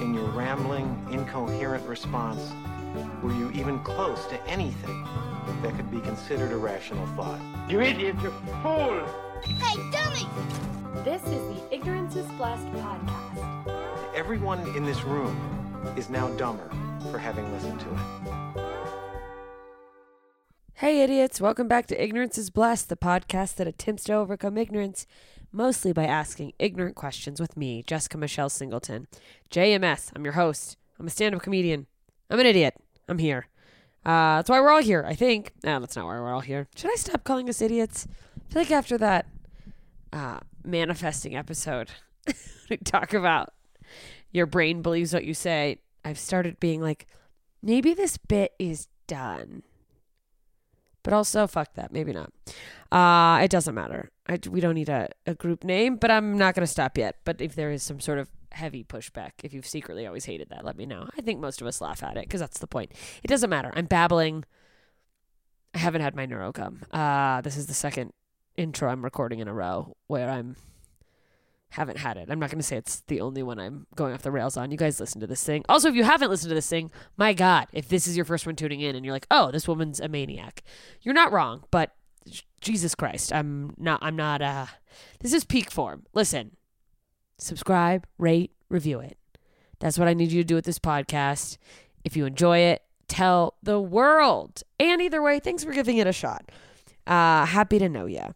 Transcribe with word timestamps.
in 0.00 0.14
your 0.14 0.28
rambling, 0.30 1.06
incoherent 1.10 1.86
response 1.86 2.52
were 3.22 3.32
you 3.32 3.50
even 3.52 3.78
close 3.80 4.26
to 4.26 4.46
anything 4.46 5.06
that 5.62 5.74
could 5.76 5.90
be 5.90 6.00
considered 6.00 6.52
a 6.52 6.56
rational 6.56 7.06
thought. 7.08 7.40
You 7.68 7.80
idiot, 7.82 8.16
you 8.22 8.30
fool! 8.62 9.06
Hey, 9.44 9.76
dummy! 9.92 10.26
This 11.04 11.22
is 11.24 11.42
the 11.54 11.62
Ignorance 11.70 12.16
is 12.16 12.26
Blessed 12.32 12.66
podcast. 12.72 14.14
Everyone 14.14 14.60
in 14.74 14.84
this 14.84 15.02
room 15.02 15.36
is 15.96 16.08
now 16.08 16.28
dumber 16.36 16.70
for 17.10 17.18
having 17.18 17.50
listened 17.52 17.80
to 17.80 17.86
it. 17.86 18.00
Hey, 20.74 21.02
idiots. 21.02 21.42
Welcome 21.42 21.68
back 21.68 21.86
to 21.88 22.02
Ignorance 22.02 22.38
is 22.38 22.48
Blessed, 22.48 22.88
the 22.88 22.96
podcast 22.96 23.56
that 23.56 23.66
attempts 23.66 24.04
to 24.04 24.14
overcome 24.14 24.56
ignorance, 24.56 25.06
mostly 25.52 25.92
by 25.92 26.04
asking 26.04 26.52
ignorant 26.58 26.96
questions 26.96 27.40
with 27.40 27.56
me, 27.56 27.82
Jessica 27.86 28.18
Michelle 28.18 28.48
Singleton. 28.48 29.06
JMS, 29.50 30.10
I'm 30.14 30.24
your 30.24 30.34
host. 30.34 30.76
I'm 30.98 31.06
a 31.06 31.10
stand 31.10 31.34
up 31.34 31.42
comedian. 31.42 31.86
I'm 32.28 32.40
an 32.40 32.46
idiot. 32.46 32.74
I'm 33.08 33.18
here. 33.18 33.48
Uh, 34.04 34.36
that's 34.36 34.48
why 34.48 34.60
we're 34.60 34.70
all 34.70 34.82
here, 34.82 35.04
I 35.06 35.14
think. 35.14 35.52
No, 35.62 35.80
that's 35.80 35.96
not 35.96 36.06
why 36.06 36.18
we're 36.18 36.32
all 36.32 36.40
here. 36.40 36.68
Should 36.74 36.90
I 36.90 36.96
stop 36.96 37.24
calling 37.24 37.48
us 37.48 37.60
idiots? 37.60 38.06
I 38.36 38.52
feel 38.52 38.62
like 38.62 38.70
after 38.70 38.96
that 38.98 39.26
uh, 40.12 40.40
manifesting 40.64 41.36
episode, 41.36 41.90
talk 42.84 43.12
about 43.12 43.52
your 44.32 44.46
brain 44.46 44.82
believes 44.82 45.12
what 45.12 45.24
you 45.24 45.34
say, 45.34 45.80
I've 46.04 46.18
started 46.18 46.60
being 46.60 46.80
like, 46.80 47.06
maybe 47.62 47.94
this 47.94 48.16
bit 48.16 48.52
is 48.58 48.88
done. 49.06 49.62
But 51.02 51.12
also, 51.12 51.46
fuck 51.46 51.74
that. 51.74 51.92
Maybe 51.92 52.12
not. 52.12 52.32
Uh, 52.92 53.40
it 53.42 53.50
doesn't 53.50 53.74
matter. 53.74 54.10
I, 54.28 54.38
we 54.48 54.60
don't 54.60 54.74
need 54.74 54.88
a, 54.88 55.08
a 55.26 55.34
group 55.34 55.64
name, 55.64 55.96
but 55.96 56.10
I'm 56.10 56.36
not 56.36 56.54
going 56.54 56.62
to 56.62 56.70
stop 56.70 56.98
yet. 56.98 57.16
But 57.24 57.40
if 57.40 57.54
there 57.54 57.70
is 57.70 57.82
some 57.82 58.00
sort 58.00 58.18
of 58.18 58.30
heavy 58.52 58.84
pushback, 58.84 59.30
if 59.42 59.54
you've 59.54 59.66
secretly 59.66 60.06
always 60.06 60.24
hated 60.24 60.48
that, 60.50 60.64
let 60.64 60.76
me 60.76 60.86
know. 60.86 61.08
I 61.16 61.20
think 61.20 61.40
most 61.40 61.60
of 61.60 61.66
us 61.66 61.80
laugh 61.80 62.02
at 62.02 62.16
it 62.16 62.24
because 62.24 62.40
that's 62.40 62.58
the 62.58 62.66
point. 62.66 62.92
It 63.22 63.28
doesn't 63.28 63.50
matter. 63.50 63.72
I'm 63.74 63.86
babbling. 63.86 64.44
I 65.74 65.78
haven't 65.78 66.02
had 66.02 66.16
my 66.16 66.26
neuro 66.26 66.52
Neurogum. 66.52 66.82
Uh, 66.92 67.40
this 67.42 67.56
is 67.56 67.66
the 67.66 67.74
second 67.74 68.12
intro 68.56 68.90
I'm 68.90 69.04
recording 69.04 69.38
in 69.38 69.48
a 69.48 69.54
row 69.54 69.96
where 70.08 70.28
I'm 70.28 70.56
haven't 71.70 71.98
had 71.98 72.16
it. 72.16 72.28
I'm 72.30 72.38
not 72.38 72.50
going 72.50 72.58
to 72.58 72.66
say 72.66 72.76
it's 72.76 73.02
the 73.06 73.20
only 73.20 73.42
one 73.42 73.58
I'm 73.58 73.86
going 73.94 74.12
off 74.12 74.22
the 74.22 74.30
rails 74.30 74.56
on. 74.56 74.70
You 74.70 74.76
guys 74.76 74.98
listen 74.98 75.20
to 75.20 75.26
this 75.26 75.44
thing. 75.44 75.64
Also, 75.68 75.88
if 75.88 75.94
you 75.94 76.04
haven't 76.04 76.28
listened 76.28 76.50
to 76.50 76.54
this 76.54 76.68
thing, 76.68 76.90
my 77.16 77.32
God, 77.32 77.68
if 77.72 77.88
this 77.88 78.06
is 78.06 78.16
your 78.16 78.24
first 78.24 78.44
one 78.44 78.56
tuning 78.56 78.80
in 78.80 78.96
and 78.96 79.04
you're 79.04 79.14
like, 79.14 79.26
oh, 79.30 79.50
this 79.50 79.68
woman's 79.68 80.00
a 80.00 80.08
maniac, 80.08 80.62
you're 81.02 81.14
not 81.14 81.32
wrong. 81.32 81.64
But 81.70 81.94
Jesus 82.60 82.94
Christ, 82.94 83.32
I'm 83.32 83.74
not. 83.78 84.00
I'm 84.02 84.16
not. 84.16 84.42
Uh, 84.42 84.66
this 85.20 85.32
is 85.32 85.44
peak 85.44 85.70
form. 85.70 86.04
Listen, 86.12 86.56
subscribe, 87.38 88.06
rate, 88.18 88.52
review 88.68 89.00
it. 89.00 89.16
That's 89.78 89.98
what 89.98 90.08
I 90.08 90.14
need 90.14 90.32
you 90.32 90.42
to 90.42 90.46
do 90.46 90.56
with 90.56 90.64
this 90.64 90.78
podcast. 90.78 91.56
If 92.04 92.16
you 92.16 92.26
enjoy 92.26 92.58
it, 92.58 92.82
tell 93.08 93.54
the 93.62 93.80
world. 93.80 94.62
And 94.78 95.00
either 95.00 95.22
way, 95.22 95.38
thanks 95.38 95.64
for 95.64 95.72
giving 95.72 95.98
it 95.98 96.06
a 96.06 96.12
shot. 96.12 96.50
Uh, 97.06 97.46
happy 97.46 97.78
to 97.78 97.88
know 97.88 98.06
you. 98.06 98.34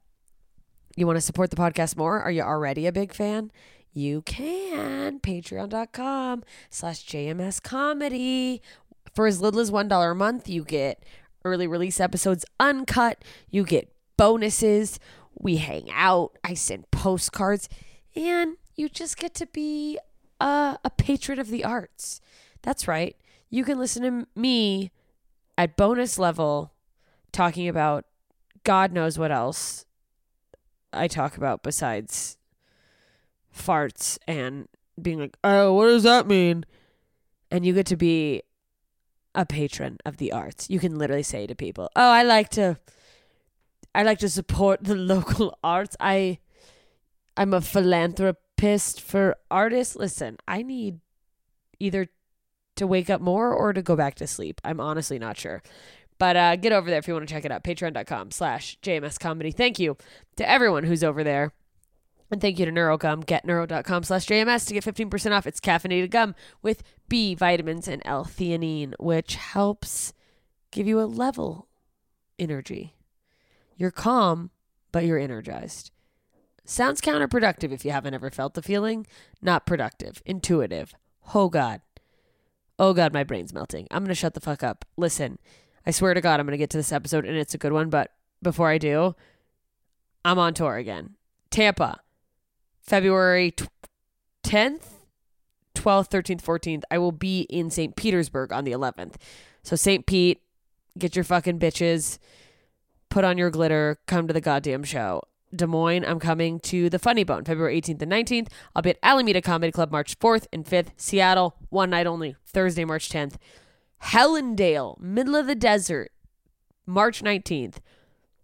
You 0.96 1.06
want 1.06 1.16
to 1.16 1.20
support 1.20 1.50
the 1.50 1.56
podcast 1.56 1.96
more? 1.96 2.20
Are 2.20 2.30
you 2.30 2.42
already 2.42 2.86
a 2.86 2.92
big 2.92 3.12
fan? 3.12 3.50
You 3.92 4.22
can. 4.22 5.20
Patreon.com 5.20 6.44
slash 6.70 7.04
JMS 7.04 7.62
comedy. 7.62 8.62
For 9.14 9.26
as 9.26 9.40
little 9.40 9.60
as 9.60 9.70
$1 9.70 10.10
a 10.10 10.14
month, 10.14 10.48
you 10.48 10.64
get 10.64 11.04
early 11.44 11.66
release 11.66 12.00
episodes 12.00 12.44
uncut. 12.58 13.24
You 13.50 13.64
get 13.64 13.92
bonuses. 14.16 14.98
We 15.38 15.56
hang 15.56 15.90
out. 15.92 16.38
I 16.44 16.54
send 16.54 16.90
postcards. 16.90 17.68
And 18.14 18.56
you 18.76 18.88
just 18.88 19.16
get 19.16 19.34
to 19.34 19.46
be 19.46 19.98
a, 20.40 20.78
a 20.84 20.90
patron 20.90 21.38
of 21.38 21.48
the 21.48 21.64
arts. 21.64 22.20
That's 22.62 22.88
right. 22.88 23.16
You 23.50 23.64
can 23.64 23.78
listen 23.78 24.02
to 24.02 24.26
me 24.40 24.90
at 25.58 25.76
bonus 25.76 26.18
level 26.18 26.72
talking 27.32 27.68
about 27.68 28.04
God 28.64 28.92
knows 28.92 29.18
what 29.18 29.30
else 29.30 29.84
I 30.96 31.08
talk 31.08 31.36
about 31.36 31.62
besides 31.62 32.36
farts 33.56 34.18
and 34.26 34.68
being 35.00 35.20
like, 35.20 35.36
oh, 35.44 35.72
what 35.72 35.86
does 35.86 36.02
that 36.02 36.26
mean? 36.26 36.64
And 37.50 37.64
you 37.64 37.72
get 37.72 37.86
to 37.86 37.96
be 37.96 38.42
a 39.34 39.44
patron 39.44 39.98
of 40.04 40.16
the 40.18 40.32
arts. 40.32 40.70
You 40.70 40.78
can 40.78 40.96
literally 40.96 41.22
say 41.22 41.46
to 41.46 41.54
people, 41.54 41.90
"Oh, 41.96 42.10
I 42.10 42.22
like 42.22 42.48
to 42.50 42.78
I 43.94 44.02
like 44.02 44.18
to 44.20 44.28
support 44.28 44.84
the 44.84 44.94
local 45.14 45.58
arts. 45.62 45.96
I 46.00 46.38
I'm 47.36 47.52
a 47.52 47.60
philanthropist 47.60 49.00
for 49.00 49.36
artists. 49.50 49.96
Listen, 49.96 50.38
I 50.46 50.62
need 50.62 51.00
either 51.80 52.08
to 52.76 52.86
wake 52.86 53.10
up 53.10 53.20
more 53.20 53.52
or 53.52 53.72
to 53.72 53.82
go 53.82 53.96
back 53.96 54.14
to 54.16 54.26
sleep. 54.26 54.60
I'm 54.64 54.80
honestly 54.80 55.18
not 55.18 55.36
sure. 55.36 55.62
But 56.18 56.36
uh, 56.36 56.56
get 56.56 56.72
over 56.72 56.88
there 56.88 56.98
if 56.98 57.08
you 57.08 57.14
want 57.14 57.28
to 57.28 57.34
check 57.34 57.44
it 57.44 57.52
out. 57.52 57.64
Patreon.com 57.64 58.30
slash 58.30 58.78
JMS 58.82 59.18
Comedy. 59.18 59.50
Thank 59.50 59.78
you 59.78 59.96
to 60.36 60.48
everyone 60.48 60.84
who's 60.84 61.04
over 61.04 61.24
there. 61.24 61.52
And 62.30 62.40
thank 62.40 62.58
you 62.58 62.66
to 62.66 62.72
Neurogum. 62.72 63.26
Get 63.26 63.44
neuro.com 63.44 64.02
slash 64.02 64.26
JMS 64.26 64.66
to 64.66 64.74
get 64.74 64.84
15% 64.84 65.32
off. 65.32 65.46
It's 65.46 65.60
caffeinated 65.60 66.10
gum 66.10 66.34
with 66.62 66.82
B 67.08 67.34
vitamins 67.34 67.86
and 67.86 68.02
L-theanine, 68.04 68.94
which 68.98 69.36
helps 69.36 70.12
give 70.70 70.86
you 70.86 71.00
a 71.00 71.02
level 71.02 71.68
energy. 72.38 72.94
You're 73.76 73.90
calm, 73.90 74.50
but 74.92 75.04
you're 75.04 75.18
energized. 75.18 75.90
Sounds 76.64 77.00
counterproductive 77.00 77.72
if 77.72 77.84
you 77.84 77.90
haven't 77.90 78.14
ever 78.14 78.30
felt 78.30 78.54
the 78.54 78.62
feeling. 78.62 79.06
Not 79.42 79.66
productive. 79.66 80.22
Intuitive. 80.24 80.94
Oh, 81.34 81.48
God. 81.48 81.82
Oh, 82.78 82.94
God, 82.94 83.12
my 83.12 83.22
brain's 83.22 83.52
melting. 83.52 83.86
I'm 83.90 84.02
going 84.02 84.08
to 84.08 84.14
shut 84.14 84.34
the 84.34 84.40
fuck 84.40 84.62
up. 84.62 84.84
Listen. 84.96 85.38
I 85.86 85.90
swear 85.90 86.14
to 86.14 86.20
God, 86.20 86.40
I'm 86.40 86.46
going 86.46 86.52
to 86.52 86.58
get 86.58 86.70
to 86.70 86.76
this 86.78 86.92
episode 86.92 87.24
and 87.24 87.36
it's 87.36 87.54
a 87.54 87.58
good 87.58 87.72
one. 87.72 87.90
But 87.90 88.10
before 88.42 88.68
I 88.68 88.78
do, 88.78 89.14
I'm 90.24 90.38
on 90.38 90.54
tour 90.54 90.76
again. 90.76 91.16
Tampa, 91.50 92.00
February 92.80 93.50
t- 93.52 93.66
10th, 94.44 94.84
12th, 95.74 96.10
13th, 96.10 96.42
14th. 96.42 96.82
I 96.90 96.98
will 96.98 97.12
be 97.12 97.42
in 97.42 97.70
St. 97.70 97.96
Petersburg 97.96 98.52
on 98.52 98.64
the 98.64 98.72
11th. 98.72 99.14
So, 99.62 99.76
St. 99.76 100.06
Pete, 100.06 100.40
get 100.98 101.16
your 101.16 101.24
fucking 101.24 101.58
bitches, 101.58 102.18
put 103.08 103.24
on 103.24 103.38
your 103.38 103.50
glitter, 103.50 103.98
come 104.06 104.26
to 104.26 104.34
the 104.34 104.40
goddamn 104.40 104.84
show. 104.84 105.22
Des 105.54 105.66
Moines, 105.66 106.04
I'm 106.04 106.18
coming 106.18 106.58
to 106.60 106.90
the 106.90 106.98
Funny 106.98 107.22
Bone 107.22 107.44
February 107.44 107.80
18th 107.80 108.02
and 108.02 108.10
19th. 108.10 108.48
I'll 108.74 108.82
be 108.82 108.90
at 108.90 108.98
Alameda 109.02 109.40
Comedy 109.40 109.70
Club 109.70 109.92
March 109.92 110.18
4th 110.18 110.46
and 110.52 110.64
5th. 110.64 110.88
Seattle, 110.96 111.54
one 111.70 111.90
night 111.90 112.06
only, 112.06 112.34
Thursday, 112.46 112.84
March 112.84 113.08
10th. 113.08 113.34
Helendale, 114.04 115.00
middle 115.00 115.34
of 115.34 115.46
the 115.46 115.54
desert, 115.54 116.12
March 116.86 117.22
19th. 117.22 117.76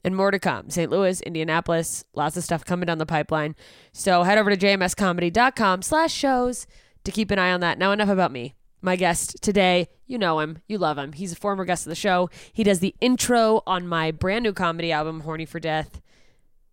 And 0.02 0.16
more 0.16 0.30
to 0.30 0.38
come. 0.38 0.70
St. 0.70 0.90
Louis, 0.90 1.20
Indianapolis, 1.20 2.04
lots 2.14 2.34
of 2.38 2.42
stuff 2.42 2.64
coming 2.64 2.86
down 2.86 2.96
the 2.96 3.04
pipeline. 3.04 3.54
So 3.92 4.22
head 4.22 4.38
over 4.38 4.54
to 4.54 4.56
jmscomedy.com 4.56 5.82
slash 5.82 6.12
shows 6.12 6.66
to 7.04 7.10
keep 7.10 7.30
an 7.30 7.38
eye 7.38 7.52
on 7.52 7.60
that. 7.60 7.78
Now 7.78 7.92
enough 7.92 8.08
about 8.08 8.32
me. 8.32 8.54
My 8.80 8.96
guest 8.96 9.42
today, 9.42 9.88
you 10.06 10.16
know 10.16 10.40
him, 10.40 10.62
you 10.66 10.78
love 10.78 10.96
him. 10.96 11.12
He's 11.12 11.32
a 11.32 11.36
former 11.36 11.66
guest 11.66 11.84
of 11.84 11.90
the 11.90 11.94
show. 11.94 12.30
He 12.50 12.64
does 12.64 12.78
the 12.78 12.94
intro 13.02 13.62
on 13.66 13.86
my 13.86 14.10
brand 14.10 14.42
new 14.42 14.54
comedy 14.54 14.90
album, 14.90 15.20
Horny 15.20 15.44
for 15.44 15.60
Death. 15.60 16.00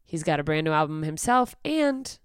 He's 0.06 0.24
got 0.24 0.40
a 0.40 0.44
brand 0.44 0.64
new 0.64 0.72
album 0.72 1.04
himself 1.04 1.54
and 1.66 2.18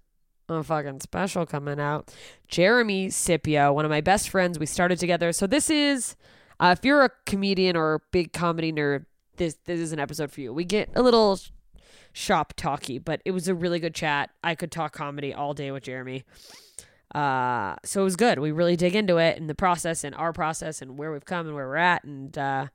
a 0.47 0.63
fucking 0.63 1.01
special 1.01 1.45
coming 1.45 1.81
out. 1.81 2.13
Jeremy 2.47 3.09
Scipio, 3.09 3.73
one 3.73 3.83
of 3.83 3.91
my 3.91 3.99
best 3.99 4.29
friends. 4.29 4.57
We 4.57 4.65
started 4.65 4.99
together. 4.99 5.33
So 5.33 5.47
this 5.47 5.69
is 5.69 6.15
uh, 6.63 6.71
if 6.71 6.85
you're 6.85 7.03
a 7.03 7.11
comedian 7.25 7.75
or 7.75 7.95
a 7.95 7.99
big 8.11 8.31
comedy 8.31 8.71
nerd, 8.71 9.05
this 9.35 9.57
this 9.65 9.81
is 9.81 9.91
an 9.91 9.99
episode 9.99 10.31
for 10.31 10.39
you. 10.39 10.53
We 10.53 10.63
get 10.63 10.89
a 10.95 11.01
little 11.01 11.37
shop 12.13 12.53
talky, 12.55 12.99
but 12.99 13.21
it 13.25 13.31
was 13.31 13.49
a 13.49 13.53
really 13.53 13.79
good 13.79 13.93
chat. 13.93 14.29
I 14.41 14.55
could 14.55 14.71
talk 14.71 14.93
comedy 14.93 15.33
all 15.33 15.53
day 15.53 15.71
with 15.71 15.83
Jeremy. 15.83 16.23
Uh, 17.13 17.75
so 17.83 17.99
it 17.99 18.05
was 18.05 18.15
good. 18.15 18.39
We 18.39 18.51
really 18.51 18.77
dig 18.77 18.95
into 18.95 19.17
it 19.17 19.37
and 19.37 19.49
the 19.49 19.55
process 19.55 20.05
and 20.05 20.15
our 20.15 20.31
process 20.31 20.81
and 20.81 20.97
where 20.97 21.11
we've 21.11 21.25
come 21.25 21.47
and 21.47 21.55
where 21.55 21.67
we're 21.67 21.75
at 21.75 22.05
and 22.05 22.37
uh, 22.37 22.67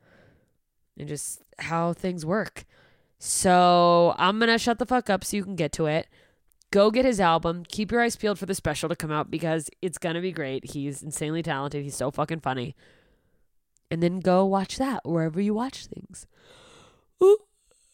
and 0.99 1.09
just 1.09 1.40
how 1.59 1.95
things 1.95 2.26
work. 2.26 2.66
So 3.18 4.14
I'm 4.18 4.38
gonna 4.38 4.59
shut 4.59 4.78
the 4.78 4.87
fuck 4.87 5.09
up 5.09 5.25
so 5.25 5.35
you 5.35 5.45
can 5.45 5.57
get 5.57 5.73
to 5.73 5.87
it. 5.87 6.09
Go 6.71 6.90
get 6.90 7.07
his 7.07 7.21
album. 7.21 7.64
Keep 7.66 7.90
your 7.90 8.02
eyes 8.02 8.16
peeled 8.16 8.38
for 8.38 8.45
the 8.45 8.54
special 8.54 8.90
to 8.90 8.97
come 8.97 9.11
out 9.11 9.30
because 9.30 9.71
it's 9.80 9.97
gonna 9.97 10.21
be 10.21 10.30
great. 10.30 10.73
He's 10.73 11.02
insanely 11.02 11.42
talented. 11.42 11.85
He's 11.85 11.97
so 11.97 12.11
fucking 12.11 12.40
funny 12.40 12.76
and 13.90 14.02
then 14.02 14.21
go 14.21 14.45
watch 14.45 14.78
that 14.78 15.00
wherever 15.04 15.40
you 15.40 15.54
watch 15.54 15.87
things. 15.87 16.26
Ooh, 17.23 17.38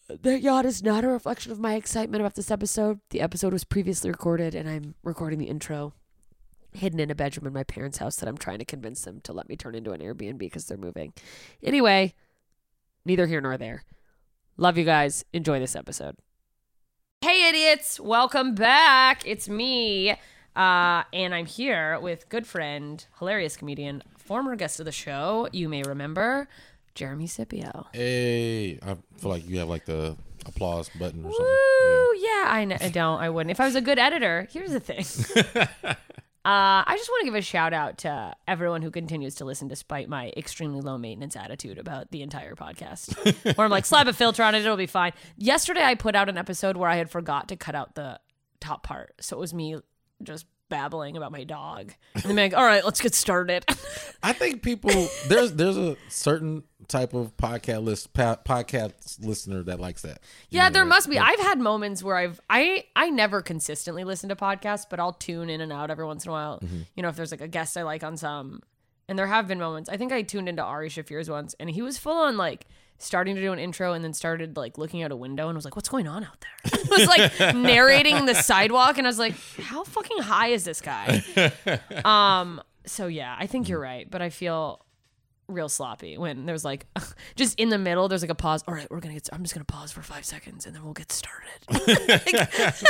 the 0.09 0.39
yacht 0.39 0.67
is 0.67 0.83
not 0.83 1.05
a 1.05 1.09
reflection 1.09 1.53
of 1.53 1.59
my 1.59 1.75
excitement 1.75 2.21
about 2.21 2.35
this 2.35 2.51
episode. 2.51 3.01
The 3.11 3.21
episode 3.21 3.53
was 3.53 3.65
previously 3.65 4.11
recorded, 4.11 4.55
and 4.55 4.69
I'm 4.69 4.95
recording 5.03 5.39
the 5.39 5.47
intro 5.47 5.95
hidden 6.73 7.01
in 7.01 7.11
a 7.11 7.15
bedroom 7.15 7.47
in 7.47 7.53
my 7.53 7.63
parents' 7.63 7.99
house 7.99 8.17
that 8.17 8.29
I'm 8.29 8.37
trying 8.37 8.59
to 8.59 8.65
convince 8.65 9.03
them 9.03 9.21
to 9.23 9.33
let 9.33 9.49
me 9.49 9.57
turn 9.57 9.75
into 9.75 9.93
an 9.93 10.01
Airbnb 10.01 10.39
because 10.39 10.67
they're 10.67 10.77
moving. 10.77 11.13
Anyway, 11.63 12.15
neither 13.05 13.27
here 13.27 13.41
nor 13.41 13.57
there. 13.57 13.85
Love 14.57 14.77
you 14.77 14.85
guys. 14.85 15.25
Enjoy 15.33 15.59
this 15.59 15.77
episode. 15.77 16.17
Hey, 17.21 17.49
idiots. 17.49 17.99
Welcome 17.99 18.55
back. 18.55 19.27
It's 19.27 19.49
me. 19.49 20.11
Uh, 20.57 21.03
and 21.13 21.35
I'm 21.35 21.47
here 21.47 21.99
with 22.01 22.29
good 22.29 22.47
friend, 22.47 23.05
hilarious 23.19 23.57
comedian, 23.57 24.03
former 24.25 24.57
guest 24.57 24.81
of 24.81 24.87
the 24.87 24.93
show, 24.93 25.49
you 25.53 25.69
may 25.69 25.83
remember, 25.83 26.49
Jeremy 26.95 27.27
Scipio. 27.27 27.87
Hey, 27.93 28.79
I 28.83 28.97
feel 29.17 29.31
like 29.31 29.49
you 29.49 29.59
have 29.59 29.69
like 29.69 29.85
the 29.85 30.17
applause 30.47 30.89
button 30.91 31.25
or 31.25 31.33
something. 31.33 31.47
Woo, 31.47 32.17
yeah, 32.19 32.45
I, 32.49 32.91
don't. 32.93 33.21
I 33.21 33.31
wouldn't. 33.31 33.51
If 33.51 33.61
I 33.61 33.67
was 33.67 33.75
a 33.75 33.81
good 33.81 33.99
editor, 33.99 34.49
here's 34.51 34.73
the 34.73 34.81
thing. 34.81 35.05
Uh, 36.47 36.85
I 36.87 36.97
just 36.99 37.09
want 37.09 37.23
to 37.23 37.25
give 37.25 37.35
a 37.37 37.41
shout 37.41 37.73
out 37.73 37.97
to 37.99 38.37
everyone 38.47 38.83
who 38.83 38.91
continues 38.91 39.37
to 39.37 39.47
listen 39.47 39.67
despite 39.67 40.11
my 40.11 40.31
extremely 40.37 40.83
low 40.83 40.99
maintenance 40.99 41.37
attitude 41.37 41.79
about 41.79 42.11
the 42.11 42.21
entire 42.21 42.55
podcast. 42.55 43.17
where 43.57 43.65
I'm 43.65 43.71
like, 43.71 43.87
slap 43.87 44.09
a 44.09 44.13
filter 44.13 44.43
on 44.43 44.55
it, 44.55 44.59
it'll 44.59 44.77
be 44.77 44.85
fine. 44.85 45.13
Yesterday, 45.39 45.83
I 45.83 45.95
put 45.95 46.15
out 46.15 46.29
an 46.29 46.37
episode 46.37 46.77
where 46.77 46.91
I 46.91 46.97
had 46.97 47.09
forgot 47.09 47.49
to 47.49 47.57
cut 47.57 47.75
out 47.75 47.95
the 47.95 48.21
top 48.61 48.83
part. 48.83 49.15
So 49.21 49.39
it 49.39 49.41
was 49.41 49.55
me 49.55 49.79
just 50.23 50.45
babbling 50.69 51.17
about 51.17 51.33
my 51.33 51.45
dog. 51.45 51.93
And 52.15 52.25
then 52.25 52.37
like, 52.37 52.55
all 52.55 52.65
right, 52.65 52.85
let's 52.85 53.01
get 53.01 53.15
started. 53.15 53.65
I 54.23 54.33
think 54.33 54.63
people 54.63 55.09
there's 55.29 55.53
there's 55.53 55.77
a 55.77 55.97
certain 56.09 56.63
type 56.89 57.13
of 57.13 57.37
podcast 57.37 57.83
list 57.83 58.13
podcast 58.15 59.25
listener 59.25 59.63
that 59.65 59.81
likes 59.81 60.03
that. 60.03 60.21
You 60.49 60.59
yeah, 60.59 60.69
know, 60.69 60.75
there 60.75 60.85
must 60.85 61.11
be. 61.11 61.19
I've 61.19 61.41
had 61.41 61.59
moments 61.59 62.03
where 62.03 62.17
I've 62.17 62.41
I 62.49 62.85
I 62.97 63.11
never 63.11 63.43
consistently 63.43 64.05
listen 64.05 64.29
to 64.29 64.37
podcasts, 64.37 64.87
but 64.89 65.01
I'll 65.01 65.13
tune 65.13 65.51
in 65.51 65.61
and 65.61 65.73
out 65.73 65.91
every 65.91 66.07
once 66.07 66.25
in 66.25 66.31
a 66.31 66.33
while. 66.33 66.61
Mm-hmm. 66.61 66.83
You 66.95 67.03
know, 67.03 67.09
if 67.09 67.17
there's 67.17 67.31
like 67.31 67.41
a 67.41 67.49
guest 67.49 67.77
I 67.77 67.83
like 67.83 68.05
on 68.05 68.17
some, 68.17 68.61
and 69.09 69.19
there 69.19 69.27
have 69.27 69.49
been 69.49 69.59
moments. 69.59 69.91
I 69.91 69.97
think 69.97 70.13
I 70.13 70.23
tuned 70.23 70.49
into 70.49 70.63
Ari 70.63 70.89
Shaffir's 70.89 71.29
once, 71.29 71.55
and 71.61 71.69
he 71.69 71.83
was 71.83 71.99
full 71.99 72.17
on 72.17 72.37
like 72.37 72.67
starting 73.05 73.35
to 73.37 73.41
do 73.41 73.53
an 73.53 73.59
intro, 73.59 73.93
and 73.93 74.03
then 74.05 74.13
started 74.13 74.57
like 74.57 74.79
looking 74.79 75.03
out 75.03 75.13
a 75.13 75.17
window, 75.17 75.49
and 75.49 75.57
was 75.57 75.65
like, 75.65 75.77
"What's 75.77 75.89
going 75.89 76.09
on 76.09 76.25
out 76.25 76.41
there?" 76.41 76.73
I 76.85 76.99
was 76.99 77.09
like 77.09 77.55
narrating 77.57 78.27
the 78.27 78.35
sidewalk, 78.35 78.99
and 78.99 79.07
I 79.07 79.11
was 79.11 79.19
like, 79.19 79.35
"How 79.61 79.85
fucking 79.85 80.19
high 80.19 80.49
is 80.49 80.65
this 80.65 80.81
guy?" 80.81 81.23
Um. 82.05 82.61
So 82.87 83.07
yeah, 83.07 83.35
I 83.39 83.47
think 83.47 83.69
you're 83.69 83.81
right, 83.81 84.11
but 84.11 84.21
I 84.21 84.29
feel 84.29 84.84
real 85.47 85.69
sloppy 85.69 86.17
when 86.17 86.47
there's 86.47 86.65
like 86.65 86.87
just 87.37 87.59
in 87.61 87.69
the 87.69 87.77
middle 87.79 88.09
there's 88.09 88.23
like 88.23 88.31
a 88.31 88.35
pause 88.35 88.65
all 88.67 88.73
right 88.75 88.91
we're 88.91 89.01
gonna 89.01 89.13
get 89.15 89.29
i'm 89.33 89.43
just 89.43 89.55
gonna 89.55 89.65
pause 89.65 89.93
for 89.93 90.01
five 90.01 90.25
seconds 90.25 90.65
and 90.65 90.75
then 90.75 90.83
we'll 90.83 90.95
get 90.95 91.13
started 91.13 91.51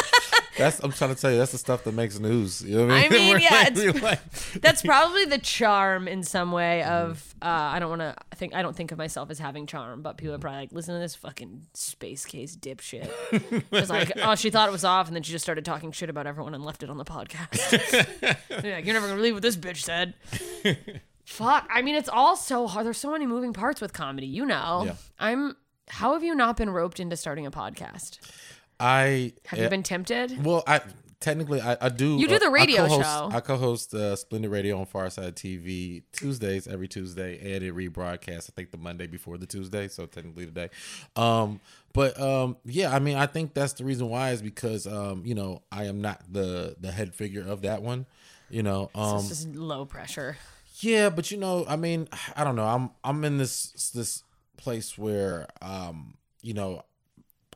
That's 0.57 0.79
I'm 0.85 0.93
trying 0.93 1.13
to 1.13 1.21
tell 1.21 1.33
you. 1.33 1.39
That's 1.39 1.51
the 1.51 1.59
stuff 1.59 1.83
that 1.83 1.95
makes 1.95 2.21
news. 2.21 2.63
You 2.63 2.77
know 2.79 2.87
what 2.87 2.95
I 2.95 3.07
I 3.07 3.09
mean? 3.09 3.35
mean, 3.35 3.41
yeah, 3.43 3.51
like- 3.51 3.73
it's- 3.77 4.03
like- 4.03 4.61
that's 4.63 4.83
probably 4.83 5.25
the 5.25 5.39
charm 5.39 6.07
in 6.07 6.23
some 6.23 6.53
way 6.53 6.85
of 6.85 7.35
uh, 7.43 7.47
I 7.47 7.81
don't 7.81 7.89
want 7.89 8.03
to 8.03 8.15
I 8.31 8.37
think 8.37 8.55
I 8.55 8.63
don't 8.63 8.77
think 8.77 8.93
of 8.93 8.99
myself 8.99 9.31
as 9.33 9.41
having 9.41 9.67
charm, 9.67 10.01
but 10.03 10.17
people 10.17 10.33
are 10.33 10.39
probably 10.39 10.61
like, 10.61 10.73
listen 10.73 10.95
to 10.95 11.01
this 11.01 11.17
fucking 11.17 11.67
space 11.75 12.25
case 12.25 12.57
dipshit. 12.57 13.11
It's 13.73 13.91
like, 13.91 14.13
oh, 14.23 14.37
she 14.37 14.51
thought 14.51 14.69
it 14.69 14.73
was 14.73 14.85
off, 14.85 15.09
and 15.09 15.17
then 15.17 15.25
she 15.25 15.33
just 15.33 15.45
started 15.45 15.65
talking 15.65 15.91
shit 15.91 16.09
about 16.09 16.29
everyone 16.29 16.55
and 16.55 16.65
left 16.65 16.85
it 16.85 16.89
on 16.91 16.99
the 16.99 17.05
podcast. 17.05 18.63
You're 18.63 18.79
you're 18.79 18.95
never 18.95 19.09
gonna 19.09 19.17
believe 19.17 19.35
what 19.35 19.43
this 19.43 19.57
bitch 19.57 19.79
said. 19.79 20.15
Fuck. 21.25 21.69
I 21.71 21.83
mean, 21.83 21.95
it's 21.95 22.09
all 22.09 22.37
so 22.37 22.67
hard. 22.67 22.87
There's 22.87 22.99
so 22.99 23.11
many 23.11 23.27
moving 23.27 23.53
parts 23.53 23.81
with 23.81 23.93
comedy. 23.93 24.27
You 24.27 24.47
know, 24.47 24.83
Yeah. 24.87 24.95
I'm. 25.19 25.57
How 25.89 26.15
have 26.15 26.25
you 26.25 26.35
not 26.35 26.57
been 26.57 26.71
roped 26.71 26.99
into 26.99 27.17
starting 27.17 27.45
a 27.47 27.51
podcast? 27.51 28.19
I 28.81 29.33
Have 29.47 29.59
you 29.59 29.69
been 29.69 29.83
tempted? 29.83 30.45
Well, 30.45 30.63
I 30.67 30.81
technically 31.21 31.61
I, 31.61 31.77
I 31.81 31.89
do. 31.89 32.17
You 32.19 32.29
do 32.29 32.37
uh, 32.37 32.39
the 32.39 32.51
radio 32.51 32.85
I 32.85 32.89
co-host, 32.89 33.09
show. 33.09 33.31
I 33.33 33.41
co-host 33.41 33.95
uh, 33.95 34.17
Splendid 34.17 34.51
Radio 34.51 34.79
on 34.79 34.87
Farside 34.87 35.35
TV 35.35 36.03
Tuesdays 36.13 36.67
every 36.67 36.89
Tuesday, 36.89 37.39
and 37.55 37.65
it 37.65 37.75
rebroadcasts. 37.75 38.51
I 38.51 38.53
think 38.55 38.71
the 38.71 38.79
Monday 38.79 39.07
before 39.07 39.39
the 39.39 39.47
Tuesday, 39.47 39.89
so 39.89 40.07
technically 40.07 40.47
today. 40.47 40.71
Um, 41.17 41.61
but 41.93 42.21
um, 42.21 42.57
yeah, 42.65 42.95
I 42.95 42.99
mean, 42.99 43.17
I 43.17 43.27
think 43.27 43.55
that's 43.55 43.75
the 43.75 43.85
reason 43.85 44.09
why 44.09 44.31
is 44.31 44.43
because 44.43 44.87
um, 44.87 45.23
you 45.25 45.35
know, 45.35 45.63
I 45.73 45.85
am 45.85 46.01
not 46.01 46.21
the 46.31 46.77
the 46.79 46.93
head 46.93 47.15
figure 47.15 47.47
of 47.47 47.63
that 47.63 47.83
one. 47.83 48.07
You 48.51 48.63
know, 48.63 48.91
um, 48.95 49.17
This 49.17 49.31
is 49.31 49.47
low 49.49 49.85
pressure. 49.87 50.37
Yeah, 50.81 51.11
but 51.11 51.31
you 51.31 51.37
know, 51.37 51.65
I 51.69 51.77
mean, 51.77 52.09
I 52.37 52.45
don't 52.45 52.57
know. 52.57 52.67
I'm 52.67 52.91
I'm 53.03 53.25
in 53.25 53.39
this 53.39 53.91
this 53.95 54.23
place 54.57 54.97
where 54.99 55.47
um, 55.63 56.15
you 56.43 56.55
know, 56.55 56.83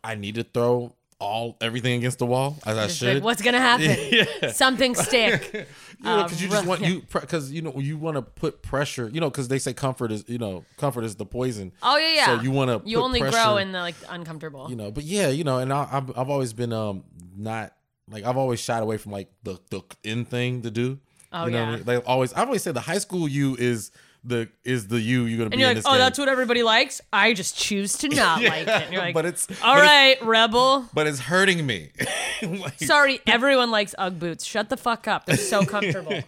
I 0.04 0.14
need 0.14 0.36
to 0.36 0.44
throw 0.44 0.94
all 1.20 1.56
everything 1.60 1.98
against 1.98 2.20
the 2.20 2.26
wall 2.26 2.56
as 2.64 2.78
I 2.78 2.86
Just 2.86 3.02
like, 3.02 3.14
should. 3.14 3.22
what's 3.24 3.42
gonna 3.42 3.60
happen? 3.60 3.96
Yeah. 4.12 4.52
Something 4.52 4.94
stick. 4.94 5.68
Yeah, 6.00 6.22
because 6.22 6.40
you 6.40 6.48
just 6.48 6.64
want 6.64 6.80
yeah. 6.80 6.88
you 6.90 7.02
because 7.10 7.50
you 7.50 7.60
know 7.60 7.72
you 7.76 7.98
want 7.98 8.14
to 8.14 8.22
put 8.22 8.62
pressure. 8.62 9.10
You 9.12 9.20
know, 9.20 9.28
because 9.30 9.48
they 9.48 9.58
say 9.58 9.72
comfort 9.72 10.12
is 10.12 10.24
you 10.28 10.38
know 10.38 10.64
comfort 10.76 11.02
is 11.02 11.16
the 11.16 11.26
poison. 11.26 11.72
Oh 11.82 11.96
yeah, 11.96 12.14
yeah. 12.14 12.24
So 12.26 12.42
you 12.42 12.52
want 12.52 12.84
to 12.84 12.88
you 12.88 13.02
only 13.02 13.18
grow 13.18 13.56
in 13.56 13.72
the 13.72 13.80
like 13.80 13.96
uncomfortable. 14.08 14.68
you 14.70 14.76
know, 14.76 14.92
but 14.92 15.02
yeah, 15.02 15.26
you 15.26 15.42
know, 15.42 15.58
and 15.58 15.72
I, 15.72 15.88
I've 15.90 16.16
I've 16.16 16.30
always 16.30 16.52
been 16.52 16.72
um 16.72 17.02
not 17.36 17.72
like 18.08 18.22
I've 18.22 18.36
always 18.36 18.60
shied 18.60 18.84
away 18.84 18.96
from 18.96 19.10
like 19.10 19.28
the 19.42 19.58
the 19.70 19.82
in 20.04 20.24
thing 20.24 20.62
to 20.62 20.70
do. 20.70 21.00
Oh, 21.32 21.44
you 21.46 21.52
know, 21.52 21.60
what 21.64 21.68
I 21.68 21.76
mean? 21.76 21.84
Like 21.86 22.02
always, 22.06 22.32
I've 22.32 22.46
always 22.46 22.62
said 22.62 22.74
the 22.74 22.80
high 22.80 22.98
school 22.98 23.28
you 23.28 23.54
is 23.56 23.90
the 24.24 24.48
is 24.64 24.88
the 24.88 24.98
you 25.00 25.24
you're 25.26 25.38
gonna 25.38 25.44
and 25.44 25.50
be 25.52 25.58
you're 25.58 25.70
in 25.70 25.76
like, 25.76 25.86
oh, 25.86 25.90
game. 25.92 25.98
that's 26.00 26.18
what 26.18 26.28
everybody 26.28 26.62
likes. 26.62 27.00
I 27.12 27.34
just 27.34 27.56
choose 27.56 27.96
to 27.98 28.08
not 28.08 28.42
like 28.42 28.62
it. 28.62 28.68
And 28.68 28.92
you're 28.92 29.02
like, 29.02 29.14
but 29.14 29.24
it's 29.26 29.46
all 29.62 29.76
but 29.76 29.84
it's- 29.84 30.22
rebel. 30.26 30.88
but 30.92 31.06
it's 31.06 31.20
hurting 31.20 31.64
me. 31.64 31.90
like, 32.42 32.78
Sorry, 32.80 33.20
everyone 33.26 33.70
likes 33.70 33.94
UGG 33.96 34.18
boots. 34.18 34.44
Shut 34.44 34.70
the 34.70 34.76
fuck 34.76 35.06
up. 35.06 35.26
They're 35.26 35.36
so 35.36 35.64
comfortable. 35.64 36.20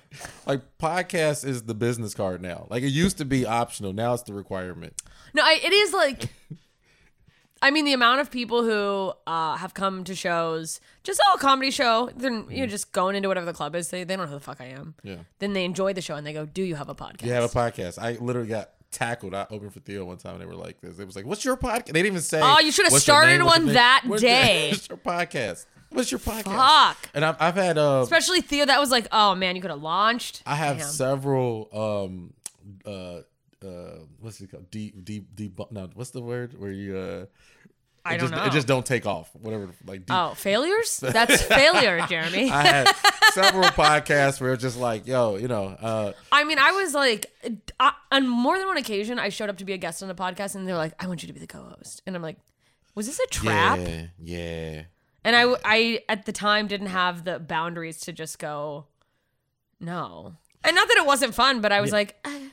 like 0.47 0.61
podcast 0.79 1.45
is 1.45 1.63
the 1.65 1.75
business 1.75 2.15
card 2.15 2.41
now. 2.43 2.67
Like 2.71 2.83
it 2.85 2.91
used 2.91 3.19
to 3.19 3.25
be 3.25 3.45
optional, 3.45 3.93
now 3.93 4.15
it's 4.15 4.23
the 4.23 4.35
requirement. 4.35 4.95
No, 5.35 5.43
I, 5.43 5.61
it 5.63 5.73
is 5.73 5.93
like. 5.93 6.29
I 7.63 7.71
mean, 7.71 7.85
the 7.85 7.93
amount 7.93 8.21
of 8.21 8.31
people 8.31 8.65
who 8.65 9.13
uh, 9.27 9.57
have 9.57 9.75
come 9.75 10.05
to 10.05 10.15
shows, 10.15 10.81
just 11.03 11.21
oh, 11.27 11.35
a 11.35 11.39
comedy 11.39 11.71
show, 11.71 12.11
they're 12.17 12.33
you 12.33 12.61
know 12.61 12.67
just 12.67 12.93
going 12.93 13.17
into 13.17 13.29
whatever 13.29 13.45
the 13.47 13.53
club 13.53 13.75
is. 13.75 13.91
They, 13.91 14.05
they 14.05 14.17
don't 14.17 14.27
know 14.27 14.31
who 14.33 14.39
the 14.39 14.45
fuck 14.45 14.61
I 14.61 14.67
am. 14.67 14.95
Yeah. 15.03 15.17
Then 15.41 15.53
they 15.53 15.65
enjoy 15.65 15.93
the 15.93 16.01
show 16.01 16.15
and 16.15 16.27
they 16.27 16.33
go, 16.33 16.47
"Do 16.47 16.63
you 16.63 16.75
have 16.77 16.89
a 16.89 16.95
podcast?" 16.95 17.25
You 17.25 17.33
have 17.33 17.45
a 17.45 17.49
podcast. 17.49 17.99
I 17.99 18.13
literally 18.13 18.49
got 18.49 18.71
tackled. 18.91 19.35
I 19.35 19.47
opened 19.51 19.73
for 19.73 19.81
Theo 19.81 20.05
one 20.05 20.17
time 20.17 20.33
and 20.35 20.41
they 20.43 20.47
were 20.47 20.55
like 20.55 20.81
this. 20.81 20.99
It 20.99 21.05
was 21.07 21.17
like, 21.17 21.27
What's 21.27 21.45
your 21.45 21.57
podcast? 21.57 21.87
They 21.87 21.93
didn't 22.03 22.07
even 22.07 22.21
say 22.23 22.41
Oh, 22.43 22.59
you 22.59 22.73
should 22.73 22.87
have 22.91 23.01
started 23.01 23.39
name? 23.39 23.45
What's 23.47 23.59
your 23.59 23.67
one 23.67 23.75
that 23.75 24.03
What's 24.07 24.23
your- 24.23 24.31
day. 24.33 24.69
What's 24.73 24.89
your 24.89 24.99
podcast? 24.99 25.67
What's 25.91 26.11
your 26.11 26.21
podcast? 26.21 26.45
Fuck. 26.57 27.11
And 27.15 27.25
I've, 27.25 27.37
I've 27.41 27.55
had 27.55 27.79
uh 27.79 28.01
Especially 28.03 28.41
Theo, 28.41 28.67
that 28.67 28.81
was 28.81 28.91
like, 28.91 29.07
oh 29.13 29.35
man, 29.35 29.55
you 29.57 29.63
could 29.63 29.71
have 29.71 29.83
launched. 29.83 30.43
I 30.47 30.55
have 30.57 30.79
Damn. 30.79 30.89
several 30.89 31.69
um 31.73 32.33
uh 32.85 33.21
uh 33.65 34.05
what's 34.21 34.41
it 34.41 34.51
called? 34.51 34.71
D 34.71 34.93
D 34.93 35.21
D 35.35 35.51
no, 35.71 35.89
what's 35.95 36.11
the 36.11 36.23
word 36.23 36.59
where 36.59 36.73
you 36.73 36.97
uh 36.97 37.27
I 38.03 38.15
it 38.15 38.19
don't 38.19 38.31
just, 38.31 38.41
know. 38.41 38.47
It 38.47 38.53
just 38.53 38.67
don't 38.67 38.87
take 38.87 39.05
off. 39.05 39.31
Whatever 39.35 39.71
like 39.87 40.07
deep. 40.07 40.17
Oh, 40.17 40.33
failures? 40.35 41.01
That's 41.03 41.43
failure, 41.43 42.05
Jeremy. 42.09 42.51
I 42.51 42.63
had 42.63 42.97
several 43.33 43.65
podcasts 43.65 44.41
where 44.41 44.55
it's 44.55 44.63
just 44.63 44.79
like, 44.79 45.07
yo, 45.07 45.37
you 45.37 45.49
know, 45.49 45.77
uh 45.81 46.13
I 46.33 46.45
mean, 46.45 46.59
I 46.59 46.73
was 46.73 46.95
like, 46.95 47.27
I, 47.79 47.93
on 48.11 48.27
more 48.27 48.59
than 48.59 48.67
one 48.67 48.79
occasion, 48.79 49.19
I 49.19 49.29
showed 49.29 49.51
up 49.51 49.59
to 49.59 49.65
be 49.65 49.75
a 49.75 49.79
guest 49.79 50.03
on 50.03 50.09
a 50.09 50.15
podcast, 50.15 50.55
and 50.55 50.67
they're 50.67 50.77
like, 50.77 50.95
"I 51.03 51.07
want 51.07 51.23
you 51.23 51.27
to 51.27 51.33
be 51.33 51.41
the 51.41 51.47
co-host," 51.47 52.03
and 52.07 52.17
I'm 52.17 52.23
like, 52.23 52.39
"Was 52.95 53.07
this 53.07 53.19
a 53.21 53.27
trap?" 53.27 53.79
Yeah, 53.79 54.07
yeah. 54.23 54.83
And 55.25 55.37
I, 55.37 55.55
I 55.65 56.01
at 56.09 56.25
the 56.25 56.33
time 56.33 56.67
didn't 56.67 56.89
have 56.89 57.25
the 57.25 57.39
boundaries 57.39 58.01
to 58.01 58.13
just 58.13 58.39
go, 58.39 58.87
no. 59.81 60.35
And 60.63 60.77
not 60.77 60.89
that 60.89 60.97
it 60.99 61.07
wasn't 61.07 61.35
fun, 61.35 61.61
but 61.61 61.73
I 61.73 61.81
was 61.81 61.93
like, 61.93 62.17
eh. 62.25 62.49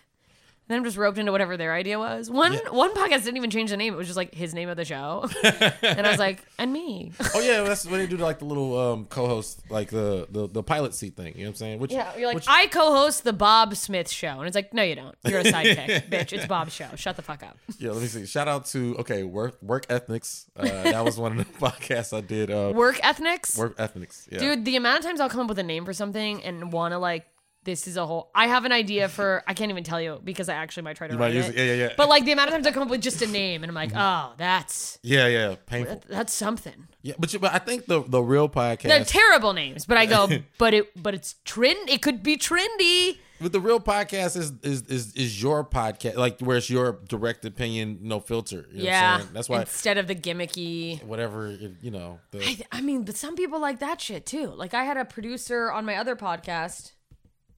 And 0.70 0.74
then 0.74 0.80
I'm 0.80 0.84
just 0.84 0.98
roped 0.98 1.18
into 1.18 1.32
whatever 1.32 1.56
their 1.56 1.74
idea 1.74 1.98
was. 1.98 2.30
One 2.30 2.54
one 2.72 2.94
podcast 2.94 3.24
didn't 3.24 3.38
even 3.38 3.50
change 3.50 3.70
the 3.70 3.78
name; 3.78 3.94
it 3.94 3.98
was 3.98 4.06
just 4.08 4.18
like 4.18 4.34
his 4.36 4.54
name 4.54 4.68
of 4.68 4.76
the 4.76 4.84
show, 4.84 5.30
and 5.82 6.06
I 6.06 6.10
was 6.10 6.20
like, 6.20 6.44
and 6.60 6.74
me. 6.74 7.14
Oh 7.34 7.40
yeah, 7.40 7.62
that's 7.62 7.86
when 7.86 8.00
they 8.02 8.06
do 8.08 8.18
to 8.18 8.24
like 8.24 8.40
the 8.40 8.46
little 8.46 8.78
um 8.78 9.06
co-host, 9.06 9.62
like 9.70 9.90
the 9.92 10.28
the, 10.30 10.48
the 10.48 10.64
pilot 10.64 10.94
seat 10.94 11.16
thing. 11.16 11.34
You 11.36 11.44
know 11.44 11.46
what 11.46 11.50
I'm 11.52 11.56
saying? 11.56 11.80
Which 11.80 11.94
Yeah, 11.94 12.14
you're 12.18 12.28
like, 12.28 12.36
which- 12.36 12.46
I 12.50 12.68
co-host 12.68 13.24
the 13.24 13.32
Bob 13.32 13.76
Smith 13.78 14.10
show, 14.10 14.40
and 14.40 14.46
it's 14.48 14.56
like, 14.56 14.74
no, 14.74 14.84
you 14.84 14.96
don't. 14.96 15.16
You're 15.26 15.40
a 15.40 15.44
sidekick, 15.46 16.10
bitch. 16.10 16.34
It's 16.34 16.46
Bob's 16.48 16.74
show. 16.74 16.90
Shut 16.96 17.16
the 17.16 17.22
fuck 17.22 17.44
up. 17.44 17.58
yeah. 17.80 17.92
Let 17.92 18.02
me 18.02 18.08
see. 18.10 18.26
Shout 18.26 18.50
out 18.50 18.66
to 18.68 18.98
okay, 19.00 19.24
work 19.24 19.62
work 19.62 19.86
ethnics. 19.90 20.48
Uh, 20.58 20.66
that 20.66 21.06
was 21.06 21.18
one 21.18 21.32
of 21.32 21.38
the 21.38 21.46
podcasts 21.66 22.12
I 22.16 22.20
did. 22.20 22.52
Uh, 22.52 22.74
Work 22.76 23.00
ethnics, 23.04 23.58
work 23.58 23.76
ethnics. 23.80 24.28
Yeah. 24.30 24.40
dude. 24.40 24.66
The 24.66 24.76
amount 24.76 25.00
of 25.00 25.06
times 25.06 25.22
I'll 25.22 25.30
come 25.30 25.40
up 25.42 25.48
with 25.48 25.60
a 25.60 25.64
name 25.64 25.86
for 25.86 25.94
something 25.94 26.44
and 26.44 26.74
want 26.74 26.92
to 26.92 26.98
like, 26.98 27.26
this 27.68 27.86
is 27.86 27.98
a 27.98 28.06
whole. 28.06 28.32
I 28.34 28.48
have 28.48 28.64
an 28.64 28.72
idea 28.72 29.10
for. 29.10 29.44
I 29.46 29.54
can't 29.54 29.70
even 29.70 29.84
tell 29.84 30.02
you 30.02 30.22
because 30.24 30.48
I 30.48 30.56
actually 30.56 30.84
might 30.84 30.96
try 30.96 31.08
to 31.08 31.14
You 31.14 31.20
write 31.20 31.36
it. 31.36 31.50
it. 31.50 31.56
Yeah, 31.56 31.64
yeah, 31.64 31.74
yeah. 31.74 31.94
But 31.98 32.08
like 32.08 32.24
the 32.24 32.32
amount 32.32 32.48
of 32.48 32.54
times 32.54 32.66
I 32.66 32.72
come 32.72 32.84
up 32.84 32.90
with 32.90 33.02
just 33.02 33.22
a 33.22 33.28
name, 33.28 33.62
and 33.62 33.70
I'm 33.70 33.76
like, 33.76 33.92
oh, 33.94 34.34
that's 34.38 34.98
yeah, 35.04 35.28
yeah. 35.28 35.56
Painful. 35.66 35.96
that, 35.96 36.08
that's 36.08 36.34
something. 36.34 36.88
Yeah, 37.02 37.16
but 37.20 37.34
you, 37.34 37.40
but 37.40 37.54
I 37.54 37.60
think 37.60 37.86
the 37.86 38.02
the 38.02 38.22
real 38.22 38.48
podcast 38.48 38.84
They're 38.84 39.04
terrible 39.04 39.52
names, 39.54 39.86
but 39.86 39.98
I 39.98 40.06
go, 40.06 40.30
but 40.58 40.74
it, 40.74 41.02
but 41.02 41.14
it's 41.14 41.36
trend. 41.44 41.90
It 41.90 42.02
could 42.02 42.24
be 42.24 42.38
trendy. 42.38 43.18
But 43.40 43.52
the 43.52 43.60
real 43.60 43.80
podcast 43.80 44.36
is 44.36 44.54
is 44.64 44.82
is 44.88 45.14
is 45.14 45.42
your 45.42 45.64
podcast, 45.64 46.16
like 46.16 46.40
where 46.40 46.58
it's 46.58 46.70
your 46.70 47.00
direct 47.08 47.46
opinion, 47.46 48.00
no 48.02 48.20
filter. 48.20 48.56
You 48.56 48.62
know 48.62 48.66
what 48.66 48.78
I'm 48.80 48.86
yeah, 48.86 49.18
saying? 49.18 49.30
that's 49.34 49.50
why 49.50 49.60
instead 49.60 49.98
of 49.98 50.08
the 50.08 50.16
gimmicky. 50.16 51.04
whatever 51.04 51.48
it, 51.48 51.74
you 51.82 51.92
know. 51.92 52.20
The, 52.32 52.44
I, 52.44 52.60
I 52.72 52.82
mean, 52.82 53.04
but 53.04 53.16
some 53.16 53.36
people 53.36 53.60
like 53.60 53.80
that 53.80 54.02
shit 54.02 54.26
too. 54.26 54.48
Like 54.48 54.74
I 54.74 54.86
had 54.86 54.98
a 54.98 55.06
producer 55.06 55.72
on 55.72 55.86
my 55.86 55.98
other 55.98 56.16
podcast, 56.16 56.94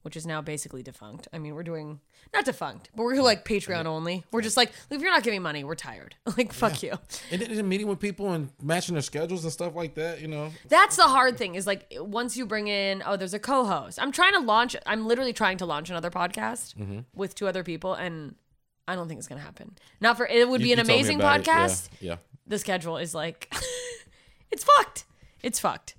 which 0.02 0.16
is 0.16 0.26
now 0.26 0.40
basically 0.40 0.82
defunct. 0.82 1.28
I 1.32 1.38
mean, 1.38 1.54
we're 1.54 1.62
doing 1.62 2.00
not 2.32 2.44
defunct, 2.44 2.90
but 2.94 3.02
we're 3.04 3.20
like 3.22 3.44
Patreon 3.44 3.86
only. 3.86 4.24
We're 4.32 4.40
just 4.42 4.56
like, 4.56 4.72
if 4.90 5.00
you're 5.00 5.10
not 5.10 5.22
giving 5.22 5.42
money, 5.42 5.64
we're 5.64 5.74
tired. 5.74 6.14
Like 6.36 6.52
fuck 6.52 6.82
you. 6.82 6.92
and 7.30 7.42
then 7.42 7.68
meeting 7.68 7.86
with 7.88 7.98
people 8.00 8.32
and 8.32 8.50
matching 8.62 8.94
their 8.94 9.02
schedules 9.02 9.42
and 9.44 9.52
stuff 9.52 9.74
like 9.74 9.94
that. 9.96 10.20
You 10.20 10.28
know, 10.28 10.50
That's 10.68 10.96
the 10.96 11.02
hard 11.04 11.36
thing 11.36 11.54
is 11.54 11.66
like 11.66 11.92
once 11.98 12.36
you 12.36 12.46
bring 12.46 12.68
in, 12.68 13.02
oh, 13.04 13.16
there's 13.16 13.34
a 13.34 13.38
co-host. 13.38 13.98
I'm 14.00 14.12
trying 14.12 14.32
to 14.34 14.40
launch. 14.40 14.76
I'm 14.86 15.06
literally 15.06 15.32
trying 15.32 15.58
to 15.58 15.66
launch 15.66 15.90
another 15.90 16.10
podcast 16.10 16.74
Mm-hmm. 16.76 17.00
with 17.14 17.34
two 17.34 17.46
other 17.46 17.62
people, 17.64 17.94
and 17.94 18.34
I 18.88 18.94
don't 18.94 19.06
think 19.08 19.18
it's 19.18 19.28
gonna 19.28 19.40
happen. 19.40 19.76
Not 20.00 20.16
for 20.16 20.26
it 20.26 20.48
would 20.48 20.60
be 20.62 20.72
an 20.72 20.78
you 20.78 20.84
told 20.84 20.88
me 20.88 20.94
amazing 20.94 21.18
it. 21.20 21.22
Yeah, 21.22 21.38
podcast. 21.38 21.88
Yeah, 22.00 22.16
the 22.46 22.58
schedule 22.58 22.96
is 22.96 23.14
like 23.14 23.52
it's 24.50 24.64
fucked. 24.64 25.04
It's 25.42 25.58
fucked. 25.58 25.94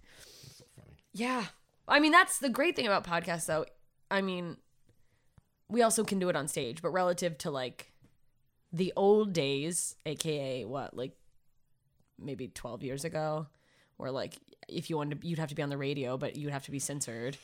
Yeah. 1.14 1.46
I 1.88 2.00
mean, 2.00 2.12
that's 2.12 2.40
the 2.40 2.50
great 2.50 2.76
thing 2.76 2.86
about 2.88 3.04
podcasts 3.06 3.46
though. 3.48 3.66
I 4.12 4.22
mean, 4.22 4.58
we 5.70 5.82
also 5.82 6.04
can 6.04 6.20
do 6.20 6.30
it 6.30 6.36
on 6.36 6.48
stage, 6.48 6.82
but 6.82 6.90
relative 6.92 7.38
to 7.40 7.52
like 7.52 7.92
the 8.74 8.94
old 8.96 9.34
days, 9.34 9.96
aka 10.06 10.66
what, 10.66 10.96
like 10.96 11.14
maybe 12.20 12.48
12 12.50 12.84
years 12.84 13.06
ago, 13.06 13.48
where 13.98 14.12
like 14.12 14.36
if 14.68 14.90
you 14.90 14.98
wanted 14.98 15.22
to, 15.22 15.28
you'd 15.28 15.40
have 15.40 15.50
to 15.50 15.56
be 15.56 15.62
on 15.64 15.70
the 15.70 15.78
radio, 15.78 16.18
but 16.18 16.36
you'd 16.36 16.52
have 16.52 16.66
to 16.66 16.72
be 16.72 16.80
censored. 16.80 17.38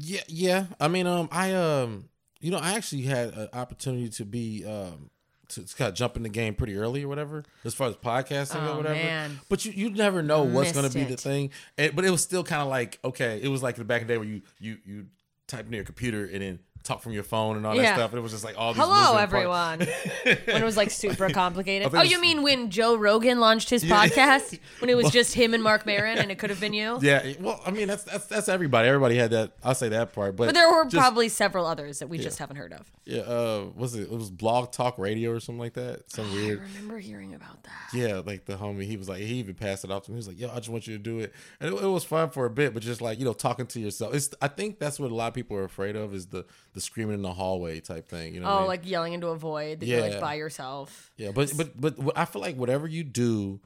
yeah, 0.00 0.20
yeah. 0.28 0.66
I 0.80 0.88
mean, 0.88 1.06
um, 1.06 1.28
I 1.32 1.52
um, 1.54 2.08
you 2.40 2.50
know, 2.50 2.58
I 2.58 2.72
actually 2.74 3.02
had 3.02 3.32
an 3.34 3.48
opportunity 3.52 4.08
to 4.10 4.24
be 4.24 4.64
um. 4.64 5.10
To, 5.50 5.62
to 5.62 5.76
kind 5.76 5.90
of 5.90 5.94
jump 5.94 6.16
in 6.16 6.22
the 6.22 6.30
game 6.30 6.54
pretty 6.54 6.74
early 6.74 7.04
or 7.04 7.08
whatever, 7.08 7.44
as 7.66 7.74
far 7.74 7.88
as 7.88 7.96
podcasting 7.96 8.66
Oh, 8.66 8.72
or 8.72 8.76
whatever. 8.78 8.94
man. 8.94 9.40
But 9.50 9.66
you, 9.66 9.72
you 9.72 9.90
never 9.90 10.22
know 10.22 10.42
what's 10.42 10.72
going 10.72 10.90
to 10.90 10.98
Missed 10.98 11.08
be 11.10 11.14
the 11.14 11.20
thing. 11.20 11.50
And, 11.76 11.94
but 11.94 12.06
it 12.06 12.10
was 12.10 12.22
still 12.22 12.42
kind 12.42 12.62
of 12.62 12.68
like 12.68 12.98
okay, 13.04 13.40
it 13.42 13.48
was 13.48 13.62
like 13.62 13.76
the 13.76 13.84
back 13.84 14.00
in 14.00 14.06
the 14.08 14.14
day 14.14 14.18
where 14.18 14.26
you 14.26 14.40
you 14.58 14.78
you 14.86 15.06
type 15.46 15.66
in 15.66 15.72
your 15.72 15.84
computer 15.84 16.24
and 16.24 16.42
then 16.42 16.58
talk 16.84 17.00
from 17.02 17.12
your 17.12 17.22
phone 17.22 17.56
and 17.56 17.66
all 17.66 17.74
that 17.74 17.82
Yeah. 17.82 17.94
stuff. 17.94 18.10
And 18.12 18.18
it 18.18 18.22
was 18.22 18.32
just 18.32 18.44
like 18.44 18.56
all 18.58 18.72
these. 18.74 18.82
Hello, 18.82 19.12
moving 19.12 19.22
everyone. 19.22 19.78
when 19.80 20.62
it 20.62 20.64
was 20.64 20.76
like 20.76 20.90
super 20.90 21.28
complicated. 21.30 21.90
Think 21.90 22.00
Oh, 22.00 22.04
you 22.06 22.20
mean 22.20 22.42
when 22.42 22.70
Joe 22.70 22.94
Rogan 22.96 23.40
launched 23.40 23.70
his 23.70 23.82
podcast? 23.84 24.58
When 24.80 24.90
it 24.90 24.96
was 24.96 25.10
just 25.10 25.32
him 25.34 25.54
and 25.54 25.62
Marc 25.62 25.86
Maron 25.86 26.18
and 26.18 26.30
it 26.30 26.38
could 26.38 26.50
have 26.50 26.60
been 26.60 26.74
you? 26.74 26.98
Yeah, 27.00 27.32
well, 27.40 27.60
I 27.64 27.70
mean 27.70 27.88
that's 27.88 28.04
that's 28.04 28.26
that's 28.26 28.48
everybody. 28.48 28.86
Everybody 28.88 29.16
had 29.16 29.30
that. 29.30 29.52
I'll 29.64 29.74
say 29.74 29.88
that 29.88 30.12
part, 30.12 30.36
but 30.36 30.46
But 30.46 30.54
there 30.54 30.70
were 30.70 30.84
just- 30.84 30.96
probably 30.96 31.28
several 31.30 31.64
others 31.66 32.00
that 32.00 32.08
we 32.08 32.18
just 32.18 32.38
haven't 32.38 32.56
heard 32.56 32.72
of. 32.74 32.90
yeah. 33.06 33.20
Uh, 33.22 33.66
was 33.74 33.94
it? 33.94 34.02
It 34.02 34.10
was 34.10 34.30
Blog 34.30 34.72
Talk 34.72 34.98
Radio 34.98 35.30
or 35.30 35.40
something 35.40 35.58
like 35.60 35.72
that. 35.74 36.10
Some 36.12 36.26
I 36.30 36.34
weird. 36.34 36.60
remember 36.74 36.98
hearing 36.98 37.34
about 37.34 37.62
that. 37.62 37.94
Yeah, 37.94 38.20
like 38.24 38.44
the 38.44 38.56
homie, 38.56 38.84
he 38.84 38.96
was 38.98 39.08
like, 39.08 39.18
he 39.20 39.34
even 39.36 39.54
passed 39.54 39.84
it 39.84 39.90
off 39.90 40.04
to 40.04 40.10
me. 40.10 40.16
He 40.16 40.18
was 40.18 40.28
like, 40.28 40.38
"Yo, 40.40 40.50
I 40.50 40.56
just 40.56 40.68
want 40.68 40.86
you 40.86 40.96
to 40.98 41.02
do 41.02 41.20
it," 41.20 41.32
and 41.60 41.72
it, 41.72 41.82
it 41.82 41.86
was 41.86 42.04
fun 42.04 42.28
for 42.30 42.44
a 42.44 42.50
bit, 42.50 42.74
but 42.74 42.82
just 42.82 43.00
like 43.00 43.18
you 43.18 43.24
know, 43.24 43.32
talking 43.32 43.66
to 43.68 43.80
yourself. 43.80 44.14
It's 44.14 44.28
I 44.42 44.48
think 44.48 44.78
that's 44.78 45.00
what 45.00 45.10
a 45.10 45.14
lot 45.14 45.28
of 45.28 45.34
people 45.34 45.56
are 45.56 45.64
afraid 45.64 45.96
of 45.96 46.12
is 46.14 46.26
the 46.26 46.44
the 46.74 46.80
screaming 46.80 47.14
in 47.14 47.22
the 47.22 47.32
hallway 47.32 47.80
type 47.80 48.08
thing. 48.08 48.34
You 48.34 48.40
know? 48.40 48.46
what 48.46 48.52
I 48.52 48.56
Oh, 48.56 48.60
mean? 48.60 48.68
like 48.68 48.88
yelling 48.88 49.12
into 49.14 49.28
a 49.28 49.36
void 49.36 49.80
that 49.80 49.86
you're 49.86 50.00
Yeah. 50.00 50.06
like 50.06 50.20
by 50.20 50.34
yourself. 50.34 51.10
yeah, 51.16 51.30
but 51.32 51.52
but 51.56 51.80
but 51.80 51.96
I 52.16 52.24
feel 52.26 52.42
like 52.42 52.56
whatever 52.56 52.86
you 52.86 53.04
do, 53.04 53.60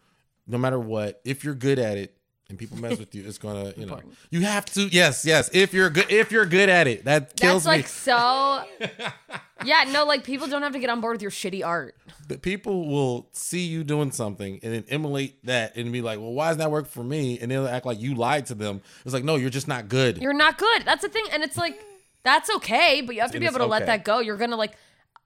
no 0.47 0.59
matter 0.59 0.79
what, 0.79 1.21
if 1.25 1.43
you're 1.45 1.55
good 1.55 1.79
at 1.79 1.99
it 1.99 2.15
and 2.49 2.59
people 2.59 2.79
mess 2.79 2.99
with 2.99 3.15
you, 3.15 3.25
it's 3.27 3.37
gonna 3.39 3.75
you 3.77 3.85
know 3.87 4.01
you 4.31 4.43
have 4.43 4.65
to 4.67 4.83
yes 4.89 5.25
yes 5.27 5.51
if 5.53 5.75
you're 5.75 5.91
good 5.91 6.11
if 6.11 6.31
you're 6.33 6.47
good 6.47 6.69
at 6.71 6.87
it 6.87 7.05
that 7.07 7.37
kills 7.37 7.65
That's 7.65 7.77
me. 7.77 7.83
like 7.83 7.89
so. 7.89 8.65
yeah, 9.65 9.85
no, 9.91 10.05
like 10.05 10.25
people 10.25 10.47
don't 10.47 10.63
have 10.63 10.73
to 10.73 10.79
get 10.79 10.89
on 10.91 11.01
board 11.01 11.15
with 11.15 11.23
your 11.23 11.31
shitty 11.31 11.65
art. 11.67 11.95
But 12.29 12.43
people 12.43 12.87
will 12.89 13.29
see 13.33 13.67
you 13.67 13.85
doing 13.85 14.11
something 14.13 14.61
and 14.63 14.73
then 14.75 14.85
emulate 14.89 15.45
that 15.47 15.77
and 15.77 15.91
be 15.93 16.03
like, 16.03 16.19
well, 16.19 16.33
why 16.33 16.49
does 16.49 16.59
that 16.59 16.71
work 16.71 16.87
for 16.87 17.03
me? 17.03 17.39
And 17.41 17.51
they'll 17.51 17.67
act 17.67 17.87
like 17.87 17.99
you 18.01 18.15
lied 18.15 18.47
to 18.47 18.55
them. 18.55 18.83
It's 19.05 19.15
like, 19.15 19.25
no, 19.25 19.37
you're 19.37 19.49
just 19.51 19.67
not 19.69 19.89
good. 19.89 20.19
You're 20.19 20.35
not 20.35 20.59
good. 20.59 20.85
That's 20.85 21.01
the 21.03 21.09
thing, 21.09 21.25
and 21.33 21.43
it's 21.43 21.57
like 21.57 21.81
that's 22.23 22.51
okay, 22.57 23.01
but 23.01 23.15
you 23.15 23.21
have 23.21 23.33
to 23.33 23.41
be 23.41 23.47
able 23.47 23.59
to 23.59 23.67
let 23.67 23.83
okay. 23.83 23.93
that 23.93 24.05
go. 24.05 24.21
You're 24.21 24.37
gonna 24.37 24.57
like. 24.57 24.75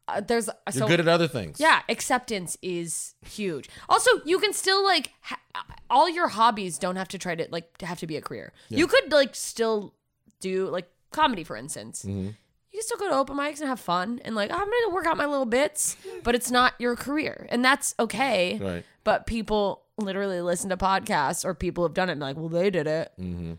Uh, 0.08 0.20
there's 0.20 0.48
You're 0.66 0.72
so 0.72 0.88
good 0.88 0.98
at 0.98 1.06
other 1.06 1.28
things. 1.28 1.60
Yeah, 1.60 1.82
acceptance 1.88 2.58
is 2.60 3.14
huge. 3.24 3.68
Also, 3.88 4.10
you 4.24 4.38
can 4.40 4.52
still 4.52 4.82
like 4.82 5.12
ha- 5.20 5.40
all 5.88 6.08
your 6.08 6.28
hobbies 6.28 6.76
don't 6.76 6.96
have 6.96 7.08
to 7.08 7.18
try 7.18 7.34
to 7.34 7.46
like 7.50 7.80
have 7.82 8.00
to 8.00 8.06
be 8.06 8.16
a 8.16 8.20
career. 8.20 8.52
You 8.68 8.86
could 8.86 9.12
like 9.12 9.34
still 9.34 9.94
do 10.40 10.66
like 10.68 10.88
comedy, 11.12 11.44
for 11.44 11.56
instance. 11.56 12.02
Mm-hmm. 12.02 12.30
You 12.72 12.78
can 12.78 12.82
still 12.82 12.98
go 12.98 13.10
to 13.10 13.14
open 13.14 13.36
mics 13.36 13.60
and 13.60 13.68
have 13.68 13.78
fun 13.78 14.20
and 14.24 14.34
like 14.34 14.50
I'm 14.50 14.58
gonna 14.58 14.94
work 14.94 15.06
out 15.06 15.16
my 15.16 15.26
little 15.26 15.46
bits, 15.46 15.96
but 16.24 16.34
it's 16.34 16.50
not 16.50 16.74
your 16.78 16.96
career, 16.96 17.46
and 17.50 17.64
that's 17.64 17.94
okay. 18.00 18.58
Right. 18.60 18.84
But 19.04 19.26
people 19.26 19.82
literally 19.98 20.40
listen 20.40 20.70
to 20.70 20.76
podcasts, 20.76 21.44
or 21.44 21.54
people 21.54 21.84
have 21.84 21.94
done 21.94 22.08
it 22.08 22.12
and 22.12 22.20
like, 22.20 22.36
well, 22.36 22.48
they 22.48 22.70
did 22.70 22.86
it. 22.86 23.12
Mm-hmm. 23.20 23.52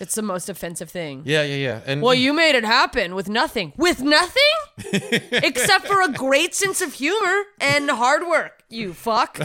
It's 0.00 0.14
the 0.14 0.22
most 0.22 0.48
offensive 0.48 0.90
thing. 0.90 1.22
Yeah, 1.24 1.42
yeah, 1.42 1.56
yeah. 1.56 1.80
And 1.86 2.02
Well, 2.02 2.14
you 2.14 2.32
made 2.32 2.54
it 2.54 2.64
happen 2.64 3.14
with 3.14 3.28
nothing. 3.28 3.72
With 3.76 4.00
nothing? 4.00 4.42
Except 5.32 5.86
for 5.86 6.02
a 6.02 6.08
great 6.08 6.54
sense 6.54 6.80
of 6.80 6.94
humor 6.94 7.42
and 7.60 7.90
hard 7.90 8.26
work. 8.26 8.62
You 8.68 8.94
fuck. 8.94 9.38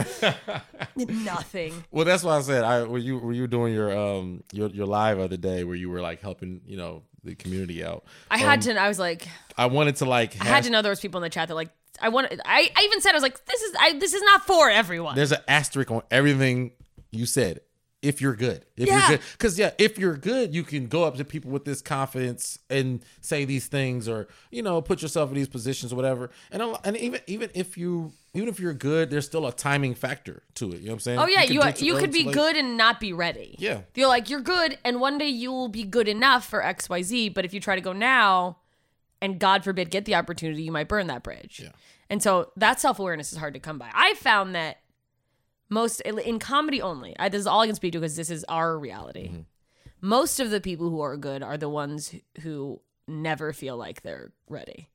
nothing. 0.96 1.84
well, 1.90 2.04
that's 2.04 2.22
why 2.22 2.36
I 2.36 2.40
said 2.42 2.64
I 2.64 2.84
were 2.84 2.98
you 2.98 3.18
were 3.18 3.32
you 3.32 3.46
doing 3.46 3.72
your 3.72 3.96
um 3.96 4.42
your 4.52 4.68
your 4.68 4.86
live 4.86 5.18
other 5.18 5.36
day 5.36 5.64
where 5.64 5.76
you 5.76 5.90
were 5.90 6.00
like 6.00 6.20
helping 6.20 6.60
you 6.66 6.76
know 6.76 7.02
the 7.24 7.34
community 7.34 7.84
out. 7.84 8.04
I 8.30 8.38
had 8.38 8.62
to. 8.62 8.76
I 8.76 8.88
was 8.88 8.98
like, 8.98 9.26
I 9.56 9.66
wanted 9.66 9.96
to 9.96 10.04
like 10.04 10.40
I 10.40 10.44
had 10.44 10.64
to 10.64 10.70
know 10.70 10.82
there 10.82 10.90
was 10.90 11.00
people 11.00 11.18
in 11.18 11.22
the 11.22 11.30
chat 11.30 11.48
that 11.48 11.54
like. 11.54 11.70
I 12.02 12.08
want. 12.08 12.26
I, 12.44 12.70
I 12.76 12.82
even 12.82 13.00
said 13.00 13.12
I 13.12 13.14
was 13.14 13.22
like, 13.22 13.44
this 13.46 13.62
is. 13.62 13.74
I, 13.78 13.92
this 13.98 14.14
is 14.14 14.22
not 14.22 14.44
for 14.44 14.68
everyone. 14.68 15.14
There's 15.14 15.30
an 15.30 15.38
asterisk 15.46 15.92
on 15.92 16.02
everything 16.10 16.72
you 17.12 17.24
said. 17.24 17.60
If 18.04 18.20
you're 18.20 18.36
good, 18.36 18.66
if 18.76 18.86
Yeah. 18.86 18.98
you're 18.98 19.08
good, 19.16 19.26
because 19.32 19.58
yeah, 19.58 19.70
if 19.78 19.98
you're 19.98 20.16
good, 20.16 20.54
you 20.54 20.62
can 20.62 20.86
go 20.88 21.04
up 21.04 21.16
to 21.16 21.24
people 21.24 21.50
with 21.50 21.64
this 21.64 21.80
confidence 21.80 22.58
and 22.68 23.02
say 23.20 23.44
these 23.44 23.66
things, 23.66 24.08
or 24.08 24.28
you 24.50 24.62
know, 24.62 24.80
put 24.82 25.00
yourself 25.02 25.30
in 25.30 25.36
these 25.36 25.48
positions 25.48 25.92
or 25.92 25.96
whatever. 25.96 26.30
And 26.52 26.62
and 26.84 26.96
even 26.98 27.20
even 27.26 27.50
if 27.54 27.78
you 27.78 28.12
even 28.34 28.48
if 28.48 28.60
you're 28.60 28.74
good, 28.74 29.10
there's 29.10 29.24
still 29.24 29.46
a 29.46 29.52
timing 29.52 29.94
factor 29.94 30.42
to 30.56 30.70
it. 30.72 30.80
You 30.80 30.86
know 30.86 30.90
what 30.90 30.94
I'm 30.94 31.00
saying? 31.00 31.18
Oh 31.18 31.26
yeah, 31.26 31.42
you 31.44 31.62
you, 31.78 31.96
it 31.96 32.00
could 32.00 32.12
be 32.12 32.24
late. 32.24 32.34
good 32.34 32.56
and 32.56 32.76
not 32.76 33.00
be 33.00 33.12
ready. 33.12 33.56
Yeah. 33.58 33.80
you're 33.94 34.08
like 34.08 34.28
you're 34.28 34.40
good, 34.42 34.78
and 34.84 35.00
one 35.00 35.16
day 35.18 35.28
you 35.28 35.50
will 35.50 35.68
be 35.68 35.84
good 35.84 36.08
enough 36.08 36.46
for 36.46 36.62
X 36.62 36.88
Y 36.90 37.00
Z. 37.02 37.28
But 37.30 37.44
if 37.46 37.54
you 37.54 37.60
try 37.60 37.74
to 37.74 37.80
go 37.80 37.92
now, 37.94 38.58
and 39.22 39.38
God 39.38 39.64
forbid 39.64 39.90
get 39.90 40.04
the 40.04 40.14
opportunity, 40.14 40.62
you 40.62 40.72
might 40.72 40.88
burn 40.88 41.06
that 41.06 41.22
bridge. 41.22 41.60
Yeah. 41.62 41.70
And 42.10 42.22
so 42.22 42.50
that 42.56 42.80
self 42.80 42.98
awareness 42.98 43.32
is 43.32 43.38
hard 43.38 43.54
to 43.54 43.60
come 43.60 43.78
by. 43.78 43.90
I 43.94 44.12
found 44.14 44.54
that 44.54 44.78
most 45.68 46.00
in 46.00 46.38
comedy 46.38 46.80
only. 46.82 47.14
I, 47.18 47.28
this 47.28 47.40
is 47.40 47.46
all 47.46 47.60
I 47.60 47.66
can 47.66 47.74
speak 47.74 47.92
to 47.92 48.00
because 48.00 48.16
this 48.16 48.30
is 48.30 48.44
our 48.48 48.78
reality. 48.78 49.28
Mm-hmm. 49.28 49.40
Most 50.00 50.38
of 50.40 50.50
the 50.50 50.60
people 50.60 50.90
who 50.90 51.00
are 51.00 51.16
good 51.16 51.42
are 51.42 51.56
the 51.56 51.68
ones 51.68 52.14
who 52.42 52.80
never 53.08 53.52
feel 53.52 53.76
like 53.76 54.02
they're 54.02 54.32
ready. 54.48 54.90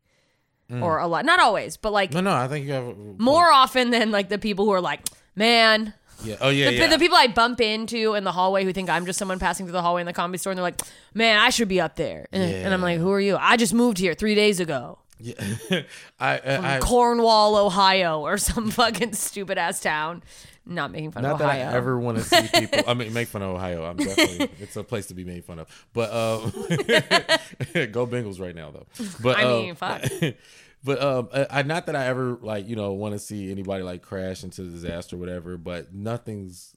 Or 0.72 1.00
a 1.00 1.08
lot, 1.08 1.26
not 1.26 1.40
always, 1.40 1.78
but 1.78 1.92
like 1.92 2.12
Mm. 2.12 2.16
No, 2.16 2.22
no, 2.22 2.36
I 2.36 2.48
think 2.48 2.68
you 2.68 2.74
have 2.74 2.96
more 3.18 3.52
often 3.52 3.90
than 3.90 4.12
like 4.12 4.30
the 4.30 4.38
people 4.38 4.66
who 4.66 4.72
are 4.72 4.82
like, 4.82 5.02
man, 5.36 5.96
Yeah. 6.24 6.36
Oh 6.42 6.50
yeah. 6.50 6.70
the, 6.70 6.76
yeah. 6.76 6.88
the 6.88 7.00
people 7.00 7.18
I 7.18 7.26
bump 7.26 7.60
into 7.60 8.14
in 8.14 8.24
the 8.24 8.32
hallway 8.32 8.64
who 8.64 8.72
think 8.72 8.88
I'm 8.88 9.08
just 9.08 9.18
someone 9.18 9.40
passing 9.40 9.66
through 9.66 9.74
the 9.74 9.82
hallway 9.82 10.02
in 10.02 10.06
the 10.06 10.14
comedy 10.14 10.38
store, 10.38 10.52
and 10.52 10.60
they're 10.60 10.64
like, 10.64 10.80
"Man, 11.16 11.40
I 11.40 11.50
should 11.50 11.70
be 11.70 11.82
up 11.82 11.96
there." 11.96 12.28
And, 12.32 12.44
and 12.44 12.72
I'm 12.72 12.84
like, 12.84 13.00
"Who 13.00 13.10
are 13.12 13.20
you? 13.20 13.36
I 13.38 13.58
just 13.58 13.74
moved 13.74 13.98
here 13.98 14.14
three 14.14 14.36
days 14.36 14.60
ago, 14.60 15.00
yeah. 15.18 15.34
I, 16.20 16.38
I, 16.38 16.76
I 16.76 16.80
Cornwall, 16.82 17.56
Ohio, 17.56 18.20
or 18.20 18.38
some 18.38 18.70
fucking 18.80 19.14
stupid 19.14 19.58
ass 19.58 19.80
town." 19.80 20.22
Not 20.70 20.92
making 20.92 21.12
fun 21.12 21.24
Not 21.24 21.36
of 21.36 21.42
Ohio. 21.42 21.58
Not 21.58 21.66
that 21.66 21.74
I 21.74 21.78
ever 21.78 22.00
want 22.00 22.20
to 22.20 22.24
see 22.24 22.48
people. 22.54 22.84
I 22.88 22.94
mean, 22.96 23.12
make 23.12 23.28
fun 23.28 23.42
of 23.42 23.50
Ohio. 23.50 23.84
I'm 23.84 23.98
definitely. 23.98 24.50
it's 24.60 24.76
a 24.76 24.84
place 24.84 25.08
to 25.08 25.16
be 25.16 25.24
made 25.24 25.44
fun 25.44 25.58
of. 25.58 25.88
But 25.94 26.12
um, 26.12 26.52
go 27.92 28.06
Bengals 28.06 28.40
right 28.40 28.54
now, 28.54 28.72
though. 28.72 28.86
But 29.22 29.38
I 29.38 29.44
um, 29.44 29.62
mean, 29.62 29.76
fuck. 29.76 30.04
But 30.82 31.04
um, 31.04 31.28
I, 31.34 31.48
I 31.50 31.62
not 31.64 31.88
that 31.88 31.98
I 31.98 32.06
ever 32.06 32.38
like 32.42 32.70
you 32.70 32.78
know 32.78 32.94
want 32.94 33.12
to 33.12 33.20
see 33.20 33.52
anybody 33.52 33.84
like 33.84 34.02
crash 34.02 34.46
into 34.46 34.62
disaster 34.62 35.18
or 35.18 35.20
whatever. 35.20 35.58
But 35.58 35.94
nothing's. 35.94 36.74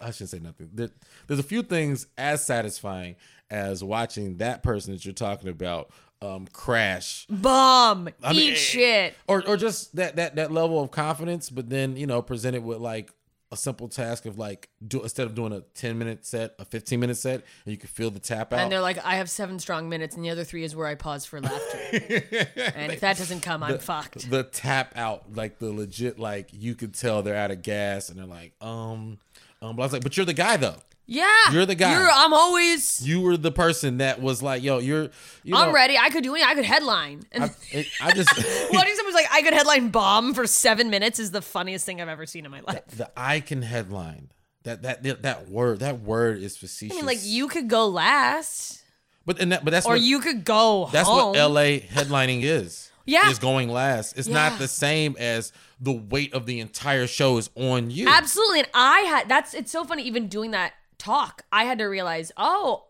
I 0.00 0.10
shouldn't 0.10 0.30
say 0.30 0.40
nothing. 0.40 0.70
There, 0.74 0.90
there's 1.28 1.38
a 1.38 1.44
few 1.44 1.62
things 1.62 2.08
as 2.18 2.44
satisfying 2.44 3.14
as 3.50 3.84
watching 3.84 4.38
that 4.38 4.64
person 4.64 4.92
that 4.92 5.04
you're 5.04 5.14
talking 5.14 5.48
about 5.48 5.92
um, 6.24 6.46
crash 6.52 7.26
Bum, 7.28 8.08
I 8.22 8.32
mean, 8.32 8.52
eat 8.52 8.56
shit. 8.56 9.14
or 9.28 9.46
or 9.46 9.56
just 9.56 9.94
that 9.96 10.16
that 10.16 10.36
that 10.36 10.50
level 10.50 10.80
of 10.82 10.90
confidence, 10.90 11.50
but 11.50 11.68
then 11.68 11.96
you 11.96 12.06
know 12.06 12.22
presented 12.22 12.64
with 12.64 12.78
like 12.78 13.12
a 13.52 13.56
simple 13.56 13.88
task 13.88 14.26
of 14.26 14.38
like 14.38 14.68
do 14.86 15.02
instead 15.02 15.26
of 15.26 15.34
doing 15.34 15.52
a 15.52 15.60
ten 15.74 15.96
minute 15.96 16.26
set, 16.26 16.54
a 16.58 16.64
fifteen 16.64 17.00
minute 17.00 17.16
set, 17.16 17.42
and 17.64 17.72
you 17.72 17.76
can 17.76 17.88
feel 17.88 18.10
the 18.10 18.20
tap 18.20 18.52
out. 18.52 18.58
And 18.58 18.70
they're 18.70 18.80
like, 18.80 19.04
I 19.04 19.16
have 19.16 19.30
seven 19.30 19.58
strong 19.58 19.88
minutes, 19.88 20.16
and 20.16 20.24
the 20.24 20.30
other 20.30 20.44
three 20.44 20.64
is 20.64 20.74
where 20.74 20.86
I 20.86 20.94
pause 20.94 21.24
for 21.24 21.40
laughter. 21.40 21.78
and 21.92 22.92
if 22.92 23.00
that 23.00 23.16
doesn't 23.16 23.40
come, 23.40 23.62
I'm 23.62 23.78
fucked. 23.78 24.28
the 24.28 24.42
tap 24.42 24.92
out, 24.96 25.34
like 25.34 25.58
the 25.58 25.70
legit, 25.70 26.18
like 26.18 26.48
you 26.52 26.74
could 26.74 26.94
tell 26.94 27.22
they're 27.22 27.36
out 27.36 27.50
of 27.50 27.62
gas, 27.62 28.08
and 28.08 28.18
they're 28.18 28.26
like, 28.26 28.52
um, 28.60 29.18
um. 29.62 29.76
But 29.76 29.82
I 29.82 29.86
was 29.86 29.92
like, 29.92 30.02
but 30.02 30.16
you're 30.16 30.26
the 30.26 30.34
guy 30.34 30.56
though. 30.56 30.76
Yeah, 31.06 31.28
You're 31.52 31.66
the 31.66 31.74
guy. 31.74 31.92
You're, 31.92 32.08
I'm 32.10 32.32
always. 32.32 33.06
You 33.06 33.20
were 33.20 33.36
the 33.36 33.52
person 33.52 33.98
that 33.98 34.22
was 34.22 34.42
like, 34.42 34.62
yo, 34.62 34.78
you're. 34.78 35.10
You 35.42 35.54
I'm 35.54 35.68
know, 35.68 35.74
ready. 35.74 35.98
I 35.98 36.08
could 36.08 36.22
do 36.24 36.32
anything. 36.34 36.48
I 36.50 36.54
could 36.54 36.64
headline. 36.64 37.24
And 37.30 37.44
I, 37.44 37.50
it- 37.72 37.88
I 38.00 38.12
just. 38.12 38.30
Watching 38.72 38.94
someone's 38.94 39.14
like, 39.14 39.26
I 39.30 39.42
could 39.42 39.52
headline 39.52 39.90
bomb 39.90 40.32
for 40.32 40.46
seven 40.46 40.88
minutes 40.88 41.18
is 41.18 41.30
the 41.30 41.42
funniest 41.42 41.84
thing 41.84 42.00
I've 42.00 42.08
ever 42.08 42.24
seen 42.24 42.46
in 42.46 42.50
my 42.50 42.60
life. 42.60 42.86
the 42.96 43.10
I 43.16 43.40
can 43.40 43.60
headline. 43.62 44.30
That 44.62 44.80
that 44.80 45.02
that, 45.02 45.22
that 45.22 45.48
word 45.50 45.80
that 45.80 46.00
word 46.00 46.38
is 46.42 46.56
facetious. 46.56 46.96
I 46.96 47.00
mean, 47.00 47.06
like 47.06 47.18
you 47.22 47.48
could 47.48 47.68
go 47.68 47.86
last, 47.86 48.82
but 49.26 49.38
and 49.38 49.52
that, 49.52 49.62
but 49.62 49.72
that's 49.72 49.84
or 49.84 49.90
what, 49.92 50.00
you 50.00 50.20
could 50.20 50.42
go 50.46 50.88
That's 50.90 51.06
home. 51.06 51.36
what 51.36 51.50
LA 51.50 51.80
headlining 51.80 52.42
is. 52.44 52.90
Yeah. 53.04 53.28
Is 53.28 53.38
going 53.38 53.68
last. 53.68 54.16
It's 54.16 54.26
Yeah. 54.26 54.48
not 54.48 54.58
the 54.58 54.66
same 54.68 55.16
as 55.18 55.52
the 55.78 55.92
weight 55.92 56.32
of 56.32 56.46
the 56.46 56.60
entire 56.60 57.06
show 57.06 57.36
is 57.36 57.50
on 57.54 57.90
you. 57.90 58.08
Absolutely, 58.08 58.60
and 58.60 58.68
I 58.72 59.00
had 59.00 59.28
that's. 59.28 59.52
It's 59.52 59.70
so 59.70 59.84
funny 59.84 60.04
even 60.04 60.28
doing 60.28 60.52
that 60.52 60.72
talk. 61.04 61.42
I 61.52 61.64
had 61.64 61.78
to 61.78 61.84
realize, 61.84 62.32
oh, 62.36 62.84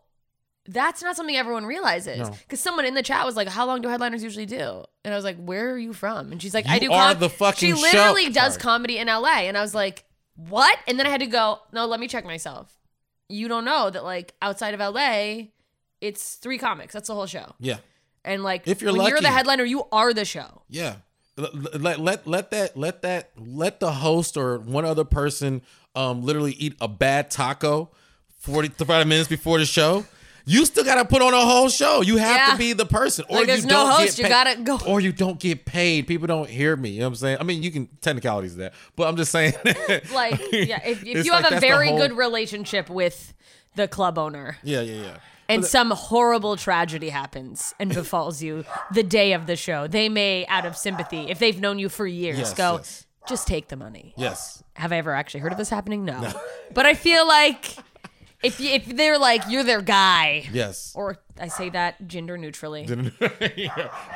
that's 0.66 1.03
not 1.03 1.16
something 1.16 1.37
everyone 1.37 1.66
realizes. 1.66 2.20
No. 2.20 2.31
Because 2.31 2.61
someone 2.61 2.85
in 2.87 2.94
the 2.94 3.03
chat 3.03 3.27
was 3.27 3.37
like, 3.37 3.48
"How 3.48 3.66
long 3.66 3.83
do 3.83 3.88
headliners 3.88 4.22
usually 4.22 4.46
do?" 4.46 4.85
And 5.05 5.12
I 5.12 5.16
was 5.16 5.24
like, 5.24 5.37
"Where 5.37 5.70
are 5.72 5.79
you 5.79 5.92
from?" 5.92 6.33
And 6.33 6.40
she's 6.40 6.55
like, 6.55 6.66
"I 6.66 6.79
do." 6.79 6.90
are 6.90 7.14
the 7.14 7.29
fucking 7.29 7.74
She 7.74 7.74
literally 7.74 8.24
show. 8.27 8.33
does 8.33 8.55
Sorry. 8.55 8.62
comedy 8.62 8.98
in 8.98 9.09
LA, 9.09 9.40
and 9.48 9.59
I 9.59 9.61
was 9.61 9.74
like, 9.74 10.05
"What?" 10.37 10.79
And 10.88 10.98
then 10.98 11.07
I 11.07 11.11
had 11.11 11.20
to 11.20 11.27
go. 11.27 11.59
No, 11.72 11.85
let 11.87 12.00
me 12.00 12.09
check 12.09 12.24
myself. 12.24 12.79
You 13.29 13.46
don't 13.48 13.66
know 13.66 13.90
that 13.90 14.05
like 14.05 14.33
outside 14.40 14.72
of 14.72 14.81
LA, 14.81 15.48
it's 16.00 16.37
three 16.37 16.57
comics. 16.57 16.94
That's 16.94 17.09
the 17.09 17.14
whole 17.14 17.27
show. 17.27 17.55
Yeah. 17.61 17.79
And 18.24 18.42
like, 18.42 18.66
If 18.66 18.81
you're 18.81 18.96
when 18.96 19.07
you're 19.09 19.20
the 19.20 19.29
headliner, 19.29 19.64
you 19.64 19.85
are 19.92 20.14
the 20.14 20.24
show. 20.24 20.62
Yeah. 20.68 20.96
Let, 21.37 21.81
let 21.83 22.00
let 22.00 22.27
let 22.27 22.50
that 22.53 22.74
let 22.77 23.03
that 23.03 23.33
let 23.37 23.81
the 23.81 23.92
host 23.92 24.37
or 24.38 24.59
one 24.59 24.85
other 24.87 25.05
person 25.05 25.61
um 25.94 26.22
literally 26.22 26.53
eat 26.53 26.74
a 26.81 26.88
bad 26.88 27.31
taco 27.31 27.90
45 28.44 29.07
minutes 29.07 29.28
before 29.28 29.59
the 29.59 29.64
show. 29.66 30.04
You 30.46 30.66
still 30.66 30.85
got 30.85 30.96
to 30.96 31.07
put 31.07 31.22
on 31.22 31.33
a 31.33 31.40
whole 31.40 31.70
show. 31.70 32.02
You 32.02 32.18
have 32.18 32.37
Yeah. 32.37 32.52
to 32.52 32.59
be 32.59 32.74
the 32.74 32.85
person, 32.85 33.24
or 33.30 33.38
Like, 33.38 33.46
there's 33.46 33.62
you 33.64 33.70
don't 33.70 33.90
host. 33.90 34.16
Get 34.16 34.18
You 34.18 34.24
paid, 34.24 34.30
gotta 34.30 34.62
go. 34.62 34.78
or 34.87 35.00
you 35.00 35.11
don't 35.11 35.40
get 35.40 35.64
paid. 35.64 36.07
People 36.07 36.26
don't 36.26 36.50
hear 36.50 36.76
me. 36.76 36.90
You 36.90 37.00
know 37.00 37.07
what 37.07 37.11
I'm 37.12 37.16
saying? 37.16 37.38
I 37.40 37.44
mean, 37.44 37.62
you 37.62 37.70
can 37.70 37.88
technicalities 38.02 38.52
of 38.52 38.59
that, 38.59 38.74
but 38.94 39.09
I'm 39.09 39.16
just 39.16 39.33
saying. 39.33 39.54
Like, 40.12 40.38
yeah, 40.52 40.83
if, 40.85 41.02
if 41.02 41.24
you 41.24 41.33
like 41.33 41.44
have 41.44 41.52
a 41.54 41.61
very 41.61 41.88
whole- 41.88 41.96
good 41.98 42.12
relationship 42.12 42.90
with 42.90 43.33
the 43.74 43.88
club 43.88 44.18
owner, 44.18 44.59
Yeah, 44.62 44.83
yeah, 44.83 45.02
yeah. 45.02 45.16
and 45.48 45.64
some 45.64 45.90
horrible 45.92 46.57
tragedy 46.59 47.09
happens 47.09 47.72
and 47.80 47.94
befalls 47.94 48.42
you 48.42 48.66
the 48.92 49.02
day 49.02 49.33
of 49.33 49.46
the 49.46 49.57
show, 49.57 49.87
they 49.87 50.11
may, 50.11 50.46
out 50.48 50.66
of 50.66 50.76
sympathy, 50.76 51.30
if 51.30 51.38
they've 51.38 51.59
known 51.59 51.78
you 51.78 51.88
for 51.88 52.07
years, 52.07 52.37
Yes, 52.38 52.52
go, 52.52 52.74
yes. 52.76 53.07
just 53.26 53.46
take 53.48 53.68
the 53.68 53.76
money. 53.76 54.12
Yes. 54.18 54.62
Have 54.74 54.92
I 54.92 54.98
ever 54.98 55.14
actually 55.14 55.40
heard 55.40 55.52
of 55.52 55.59
this 55.59 55.70
happening? 55.70 56.04
No. 56.04 56.30
but 56.74 56.85
I 56.85 56.92
feel 56.92 57.26
like 57.26 57.76
if 58.44 58.61
you, 58.61 58.70
if 58.70 58.87
they're 58.87 59.18
like 59.18 59.42
you're 59.48 59.64
their 59.64 59.83
guy, 59.83 60.48
Yes. 60.52 60.92
or 60.94 61.18
I 61.40 61.48
say 61.48 61.70
that 61.70 62.07
gender 62.07 62.37
neutrally. 62.38 62.87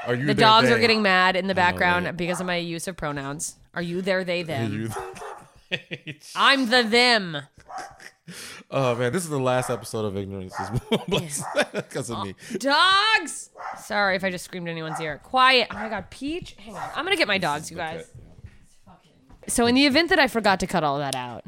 Are 0.07 0.15
you 0.15 0.27
The 0.27 0.35
dogs 0.35 0.71
are 0.71 0.79
getting 0.79 1.03
mad 1.03 1.37
in 1.37 1.47
the 1.47 1.55
background 1.55 2.17
because 2.17 2.41
of 2.41 2.47
my 2.47 2.57
use 2.57 2.87
of 2.87 2.97
pronouns. 2.97 3.57
Are 3.75 3.83
you 3.83 4.03
there, 4.03 4.25
they, 4.25 4.43
them? 4.43 4.73
you- 4.73 4.91
I'm 6.37 6.69
the 6.71 6.83
them. 6.83 7.37
oh 8.71 8.95
man, 8.95 9.13
this 9.13 9.25
is 9.25 9.31
the 9.31 9.39
last 9.41 9.71
episode 9.71 10.05
of 10.05 10.17
Ignorance 10.17 10.55
is 10.59 10.71
because 11.73 12.11
of 12.11 12.19
oh, 12.19 12.25
me. 12.25 12.35
Dogs! 12.59 13.51
Sorry 13.83 14.17
if 14.17 14.25
I 14.25 14.31
just 14.31 14.45
screamed 14.45 14.67
in 14.69 14.73
anyone's 14.73 15.01
ear. 15.01 15.21
Quiet. 15.23 15.69
Oh 15.71 15.75
my 15.75 15.89
god, 15.89 16.11
Peach. 16.11 16.57
Hang 16.59 16.77
on. 16.77 16.91
I'm 16.95 17.05
gonna 17.05 17.17
get 17.17 17.29
my 17.29 17.39
dogs, 17.39 17.71
you 17.71 17.77
guys. 17.77 18.11
So 19.47 19.67
in 19.67 19.75
the 19.75 19.87
event 19.87 20.11
that 20.11 20.19
I 20.19 20.27
forgot 20.29 20.61
to 20.61 20.67
cut 20.67 20.85
all 20.85 20.99
that 20.99 21.15
out, 21.15 21.45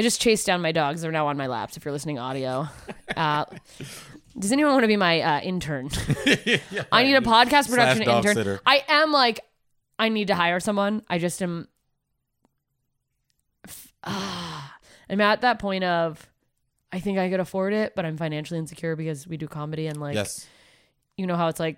I 0.00 0.02
just 0.02 0.18
chased 0.18 0.46
down 0.46 0.62
my 0.62 0.72
dogs. 0.72 1.02
They're 1.02 1.12
now 1.12 1.26
on 1.26 1.36
my 1.36 1.46
laps. 1.46 1.76
If 1.76 1.84
you're 1.84 1.92
listening 1.92 2.18
audio, 2.18 2.66
uh, 3.16 3.44
does 4.38 4.50
anyone 4.50 4.72
want 4.72 4.84
to 4.84 4.88
be 4.88 4.96
my 4.96 5.20
uh, 5.20 5.40
intern? 5.42 5.90
I 6.90 7.02
need 7.02 7.16
a 7.16 7.20
podcast 7.20 7.68
production 7.68 8.06
dog 8.06 8.24
intern. 8.24 8.34
sitter. 8.34 8.60
I 8.64 8.82
am 8.88 9.12
like, 9.12 9.40
I 9.98 10.08
need 10.08 10.28
to 10.28 10.34
hire 10.34 10.58
someone. 10.58 11.02
I 11.10 11.18
just 11.18 11.42
am. 11.42 11.68
Ah, 14.02 14.74
I'm 15.10 15.20
at 15.20 15.42
that 15.42 15.58
point 15.58 15.84
of, 15.84 16.26
I 16.92 17.00
think 17.00 17.18
I 17.18 17.28
could 17.28 17.40
afford 17.40 17.74
it, 17.74 17.94
but 17.94 18.06
I'm 18.06 18.16
financially 18.16 18.58
insecure 18.58 18.96
because 18.96 19.28
we 19.28 19.36
do 19.36 19.46
comedy 19.46 19.86
and 19.86 20.00
like, 20.00 20.14
Yes. 20.14 20.46
you 21.18 21.26
know 21.26 21.36
how 21.36 21.48
it's 21.48 21.60
like. 21.60 21.76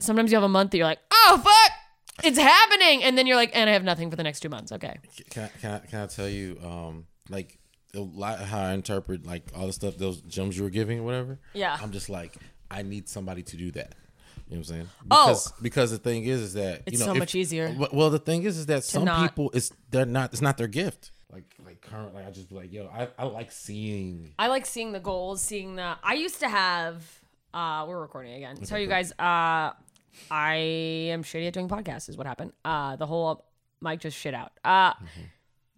Sometimes 0.00 0.32
you 0.32 0.36
have 0.36 0.42
a 0.42 0.48
month 0.48 0.72
that 0.72 0.78
you're 0.78 0.86
like, 0.88 0.98
oh 1.12 1.40
fuck, 1.44 2.24
it's 2.24 2.38
happening, 2.38 3.04
and 3.04 3.16
then 3.16 3.28
you're 3.28 3.36
like, 3.36 3.52
and 3.54 3.70
I 3.70 3.74
have 3.74 3.84
nothing 3.84 4.10
for 4.10 4.16
the 4.16 4.24
next 4.24 4.40
two 4.40 4.48
months. 4.48 4.72
Okay. 4.72 4.96
Can 5.30 5.44
I, 5.44 5.48
can 5.60 5.70
I, 5.70 5.78
can 5.86 6.00
I 6.00 6.06
tell 6.06 6.28
you, 6.28 6.58
um, 6.64 7.06
like, 7.28 7.58
a 7.94 8.00
lot 8.00 8.38
how 8.40 8.60
I 8.60 8.72
interpret 8.72 9.26
like 9.26 9.42
all 9.54 9.66
the 9.66 9.72
stuff, 9.72 9.98
those 9.98 10.22
gems 10.22 10.56
you 10.56 10.64
were 10.64 10.70
giving 10.70 11.00
or 11.00 11.02
whatever. 11.02 11.38
Yeah. 11.52 11.76
I'm 11.80 11.92
just 11.92 12.08
like, 12.08 12.34
I 12.70 12.82
need 12.82 13.08
somebody 13.08 13.42
to 13.42 13.56
do 13.56 13.70
that. 13.72 13.94
You 14.48 14.56
know 14.56 14.60
what 14.60 14.68
I'm 14.70 14.74
saying? 14.74 14.88
Oh. 15.10 15.26
Because, 15.28 15.52
because 15.60 15.90
the 15.90 15.98
thing 15.98 16.24
is, 16.24 16.40
is 16.40 16.54
that 16.54 16.82
It's 16.86 16.94
you 16.94 16.98
know, 17.00 17.06
so 17.06 17.12
if- 17.12 17.18
much 17.18 17.34
easier. 17.34 17.74
Well, 17.92 18.08
the 18.10 18.18
thing 18.18 18.44
is, 18.44 18.56
is 18.58 18.66
that 18.66 18.84
some 18.84 19.04
not- 19.04 19.22
people, 19.22 19.50
it's 19.54 19.72
they're 19.90 20.06
not, 20.06 20.32
it's 20.32 20.40
not 20.42 20.56
their 20.56 20.68
gift. 20.68 21.10
Like, 21.30 21.44
like 21.64 21.80
currently, 21.80 22.22
I 22.22 22.30
just 22.30 22.50
be 22.50 22.54
like, 22.56 22.72
yo, 22.72 22.90
I, 22.92 23.08
I 23.18 23.24
like 23.24 23.50
seeing. 23.52 24.34
I 24.38 24.48
like 24.48 24.66
seeing 24.66 24.92
the 24.92 25.00
goals, 25.00 25.40
seeing 25.40 25.76
the. 25.76 25.96
I 26.02 26.12
used 26.14 26.40
to 26.40 26.48
have. 26.48 27.02
Uh, 27.54 27.86
we're 27.88 28.00
recording 28.00 28.34
again. 28.34 28.64
So 28.66 28.76
you 28.76 28.86
guys, 28.86 29.12
uh, 29.12 29.72
I 30.30 30.54
am 31.10 31.22
shitty 31.22 31.46
at 31.46 31.54
doing 31.54 31.68
podcasts. 31.68 32.10
Is 32.10 32.18
what 32.18 32.26
happened. 32.26 32.52
Uh, 32.64 32.96
the 32.96 33.06
whole 33.06 33.46
mic 33.80 34.00
just 34.00 34.16
shit 34.16 34.34
out. 34.34 34.52
Uh, 34.62 34.92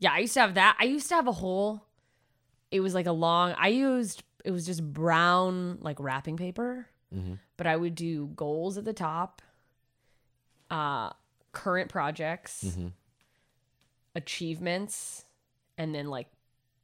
yeah, 0.04 0.12
I 0.12 0.18
used 0.18 0.34
to 0.34 0.40
have 0.40 0.54
that. 0.54 0.76
I 0.78 0.84
used 0.84 1.08
to 1.08 1.14
have 1.14 1.26
a 1.26 1.32
whole. 1.32 1.82
It 2.70 2.80
was 2.80 2.92
like 2.92 3.06
a 3.06 3.12
long. 3.12 3.54
I 3.58 3.68
used. 3.68 4.22
It 4.44 4.50
was 4.50 4.66
just 4.66 4.84
brown 4.84 5.78
like 5.80 5.96
wrapping 5.98 6.36
paper, 6.36 6.86
but 7.56 7.66
I 7.66 7.74
would 7.74 7.94
do 7.94 8.26
goals 8.36 8.76
at 8.76 8.84
the 8.84 8.92
top. 8.92 9.40
Uh, 10.70 11.08
current 11.52 11.88
projects, 11.88 12.64
mm-hmm. 12.66 12.88
achievements, 14.14 15.24
and 15.78 15.94
then 15.94 16.08
like 16.08 16.26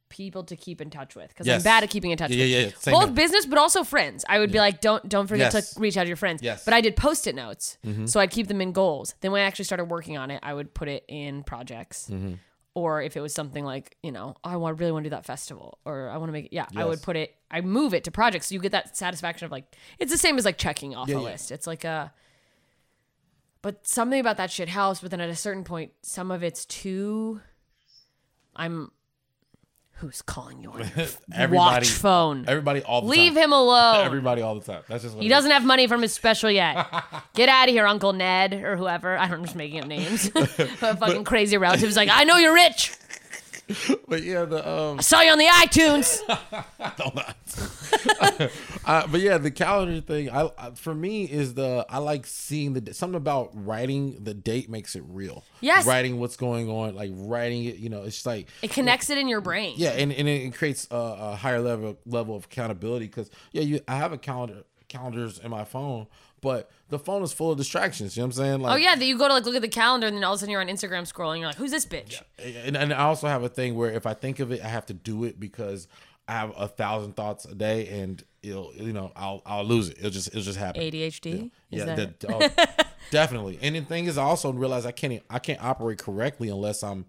people 0.09 0.43
to 0.45 0.55
keep 0.55 0.81
in 0.81 0.89
touch 0.89 1.15
with 1.15 1.29
because 1.29 1.47
I'm 1.47 1.61
bad 1.61 1.83
at 1.83 1.91
keeping 1.91 2.09
in 2.09 2.17
touch. 2.17 2.31
Yeah, 2.31 2.43
with 2.43 2.49
yeah, 2.49 2.59
yeah. 2.59 2.71
Same 2.79 2.93
both 2.93 3.13
business 3.13 3.45
but 3.45 3.59
also 3.59 3.83
friends. 3.83 4.25
I 4.27 4.39
would 4.39 4.51
be 4.51 4.57
like, 4.57 4.81
don't 4.81 5.07
don't 5.07 5.27
forget 5.27 5.53
Yes. 5.53 5.75
to 5.75 5.79
reach 5.79 5.95
out 5.95 6.03
to 6.03 6.07
your 6.07 6.17
friends. 6.17 6.41
Yes. 6.41 6.65
But 6.65 6.73
I 6.73 6.81
did 6.81 6.95
post-it 6.95 7.35
notes, 7.35 7.77
Mm-hmm. 7.85 8.07
so 8.07 8.19
I'd 8.19 8.31
keep 8.31 8.47
them 8.47 8.61
in 8.61 8.71
goals. 8.71 9.13
Then 9.21 9.31
when 9.31 9.41
I 9.41 9.45
actually 9.45 9.65
started 9.65 9.85
working 9.85 10.17
on 10.17 10.31
it, 10.31 10.39
I 10.41 10.55
would 10.55 10.73
put 10.73 10.87
it 10.87 11.05
in 11.07 11.43
projects. 11.43 12.09
Mm-hmm. 12.11 12.33
Or 12.73 13.01
if 13.01 13.17
it 13.17 13.21
was 13.21 13.33
something 13.33 13.65
like, 13.65 13.97
you 14.01 14.13
know, 14.13 14.35
oh, 14.43 14.49
I 14.49 14.55
want 14.55 14.79
really 14.79 14.93
want 14.93 15.03
to 15.03 15.09
do 15.09 15.15
that 15.15 15.25
festival, 15.25 15.77
or 15.83 16.09
I 16.09 16.15
want 16.17 16.29
to 16.29 16.33
make 16.33 16.45
it, 16.45 16.53
yeah, 16.53 16.67
I 16.73 16.85
would 16.85 17.01
put 17.01 17.17
it, 17.17 17.35
I 17.49 17.59
move 17.59 17.93
it 17.93 18.05
to 18.05 18.11
projects, 18.11 18.47
so 18.47 18.53
you 18.55 18.61
get 18.61 18.71
that 18.71 18.95
satisfaction 18.95 19.45
of 19.45 19.51
like, 19.51 19.75
it's 19.99 20.11
the 20.11 20.17
same 20.17 20.37
as 20.37 20.45
like 20.45 20.57
checking 20.57 20.95
off 20.95 21.09
Yeah, 21.09 21.17
a 21.17 21.19
yeah. 21.19 21.25
list. 21.25 21.51
It's 21.51 21.67
like 21.67 21.83
a, 21.83 22.13
but 23.61 23.85
something 23.85 24.19
about 24.19 24.37
that 24.37 24.51
shit 24.51 24.69
helps. 24.69 25.01
But 25.01 25.11
then 25.11 25.21
at 25.21 25.29
a 25.29 25.35
certain 25.35 25.63
point, 25.63 25.91
some 26.01 26.31
of 26.31 26.43
it's 26.43 26.65
too. 26.65 27.41
I'm. 28.55 28.91
Who's 30.01 30.21
calling 30.23 30.61
you 30.63 30.71
on 30.71 30.79
your 30.97 31.07
Everybody, 31.33 31.55
watch 31.55 31.89
phone? 31.89 32.45
Everybody 32.47 32.81
all 32.81 33.01
the 33.01 33.07
time. 33.07 33.19
Leave 33.19 33.33
time. 33.35 33.43
him 33.43 33.53
alone. 33.53 33.95
Everybody 34.05 34.41
all 34.41 34.55
the 34.55 34.65
time. 34.65 34.81
That's 34.87 35.03
just 35.03 35.15
what 35.15 35.21
He 35.21 35.27
it 35.27 35.31
is. 35.31 35.37
doesn't 35.37 35.51
have 35.51 35.63
money 35.63 35.85
from 35.87 36.01
his 36.01 36.11
special 36.11 36.49
yet. 36.49 36.87
Get 37.35 37.49
out 37.49 37.69
of 37.69 37.73
here, 37.75 37.85
Uncle 37.85 38.11
Ned 38.11 38.53
or 38.55 38.75
whoever. 38.77 39.15
I 39.15 39.27
don't, 39.27 39.37
I'm 39.39 39.43
just 39.45 39.55
making 39.55 39.79
up 39.81 39.87
names. 39.87 40.29
but 40.31 40.47
fucking 40.99 41.23
crazy 41.23 41.57
relatives 41.57 41.95
like, 41.95 42.09
I 42.11 42.23
know 42.23 42.37
you're 42.37 42.53
rich. 42.53 42.93
But 44.07 44.23
yeah, 44.23 44.45
the 44.45 44.67
um, 44.69 44.99
I 44.99 45.01
saw 45.01 45.21
you 45.21 45.31
on 45.31 45.37
the 45.37 45.45
iTunes. 45.45 46.19
uh, 48.85 49.07
but 49.07 49.21
yeah, 49.21 49.37
the 49.37 49.51
calendar 49.51 50.01
thing. 50.01 50.29
I, 50.29 50.49
I 50.57 50.71
for 50.71 50.93
me 50.93 51.23
is 51.25 51.53
the 51.53 51.85
I 51.89 51.99
like 51.99 52.25
seeing 52.25 52.73
the 52.73 52.93
something 52.93 53.17
about 53.17 53.51
writing 53.53 54.23
the 54.23 54.33
date 54.33 54.69
makes 54.69 54.95
it 54.95 55.03
real. 55.07 55.43
Yes. 55.61 55.85
writing 55.85 56.19
what's 56.19 56.37
going 56.37 56.69
on, 56.69 56.95
like 56.95 57.11
writing 57.13 57.65
it. 57.65 57.77
You 57.77 57.89
know, 57.89 58.03
it's 58.03 58.25
like 58.25 58.47
It 58.61 58.71
connects 58.71 59.09
it 59.09 59.17
in 59.17 59.27
your 59.27 59.41
brain. 59.41 59.73
yeah, 59.77 59.91
and, 59.91 60.11
and 60.11 60.27
it 60.27 60.53
creates 60.55 60.87
a, 60.91 60.95
a 60.95 61.35
higher 61.35 61.61
level 61.61 61.97
level 62.05 62.35
of 62.35 62.45
accountability 62.45 63.07
because 63.07 63.29
yeah, 63.51 63.61
you 63.61 63.79
I 63.87 63.97
have 63.97 64.11
a 64.11 64.17
calendar 64.17 64.63
calendars 64.89 65.39
in 65.39 65.49
my 65.49 65.63
phone, 65.63 66.05
but 66.41 66.69
the 66.89 66.99
phone 66.99 67.23
is 67.23 67.31
full 67.31 67.51
of 67.51 67.57
distractions. 67.57 68.17
You 68.17 68.21
know 68.21 68.25
what 68.27 68.37
I'm 68.37 68.43
saying? 68.43 68.59
Like, 68.61 68.73
Oh 68.73 68.75
yeah, 68.75 68.95
that 68.95 69.05
you 69.05 69.17
go 69.17 69.27
to 69.27 69.33
like 69.35 69.45
look 69.45 69.55
at 69.55 69.61
the 69.61 69.67
calendar 69.67 70.07
and 70.07 70.17
then 70.17 70.23
all 70.23 70.33
of 70.33 70.37
a 70.37 70.39
sudden 70.39 70.51
you're 70.51 70.61
on 70.61 70.67
Instagram 70.67 71.11
scrolling. 71.11 71.37
You're 71.39 71.47
like, 71.47 71.55
who's 71.57 71.71
this 71.71 71.85
bitch? 71.85 72.21
and, 72.39 72.75
and 72.75 72.93
I 72.93 73.03
also 73.03 73.27
have 73.27 73.43
a 73.43 73.49
thing 73.49 73.75
where 73.75 73.91
if 73.91 74.05
I 74.05 74.13
think 74.13 74.39
of 74.39 74.51
it, 74.51 74.63
I 74.63 74.67
have 74.67 74.85
to 74.87 74.93
do 74.93 75.23
it 75.23 75.39
because 75.39 75.87
I 76.27 76.33
have 76.33 76.53
a 76.57 76.67
thousand 76.67 77.15
thoughts 77.15 77.45
a 77.45 77.55
day, 77.55 77.87
and 78.01 78.23
it'll 78.43 78.73
you 78.75 78.93
know 78.93 79.11
I'll 79.15 79.41
I'll 79.45 79.65
lose 79.65 79.89
it. 79.89 79.97
It'll 79.99 80.11
just 80.11 80.27
it'll 80.29 80.41
just 80.41 80.57
happen. 80.59 80.81
ADHD. 80.81 81.45
Is 81.45 81.51
yeah, 81.69 81.85
that 81.95 82.19
that- 82.19 82.57
oh, 82.69 82.83
definitely. 83.11 83.59
And 83.61 83.75
the 83.75 83.81
thing 83.81 84.05
is, 84.05 84.17
I 84.17 84.23
also 84.23 84.51
realize 84.51 84.85
I 84.85 84.91
can't 84.91 85.21
I 85.29 85.39
can't 85.39 85.61
operate 85.63 85.97
correctly 85.99 86.49
unless 86.49 86.83
I'm 86.83 87.05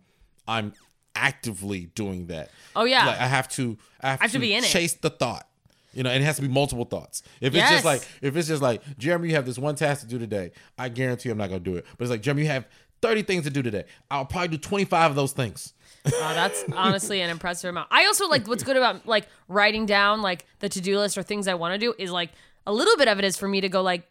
I'm 0.48 0.72
actively 1.14 1.86
doing 1.94 2.26
that. 2.26 2.50
Oh, 2.74 2.84
yeah. 2.84 3.06
like 3.06 3.20
I 3.20 3.26
have 3.26 3.48
to 3.50 3.78
I 4.00 4.10
have, 4.10 4.20
have 4.20 4.32
to 4.32 4.38
be 4.38 4.54
in 4.54 4.64
it. 4.64 4.68
chase 4.68 4.94
the 4.94 5.10
thought. 5.10 5.46
You 5.92 6.02
know, 6.02 6.10
and 6.10 6.22
it 6.22 6.26
has 6.26 6.36
to 6.36 6.42
be 6.42 6.48
multiple 6.48 6.84
thoughts. 6.84 7.22
If 7.40 7.54
it's 7.54 7.68
just 7.68 7.84
like 7.84 8.02
if 8.20 8.36
it's 8.36 8.48
just 8.48 8.62
like 8.62 8.82
Jeremy, 8.98 9.28
you 9.28 9.34
have 9.34 9.46
this 9.46 9.58
one 9.58 9.74
task 9.74 10.02
to 10.02 10.06
do 10.06 10.18
today. 10.18 10.52
I 10.78 10.88
guarantee 10.88 11.30
I'm 11.30 11.38
not 11.38 11.48
gonna 11.48 11.60
do 11.60 11.76
it. 11.76 11.86
But 11.96 12.04
it's 12.04 12.10
like 12.10 12.22
Jeremy, 12.22 12.42
you 12.42 12.48
have 12.48 12.66
30 13.02 13.22
things 13.22 13.44
to 13.44 13.50
do 13.50 13.62
today. 13.62 13.84
I'll 14.10 14.24
probably 14.24 14.48
do 14.48 14.58
25 14.58 15.10
of 15.10 15.16
those 15.16 15.32
things. 15.32 15.74
Oh, 16.06 16.10
that's 16.34 16.64
honestly 16.72 17.20
an 17.20 17.30
impressive 17.30 17.68
amount. 17.68 17.88
I 17.90 18.06
also 18.06 18.28
like 18.28 18.46
what's 18.46 18.62
good 18.62 18.76
about 18.76 19.06
like 19.06 19.26
writing 19.48 19.86
down 19.86 20.22
like 20.22 20.46
the 20.60 20.68
to 20.70 20.80
do 20.80 20.98
list 20.98 21.18
or 21.18 21.22
things 21.22 21.48
I 21.48 21.54
want 21.54 21.74
to 21.74 21.78
do 21.78 21.94
is 21.98 22.10
like 22.10 22.30
a 22.66 22.72
little 22.72 22.96
bit 22.96 23.08
of 23.08 23.18
it 23.18 23.24
is 23.24 23.36
for 23.36 23.48
me 23.48 23.60
to 23.60 23.68
go 23.68 23.82
like 23.82 24.08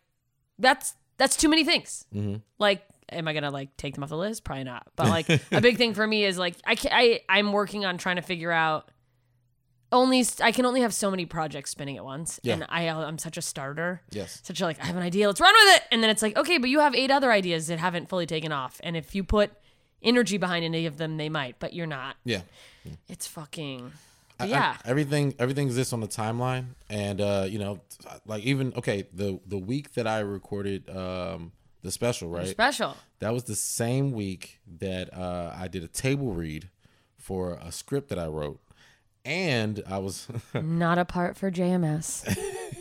that's 0.60 0.94
that's 1.17 1.36
too 1.36 1.50
many 1.50 1.63
things. 1.63 2.06
Mm-hmm. 2.13 2.38
Like, 2.60 2.84
am 3.10 3.28
I 3.28 3.34
gonna 3.34 3.52
like 3.52 3.76
take 3.78 3.96
them 3.96 4.04
off 4.04 4.10
the 4.10 4.17
list? 4.17 4.44
Probably 4.44 4.63
not. 4.63 4.88
But 4.96 5.08
like 5.10 5.30
a 5.52 5.62
big 5.62 5.78
thing 5.78 5.94
for 5.94 6.06
me 6.06 6.26
is 6.26 6.38
like 6.38 6.56
I 6.65 6.76
can, 6.76 6.91
I 6.94 7.22
I'm 7.30 7.52
working 7.52 7.86
on 7.86 7.98
trying 7.98 8.17
to 8.17 8.22
figure 8.22 8.52
out 8.52 8.89
only 9.91 10.25
I 10.41 10.51
can 10.51 10.65
only 10.65 10.82
have 10.82 10.93
so 10.93 11.10
many 11.12 11.25
projects 11.25 11.71
spinning 11.71 11.97
at 11.97 12.04
once, 12.06 12.39
Yeah. 12.43 12.54
and 12.54 12.65
I 12.69 12.88
I'm 12.89 13.17
such 13.17 13.38
a 13.38 13.41
starter. 13.41 14.01
Yes. 14.12 14.39
Such 14.43 14.62
a 14.62 14.65
like 14.65 14.82
I 14.82 14.86
have 14.86 14.95
an 14.95 15.04
idea, 15.04 15.27
let's 15.27 15.41
run 15.41 15.54
with 15.54 15.75
it, 15.77 15.84
and 15.91 16.01
then 16.01 16.10
it's 16.10 16.21
like 16.21 16.38
okay, 16.38 16.58
but 16.58 16.69
you 16.69 16.80
have 16.80 16.95
eight 16.95 17.12
other 17.12 17.32
ideas 17.32 17.67
that 17.67 17.80
haven't 17.80 18.10
fully 18.10 18.25
taken 18.25 18.51
off, 18.51 18.80
and 18.84 18.95
if 18.95 19.13
you 19.15 19.23
put 19.23 19.51
energy 20.04 20.38
behind 20.38 20.65
any 20.65 20.86
of 20.86 20.97
them, 20.97 21.17
they 21.17 21.30
might, 21.30 21.58
but 21.60 21.73
you're 21.73 21.86
not. 21.88 22.15
Yeah. 22.23 22.41
It's 23.08 23.27
fucking. 23.27 23.91
I- 24.39 24.43
I- 24.45 24.47
yeah. 24.47 24.77
everything 24.86 25.36
everything 25.38 25.67
exists 25.67 25.93
on 25.93 25.99
the 25.99 26.08
timeline 26.08 26.69
and 26.89 27.21
uh 27.21 27.45
you 27.47 27.60
know 27.60 27.80
like 28.25 28.41
even 28.43 28.73
okay 28.75 29.06
the 29.13 29.39
the 29.45 29.58
week 29.60 29.93
that 29.93 30.08
i 30.08 30.17
recorded 30.19 30.89
um 30.89 31.51
the 31.84 31.91
special 31.91 32.27
right 32.27 32.47
Special. 32.47 32.97
that 33.19 33.34
was 33.34 33.43
the 33.43 33.56
same 33.56 34.13
week 34.13 34.60
that 34.80 35.13
uh 35.15 35.54
i 35.56 35.67
did 35.67 35.84
a 35.84 35.88
table 35.88 36.34
read 36.34 36.69
for 37.19 37.60
a 37.62 37.71
script 37.71 38.10
that 38.10 38.17
i 38.17 38.25
wrote 38.25 38.60
and 39.25 39.84
i 39.88 39.97
was 39.99 40.27
Not 40.53 40.97
a 40.97 41.05
part 41.05 41.38
for 41.38 41.51
JMS. 41.51 42.25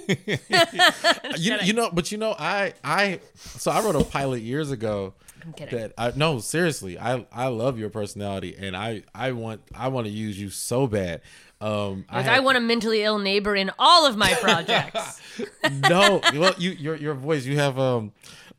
you, 1.38 1.57
you 1.62 1.72
know 1.72 1.90
but 1.92 2.11
you 2.11 2.18
know 2.18 2.35
i 2.38 2.72
i 2.83 3.20
so 3.37 3.70
i 3.70 3.83
wrote 3.83 3.96
a 3.96 4.05
pilot 4.05 4.42
years 4.42 4.70
ago 4.70 5.14
I'm 5.42 5.55
kidding. 5.55 5.79
that 5.79 5.92
I 5.96 6.12
no 6.16 6.38
seriously 6.40 6.98
I 6.98 7.26
I 7.33 7.46
love 7.46 7.79
your 7.79 7.88
personality 7.88 8.55
and 8.59 8.76
I 8.76 9.05
I 9.14 9.33
want 9.33 9.62
I 9.74 9.88
want 9.88 10.07
to 10.07 10.12
use 10.12 10.38
you 10.38 10.50
so 10.50 10.87
bad 10.87 11.22
um 11.62 12.05
Like, 12.12 12.26
had- 12.26 12.35
I 12.35 12.40
want 12.40 12.59
a 12.59 12.61
mentally 12.61 13.03
ill 13.03 13.18
neighbor 13.18 13.57
in 13.57 13.70
all 13.79 14.05
of 14.07 14.18
my 14.18 14.35
projects. 14.35 15.20
no, 15.88 16.20
well, 16.35 16.55
you 16.59 16.72
your 16.72 16.94
your 16.96 17.14
voice. 17.14 17.44
You 17.46 17.57
have 17.59 17.79
um. 17.79 18.12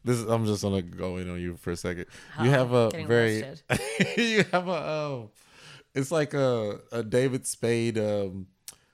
This 0.03 0.17
is, 0.17 0.25
I'm 0.27 0.45
just 0.47 0.63
gonna 0.63 0.81
go 0.81 1.17
in 1.17 1.29
on 1.29 1.39
you 1.39 1.55
for 1.57 1.69
a 1.71 1.75
second. 1.75 2.05
You 2.41 2.49
have 2.49 2.71
a 2.73 2.89
very. 2.91 3.43
you 4.17 4.43
have 4.51 4.67
a 4.67 4.89
um. 5.21 5.29
It's 5.93 6.12
like 6.12 6.34
a 6.34 6.80
a 6.91 7.04
David 7.04 7.45
Spade 7.45 7.97
um, 7.97 8.47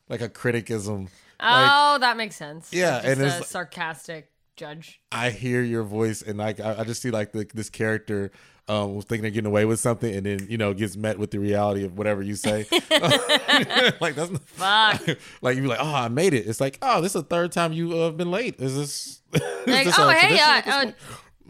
like 0.10 0.22
a 0.22 0.30
criticism. 0.30 1.10
Oh, 1.40 1.98
that 2.00 2.18
makes 2.18 2.36
sense. 2.36 2.74
Yeah, 2.74 2.96
Just 3.02 3.06
and 3.06 3.22
a 3.22 3.26
it's 3.28 3.36
like- 3.40 3.46
sarcastic 3.46 4.32
judge. 4.56 5.00
I 5.12 5.30
hear 5.30 5.62
your 5.62 5.84
voice, 5.84 6.22
and 6.24 6.38
like 6.40 6.60
I, 6.60 6.80
I 6.80 6.84
just 6.84 7.02
see 7.02 7.12
like 7.12 7.32
the, 7.32 7.48
this 7.54 7.70
character 7.70 8.32
um, 8.68 8.96
was 8.96 9.06
thinking 9.06 9.28
of 9.28 9.34
getting 9.34 9.48
away 9.48 9.66
with 9.66 9.80
something, 9.80 10.14
and 10.14 10.26
then 10.26 10.48
you 10.50 10.58
know 10.58 10.74
gets 10.74 10.98
met 10.98 11.20
with 11.20 11.30
the 11.32 11.40
reality 11.40 11.84
of 11.86 11.96
whatever 11.98 12.24
you 12.24 12.34
say. 12.36 12.66
like 14.02 14.16
that's 14.16 14.32
not, 14.32 14.42
Fuck. 15.02 15.18
like 15.42 15.56
you 15.56 15.62
be 15.62 15.68
like, 15.68 15.80
oh, 15.80 15.94
I 15.94 16.08
made 16.08 16.34
it. 16.34 16.48
It's 16.48 16.60
like, 16.60 16.80
oh, 16.82 17.02
this 17.02 17.16
is 17.16 17.22
the 17.22 17.28
third 17.28 17.52
time 17.52 17.72
you 17.74 17.96
uh, 17.98 18.10
been 18.12 18.32
late. 18.32 18.60
Is 18.60 18.76
this? 18.76 19.22
is 19.34 19.42
Like, 19.68 19.86
this 19.86 19.96
oh 20.00 20.10
hey, 20.10 20.40
uh, 20.40 20.92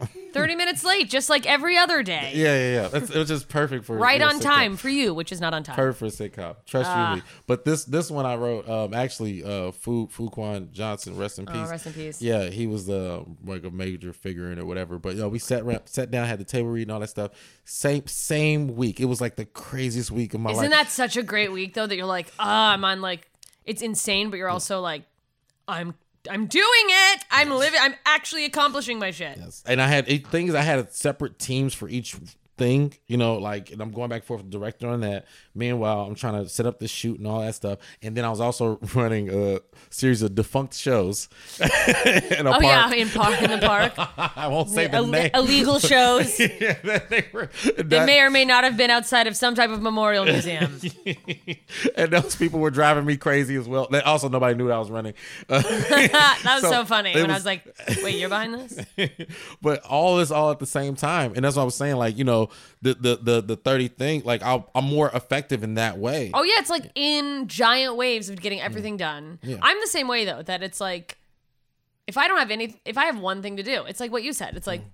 this 0.00 0.08
uh, 0.08 0.12
point? 0.12 0.32
thirty 0.34 0.54
minutes 0.54 0.84
late, 0.84 1.08
just 1.08 1.28
like 1.30 1.46
every 1.46 1.76
other 1.76 2.02
day. 2.02 2.32
yeah, 2.34 2.54
yeah, 2.54 2.72
yeah. 2.72 2.98
It's, 2.98 3.10
it 3.10 3.18
was 3.18 3.28
just 3.28 3.48
perfect 3.48 3.84
for 3.84 3.96
Right 3.96 4.20
on 4.20 4.38
sitcom. 4.38 4.42
time 4.42 4.76
for 4.76 4.88
you, 4.88 5.14
which 5.14 5.32
is 5.32 5.40
not 5.40 5.54
on 5.54 5.62
time. 5.62 5.76
Perfect 5.76 5.98
for 5.98 6.24
a 6.24 6.28
sitcom. 6.28 6.56
Trust 6.66 6.90
you 6.96 7.16
me. 7.16 7.22
But 7.46 7.64
this 7.64 7.84
this 7.84 8.10
one 8.10 8.26
I 8.26 8.36
wrote, 8.36 8.68
um, 8.68 8.94
actually, 8.94 9.42
uh, 9.42 9.72
Fu 9.72 10.08
Fuquan 10.08 10.70
Johnson, 10.72 11.16
rest 11.16 11.38
in 11.38 11.46
peace. 11.46 11.56
Oh, 11.56 11.70
rest 11.70 11.86
in 11.86 11.92
peace. 11.92 12.22
Yeah, 12.22 12.50
he 12.50 12.66
was 12.66 12.86
the 12.86 13.24
like 13.44 13.64
a 13.64 13.70
major 13.70 14.12
figure 14.12 14.52
in 14.52 14.58
it 14.58 14.66
whatever. 14.66 14.98
But 14.98 15.14
you 15.14 15.22
know, 15.22 15.28
we 15.28 15.38
sat 15.38 15.64
sat 15.88 16.10
down, 16.10 16.26
had 16.26 16.38
the 16.38 16.44
table 16.44 16.68
read 16.68 16.82
and 16.82 16.92
all 16.92 17.00
that 17.00 17.08
stuff. 17.08 17.32
Same 17.64 18.06
same 18.06 18.76
week. 18.76 19.00
It 19.00 19.06
was 19.06 19.20
like 19.20 19.36
the 19.36 19.44
craziest 19.44 20.10
week 20.10 20.34
of 20.34 20.40
my 20.40 20.50
life. 20.50 20.58
Isn't 20.58 20.70
that 20.70 20.90
such 20.90 21.16
a 21.16 21.22
great 21.22 21.52
week 21.52 21.74
though? 21.74 21.86
That 21.86 21.96
you're 21.96 22.06
like, 22.06 22.32
ah, 22.38 22.72
I'm 22.72 22.84
on 22.84 23.00
like, 23.00 23.30
it's 23.64 23.82
insane, 23.82 24.30
but 24.30 24.36
you're 24.36 24.48
also 24.48 24.80
like, 24.80 25.02
I'm, 25.66 25.94
I'm 26.30 26.46
doing 26.46 26.64
it. 26.66 27.24
I'm 27.30 27.50
living. 27.50 27.80
I'm 27.82 27.94
actually 28.06 28.44
accomplishing 28.44 28.98
my 28.98 29.10
shit. 29.10 29.36
Yes. 29.38 29.62
And 29.66 29.80
I 29.80 29.86
had 29.86 30.04
eight 30.08 30.26
things. 30.26 30.54
I 30.54 30.62
had 30.62 30.92
separate 30.92 31.38
teams 31.38 31.74
for 31.74 31.88
each 31.88 32.16
thing, 32.58 32.92
you 33.06 33.16
know, 33.16 33.36
like, 33.36 33.70
and 33.70 33.80
I'm 33.80 33.90
going 33.92 34.08
back 34.10 34.22
and 34.22 34.24
forth 34.26 34.42
with 34.42 34.50
the 34.52 34.58
director 34.58 34.88
on 34.88 35.00
that. 35.00 35.26
Meanwhile, 35.54 36.00
I'm 36.02 36.14
trying 36.14 36.42
to 36.42 36.48
set 36.48 36.66
up 36.66 36.78
the 36.80 36.88
shoot 36.88 37.18
and 37.18 37.26
all 37.26 37.40
that 37.40 37.54
stuff. 37.54 37.78
And 38.02 38.16
then 38.16 38.24
I 38.24 38.30
was 38.30 38.40
also 38.40 38.78
running 38.94 39.30
a 39.32 39.60
series 39.90 40.22
of 40.22 40.34
defunct 40.34 40.74
shows. 40.74 41.28
in 41.60 41.66
a 42.46 42.50
Oh 42.50 42.52
park. 42.52 42.62
yeah, 42.62 42.92
in 42.92 43.08
park 43.08 43.40
in 43.42 43.50
the 43.50 43.58
park, 43.66 43.92
I 44.36 44.48
won't 44.48 44.68
say 44.70 44.86
the 44.88 44.96
Ill- 44.98 45.06
name. 45.06 45.30
illegal 45.34 45.78
shows. 45.78 46.38
yeah, 46.38 46.98
they 47.08 47.26
were, 47.32 47.48
They 47.76 47.82
that- 47.82 48.06
may 48.06 48.20
or 48.20 48.30
may 48.30 48.44
not 48.44 48.64
have 48.64 48.76
been 48.76 48.90
outside 48.90 49.26
of 49.26 49.36
some 49.36 49.54
type 49.54 49.70
of 49.70 49.80
memorial 49.80 50.24
museum. 50.24 50.78
and 51.96 52.10
those 52.12 52.36
people 52.36 52.60
were 52.60 52.70
driving 52.70 53.04
me 53.04 53.16
crazy 53.16 53.56
as 53.56 53.68
well. 53.68 53.86
They- 53.90 54.00
Also, 54.02 54.28
nobody 54.28 54.54
knew 54.56 54.68
that 54.68 54.74
I 54.74 54.78
was 54.78 54.90
running. 54.90 55.14
Uh, 55.48 55.62
that 55.62 56.40
was 56.44 56.62
so, 56.62 56.70
So, 56.70 56.84
funny 56.84 57.14
when 57.14 57.30
I 57.30 57.34
was- 57.34 57.44
was 57.44 57.46
like, 57.46 57.64
"Wait, 58.02 58.16
you're 58.16 58.28
behind 58.28 58.54
this?" 58.54 59.10
but 59.62 59.82
all 59.84 60.16
this 60.16 60.30
all 60.30 60.50
at 60.50 60.58
the 60.58 60.66
same 60.66 60.94
time, 60.96 61.32
and 61.36 61.44
that's 61.44 61.56
what 61.56 61.62
I 61.62 61.64
was 61.64 61.74
saying. 61.74 61.96
Like 61.96 62.16
you 62.18 62.24
know, 62.24 62.47
the 62.82 62.94
the 62.94 63.16
the, 63.16 63.40
the 63.42 63.56
thirty 63.56 63.88
thing. 63.88 64.22
Like 64.24 64.42
I'll, 64.42 64.70
I'm 64.74 64.84
more 64.84 65.10
effective 65.10 65.62
in 65.62 65.74
that 65.74 65.98
way. 65.98 66.30
Oh 66.34 66.42
yeah, 66.42 66.56
it's 66.58 66.70
like 66.70 66.90
in 66.94 67.48
giant 67.48 67.96
waves 67.96 68.28
of 68.28 68.40
getting 68.40 68.60
everything 68.60 68.94
mm. 68.94 68.98
done. 68.98 69.38
Yeah. 69.42 69.58
I'm 69.62 69.80
the 69.80 69.86
same 69.86 70.08
way 70.08 70.24
though. 70.24 70.42
That 70.42 70.62
it's 70.62 70.80
like, 70.80 71.18
if 72.06 72.16
I 72.16 72.28
don't 72.28 72.38
have 72.38 72.50
any, 72.50 72.80
if 72.84 72.96
I 72.96 73.04
have 73.06 73.18
one 73.18 73.42
thing 73.42 73.56
to 73.56 73.62
do, 73.62 73.84
it's 73.84 74.00
like 74.00 74.12
what 74.12 74.22
you 74.22 74.32
said. 74.32 74.56
It's 74.56 74.66
like, 74.66 74.80
mm. 74.80 74.90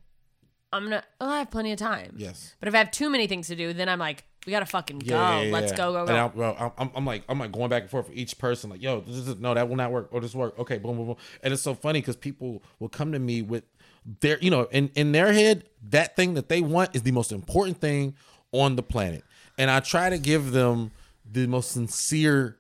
I'm 0.73 0.85
gonna, 0.85 1.05
oh, 1.21 1.29
I 1.29 1.38
have 1.38 1.51
plenty 1.51 1.71
of 1.71 1.79
time. 1.79 2.14
Yes. 2.17 2.57
But 2.59 2.69
if 2.69 2.75
I 2.75 2.79
have 2.79 2.90
too 2.90 3.09
many 3.09 3.29
things 3.29 3.47
to 3.47 3.57
do, 3.57 3.73
then 3.73 3.88
I'm 3.88 4.01
like, 4.01 4.25
we 4.45 4.51
gotta 4.51 4.67
fucking 4.67 4.99
go. 4.99 5.14
Yeah, 5.14 5.40
yeah, 5.43 5.53
Let's 5.53 5.71
yeah. 5.71 5.77
go, 5.77 5.93
go, 5.93 6.01
And. 6.01 6.19
I'm, 6.19 6.33
well, 6.35 6.75
I'm- 6.77 7.07
like, 7.07 7.23
I'm 7.29 7.38
like 7.38 7.53
going 7.53 7.71
back 7.71 7.83
and 7.83 7.90
forth 7.90 8.09
for 8.09 8.12
each 8.12 8.37
person. 8.38 8.71
Like, 8.71 8.83
yo, 8.83 9.01
this 9.01 9.14
is, 9.14 9.38
no, 9.38 9.55
that 9.55 9.69
will 9.69 9.77
not 9.77 9.93
work. 9.93 10.09
Or 10.11 10.21
this 10.21 10.35
work. 10.35 10.59
Okay, 10.59 10.79
boom, 10.79 10.97
boom, 10.97 11.07
boom. 11.07 11.17
And 11.43 11.53
it's 11.53 11.62
so 11.62 11.75
funny 11.75 12.01
because 12.01 12.17
people 12.17 12.62
will 12.81 12.88
come 12.88 13.12
to 13.12 13.19
me 13.19 13.40
with 13.40 13.64
their, 14.21 14.38
you 14.40 14.51
know, 14.51 14.62
in 14.71 14.90
in 14.95 15.12
their 15.12 15.33
head, 15.33 15.64
that 15.90 16.17
thing 16.17 16.35
that 16.35 16.49
they 16.49 16.61
want 16.61 16.95
is 16.95 17.03
the 17.03 17.12
most 17.12 17.33
important 17.33 17.81
thing 17.81 18.14
on 18.53 18.77
the 18.77 18.83
planet. 18.83 19.25
And 19.59 19.71
I 19.71 19.81
try 19.81 20.11
to 20.11 20.19
give 20.19 20.53
them 20.53 20.90
the 21.31 21.47
most 21.47 21.71
sincere. 21.73 22.59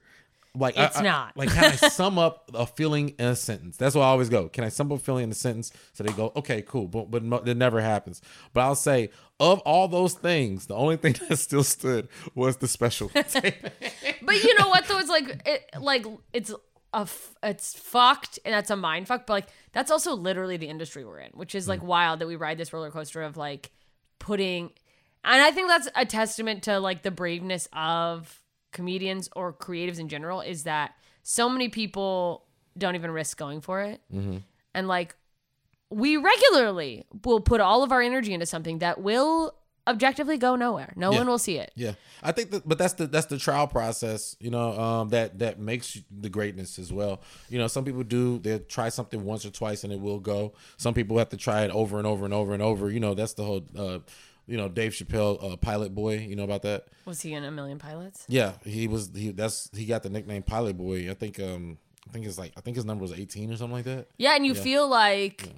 Like 0.56 0.78
It's 0.78 0.96
I- 0.96 1.02
not. 1.02 1.36
like 1.36 1.48
can 1.50 1.64
I 1.64 1.74
sum 1.88 2.16
up 2.16 2.48
a 2.54 2.64
feeling 2.64 3.08
in 3.18 3.26
a 3.26 3.34
sentence? 3.36 3.76
That's 3.76 3.96
why 3.96 4.02
I 4.02 4.06
always 4.06 4.28
go. 4.28 4.48
Can 4.48 4.62
I 4.62 4.68
sum 4.68 4.92
up 4.92 4.98
a 5.00 5.02
feeling 5.02 5.24
in 5.24 5.30
a 5.32 5.34
sentence? 5.34 5.72
So 5.94 6.04
they 6.04 6.12
go, 6.12 6.30
okay, 6.36 6.62
cool, 6.62 6.86
but 6.86 7.10
but 7.10 7.24
mo- 7.24 7.42
it 7.44 7.56
never 7.56 7.80
happens. 7.80 8.22
But 8.52 8.60
I'll 8.60 8.76
say 8.76 9.10
of 9.40 9.58
all 9.62 9.88
those 9.88 10.14
things, 10.14 10.66
the 10.66 10.76
only 10.76 10.96
thing 10.96 11.16
that 11.28 11.38
still 11.38 11.64
stood 11.64 12.06
was 12.36 12.58
the 12.58 12.68
special. 12.68 13.10
But 14.22 14.42
you 14.42 14.54
know 14.58 14.68
what 14.68 14.86
though? 14.86 14.98
It's 14.98 15.08
like 15.10 15.42
it 15.44 15.70
like 15.80 16.06
it's 16.32 16.52
f- 17.02 17.34
it's 17.42 17.74
fucked 17.78 18.38
and 18.44 18.54
that's 18.54 18.70
a 18.70 18.76
mind 18.76 19.06
fuck. 19.08 19.26
But 19.26 19.32
like 19.34 19.48
that's 19.72 19.90
also 19.90 20.14
literally 20.14 20.56
the 20.56 20.68
industry 20.68 21.04
we're 21.04 21.18
in, 21.20 21.30
which 21.34 21.54
is 21.54 21.68
like 21.68 21.80
Mm. 21.80 21.84
wild 21.86 22.18
that 22.20 22.26
we 22.26 22.36
ride 22.36 22.58
this 22.58 22.72
roller 22.72 22.90
coaster 22.90 23.22
of 23.22 23.36
like 23.36 23.70
putting. 24.18 24.70
And 25.24 25.40
I 25.42 25.50
think 25.50 25.68
that's 25.68 25.88
a 25.96 26.04
testament 26.06 26.62
to 26.64 26.78
like 26.80 27.02
the 27.02 27.10
braveness 27.10 27.68
of 27.72 28.40
comedians 28.72 29.28
or 29.36 29.52
creatives 29.52 29.98
in 29.98 30.08
general 30.08 30.40
is 30.40 30.64
that 30.64 30.94
so 31.22 31.48
many 31.48 31.68
people 31.68 32.44
don't 32.76 32.94
even 32.96 33.10
risk 33.10 33.36
going 33.38 33.60
for 33.60 33.80
it, 33.82 34.00
Mm-hmm. 34.12 34.38
and 34.74 34.88
like 34.88 35.14
we 35.90 36.16
regularly 36.16 37.04
will 37.24 37.40
put 37.40 37.60
all 37.60 37.82
of 37.84 37.92
our 37.92 38.02
energy 38.02 38.34
into 38.34 38.46
something 38.46 38.78
that 38.78 39.00
will 39.00 39.54
objectively 39.86 40.36
go 40.38 40.56
nowhere. 40.56 40.92
No 40.96 41.12
Yeah. 41.12 41.18
one 41.18 41.26
will 41.28 41.38
see 41.38 41.58
it. 41.58 41.72
Yeah, 41.76 41.92
I 42.22 42.32
think 42.32 42.50
that, 42.52 42.66
but 42.68 42.78
that's 42.78 42.94
the 42.94 43.06
that's 43.06 43.26
the 43.26 43.38
trial 43.38 43.66
process, 43.66 44.36
you 44.40 44.50
know, 44.50 44.78
um, 44.80 45.08
that 45.10 45.38
that 45.40 45.58
makes 45.58 45.98
the 46.10 46.28
greatness 46.30 46.78
as 46.78 46.92
well. 46.92 47.20
You 47.48 47.58
know, 47.58 47.66
some 47.66 47.84
people 47.84 48.02
do 48.02 48.38
they 48.38 48.58
try 48.60 48.88
something 48.88 49.24
once 49.24 49.44
or 49.44 49.50
twice 49.50 49.84
and 49.84 49.92
it 49.92 50.00
will 50.00 50.20
go. 50.20 50.54
Some 50.76 50.94
people 50.94 51.18
have 51.18 51.28
to 51.30 51.36
try 51.36 51.62
it 51.64 51.70
over 51.70 51.98
and 51.98 52.06
over 52.06 52.24
and 52.24 52.32
over 52.34 52.54
and 52.54 52.62
over. 52.62 52.90
You 52.90 53.00
know, 53.00 53.14
that's 53.14 53.34
the 53.34 53.44
whole, 53.44 53.62
uh, 53.76 53.98
you 54.46 54.56
know, 54.56 54.68
Dave 54.68 54.92
Chappelle, 54.92 55.52
uh, 55.52 55.56
Pilot 55.56 55.94
Boy. 55.94 56.18
You 56.18 56.36
know 56.36 56.44
about 56.44 56.62
that? 56.62 56.86
Was 57.04 57.20
he 57.22 57.32
in 57.32 57.44
a 57.44 57.50
million 57.50 57.78
pilots? 57.78 58.24
Yeah, 58.28 58.52
he 58.64 58.88
was. 58.88 59.10
He 59.14 59.30
that's 59.30 59.70
he 59.74 59.86
got 59.86 60.02
the 60.02 60.10
nickname 60.10 60.42
Pilot 60.42 60.76
Boy. 60.76 61.10
I 61.10 61.14
think. 61.14 61.38
Um, 61.40 61.78
I 62.06 62.12
think 62.12 62.26
it's 62.26 62.38
like 62.38 62.52
I 62.56 62.60
think 62.60 62.76
his 62.76 62.84
number 62.84 63.00
was 63.02 63.12
eighteen 63.12 63.50
or 63.50 63.56
something 63.56 63.76
like 63.76 63.84
that. 63.86 64.08
Yeah, 64.18 64.34
and 64.36 64.44
you 64.44 64.54
feel 64.54 64.86
like 64.86 65.48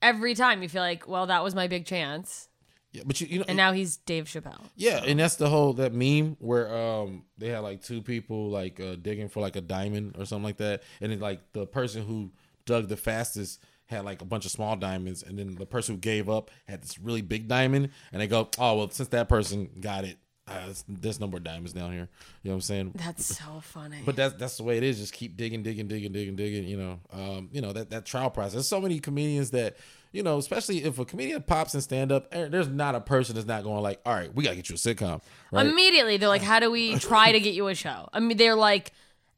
every 0.00 0.34
time 0.34 0.62
you 0.62 0.68
feel 0.70 0.80
like, 0.82 1.06
well, 1.06 1.26
that 1.26 1.42
was 1.44 1.54
my 1.54 1.66
big 1.68 1.84
chance, 1.84 2.48
Yeah, 2.96 3.02
but 3.04 3.20
you 3.20 3.26
you 3.26 3.38
know, 3.40 3.44
and 3.46 3.58
now 3.58 3.72
he's 3.72 3.98
Dave 3.98 4.24
Chappelle. 4.24 4.64
Yeah, 4.74 5.02
and 5.04 5.20
that's 5.20 5.36
the 5.36 5.50
whole 5.50 5.74
that 5.74 5.92
meme 5.92 6.38
where 6.40 6.74
um 6.74 7.24
they 7.36 7.48
had 7.48 7.58
like 7.58 7.82
two 7.82 8.00
people 8.00 8.48
like 8.48 8.80
uh, 8.80 8.96
digging 8.96 9.28
for 9.28 9.40
like 9.40 9.54
a 9.54 9.60
diamond 9.60 10.16
or 10.18 10.24
something 10.24 10.44
like 10.44 10.56
that, 10.56 10.82
and 11.02 11.12
then 11.12 11.20
like 11.20 11.52
the 11.52 11.66
person 11.66 12.06
who 12.06 12.32
dug 12.64 12.88
the 12.88 12.96
fastest 12.96 13.62
had 13.84 14.06
like 14.06 14.22
a 14.22 14.24
bunch 14.24 14.46
of 14.46 14.50
small 14.50 14.76
diamonds, 14.76 15.22
and 15.22 15.38
then 15.38 15.56
the 15.56 15.66
person 15.66 15.96
who 15.96 16.00
gave 16.00 16.30
up 16.30 16.50
had 16.66 16.82
this 16.82 16.98
really 16.98 17.20
big 17.20 17.48
diamond, 17.48 17.90
and 18.12 18.22
they 18.22 18.26
go, 18.26 18.48
oh 18.58 18.76
well, 18.78 18.90
since 18.90 19.10
that 19.10 19.28
person 19.28 19.68
got 19.78 20.04
it, 20.04 20.16
uh, 20.48 20.72
there's 20.88 21.18
no 21.18 21.26
more 21.26 21.40
diamonds 21.40 21.72
down 21.72 21.92
here. 21.92 22.08
You 22.42 22.50
know 22.50 22.52
what 22.52 22.54
I'm 22.54 22.60
saying? 22.62 22.92
That's 22.94 23.36
so 23.36 23.60
funny. 23.60 23.98
But 24.06 24.16
that's 24.16 24.34
that's 24.34 24.56
the 24.56 24.62
way 24.62 24.76
it 24.76 24.84
is. 24.84 24.98
Just 24.98 25.12
keep 25.12 25.36
digging, 25.36 25.62
digging, 25.62 25.88
digging, 25.88 26.12
digging, 26.12 26.36
digging. 26.36 26.64
You 26.64 26.76
know, 26.76 27.00
um, 27.12 27.48
you 27.52 27.60
know 27.60 27.72
that 27.72 27.90
that 27.90 28.06
trial 28.06 28.30
process. 28.30 28.54
There's 28.54 28.68
so 28.68 28.80
many 28.80 29.00
comedians 29.00 29.50
that, 29.50 29.76
you 30.12 30.22
know, 30.22 30.38
especially 30.38 30.84
if 30.84 30.98
a 30.98 31.04
comedian 31.04 31.42
pops 31.42 31.74
in 31.74 31.80
stand 31.80 32.12
up, 32.12 32.28
eh, 32.32 32.48
there's 32.48 32.68
not 32.68 32.94
a 32.94 33.00
person 33.00 33.34
that's 33.34 33.46
not 33.46 33.62
going 33.64 33.82
like, 33.82 34.00
all 34.06 34.14
right, 34.14 34.34
we 34.34 34.44
gotta 34.44 34.56
get 34.56 34.68
you 34.68 34.74
a 34.74 34.78
sitcom, 34.78 35.22
right? 35.50 35.66
Immediately, 35.66 36.16
they're 36.16 36.28
like, 36.28 36.42
"How 36.42 36.60
do 36.60 36.70
we 36.70 36.96
try 36.98 37.32
to 37.32 37.40
get 37.40 37.54
you 37.54 37.68
a 37.68 37.74
show?" 37.74 38.08
I 38.12 38.20
mean, 38.20 38.36
they're 38.36 38.54
like, 38.54 38.92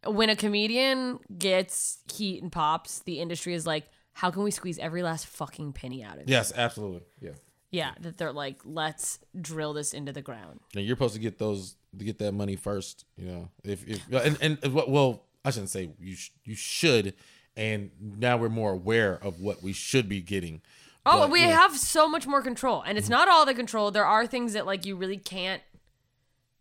when 0.06 0.30
a 0.30 0.36
comedian 0.36 1.18
gets 1.36 1.98
heat 2.12 2.42
and 2.42 2.52
pops, 2.52 3.00
the 3.00 3.20
industry 3.20 3.54
is 3.54 3.66
like, 3.66 3.86
"How 4.12 4.30
can 4.30 4.42
we 4.42 4.50
squeeze 4.50 4.78
every 4.78 5.02
last 5.02 5.26
fucking 5.26 5.72
penny 5.72 6.04
out 6.04 6.14
of 6.14 6.22
it?" 6.22 6.28
yes, 6.28 6.52
absolutely, 6.54 7.02
yeah. 7.20 7.32
Yeah, 7.70 7.92
that 8.00 8.16
they're 8.16 8.32
like, 8.32 8.60
"Let's 8.64 9.18
drill 9.38 9.74
this 9.74 9.92
into 9.92 10.12
the 10.12 10.22
ground." 10.22 10.60
And 10.74 10.84
you're 10.86 10.96
supposed 10.96 11.14
to 11.14 11.20
get 11.20 11.38
those 11.38 11.76
to 11.98 12.04
get 12.04 12.18
that 12.18 12.32
money 12.32 12.56
first. 12.56 13.04
You 13.16 13.26
know, 13.26 13.48
if 13.64 13.86
if 13.86 14.02
and 14.10 14.38
and 14.62 14.74
well, 14.74 15.24
I 15.44 15.50
shouldn't 15.50 15.70
say 15.70 15.90
you 15.98 16.14
sh- 16.14 16.30
you 16.44 16.54
should. 16.54 17.14
And 17.58 17.90
now 18.00 18.36
we're 18.36 18.48
more 18.48 18.72
aware 18.72 19.18
of 19.22 19.40
what 19.40 19.62
we 19.62 19.72
should 19.72 20.08
be 20.08 20.20
getting. 20.20 20.62
Oh, 21.04 21.22
But, 21.22 21.30
we 21.30 21.40
yeah. 21.40 21.60
have 21.60 21.76
so 21.76 22.08
much 22.08 22.26
more 22.26 22.40
control. 22.40 22.82
And 22.82 22.96
it's 22.96 23.06
mm-hmm. 23.06 23.14
not 23.14 23.28
all 23.28 23.44
the 23.44 23.54
control. 23.54 23.90
There 23.90 24.06
are 24.06 24.26
things 24.26 24.52
that 24.52 24.64
like 24.64 24.86
you 24.86 24.96
really 24.96 25.16
can't 25.16 25.62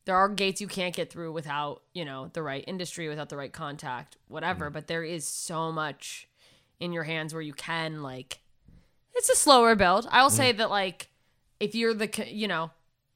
there 0.08 0.16
are 0.16 0.30
gates 0.30 0.62
you 0.62 0.68
can't 0.68 0.96
get 0.96 1.12
through 1.12 1.34
without, 1.34 1.82
you 1.94 2.06
know, 2.06 2.32
the 2.32 2.42
right 2.42 2.64
industry, 2.66 3.10
without 3.10 3.28
the 3.28 3.36
right 3.36 3.52
contact, 3.52 4.16
whatever, 4.30 4.68
mm-hmm. 4.68 4.74
but 4.74 4.88
there 4.88 5.04
is 5.04 5.28
so 5.28 5.70
much 5.70 6.30
in 6.80 6.94
your 6.94 7.04
hands 7.04 7.34
where 7.34 7.42
you 7.42 7.54
can 7.54 8.02
like 8.02 8.40
it's 9.16 9.30
a 9.30 9.36
slower 9.36 9.76
build. 9.76 10.08
I'll 10.10 10.30
say 10.30 10.52
mm-hmm. 10.52 10.60
that 10.60 10.70
like 10.70 11.10
if 11.60 11.76
you're 11.76 11.94
the 11.94 12.10
you 12.26 12.48
know, 12.48 12.72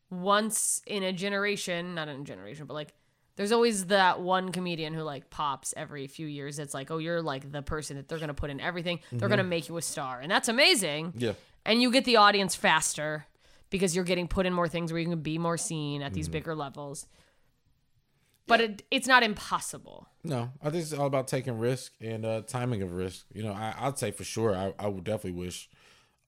once 0.09 0.81
in 0.85 1.01
a 1.03 1.13
generation, 1.13 1.95
not 1.95 2.09
in 2.09 2.21
a 2.21 2.23
generation, 2.25 2.65
but 2.65 2.73
like 2.73 2.93
there's 3.41 3.51
always 3.51 3.87
that 3.87 4.21
one 4.21 4.51
comedian 4.51 4.93
who 4.93 5.01
like 5.01 5.31
pops 5.31 5.73
every 5.75 6.05
few 6.05 6.27
years. 6.27 6.59
It's 6.59 6.75
like, 6.75 6.91
oh, 6.91 6.99
you're 6.99 7.23
like 7.23 7.51
the 7.51 7.63
person 7.63 7.97
that 7.97 8.07
they're 8.07 8.19
gonna 8.19 8.35
put 8.35 8.51
in 8.51 8.59
everything. 8.59 8.99
They're 9.11 9.29
gonna 9.29 9.43
make 9.43 9.67
you 9.67 9.77
a 9.77 9.81
star, 9.81 10.19
and 10.19 10.29
that's 10.29 10.47
amazing. 10.47 11.13
Yeah. 11.17 11.33
And 11.65 11.81
you 11.81 11.91
get 11.91 12.05
the 12.05 12.17
audience 12.17 12.53
faster 12.53 13.25
because 13.71 13.95
you're 13.95 14.05
getting 14.05 14.27
put 14.27 14.45
in 14.45 14.53
more 14.53 14.67
things 14.67 14.91
where 14.91 15.01
you 15.01 15.09
can 15.09 15.21
be 15.21 15.39
more 15.39 15.57
seen 15.57 16.03
at 16.03 16.13
these 16.13 16.27
bigger 16.27 16.53
levels. 16.53 17.07
But 18.45 18.61
it, 18.61 18.83
it's 18.91 19.07
not 19.07 19.23
impossible. 19.23 20.07
No, 20.23 20.51
I 20.61 20.69
think 20.69 20.83
it's 20.83 20.93
all 20.93 21.07
about 21.07 21.27
taking 21.27 21.57
risk 21.57 21.93
and 21.99 22.23
uh, 22.23 22.41
timing 22.41 22.83
of 22.83 22.93
risk. 22.93 23.25
You 23.33 23.41
know, 23.41 23.53
I, 23.53 23.73
I'd 23.75 23.97
say 23.97 24.11
for 24.11 24.23
sure, 24.23 24.55
I, 24.55 24.75
I 24.77 24.87
would 24.87 25.03
definitely 25.03 25.41
wish, 25.41 25.67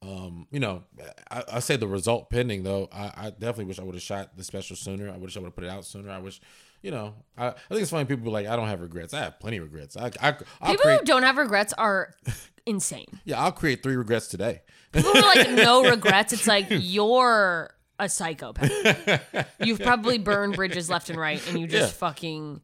um, 0.02 0.47
you 0.49 0.60
know, 0.60 0.84
I, 1.30 1.43
I 1.54 1.60
say 1.60 1.76
the 1.76 1.88
result 1.88 2.32
pending 2.32 2.63
though. 2.63 2.89
I, 2.91 3.12
I 3.15 3.30
definitely 3.30 3.65
wish 3.65 3.78
I 3.78 3.84
would 3.84 3.93
have 3.93 4.02
shot 4.02 4.36
the 4.36 4.43
special 4.43 4.76
sooner. 4.76 5.12
I 5.12 5.17
wish 5.17 5.38
I 5.38 5.41
would 5.41 5.47
have 5.47 5.56
put 5.56 5.63
it 5.63 5.69
out 5.69 5.86
sooner. 5.86 6.10
I 6.10 6.17
wish, 6.17 6.41
you 6.84 6.91
know, 6.91 7.15
I, 7.38 7.48
I 7.48 7.52
think 7.69 7.82
it's 7.82 7.89
funny. 7.89 8.06
People 8.06 8.26
be 8.26 8.30
like, 8.30 8.46
I 8.46 8.56
don't 8.56 8.67
have 8.67 8.82
regrets. 8.82 9.13
I 9.15 9.22
have 9.22 9.39
plenty 9.39 9.58
of 9.58 9.63
regrets. 9.63 9.98
I, 9.98 10.12
I 10.22 10.28
I'll 10.62 10.72
People 10.72 10.78
create, 10.84 11.00
who 11.00 11.06
don't 11.06 11.24
have 11.24 11.38
regrets 11.38 11.74
are 11.74 12.13
insane. 12.67 13.08
yeah, 13.26 13.41
I'll 13.41 13.52
create 13.52 13.82
three 13.82 13.96
regrets 13.96 14.28
today. 14.28 14.62
People 14.91 15.12
who 15.12 15.17
are 15.19 15.36
like 15.36 15.50
no 15.65 15.89
regrets. 15.89 16.34
It's 16.34 16.46
like 16.46 16.67
you're 16.69 17.74
a 17.98 18.08
psychopath. 18.10 19.48
You've 19.60 19.80
probably 19.80 20.17
burned 20.19 20.56
bridges 20.56 20.89
left 20.89 21.10
and 21.10 21.17
right, 21.19 21.41
and 21.50 21.58
you 21.60 21.65
just 21.67 21.93
Yeah. 21.93 21.98
fucking. 22.10 22.62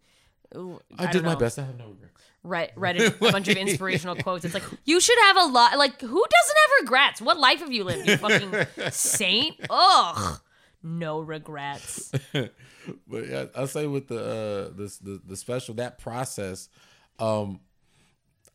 ooh, 0.55 0.79
I, 0.97 1.03
don't 1.05 1.13
did 1.13 1.23
my 1.23 1.33
know, 1.33 1.39
best. 1.39 1.57
I 1.57 1.63
have 1.63 1.77
no 1.77 1.87
regrets. 1.89 2.05
Read, 2.41 2.71
read 2.77 3.01
a 3.01 3.11
bunch 3.11 3.49
of 3.49 3.57
inspirational 3.57 4.15
quotes. 4.15 4.45
It's 4.45 4.53
like 4.53 4.63
you 4.85 4.99
should 5.01 5.17
have 5.27 5.35
a 5.37 5.45
lot. 5.45 5.77
Like 5.77 5.99
who 5.99 6.07
doesn't 6.07 6.57
have 6.57 6.81
regrets? 6.83 7.21
What 7.21 7.37
life 7.37 7.59
have 7.59 7.71
you 7.71 7.83
lived? 7.83 8.07
You 8.07 8.15
fucking 8.17 8.91
saint. 8.91 9.55
Ugh. 9.69 10.39
No 10.83 11.19
regrets. 11.19 12.11
But 13.07 13.27
yeah, 13.27 13.45
I'll 13.55 13.67
say 13.67 13.85
with 13.85 14.07
the 14.07 14.19
uh 14.19 14.75
this 14.75 14.97
the, 14.97 15.21
the 15.23 15.35
special 15.35 15.75
that 15.75 15.99
process, 15.99 16.69
um 17.19 17.59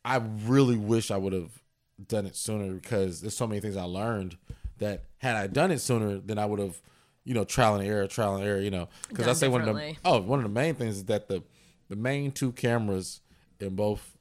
I 0.03 0.17
really 0.17 0.77
wish 0.77 1.09
I 1.09 1.17
would 1.17 1.31
have 1.33 1.61
done 2.05 2.25
it 2.25 2.35
sooner 2.35 2.73
because 2.73 3.21
there's 3.21 3.37
so 3.37 3.47
many 3.47 3.61
things 3.61 3.77
I 3.77 3.83
learned 3.83 4.37
that 4.79 5.05
had 5.19 5.35
I 5.35 5.47
done 5.47 5.71
it 5.71 5.79
sooner, 5.79 6.19
then 6.19 6.37
I 6.37 6.45
would 6.45 6.59
have, 6.59 6.81
you 7.23 7.33
know, 7.33 7.45
trial 7.45 7.75
and 7.75 7.87
error, 7.87 8.07
trial 8.07 8.35
and 8.35 8.43
error, 8.45 8.59
you 8.59 8.71
know. 8.71 8.89
Because 9.09 9.27
I 9.27 9.33
say 9.33 9.47
one 9.47 9.61
of 9.61 9.67
the 9.67 9.95
oh 10.03 10.19
one 10.21 10.39
of 10.39 10.43
the 10.43 10.49
main 10.49 10.75
things 10.75 10.97
is 10.97 11.05
that 11.05 11.27
the 11.29 11.43
the 11.87 11.95
main 11.95 12.31
two 12.31 12.51
cameras 12.51 13.21
in 13.59 13.75
both 13.75 14.17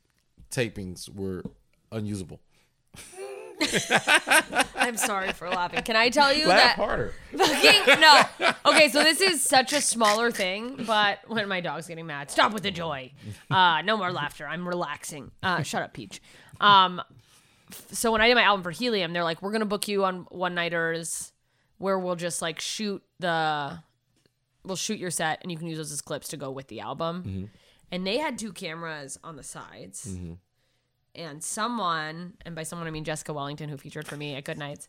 tapings 0.51 1.12
were 1.12 1.43
unusable. 1.90 2.40
I'm 4.77 4.96
sorry 4.96 5.33
for 5.33 5.48
laughing. 5.48 5.83
Can 5.83 5.96
I 5.96 6.09
tell 6.11 6.33
you 6.33 6.46
Laugh 6.48 6.59
that 6.59 6.77
harder. 6.77 7.12
fucking 7.37 8.00
no. 8.00 8.22
Okay, 8.66 8.88
so 8.88 9.03
this 9.03 9.20
is 9.20 9.42
such 9.42 9.72
a 9.72 9.81
smaller 9.81 10.31
thing, 10.31 10.85
but 10.87 11.18
when 11.27 11.48
my 11.48 11.61
dog's 11.61 11.87
getting 11.87 12.07
mad, 12.07 12.31
stop 12.31 12.53
with 12.53 12.62
the 12.62 12.70
joy. 12.70 13.12
Uh, 13.50 13.83
no 13.83 13.96
more 13.96 14.11
laughter. 14.12 14.46
I'm 14.46 14.66
relaxing. 14.68 15.31
Uh, 15.42 15.62
shut 15.62 15.83
up, 15.83 15.92
Peach. 15.94 16.20
Um, 16.61 17.00
f- 17.70 17.87
so 17.92 18.12
when 18.12 18.20
I 18.20 18.29
did 18.29 18.35
my 18.35 18.42
album 18.42 18.62
for 18.62 18.70
Helium, 18.70 19.12
they're 19.12 19.24
like, 19.24 19.42
we're 19.42 19.53
gonna 19.53 19.64
book 19.66 19.88
you 19.88 20.05
on 20.05 20.27
one 20.31 20.55
nighters 20.55 21.33
where 21.79 21.98
we'll 21.98 22.16
just 22.16 22.40
like 22.42 22.61
shoot 22.61 23.03
the, 23.18 23.79
we'll 24.64 24.77
shoot 24.77 24.98
your 24.98 25.11
set 25.11 25.40
and 25.42 25.50
you 25.50 25.59
can 25.59 25.66
use 25.66 25.79
those 25.79 25.92
as 25.92 26.00
clips 26.00 26.29
to 26.29 26.37
go 26.37 26.50
with 26.50 26.68
the 26.68 26.81
album. 26.81 27.50
And 27.90 28.07
they 28.07 28.18
had 28.18 28.38
two 28.38 28.53
cameras 28.53 29.18
on 29.24 29.37
the 29.37 29.42
sides. 29.42 30.16
And 31.14 31.42
someone, 31.42 32.35
and 32.44 32.55
by 32.55 32.64
someone 32.64 32.88
I 32.88 32.90
mean 32.90 33.05
Jessica 33.05 33.33
Wellington, 33.33 33.68
who 33.68 33.77
featured 33.77 34.07
for 34.07 34.16
me 34.16 34.35
at 34.35 34.44
Good 34.44 34.59
Nights, 34.59 34.88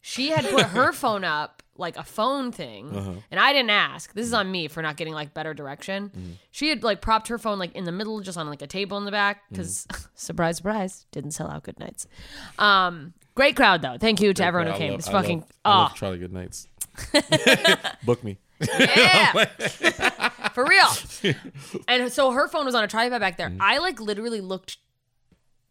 she 0.00 0.30
had 0.30 0.44
put 0.44 0.66
her 0.66 0.92
phone 0.92 1.24
up 1.24 1.62
like 1.76 1.96
a 1.96 2.04
phone 2.04 2.52
thing. 2.52 2.94
Uh-huh. 2.94 3.12
And 3.30 3.40
i 3.40 3.52
didn't 3.52 3.70
ask. 3.70 4.12
This 4.12 4.26
is 4.26 4.34
on 4.34 4.50
me 4.50 4.68
for 4.68 4.82
not 4.82 4.96
getting 4.96 5.14
like 5.14 5.32
better 5.32 5.54
direction. 5.54 6.10
Mm-hmm. 6.10 6.32
She 6.50 6.68
had 6.68 6.82
like 6.82 7.00
propped 7.00 7.28
her 7.28 7.38
phone 7.38 7.58
like 7.58 7.74
in 7.74 7.84
the 7.84 7.92
middle 7.92 8.20
just 8.20 8.36
on 8.36 8.48
like 8.48 8.62
a 8.62 8.66
table 8.66 8.98
in 8.98 9.04
the 9.04 9.10
back 9.10 9.42
because 9.50 9.86
mm-hmm. 9.86 10.04
surprise 10.14 10.58
surprise 10.58 11.06
didn't 11.10 11.32
sell 11.32 11.48
out 11.48 11.62
good 11.62 11.78
nights 11.80 12.06
um 12.58 13.14
great 13.34 13.56
crowd 13.56 13.82
though. 13.82 13.96
Thank 13.98 14.20
you 14.20 14.32
to 14.34 14.44
everyone 14.44 14.72
who 14.72 14.78
came. 14.78 14.92
it's 14.92 15.08
fucking 15.08 15.44
I 15.64 15.76
love 15.76 15.92
oh 15.92 15.96
Charlie 15.96 16.18
Good 16.18 16.32
Nights. 16.32 16.68
Book 18.04 18.22
me. 18.22 18.38
yeah. 18.78 19.46
For 20.52 20.64
real. 20.64 21.34
And 21.88 22.12
so 22.12 22.30
her 22.30 22.46
phone 22.46 22.64
was 22.64 22.74
on 22.74 22.84
a 22.84 22.88
tripod 22.88 23.20
back 23.20 23.36
there. 23.36 23.48
Mm-hmm. 23.48 23.62
I 23.62 23.78
like 23.78 24.00
literally 24.00 24.40
looked 24.40 24.76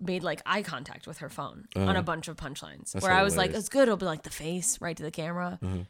made 0.05 0.23
like 0.23 0.41
eye 0.45 0.61
contact 0.61 1.07
with 1.07 1.19
her 1.19 1.29
phone 1.29 1.67
on 1.75 1.83
a 1.83 1.91
uh-huh. 1.91 2.01
bunch 2.01 2.27
of 2.27 2.37
punchlines 2.37 2.91
That's 2.91 3.03
where 3.03 3.13
I 3.13 3.23
was 3.23 3.37
like, 3.37 3.51
hilarious. 3.51 3.65
"It's 3.65 3.69
good." 3.69 3.83
It'll 3.83 3.97
be 3.97 4.05
like 4.05 4.23
the 4.23 4.29
face 4.29 4.79
right 4.81 4.95
to 4.95 5.03
the 5.03 5.11
camera, 5.11 5.59
mm-hmm. 5.61 5.81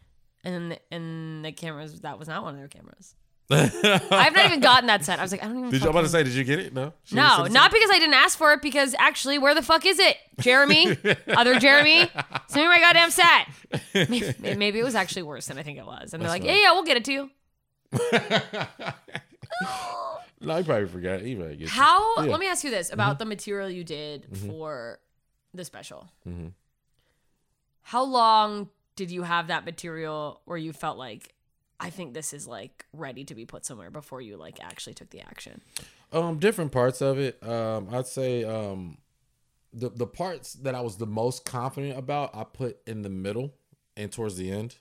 and 0.43 0.54
then 0.54 0.69
the, 0.69 0.80
and 0.91 1.45
the 1.45 1.52
cameras 1.52 2.02
that 2.02 2.19
was 2.19 2.28
not 2.28 2.43
one 2.43 2.54
of 2.54 2.60
their 2.60 2.67
cameras. 2.67 3.15
I've 3.54 4.34
not 4.34 4.45
even 4.45 4.62
gotten 4.62 4.88
that 4.88 5.04
set. 5.04 5.19
I 5.19 5.21
was 5.21 5.32
like, 5.32 5.43
I 5.43 5.47
don't 5.47 5.58
even. 5.58 5.69
Did 5.69 5.82
you 5.82 5.88
I'm 5.88 5.91
about 5.91 6.02
to 6.02 6.10
say? 6.10 6.23
Did 6.23 6.34
you 6.34 6.43
get 6.43 6.60
it? 6.60 6.73
No. 6.73 6.93
She 7.04 7.15
No, 7.15 7.28
send 7.30 7.45
it 7.45 7.49
to 7.49 7.54
not 7.54 7.71
because 7.71 7.89
I 7.91 7.99
didn't 7.99 8.15
ask 8.15 8.38
for 8.38 8.54
it. 8.54 8.62
Because 8.62 8.95
actually, 8.97 9.38
where 9.38 9.54
the 9.54 9.62
fuck 9.62 9.86
is 9.86 9.99
it, 9.99 10.17
Jeremy? 10.39 10.97
Other 11.28 11.60
Jeremy, 11.60 12.10
send 12.47 12.63
me 12.63 12.67
my 12.67 12.80
goddamn 12.80 13.12
set. 13.12 13.47
Maybe, 13.93 14.34
maybe 14.56 14.80
it 14.80 14.84
was 14.84 14.95
actually 14.95 15.23
worse 15.23 15.47
than 15.47 15.58
I 15.58 15.63
think 15.63 15.78
it 15.78 15.86
was, 15.86 16.13
and 16.13 16.23
they're 16.23 16.30
like, 16.30 16.43
That's 16.43 16.56
"Yeah, 16.56 16.69
yeah, 16.69 16.71
we'll 16.71 16.84
get 16.84 16.97
it 16.97 17.06
to 17.06 17.12
you." 17.12 17.30
Oh. 19.65 20.19
No, 20.43 20.58
he 20.58 20.63
probably 20.63 20.88
forgot. 20.88 21.21
He 21.21 21.36
probably 21.36 21.56
get 21.56 21.62
you. 21.62 21.67
How? 21.69 22.15
Yeah. 22.15 22.21
Mm-hmm. 22.23 22.32
Let 22.32 22.39
me 22.39 22.47
ask 22.47 22.63
you 22.63 22.69
this 22.69 22.91
about 22.91 23.19
the 23.19 23.25
material 23.25 23.69
you 23.69 23.84
did 23.84 24.27
for 24.47 24.99
the 25.53 25.65
special. 25.65 26.10
Mm-hmm. 26.27 26.47
How 27.84 28.03
long 28.03 28.69
did 28.95 29.12
you 29.12 29.23
have 29.23 29.47
that 29.47 29.65
material 29.65 30.41
where 30.45 30.58
you 30.58 30.73
felt 30.73 30.97
like, 30.97 31.34
I 31.79 31.89
think 31.89 32.13
this 32.13 32.34
is 32.34 32.47
like 32.47 32.86
ready 32.93 33.23
to 33.25 33.36
be 33.36 33.45
put 33.45 33.65
somewhere 33.65 33.91
before 33.91 34.21
you 34.21 34.38
like 34.38 34.63
actually 34.63 34.93
took 34.93 35.10
the 35.10 35.21
action? 35.21 35.62
Um, 36.12 36.39
different 36.39 36.71
parts 36.71 37.01
of 37.01 37.19
it. 37.19 37.45
Um, 37.45 37.89
I'd 37.91 38.08
say 38.08 38.43
um, 38.43 38.99
the 39.73 39.89
the 39.89 40.08
parts 40.08 40.53
that 40.53 40.75
I 40.75 40.82
was 40.82 40.97
the 40.97 41.08
most 41.08 41.43
confident 41.43 41.97
about, 41.97 42.36
I 42.36 42.43
put 42.43 42.77
in 42.86 43.01
the 43.01 43.10
middle 43.10 43.53
and 43.97 44.12
towards 44.12 44.38
the 44.38 44.51
end. 44.51 44.77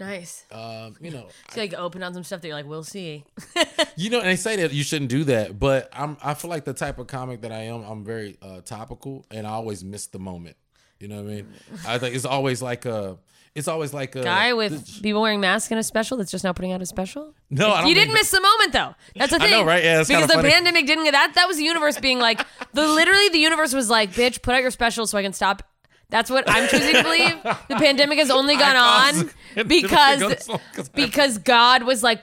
Nice. 0.00 0.46
Um, 0.50 0.96
you 1.00 1.10
know, 1.10 1.26
So 1.50 1.60
like 1.60 1.74
open 1.74 2.02
on 2.02 2.14
some 2.14 2.24
stuff 2.24 2.40
that 2.40 2.48
you're 2.48 2.56
like, 2.56 2.66
we'll 2.66 2.82
see. 2.82 3.24
you 3.96 4.08
know, 4.10 4.18
and 4.18 4.28
they 4.28 4.36
say 4.36 4.56
that 4.56 4.72
you 4.72 4.82
shouldn't 4.82 5.10
do 5.10 5.24
that, 5.24 5.58
but 5.58 5.90
I'm 5.92 6.16
I 6.24 6.32
feel 6.34 6.48
like 6.50 6.64
the 6.64 6.72
type 6.72 6.98
of 6.98 7.06
comic 7.06 7.42
that 7.42 7.52
I 7.52 7.64
am, 7.64 7.82
I'm 7.84 8.02
very 8.02 8.38
uh, 8.42 8.62
topical, 8.62 9.26
and 9.30 9.46
I 9.46 9.50
always 9.50 9.84
miss 9.84 10.06
the 10.06 10.18
moment. 10.18 10.56
You 10.98 11.08
know 11.08 11.16
what 11.16 11.30
I 11.30 11.34
mean? 11.34 11.52
I 11.86 11.98
think 11.98 12.14
it's 12.14 12.24
always 12.26 12.60
like 12.60 12.84
a, 12.84 13.16
it's 13.54 13.68
always 13.68 13.94
like 13.94 14.16
a 14.16 14.22
Guy 14.22 14.52
with 14.52 15.02
people 15.02 15.22
wearing 15.22 15.40
masks 15.40 15.70
in 15.72 15.78
a 15.78 15.82
special 15.82 16.16
that's 16.18 16.30
just 16.30 16.44
now 16.44 16.52
putting 16.52 16.72
out 16.72 16.82
a 16.82 16.86
special. 16.86 17.34
no, 17.50 17.70
I 17.70 17.80
don't 17.80 17.88
You 17.88 17.94
didn't 17.94 18.14
miss 18.14 18.30
the 18.30 18.40
moment 18.40 18.72
though. 18.72 18.94
That's 19.16 19.32
the 19.32 19.36
I 19.36 19.48
thing. 19.48 19.50
know, 19.50 19.64
right? 19.64 19.82
Yeah, 19.82 20.02
because 20.02 20.28
the 20.28 20.34
funny. 20.34 20.50
pandemic 20.50 20.86
didn't 20.86 21.04
get 21.04 21.12
that. 21.12 21.34
That 21.34 21.48
was 21.48 21.56
the 21.56 21.64
universe 21.64 21.98
being 21.98 22.18
like, 22.18 22.44
the 22.74 22.86
literally 22.86 23.28
the 23.30 23.38
universe 23.38 23.72
was 23.74 23.88
like, 23.90 24.12
bitch, 24.12 24.42
put 24.42 24.54
out 24.54 24.62
your 24.62 24.70
special 24.70 25.06
so 25.06 25.16
I 25.18 25.22
can 25.22 25.32
stop. 25.32 25.62
That's 26.10 26.30
what 26.30 26.44
I'm 26.48 26.68
choosing 26.68 26.94
to 26.94 27.02
believe. 27.02 27.42
The 27.42 27.74
pandemic 27.76 28.18
has 28.18 28.30
only 28.30 28.56
gone 28.56 28.76
on 28.76 29.30
because 29.66 30.18
to 30.20 30.28
go 30.28 30.58
so- 30.82 31.08
'cause 31.08 31.38
God 31.38 31.84
was 31.84 32.02
like, 32.02 32.22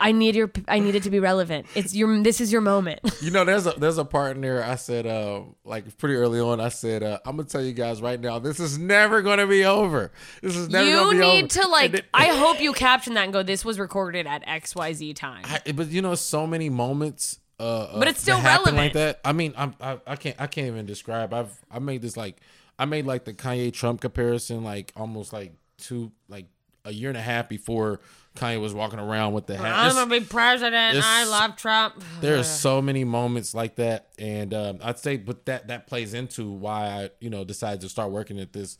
I 0.00 0.10
need 0.10 0.34
your, 0.34 0.50
I 0.66 0.80
need 0.80 0.96
it 0.96 1.04
to 1.04 1.10
be 1.10 1.20
relevant. 1.20 1.66
It's 1.76 1.94
your, 1.94 2.20
this 2.24 2.40
is 2.40 2.50
your 2.50 2.60
moment. 2.60 2.98
You 3.22 3.30
know, 3.30 3.44
there's 3.44 3.68
a 3.68 3.70
there's 3.78 3.98
a 3.98 4.04
part 4.04 4.34
in 4.34 4.42
there. 4.42 4.64
I 4.64 4.74
said, 4.74 5.06
uh, 5.06 5.42
like 5.64 5.96
pretty 5.96 6.16
early 6.16 6.40
on, 6.40 6.58
I 6.60 6.70
said, 6.70 7.04
uh, 7.04 7.20
I'm 7.24 7.36
gonna 7.36 7.48
tell 7.48 7.62
you 7.62 7.72
guys 7.72 8.02
right 8.02 8.20
now, 8.20 8.40
this 8.40 8.58
is 8.58 8.76
never 8.78 9.22
gonna 9.22 9.46
be 9.46 9.64
over. 9.64 10.10
This 10.42 10.56
is 10.56 10.68
never 10.68 10.88
you 10.88 10.96
gonna 10.96 11.10
be 11.12 11.16
over. 11.22 11.34
You 11.36 11.42
need 11.42 11.50
to 11.50 11.68
like. 11.68 12.04
I 12.12 12.36
hope 12.36 12.60
you 12.60 12.72
caption 12.72 13.14
that 13.14 13.22
and 13.24 13.32
go. 13.32 13.44
This 13.44 13.64
was 13.64 13.78
recorded 13.78 14.26
at 14.26 14.42
X 14.44 14.74
Y 14.74 14.92
Z 14.92 15.14
time. 15.14 15.44
I- 15.44 15.70
but 15.70 15.86
you 15.90 16.02
know, 16.02 16.16
so 16.16 16.48
many 16.48 16.68
moments. 16.68 17.38
Uh, 17.60 17.96
But 17.96 18.08
it's 18.08 18.20
still 18.20 18.42
relevant. 18.42 18.76
like 18.76 18.94
that. 18.94 19.20
I 19.24 19.32
mean, 19.32 19.54
I'm, 19.56 19.76
I 19.80 20.00
I 20.04 20.16
can't 20.16 20.34
I 20.40 20.48
can't 20.48 20.66
even 20.66 20.84
describe. 20.84 21.32
I've 21.32 21.56
I 21.70 21.78
made 21.78 22.02
this 22.02 22.16
like 22.16 22.38
I 22.82 22.84
made 22.84 23.06
like 23.06 23.24
the 23.24 23.32
Kanye 23.32 23.72
Trump 23.72 24.00
comparison 24.00 24.64
like 24.64 24.92
almost 24.96 25.32
like 25.32 25.52
two 25.78 26.10
like 26.28 26.46
a 26.84 26.92
year 26.92 27.10
and 27.10 27.16
a 27.16 27.22
half 27.22 27.48
before 27.48 28.00
Kanye 28.34 28.60
was 28.60 28.74
walking 28.74 28.98
around 28.98 29.34
with 29.34 29.46
the 29.46 29.56
hat. 29.56 29.66
I'm 29.72 29.90
It's- 29.90 30.02
a 30.02 30.06
big 30.08 30.28
president. 30.28 30.98
I 31.00 31.22
love 31.24 31.54
Trump. 31.54 32.02
There's 32.20 32.48
so 32.66 32.82
many 32.82 33.04
moments 33.04 33.54
like 33.54 33.76
that, 33.76 34.08
and 34.18 34.52
um, 34.52 34.78
I'd 34.82 34.98
say, 34.98 35.16
but 35.16 35.44
that 35.46 35.68
that 35.68 35.86
plays 35.86 36.12
into 36.12 36.50
why 36.50 36.86
I, 36.86 37.10
you 37.20 37.30
know, 37.30 37.44
decided 37.44 37.82
to 37.82 37.88
start 37.88 38.10
working 38.10 38.40
at 38.40 38.52
this, 38.52 38.78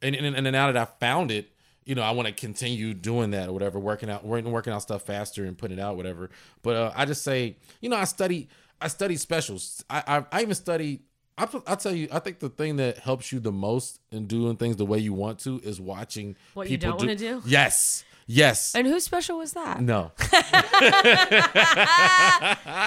and 0.00 0.14
and, 0.16 0.34
and 0.34 0.50
now 0.50 0.72
that 0.72 0.76
I 0.78 0.86
found 0.98 1.30
it, 1.30 1.50
you 1.84 1.94
know, 1.94 2.02
I 2.02 2.12
want 2.12 2.28
to 2.28 2.32
continue 2.32 2.94
doing 2.94 3.32
that 3.32 3.50
or 3.50 3.52
whatever, 3.52 3.78
working 3.78 4.08
out, 4.08 4.24
working, 4.24 4.50
working 4.50 4.72
out 4.72 4.80
stuff 4.80 5.02
faster 5.02 5.44
and 5.44 5.58
putting 5.58 5.76
it 5.76 5.82
out, 5.82 5.96
whatever. 5.98 6.30
But 6.62 6.76
uh, 6.76 6.92
I 6.96 7.04
just 7.04 7.22
say, 7.22 7.56
you 7.82 7.90
know, 7.90 7.96
I 7.96 8.04
study, 8.04 8.48
I 8.80 8.88
study 8.88 9.16
specials. 9.16 9.84
I 9.90 10.02
I, 10.06 10.24
I 10.38 10.40
even 10.42 10.54
study. 10.54 11.02
I, 11.38 11.48
I'll 11.66 11.76
tell 11.76 11.94
you, 11.94 12.08
I 12.12 12.18
think 12.18 12.40
the 12.40 12.50
thing 12.50 12.76
that 12.76 12.98
helps 12.98 13.32
you 13.32 13.40
the 13.40 13.52
most 13.52 14.00
in 14.10 14.26
doing 14.26 14.56
things 14.56 14.76
the 14.76 14.84
way 14.84 14.98
you 14.98 15.12
want 15.14 15.38
to 15.40 15.60
is 15.60 15.80
watching 15.80 16.36
What 16.54 16.68
you 16.68 16.76
don't 16.76 16.98
wanna 16.98 17.16
do? 17.16 17.40
Yes, 17.46 18.04
yes. 18.26 18.74
And 18.74 18.86
whose 18.86 19.04
special 19.04 19.38
was 19.38 19.54
that? 19.54 19.80
no, 19.80 20.12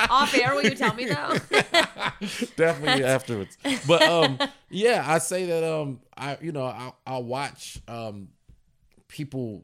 Off 0.09 0.35
air, 0.35 0.53
will 0.53 0.63
you 0.63 0.75
tell 0.75 0.93
me 0.93 1.05
though? 1.05 1.37
definitely 2.55 3.03
afterwards. 3.03 3.57
But 3.87 4.03
um, 4.03 4.37
yeah, 4.69 5.03
I 5.05 5.17
say 5.17 5.45
that 5.47 5.63
um, 5.63 6.01
I 6.15 6.37
you 6.41 6.51
know 6.51 6.65
I 6.65 6.91
I 7.05 7.17
watch 7.17 7.79
um, 7.87 8.29
people, 9.07 9.63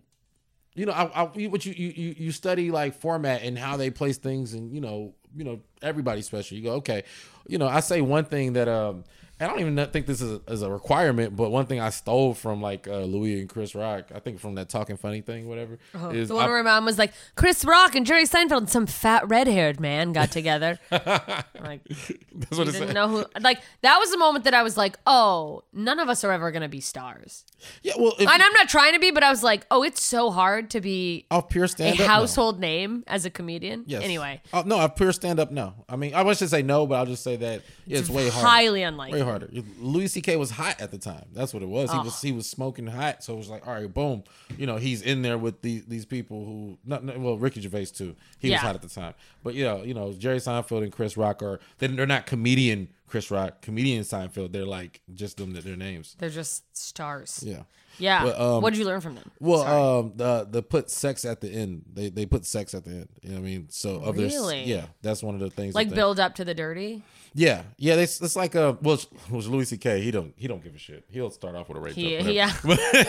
you 0.75 0.85
know, 0.85 0.93
I, 0.93 1.03
I 1.03 1.23
what 1.47 1.65
you 1.65 1.73
you 1.73 1.93
you 1.95 2.15
you 2.17 2.31
study 2.31 2.71
like 2.71 2.95
format 2.95 3.43
and 3.43 3.57
how 3.57 3.77
they 3.77 3.91
place 3.91 4.17
things, 4.17 4.53
and 4.53 4.73
you 4.73 4.81
know 4.81 5.13
you 5.35 5.43
know 5.43 5.59
everybody's 5.81 6.25
special. 6.25 6.57
You 6.57 6.63
go 6.63 6.71
okay, 6.73 7.03
you 7.47 7.57
know 7.57 7.67
I 7.67 7.79
say 7.79 8.01
one 8.01 8.25
thing 8.25 8.53
that 8.53 8.67
um 8.67 9.03
I 9.41 9.47
don't 9.47 9.59
even 9.59 9.75
think 9.87 10.05
this 10.05 10.21
is 10.21 10.39
a, 10.47 10.51
is 10.51 10.61
a 10.61 10.69
requirement, 10.71 11.35
but 11.35 11.49
one 11.49 11.65
thing 11.65 11.79
I 11.79 11.89
stole 11.89 12.33
from 12.33 12.61
like 12.61 12.87
uh, 12.87 12.99
Louis 12.99 13.39
and 13.39 13.49
Chris 13.49 13.73
Rock, 13.75 14.05
I 14.13 14.19
think 14.19 14.39
from 14.39 14.55
that 14.55 14.69
talking 14.69 14.97
funny 14.97 15.21
thing, 15.21 15.47
whatever, 15.47 15.79
is 16.11 16.29
The 16.29 16.35
one 16.35 16.45
I- 16.45 16.47
where 16.47 16.63
my 16.63 16.71
mom 16.71 16.85
was 16.85 16.97
like, 16.97 17.13
Chris 17.35 17.65
Rock 17.65 17.95
and 17.95 18.05
Jerry 18.05 18.25
Seinfeld 18.25 18.57
and 18.57 18.69
some 18.69 18.85
fat 18.85 19.27
red 19.27 19.47
haired 19.47 19.79
man 19.79 20.11
got 20.13 20.31
together. 20.31 20.79
Like, 20.91 21.81
that's 21.87 22.57
what 22.57 22.67
it 22.67 22.71
didn't 22.73 22.87
said. 22.87 22.93
know 22.93 23.07
who. 23.07 23.25
Like, 23.39 23.61
that 23.81 23.97
was 23.97 24.11
the 24.11 24.17
moment 24.17 24.45
that 24.45 24.53
I 24.53 24.63
was 24.63 24.77
like, 24.77 24.97
oh, 25.07 25.63
none 25.73 25.99
of 25.99 26.09
us 26.09 26.23
are 26.23 26.31
ever 26.31 26.51
going 26.51 26.61
to 26.63 26.69
be 26.69 26.81
stars. 26.81 27.43
Yeah, 27.83 27.93
well, 27.97 28.13
And 28.19 28.29
I'm 28.29 28.53
not 28.53 28.69
trying 28.69 28.93
to 28.93 28.99
be, 28.99 29.11
but 29.11 29.23
I 29.23 29.29
was 29.29 29.43
like, 29.43 29.65
oh, 29.71 29.83
it's 29.83 30.03
so 30.03 30.31
hard 30.31 30.69
to 30.71 30.81
be 30.81 31.25
off 31.31 31.49
pure 31.49 31.65
a 31.65 31.67
stand 31.67 31.99
up, 32.01 32.07
household 32.07 32.59
name 32.59 33.03
as 33.07 33.25
a 33.25 33.29
comedian. 33.29 33.83
Yes. 33.87 34.03
Anyway, 34.03 34.41
oh, 34.53 34.63
no, 34.65 34.77
off 34.77 34.95
pure 34.95 35.11
stand 35.11 35.39
up, 35.39 35.51
no. 35.51 35.73
I 35.89 35.95
mean, 35.95 36.13
I 36.13 36.23
wish 36.23 36.39
to 36.39 36.47
say 36.47 36.61
no, 36.63 36.85
but 36.87 36.95
I'll 36.95 37.05
just 37.05 37.23
say 37.23 37.35
that 37.37 37.61
yeah, 37.85 37.99
it's, 37.99 38.09
way 38.09 38.29
harder. 38.29 38.47
highly 38.47 38.83
unlikely. 38.83 39.19
Way 39.19 39.25
harder. 39.31 39.49
Louis 39.79 40.07
C.K. 40.07 40.35
was 40.35 40.51
hot 40.51 40.79
at 40.81 40.91
the 40.91 40.97
time. 40.97 41.25
That's 41.33 41.53
what 41.53 41.63
it 41.63 41.69
was. 41.69 41.91
He 41.91 41.97
was 41.97 42.21
he 42.21 42.31
was 42.31 42.49
smoking 42.49 42.87
hot. 42.87 43.23
So 43.23 43.33
it 43.33 43.37
was 43.37 43.49
like, 43.49 43.67
all 43.67 43.73
right, 43.73 43.91
boom. 43.93 44.23
You 44.57 44.65
know, 44.67 44.77
he's 44.77 45.01
in 45.01 45.21
there 45.21 45.37
with 45.37 45.61
these 45.61 45.85
these 45.85 46.05
people 46.05 46.45
who, 46.45 46.77
not, 46.85 47.03
not- 47.03 47.19
well, 47.19 47.37
Ricky 47.37 47.61
Gervais 47.61 47.85
too. 47.85 48.15
He 48.39 48.49
Yeah. 48.49 48.55
was 48.55 48.61
hot 48.61 48.75
at 48.75 48.81
the 48.81 48.89
time. 48.89 49.13
But 49.43 49.55
you 49.55 49.63
know, 49.63 49.83
you 49.83 49.93
know, 49.93 50.13
Jerry 50.13 50.37
Seinfeld 50.37 50.83
and 50.83 50.91
Chris 50.91 51.17
Rock 51.17 51.41
are 51.41 51.59
they- 51.79 51.87
they're 51.87 52.05
not 52.05 52.25
comedian 52.25 52.89
Chris 53.07 53.29
Rock, 53.31 53.61
comedian 53.61 54.03
Seinfeld. 54.03 54.51
They're 54.53 54.65
like 54.65 55.01
just 55.13 55.37
them 55.37 55.53
that 55.53 55.63
their 55.63 55.75
names. 55.75 56.15
They're 56.19 56.29
just 56.29 56.63
stars. 56.77 57.43
Yeah. 57.45 57.63
Yeah. 57.99 58.23
But, 58.23 58.39
um, 58.39 58.61
what 58.61 58.69
did 58.71 58.79
you 58.79 58.85
learn 58.85 59.01
from 59.01 59.15
them? 59.15 59.29
Well, 59.41 59.63
Sorry. 59.63 59.99
um, 59.99 60.13
the 60.15 60.47
the 60.49 60.63
put 60.63 60.89
sex 60.89 61.25
at 61.25 61.41
the 61.41 61.49
end. 61.51 61.83
They 61.93 62.09
they 62.09 62.25
put 62.25 62.45
sex 62.45 62.73
at 62.73 62.85
the 62.85 62.91
end. 62.91 63.09
You 63.21 63.29
know 63.31 63.35
what 63.35 63.41
I 63.41 63.45
mean? 63.45 63.67
So 63.69 64.11
Really? 64.13 64.63
yeah, 64.63 64.85
that's 65.01 65.21
one 65.21 65.35
of 65.35 65.41
the 65.41 65.49
things. 65.49 65.75
like 65.75 65.89
build 65.93 66.19
up 66.19 66.35
to 66.35 66.45
the 66.45 66.53
dirty. 66.53 67.03
Yeah, 67.33 67.63
yeah. 67.77 67.95
It's, 67.95 68.19
it's 68.21 68.35
like 68.35 68.55
a 68.55 68.77
well, 68.81 68.95
it 68.95 69.07
was 69.31 69.47
Louis 69.47 69.65
C.K. 69.65 70.01
He 70.01 70.11
don't 70.11 70.33
he 70.35 70.47
don't 70.47 70.61
give 70.63 70.75
a 70.75 70.77
shit. 70.77 71.05
He'll 71.09 71.29
start 71.31 71.55
off 71.55 71.69
with 71.69 71.77
a 71.77 71.81
rape 71.81 71.95
He, 71.95 72.17
joke. 72.17 72.27
yeah. 72.33 72.51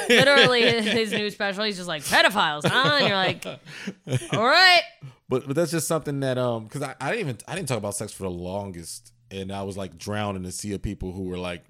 Literally, 0.08 0.62
his 0.82 1.10
new 1.12 1.28
special, 1.30 1.64
he's 1.64 1.76
just 1.76 1.88
like 1.88 2.02
pedophiles, 2.04 2.64
huh? 2.66 2.98
And 3.00 3.08
you're 3.08 3.16
like, 3.16 3.44
all 4.32 4.44
right. 4.46 4.82
but 5.28 5.46
but 5.46 5.56
that's 5.56 5.72
just 5.72 5.88
something 5.88 6.20
that 6.20 6.38
um 6.38 6.64
because 6.64 6.82
I, 6.82 6.94
I 7.00 7.10
didn't 7.10 7.20
even 7.20 7.38
I 7.48 7.56
didn't 7.56 7.66
talk 7.68 7.78
about 7.78 7.96
sex 7.96 8.12
for 8.12 8.22
the 8.22 8.30
longest, 8.30 9.12
and 9.30 9.50
I 9.50 9.62
was 9.64 9.76
like 9.76 9.98
drowning 9.98 10.36
in 10.36 10.42
the 10.44 10.52
sea 10.52 10.72
of 10.74 10.82
people 10.82 11.10
who 11.12 11.24
were 11.24 11.38
like, 11.38 11.64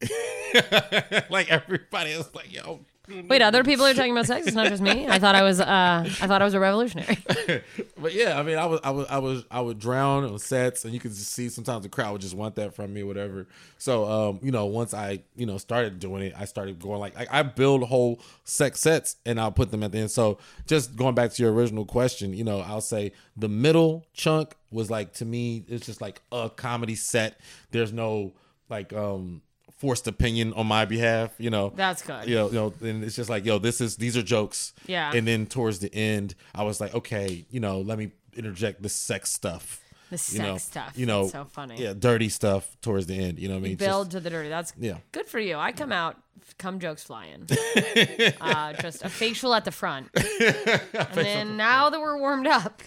like 1.30 1.50
everybody 1.50 2.16
was 2.16 2.34
like, 2.34 2.52
yo. 2.52 2.80
Wait, 3.08 3.40
other 3.40 3.62
people 3.62 3.86
are 3.86 3.94
talking 3.94 4.12
about 4.12 4.26
sex. 4.26 4.46
It's 4.46 4.56
not 4.56 4.66
just 4.68 4.82
me. 4.82 5.06
I 5.06 5.18
thought 5.18 5.34
I 5.34 5.42
was. 5.42 5.60
Uh, 5.60 6.04
I 6.04 6.26
thought 6.26 6.42
I 6.42 6.44
was 6.44 6.54
a 6.54 6.60
revolutionary. 6.60 7.18
But 7.98 8.12
yeah, 8.12 8.38
I 8.38 8.42
mean, 8.42 8.58
I 8.58 8.66
was, 8.66 8.80
I 8.84 8.90
was, 8.90 9.06
I 9.08 9.18
was, 9.18 9.44
I 9.50 9.60
would 9.60 9.78
drown 9.78 10.24
on 10.24 10.38
sets, 10.38 10.84
and 10.84 10.92
you 10.92 11.00
could 11.00 11.12
just 11.12 11.32
see 11.32 11.48
sometimes 11.48 11.82
the 11.82 11.88
crowd 11.88 12.12
would 12.12 12.20
just 12.20 12.34
want 12.34 12.54
that 12.56 12.74
from 12.74 12.92
me, 12.92 13.02
or 13.02 13.06
whatever. 13.06 13.46
So, 13.78 14.04
um, 14.04 14.40
you 14.42 14.52
know, 14.52 14.66
once 14.66 14.92
I, 14.92 15.20
you 15.34 15.46
know, 15.46 15.56
started 15.56 15.98
doing 15.98 16.22
it, 16.22 16.34
I 16.36 16.44
started 16.44 16.78
going 16.78 17.00
like, 17.00 17.18
I, 17.18 17.40
I 17.40 17.42
build 17.42 17.84
whole 17.84 18.20
sex 18.44 18.80
sets, 18.80 19.16
and 19.24 19.40
I'll 19.40 19.50
put 19.50 19.70
them 19.70 19.82
at 19.82 19.92
the 19.92 19.98
end. 19.98 20.10
So, 20.10 20.38
just 20.66 20.94
going 20.94 21.14
back 21.14 21.32
to 21.32 21.42
your 21.42 21.52
original 21.52 21.86
question, 21.86 22.34
you 22.34 22.44
know, 22.44 22.60
I'll 22.60 22.80
say 22.80 23.12
the 23.36 23.48
middle 23.48 24.06
chunk 24.12 24.54
was 24.70 24.90
like 24.90 25.14
to 25.14 25.24
me, 25.24 25.64
it's 25.68 25.86
just 25.86 26.00
like 26.00 26.20
a 26.30 26.50
comedy 26.50 26.94
set. 26.94 27.40
There's 27.70 27.92
no 27.92 28.34
like, 28.68 28.92
um, 28.92 29.42
forced 29.76 30.06
opinion 30.06 30.52
on 30.54 30.66
my 30.66 30.84
behalf, 30.84 31.32
you 31.38 31.50
know. 31.50 31.72
That's 31.74 32.02
good. 32.02 32.26
You 32.28 32.34
know, 32.36 32.46
you 32.48 32.54
know, 32.54 32.74
and 32.82 33.04
it's 33.04 33.16
just 33.16 33.28
like, 33.30 33.44
yo, 33.44 33.58
this 33.58 33.80
is 33.80 33.96
these 33.96 34.16
are 34.16 34.22
jokes. 34.22 34.72
Yeah. 34.86 35.12
And 35.14 35.26
then 35.26 35.46
towards 35.46 35.78
the 35.80 35.94
end, 35.94 36.34
I 36.54 36.62
was 36.64 36.80
like, 36.80 36.94
okay, 36.94 37.44
you 37.50 37.60
know, 37.60 37.80
let 37.80 37.98
me 37.98 38.12
interject 38.34 38.82
the 38.82 38.88
sex 38.88 39.30
stuff. 39.32 39.82
The 40.10 40.14
You 40.14 40.18
sex 40.18 40.38
know, 40.38 40.56
stuff. 40.58 40.92
You 40.96 41.06
know, 41.06 41.22
That's 41.22 41.32
so 41.32 41.44
funny. 41.46 41.76
Yeah, 41.82 41.92
dirty 41.98 42.28
stuff 42.28 42.76
towards 42.80 43.06
the 43.06 43.18
end. 43.18 43.38
You 43.38 43.48
know 43.48 43.54
what 43.54 43.60
I 43.60 43.68
mean? 43.68 43.76
Just- 43.76 43.88
Build 43.88 44.10
to 44.12 44.20
the 44.20 44.30
dirty. 44.30 44.48
That's 44.48 44.72
Yeah. 44.78 44.98
good 45.12 45.26
for 45.26 45.40
you. 45.40 45.56
I 45.56 45.72
come 45.72 45.90
out, 45.92 46.16
come 46.58 46.78
jokes 46.78 47.02
flying. 47.02 47.48
uh, 48.40 48.72
just 48.74 49.04
a 49.04 49.08
facial 49.08 49.52
at 49.54 49.64
the 49.64 49.72
front, 49.72 50.08
and 50.14 51.10
then 51.14 51.56
now 51.56 51.90
that 51.90 52.00
we're 52.00 52.18
warmed 52.18 52.46
up, 52.46 52.82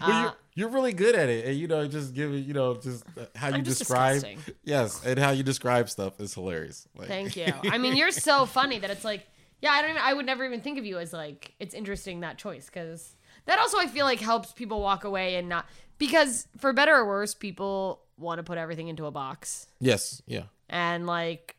Well, 0.00 0.36
you're, 0.60 0.68
really 0.68 0.92
good 0.92 1.14
at 1.14 1.28
it, 1.28 1.46
and 1.46 1.56
you 1.56 1.66
know, 1.66 1.86
just 1.88 2.14
give 2.14 2.32
it, 2.32 2.38
you 2.38 2.54
know, 2.54 2.76
just 2.76 3.04
uh, 3.18 3.24
how 3.34 3.48
you 3.48 3.62
just 3.62 3.78
describe, 3.78 4.14
disgusting. 4.14 4.54
yes, 4.62 5.04
and 5.04 5.18
how 5.18 5.30
you 5.30 5.42
describe 5.42 5.90
stuff 5.90 6.20
is 6.20 6.34
hilarious. 6.34 6.86
Like, 6.96 7.08
Thank 7.08 7.36
you. 7.36 7.52
I 7.64 7.78
mean, 7.78 7.96
you're 7.96 8.10
so 8.10 8.46
funny 8.46 8.78
that 8.78 8.90
it's 8.90 9.04
like, 9.04 9.26
yeah, 9.60 9.70
I 9.72 9.82
don't 9.82 9.90
even, 9.90 10.02
I 10.02 10.14
would 10.14 10.26
never 10.26 10.44
even 10.44 10.60
think 10.60 10.78
of 10.78 10.84
you 10.84 10.98
as 10.98 11.12
like, 11.12 11.54
it's 11.58 11.74
interesting 11.74 12.20
that 12.20 12.38
choice 12.38 12.66
because 12.66 13.16
that 13.46 13.58
also 13.58 13.78
I 13.78 13.86
feel 13.86 14.04
like 14.04 14.20
helps 14.20 14.52
people 14.52 14.80
walk 14.80 15.04
away 15.04 15.36
and 15.36 15.48
not, 15.48 15.66
because 15.98 16.46
for 16.58 16.72
better 16.72 16.94
or 16.94 17.06
worse, 17.06 17.34
people 17.34 18.02
want 18.16 18.38
to 18.38 18.42
put 18.42 18.58
everything 18.58 18.88
into 18.88 19.06
a 19.06 19.10
box 19.10 19.66
yes, 19.80 20.22
yeah, 20.26 20.44
and 20.68 21.06
like 21.06 21.56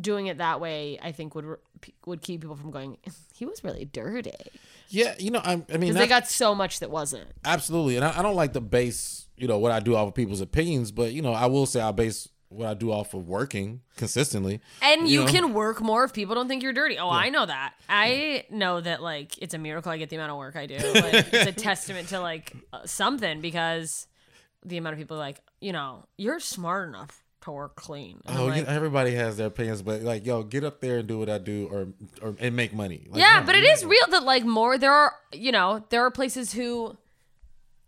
doing 0.00 0.26
it 0.26 0.38
that 0.38 0.60
way, 0.60 0.98
I 1.02 1.12
think 1.12 1.34
would, 1.34 1.56
would 2.06 2.22
keep 2.22 2.40
people 2.40 2.56
from 2.56 2.70
going, 2.70 2.98
he 3.34 3.46
was 3.46 3.62
really 3.62 3.84
dirty 3.84 4.32
yeah. 4.88 5.14
You 5.18 5.30
know, 5.30 5.40
I, 5.40 5.52
I 5.52 5.54
mean, 5.56 5.80
because 5.80 5.96
they 5.96 6.06
got 6.06 6.28
so 6.28 6.54
much 6.54 6.80
that 6.80 6.90
wasn't. 6.90 7.28
Absolutely, 7.44 7.96
and 7.96 8.04
I, 8.04 8.18
I 8.18 8.22
don't 8.22 8.36
like 8.36 8.52
to 8.54 8.60
base 8.60 9.26
you 9.36 9.48
know 9.48 9.58
what 9.58 9.72
I 9.72 9.80
do 9.80 9.96
off 9.96 10.08
of 10.08 10.14
people's 10.14 10.40
opinions, 10.40 10.92
but 10.92 11.12
you 11.12 11.22
know 11.22 11.32
I 11.32 11.46
will 11.46 11.66
say 11.66 11.80
I 11.80 11.92
base 11.92 12.28
what 12.48 12.68
I 12.68 12.74
do 12.74 12.92
off 12.92 13.12
of 13.12 13.26
working 13.26 13.80
consistently. 13.96 14.60
And 14.80 15.08
you, 15.08 15.24
know? 15.24 15.30
can 15.30 15.52
work 15.52 15.80
more 15.80 16.04
if 16.04 16.12
people 16.12 16.34
don't 16.36 16.46
think 16.46 16.62
you're 16.62 16.72
dirty. 16.72 16.96
Oh, 16.96 17.10
I 17.10 17.28
know 17.28 17.44
that. 17.44 17.74
I 17.88 18.44
know 18.50 18.80
that 18.80 19.02
like 19.02 19.36
it's 19.38 19.52
a 19.52 19.58
miracle 19.58 19.90
I 19.90 19.98
get 19.98 20.10
the 20.10 20.16
amount 20.16 20.30
of 20.30 20.38
work 20.38 20.56
I 20.56 20.66
do. 20.66 20.76
Like 20.96 21.32
it's 21.32 21.50
a 21.50 21.52
testament 21.52 22.08
to 22.08 22.20
like 22.20 22.52
uh, 22.72 22.86
something 22.86 23.40
because 23.40 24.06
the 24.64 24.76
amount 24.76 24.94
of 24.94 24.98
people 24.98 25.16
like, 25.16 25.40
you 25.60 25.72
know, 25.72 26.04
you're 26.16 26.40
smart 26.40 26.88
enough 26.88 27.24
to 27.42 27.52
work 27.52 27.76
clean. 27.76 28.20
And 28.26 28.38
Oh, 28.38 28.46
like, 28.46 28.66
know, 28.66 28.72
everybody 28.72 29.14
has 29.14 29.36
their 29.36 29.46
opinions, 29.46 29.82
but 29.82 30.02
like, 30.02 30.26
yo, 30.26 30.42
get 30.42 30.64
up 30.64 30.80
there 30.80 30.98
and 30.98 31.08
do 31.08 31.18
what 31.18 31.28
I 31.28 31.38
do, 31.38 31.68
or 31.70 31.88
or 32.22 32.36
and 32.38 32.56
make 32.56 32.74
money. 32.74 33.06
Like, 33.08 33.20
yeah, 33.20 33.40
no, 33.40 33.46
but 33.46 33.54
it 33.54 33.64
is 33.64 33.84
real 33.84 34.06
that 34.10 34.22
like 34.24 34.44
more 34.44 34.78
there 34.78 34.92
are, 34.92 35.14
you 35.32 35.52
know, 35.52 35.84
there 35.90 36.02
are 36.04 36.10
places 36.10 36.52
who 36.52 36.96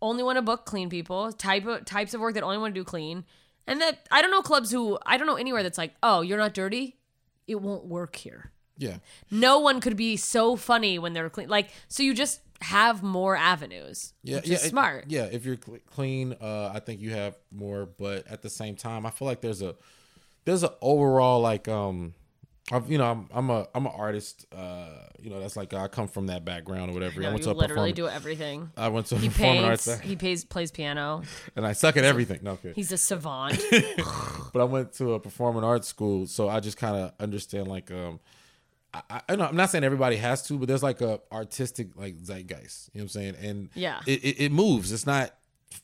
only 0.01 0.23
want 0.23 0.37
to 0.37 0.43
book 0.43 0.65
clean 0.65 0.89
people, 0.89 1.33
type 1.33 1.67
of 1.67 1.85
types 1.85 2.15
of 2.15 2.21
work 2.21 2.35
that 2.35 2.43
only 2.43 2.59
want 2.59 2.75
to 2.75 2.81
do 2.81 2.85
clean. 2.85 3.25
And 3.67 3.81
that 3.83 4.07
I 4.11 4.23
don't 4.23 4.31
know 4.31 4.43
clubs 4.43 4.71
who 4.71 4.99
I 5.05 5.17
don't 5.19 5.27
know 5.27 5.37
anywhere 5.37 5.63
that's 5.63 5.79
like, 5.79 5.95
"Oh, 6.03 6.23
you're 6.23 6.39
not 6.39 6.55
dirty? 6.55 6.97
It 7.47 7.57
won't 7.61 7.85
work 7.85 8.17
here." 8.17 8.53
Yeah, 8.79 8.99
no 9.31 9.59
one 9.59 9.81
could 9.81 9.97
be 9.97 10.17
so 10.17 10.55
funny 10.55 10.99
when 11.01 11.13
they're 11.13 11.29
clean. 11.29 11.49
Like, 11.49 11.71
so 11.89 12.03
you 12.05 12.15
just 12.15 12.41
have 12.61 13.03
more 13.03 13.37
avenues, 13.37 14.13
yeah, 14.23 14.41
yeah. 14.45 14.55
is 14.55 14.65
it- 14.65 14.71
smart. 14.71 15.05
yeah, 15.09 15.25
if 15.25 15.45
you're 15.45 15.59
cl- 15.65 15.79
clean, 15.91 16.35
uh, 16.41 16.73
I 16.75 16.81
think 16.81 17.01
you 17.01 17.11
have 17.11 17.37
more. 17.53 17.87
But 17.87 18.27
at 18.27 18.43
the 18.43 18.51
same 18.51 18.75
time, 18.77 19.07
I 19.07 19.11
feel 19.11 19.27
like 19.27 19.41
there's 19.41 19.63
a 19.63 19.77
there's 20.45 20.63
an 20.63 20.71
overall 20.81 21.41
like 21.41 21.69
um. 21.69 22.15
I've, 22.71 22.91
you 22.93 22.99
know, 22.99 23.11
I'm 23.11 23.29
I'm 23.33 23.49
a 23.49 23.67
I'm 23.75 23.87
an 23.87 23.93
artist. 23.97 24.45
Uh, 24.55 24.89
you 25.19 25.31
know, 25.31 25.41
that's 25.41 25.57
like 25.57 25.73
I 25.73 25.89
come 25.89 26.07
from 26.07 26.27
that 26.27 26.45
background 26.45 26.91
or 26.91 26.95
whatever. 26.95 27.19
No, 27.23 27.29
I 27.29 27.31
went 27.31 27.47
you 27.47 27.53
to 27.53 27.59
literally 27.59 27.95
do 27.95 28.07
everything. 28.07 28.71
I 28.77 28.89
went 28.89 29.07
to 29.07 29.15
a 29.15 29.19
He 29.19 29.29
performing 29.31 29.65
arts. 29.65 30.01
He 30.01 30.17
plays 30.17 30.45
plays 30.45 30.71
piano. 30.71 31.23
and 31.57 31.67
I 31.67 31.73
suck 31.73 31.97
at 31.97 32.05
everything. 32.05 32.41
No, 32.43 32.51
okay. 32.53 32.75
He's 32.75 32.93
a 32.93 32.99
savant. 32.99 33.59
but 34.53 34.61
I 34.61 34.65
went 34.65 34.93
to 34.95 35.15
a 35.15 35.21
performing 35.21 35.65
arts 35.65 35.89
school, 35.89 36.27
so 36.27 36.51
I 36.51 36.61
just 36.61 36.77
kind 36.77 36.95
of 36.97 37.13
understand 37.19 37.69
like 37.69 37.91
um, 37.91 38.21
I, 38.95 39.03
I, 39.11 39.21
I'm 39.29 39.57
not 39.57 39.71
saying 39.71 39.85
everybody 39.85 40.17
has 40.17 40.43
to, 40.49 40.55
but 40.59 40.67
there's 40.69 40.83
like 40.83 41.01
a 41.01 41.21
artistic 41.31 41.89
like 41.97 42.17
zeitgeist. 42.23 42.91
You 42.95 43.01
know 43.01 43.05
what 43.05 43.05
I'm 43.05 43.09
saying? 43.09 43.35
And 43.43 43.69
Yeah. 43.75 44.01
it, 44.07 44.25
it, 44.25 44.41
it 44.45 44.53
moves. 44.53 44.93
It's 44.93 45.07
not. 45.07 45.35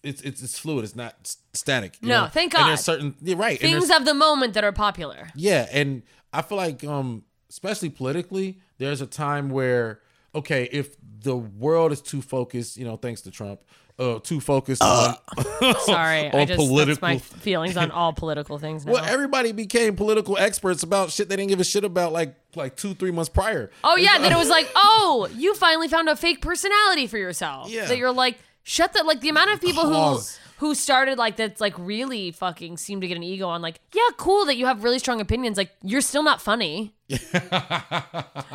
It's 0.02 0.22
it's 0.22 0.42
it's 0.42 0.59
fluid. 0.59 0.84
It's 0.84 0.96
not 0.96 1.36
static. 1.52 1.98
you 2.00 2.09
No, 2.09 2.22
know? 2.22 2.28
thank 2.28 2.55
And 2.55 2.62
God. 2.62 2.68
there's 2.68 2.80
certain 2.80 3.14
yeah, 3.20 3.36
right. 3.36 3.59
Things 3.61 3.90
of 3.90 4.05
the 4.07 4.14
moment 4.14 4.55
that 4.55 4.64
are 4.64 4.72
popular. 4.72 5.28
yeah, 5.34 5.66
and 5.70 6.02
I 6.32 6.42
feel 6.42 6.57
like 6.59 6.82
um 6.84 7.24
especially 7.50 7.90
politically, 7.90 8.59
there's 8.78 9.00
a 9.00 9.07
time 9.07 9.50
where 9.50 10.00
okay, 10.34 10.68
if 10.72 10.96
the 11.20 11.36
world 11.36 11.92
is 11.92 12.00
too 12.00 12.20
focused, 12.22 12.76
you 12.76 12.84
know, 12.84 12.96
thanks 12.96 13.20
to 13.22 13.30
Trump, 13.30 13.61
uh 13.99 14.18
too 14.18 14.40
focused 14.40 14.82
on 14.82 15.14
Sorry, 15.84 16.28
I 16.32 16.45
just 16.45 16.59
political 16.59 16.99
my 17.01 17.18
feelings 17.18 17.76
on 17.76 17.90
all 17.90 18.12
political 18.12 18.59
things 18.59 18.84
now. 18.84 18.95
Well, 18.95 19.05
everybody 19.05 19.53
became 19.53 19.95
political 19.97 20.36
experts 20.36 20.82
about 20.82 21.11
shit 21.11 21.28
they 21.28 21.36
didn't 21.36 21.51
give 21.51 21.61
a 21.61 21.64
shit 21.64 21.84
about 21.84 22.12
like 22.12 22.34
like 22.57 22.76
two, 22.76 22.95
three 22.95 23.11
months 23.11 23.28
prior. 23.28 23.70
oh 23.84 23.97
yeah, 23.97 24.18
then 24.18 24.32
it 24.32 24.36
was 24.36 24.49
like, 24.49 24.70
oh, 24.74 25.28
you 25.36 25.55
finally 25.55 25.88
found 25.88 26.09
a 26.09 26.16
fake 26.16 26.40
personality 26.40 27.07
for 27.07 27.18
yourself. 27.18 27.68
Yeah. 27.70 27.86
That 27.86 27.99
you're 27.99 28.12
like, 28.12 28.38
shut 28.62 28.92
that. 28.95 29.07
Like 29.07 29.20
the 29.20 29.28
amount 29.28 29.51
of 29.51 29.61
people 29.61 29.82
Cause- 29.84 30.36
who 30.36 30.40
who 30.68 30.74
started 30.74 31.18
like 31.18 31.36
that's 31.36 31.61
like 31.61 31.74
really 31.78 32.30
fucking 32.30 32.76
seem 32.76 33.01
to 33.01 33.09
get 33.09 33.16
an 33.16 33.22
ego 33.22 33.49
on 33.49 33.61
like, 33.61 33.80
yeah, 33.92 34.03
cool 34.16 34.47
that 34.47 34.57
you 34.57 34.66
have 34.66 34.84
really 34.84 34.99
strong 34.99 35.20
opinions. 35.20 35.57
Like 35.57 35.70
you're 35.82 36.01
still 36.01 36.22
not 36.22 36.40
funny. 36.40 36.95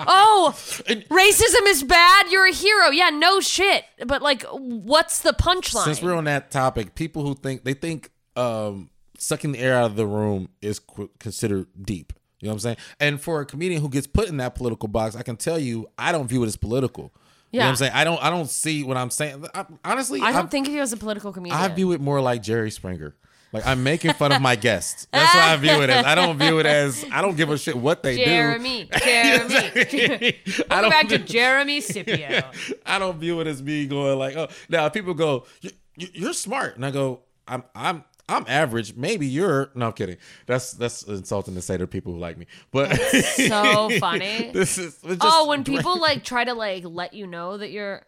oh, 0.07 0.53
racism 0.55 1.67
is 1.67 1.83
bad. 1.83 2.27
You're 2.31 2.47
a 2.47 2.51
hero. 2.53 2.89
Yeah, 2.89 3.09
no 3.09 3.39
shit. 3.39 3.83
But 4.05 4.21
like, 4.21 4.43
what's 4.43 5.21
the 5.21 5.33
punchline? 5.33 5.83
Since 5.85 6.01
we're 6.01 6.15
on 6.15 6.23
that 6.25 6.51
topic, 6.51 6.95
people 6.95 7.23
who 7.23 7.35
think 7.35 7.63
they 7.63 7.73
think 7.73 8.11
um 8.35 8.89
sucking 9.17 9.51
the 9.51 9.59
air 9.59 9.75
out 9.77 9.85
of 9.85 9.95
the 9.95 10.07
room 10.07 10.49
is 10.61 10.79
qu- 10.79 11.09
considered 11.19 11.67
deep. 11.81 12.13
You 12.39 12.47
know 12.47 12.53
what 12.53 12.55
I'm 12.55 12.59
saying? 12.59 12.77
And 12.99 13.21
for 13.21 13.41
a 13.41 13.45
comedian 13.45 13.81
who 13.81 13.89
gets 13.89 14.07
put 14.07 14.29
in 14.29 14.37
that 14.37 14.55
political 14.55 14.87
box, 14.87 15.15
I 15.15 15.23
can 15.23 15.35
tell 15.35 15.59
you, 15.59 15.87
I 15.97 16.11
don't 16.13 16.27
view 16.27 16.41
it 16.43 16.47
as 16.47 16.55
political. 16.55 17.11
You 17.51 17.59
know 17.59 17.65
what 17.65 17.65
Yeah. 17.65 17.69
I'm 17.69 17.75
saying? 17.75 17.91
I 17.93 18.03
don't 18.03 18.23
I 18.23 18.29
don't 18.29 18.49
see 18.49 18.83
what 18.83 18.95
I'm 18.97 19.09
saying. 19.09 19.45
I, 19.53 19.65
honestly, 19.83 20.21
I 20.21 20.31
don't 20.31 20.45
I, 20.45 20.49
think 20.49 20.67
of 20.67 20.73
you 20.73 20.81
as 20.81 20.93
a 20.93 20.97
political 20.97 21.33
comedian. 21.33 21.59
I 21.59 21.67
view 21.67 21.91
it 21.91 21.99
more 22.01 22.21
like 22.21 22.41
Jerry 22.41 22.71
Springer. 22.71 23.15
Like 23.51 23.65
I'm 23.65 23.81
making 23.83 24.13
fun 24.13 24.31
of 24.31 24.41
my 24.41 24.55
guests. 24.55 25.07
That's 25.11 25.33
what 25.33 25.43
I 25.43 25.55
view 25.57 25.81
it 25.81 25.89
as. 25.89 26.05
I 26.05 26.13
don't 26.15 26.37
view 26.37 26.59
it 26.59 26.65
as 26.65 27.03
I 27.11 27.21
don't 27.21 27.35
give 27.35 27.49
a 27.49 27.57
shit 27.57 27.75
what 27.75 28.03
they 28.03 28.17
do. 28.17 28.25
Jeremy, 28.25 28.89
Jeremy. 29.03 29.55
I 29.55 30.35
Welcome 30.69 30.81
don't 30.81 30.89
back 30.89 31.07
to 31.09 31.17
Jeremy 31.19 31.81
Scipio. 31.81 32.43
I 32.85 32.99
don't 32.99 33.17
view 33.19 33.39
it 33.41 33.47
as 33.47 33.61
me 33.63 33.87
going 33.87 34.19
like, 34.19 34.35
oh, 34.35 34.49
now 34.69 34.87
people 34.89 35.13
go, 35.13 35.45
"You- 35.61 35.71
you- 35.95 36.07
you're 36.13 36.33
smart, 36.33 36.75
and 36.75 36.85
I 36.85 36.91
go, 36.91 37.21
I'm, 37.47 37.63
I'm, 37.75 38.03
I'm 38.29 38.45
average. 38.47 38.95
Maybe 38.95 39.25
you're. 39.25 39.71
No, 39.73 39.87
I'm 39.87 39.93
kidding. 39.93 40.17
That's 40.45 40.71
that's 40.73 41.01
insulting 41.03 41.55
to 41.55 41.61
say 41.63 41.75
to 41.77 41.87
people 41.87 42.13
who 42.13 42.19
like 42.19 42.37
me. 42.37 42.45
But 42.71 42.95
So 42.95 43.89
funny. 43.99 44.51
this 44.53 44.77
is 44.77 44.95
just 45.01 45.17
oh, 45.21 45.47
when 45.47 45.63
people 45.63 45.99
like 45.99 46.23
try 46.23 46.43
to 46.43 46.53
like 46.53 46.83
let 46.85 47.13
you 47.15 47.25
know 47.25 47.57
that 47.57 47.71
you're 47.71 48.03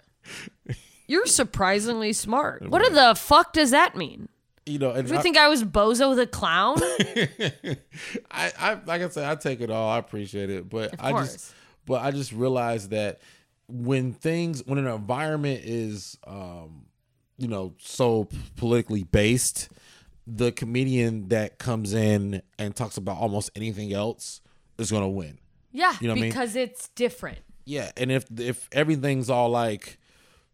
you're 1.07 1.25
surprisingly 1.25 2.13
smart. 2.13 2.69
What 2.69 2.93
the 2.93 3.15
fuck 3.19 3.53
does 3.53 3.71
that 3.71 3.95
mean? 3.97 4.29
You 4.66 4.80
know, 4.80 4.91
and 4.91 5.09
you 5.09 5.18
I, 5.18 5.22
think 5.22 5.38
I 5.38 5.47
was 5.47 5.64
Bozo 5.64 6.16
the 6.16 6.28
clown? 6.28 6.78
I, 8.32 8.51
I, 8.57 8.80
like 8.86 9.01
I 9.01 9.09
said, 9.09 9.26
I 9.30 9.36
take 9.36 9.62
it 9.62 9.70
all. 9.72 9.89
I 9.89 9.97
appreciate 9.97 10.49
it, 10.49 10.70
but 10.70 10.95
I 10.99 11.12
just, 11.14 11.53
but 11.86 12.01
I 12.01 12.12
just 12.12 12.32
realized 12.32 12.91
that 12.91 13.22
when 13.68 14.14
things, 14.14 14.66
when 14.66 14.78
an 14.78 14.88
environment 14.88 15.62
is, 15.64 16.18
um, 16.26 16.86
you 17.38 17.47
know, 17.47 17.74
so 17.80 18.26
p- 18.26 18.38
politically 18.57 19.03
based, 19.03 19.70
the 20.28 20.51
comedian 20.51 21.30
that 21.30 21.57
comes 21.57 21.93
in 21.93 22.41
and 22.59 22.76
talks 22.76 22.97
about 22.97 23.18
almost 23.18 23.49
anything 23.55 23.93
else 23.93 24.41
is 24.78 24.91
going 24.91 25.03
to 25.03 25.09
win. 25.09 25.39
Yeah, 25.72 25.93
You 26.01 26.07
know 26.07 26.14
what 26.14 26.20
I 26.20 26.22
mean? 26.22 26.30
because 26.32 26.55
it's 26.55 26.89
different. 26.89 27.39
Yeah, 27.66 27.91
and 27.95 28.12
if 28.12 28.26
if 28.38 28.68
everything's 28.72 29.30
all 29.30 29.49
like, 29.49 29.97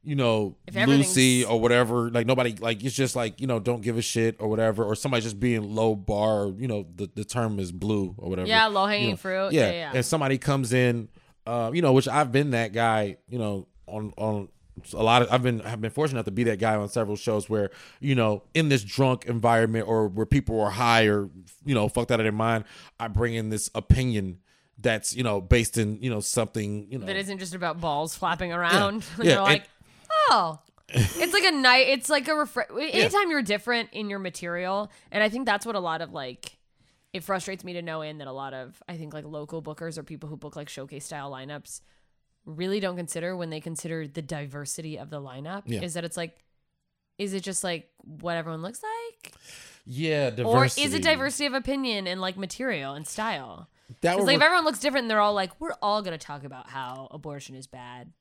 you 0.04 0.16
know, 0.16 0.56
Lucy 0.74 1.44
or 1.44 1.60
whatever, 1.60 2.10
like 2.10 2.26
nobody 2.26 2.56
like 2.60 2.84
it's 2.84 2.96
just 2.96 3.16
like 3.16 3.42
you 3.42 3.48
know 3.48 3.60
don't 3.60 3.82
give 3.82 3.98
a 3.98 4.02
shit 4.02 4.38
or 4.40 4.48
whatever, 4.48 4.84
or 4.84 4.96
somebody 4.96 5.22
just 5.22 5.40
being 5.40 5.76
low 5.76 5.96
bar, 5.96 6.46
or, 6.46 6.54
you 6.58 6.68
know, 6.68 6.86
the 6.96 7.10
the 7.14 7.26
term 7.26 7.60
is 7.60 7.72
blue 7.72 8.16
or 8.18 8.30
whatever. 8.30 8.48
Yeah, 8.48 8.68
low-hanging 8.68 9.04
you 9.06 9.12
know. 9.12 9.18
fruit. 9.18 9.52
Yeah, 9.54 9.66
Yeah, 9.68 9.72
yeah. 9.72 9.92
and 9.96 10.06
somebody 10.06 10.38
comes 10.38 10.72
in, 10.72 11.10
uh, 11.46 11.72
you 11.74 11.82
know, 11.82 11.94
which 11.94 12.08
I've 12.08 12.32
been 12.32 12.52
that 12.52 12.72
guy, 12.74 13.18
you 13.28 13.38
know, 13.40 13.68
on 13.88 14.14
on 14.18 14.50
a 14.94 15.02
lot 15.04 15.24
of 15.24 15.32
I've 15.32 15.42
been 15.44 15.62
I've 15.62 15.82
been 15.82 15.92
fortunate 15.92 16.18
enough 16.20 16.26
to 16.26 16.32
be 16.32 16.44
that 16.46 16.60
guy 16.60 16.76
on 16.76 16.88
several 16.88 17.16
shows 17.18 17.50
where 17.50 17.72
you 18.00 18.16
know 18.16 18.44
in 18.54 18.70
this 18.70 18.84
drunk 18.84 19.26
environment 19.26 19.88
or 19.88 20.08
where 20.08 20.26
people 20.28 20.62
are 20.62 20.70
high 20.70 21.08
or 21.08 21.30
you 21.66 21.74
know 21.76 21.90
fucked 21.90 22.12
out 22.12 22.20
of 22.20 22.26
their 22.26 22.32
mind, 22.32 22.64
I 23.00 23.08
bring 23.08 23.34
in 23.34 23.50
this 23.50 23.70
opinion 23.74 24.38
that's 24.80 25.16
you 25.16 25.24
know 25.24 25.42
based 25.42 25.80
in 25.80 25.98
you 26.04 26.10
know 26.12 26.20
something 26.20 26.88
you 26.92 27.00
know 27.00 27.08
That 27.08 27.16
isn't 27.16 27.40
just 27.40 27.56
about 27.56 27.82
balls 27.82 28.16
flapping 28.16 28.54
around. 28.54 29.04
Yeah, 29.22 29.38
and- 29.38 29.44
like, 29.44 29.64
oh. 30.30 30.60
it's 30.90 31.34
like 31.34 31.44
a 31.44 31.52
night. 31.52 31.88
It's 31.90 32.10
like 32.10 32.30
a 32.30 32.36
refresh. 32.36 32.68
Anytime 32.72 33.30
you're 33.30 33.42
different 33.42 33.90
in 33.92 34.10
your 34.10 34.20
material, 34.20 34.90
and 35.12 35.22
I 35.22 35.28
think 35.28 35.46
that's 35.46 35.66
what 35.66 35.76
a 35.76 35.82
lot 35.82 36.02
of 36.02 36.14
like. 36.14 36.58
It 37.12 37.24
frustrates 37.24 37.64
me 37.64 37.74
to 37.74 37.82
know 37.82 38.02
in 38.02 38.20
that 38.20 38.28
a 38.28 38.32
lot 38.32 38.54
of 38.54 38.82
I 38.88 38.96
think 38.96 39.14
like 39.14 39.26
local 39.26 39.62
bookers 39.62 39.98
or 39.98 40.04
people 40.04 40.30
who 40.30 40.38
book 40.38 40.56
like 40.56 40.70
showcase 40.70 41.06
style 41.06 41.32
lineups 41.32 41.82
really 42.46 42.80
don't 42.80 42.96
consider 42.96 43.36
when 43.36 43.50
they 43.50 43.60
consider 43.60 44.08
the 44.08 44.22
diversity 44.22 44.98
of 44.98 45.10
the 45.10 45.20
lineup. 45.20 45.64
Yeah. 45.66 45.82
Is 45.82 45.96
that 45.96 46.06
it's 46.06 46.16
like, 46.16 46.38
is 47.18 47.34
it 47.34 47.44
just 47.44 47.64
like 47.64 47.90
what 48.04 48.38
everyone 48.38 48.62
looks 48.62 48.82
like, 48.82 49.34
yeah 49.86 50.32
or 50.44 50.66
is 50.66 50.78
it 50.78 51.02
diversity 51.02 51.46
of 51.48 51.54
opinion 51.54 52.08
and 52.08 52.22
like 52.22 52.38
material 52.38 52.94
and 52.94 53.06
style? 53.06 53.70
that 54.02 54.20
like 54.20 54.36
if 54.38 54.42
everyone 54.42 54.66
looks 54.66 54.80
different, 54.80 55.04
and 55.04 55.12
they're 55.12 55.20
all 55.20 55.34
like, 55.34 55.60
we're 55.60 55.76
all 55.82 56.02
gonna 56.02 56.18
talk 56.18 56.44
about 56.44 56.70
how 56.70 57.08
abortion 57.12 57.56
is 57.56 57.68
bad, 57.68 58.12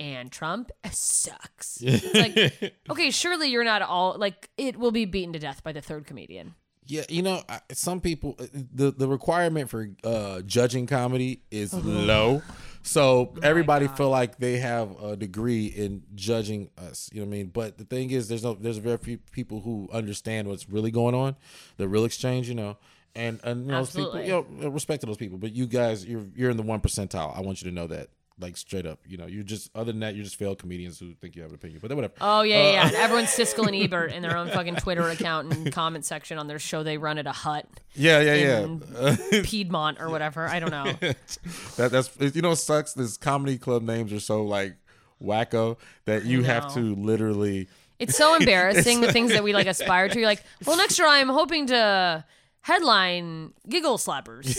and 0.00 0.32
Trump 0.32 0.72
sucks. 0.90 1.78
it's 1.82 2.14
like, 2.14 2.74
okay, 2.90 3.10
surely 3.12 3.50
you're 3.50 3.62
not 3.62 3.82
all 3.82 4.16
like 4.18 4.50
it 4.56 4.76
will 4.76 4.90
be 4.90 5.04
beaten 5.04 5.32
to 5.34 5.38
death 5.38 5.62
by 5.62 5.70
the 5.72 5.80
third 5.82 6.06
comedian. 6.06 6.54
Yeah, 6.86 7.02
you 7.08 7.22
know, 7.22 7.42
I- 7.48 7.60
some 7.72 8.00
people 8.00 8.36
the 8.52 8.90
the 8.90 9.06
requirement 9.06 9.70
for 9.70 9.90
uh 10.02 10.40
judging 10.40 10.86
comedy 10.88 11.42
is 11.52 11.72
low. 11.72 12.42
So 12.82 13.34
everybody 13.42 13.86
feel 13.88 14.08
like 14.08 14.38
they 14.38 14.56
have 14.56 14.98
a 15.02 15.14
degree 15.14 15.66
in 15.66 16.02
judging 16.14 16.70
us, 16.78 17.10
you 17.12 17.20
know 17.20 17.26
what 17.26 17.34
I 17.34 17.36
mean? 17.36 17.46
But 17.48 17.76
the 17.76 17.84
thing 17.84 18.10
is 18.10 18.26
there's 18.28 18.42
no 18.42 18.54
there's 18.54 18.78
very 18.78 18.96
few 18.96 19.18
people 19.18 19.60
who 19.60 19.88
understand 19.92 20.48
what's 20.48 20.68
really 20.70 20.90
going 20.90 21.14
on, 21.14 21.36
the 21.76 21.86
real 21.86 22.06
exchange, 22.06 22.48
you 22.48 22.54
know. 22.54 22.78
And 23.14 23.38
and 23.44 23.66
you 23.66 23.72
know, 23.72 23.78
those 23.78 23.94
people, 23.94 24.20
you 24.22 24.46
know, 24.60 24.68
respect 24.70 25.02
to 25.02 25.06
those 25.06 25.18
people, 25.18 25.36
but 25.36 25.54
you 25.54 25.66
guys 25.66 26.06
you're 26.06 26.24
you're 26.34 26.50
in 26.50 26.56
the 26.56 26.62
1 26.62 26.80
percentile. 26.80 27.36
I 27.36 27.42
want 27.42 27.60
you 27.60 27.68
to 27.68 27.74
know 27.74 27.86
that. 27.88 28.08
Like 28.40 28.56
straight 28.56 28.86
up, 28.86 29.00
you 29.06 29.16
know, 29.16 29.26
you're 29.26 29.42
just 29.42 29.70
other 29.74 29.92
than 29.92 30.00
that, 30.00 30.14
you're 30.14 30.24
just 30.24 30.36
failed 30.36 30.58
comedians 30.58 30.98
who 30.98 31.12
think 31.14 31.36
you 31.36 31.42
have 31.42 31.50
an 31.50 31.56
opinion. 31.56 31.78
But 31.80 31.88
then 31.88 31.96
whatever. 31.96 32.14
Oh 32.20 32.42
yeah, 32.42 32.56
yeah. 32.56 32.72
yeah. 32.72 32.82
Uh, 32.82 32.86
and 32.86 32.96
everyone's 32.96 33.28
Siskel 33.28 33.66
and 33.66 33.76
Ebert 33.84 34.12
in 34.12 34.22
their 34.22 34.36
own 34.36 34.48
fucking 34.48 34.76
Twitter 34.76 35.08
account 35.08 35.52
and 35.52 35.72
comment 35.72 36.04
section 36.04 36.38
on 36.38 36.46
their 36.46 36.58
show 36.58 36.82
they 36.82 36.98
run 36.98 37.18
at 37.18 37.26
a 37.26 37.32
hut 37.32 37.66
yeah, 37.94 38.20
yeah, 38.20 38.66
yeah. 39.00 39.42
Piedmont 39.42 40.00
or 40.00 40.10
whatever. 40.10 40.46
I 40.46 40.60
don't 40.60 40.70
know. 40.70 40.84
that 41.76 41.90
that's 41.90 42.10
you 42.34 42.42
know 42.42 42.50
what 42.50 42.58
sucks. 42.58 42.92
This 42.92 43.16
comedy 43.16 43.58
club 43.58 43.82
names 43.82 44.12
are 44.12 44.20
so 44.20 44.44
like 44.44 44.74
wacko 45.22 45.76
that 46.04 46.24
you 46.24 46.42
have 46.42 46.72
to 46.74 46.94
literally. 46.94 47.68
It's 47.98 48.16
so 48.16 48.34
embarrassing 48.34 49.02
the 49.02 49.12
things 49.12 49.32
that 49.32 49.44
we 49.44 49.52
like 49.52 49.66
aspire 49.66 50.08
to. 50.08 50.18
You're 50.18 50.28
like, 50.28 50.42
well, 50.64 50.76
next 50.76 50.98
year 50.98 51.08
I'm 51.08 51.28
hoping 51.28 51.66
to 51.66 52.24
headline 52.62 53.52
Giggle 53.68 53.98
Slappers. 53.98 54.54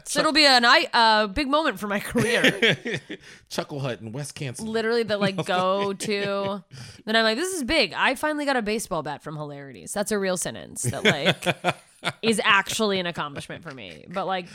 so 0.08 0.20
it'll 0.20 0.32
be 0.32 0.44
a 0.44 0.58
uh, 0.58 1.26
big 1.28 1.48
moment 1.48 1.78
for 1.78 1.86
my 1.86 2.00
career. 2.00 2.98
Chuckle 3.48 3.80
Hut 3.80 4.00
in 4.00 4.12
West 4.12 4.34
Kansas. 4.34 4.64
Literally, 4.64 5.02
the 5.02 5.16
like 5.16 5.36
go 5.46 5.92
to. 5.92 6.64
Then 7.04 7.16
I'm 7.16 7.24
like, 7.24 7.36
this 7.36 7.54
is 7.54 7.64
big. 7.64 7.92
I 7.94 8.14
finally 8.14 8.44
got 8.44 8.56
a 8.56 8.62
baseball 8.62 9.02
bat 9.02 9.22
from 9.22 9.36
Hilarities. 9.36 9.92
That's 9.92 10.12
a 10.12 10.18
real 10.18 10.36
sentence 10.36 10.82
that 10.82 11.04
like 11.04 11.76
is 12.22 12.40
actually 12.44 13.00
an 13.00 13.06
accomplishment 13.06 13.62
for 13.62 13.72
me. 13.72 14.06
But 14.08 14.26
like 14.26 14.46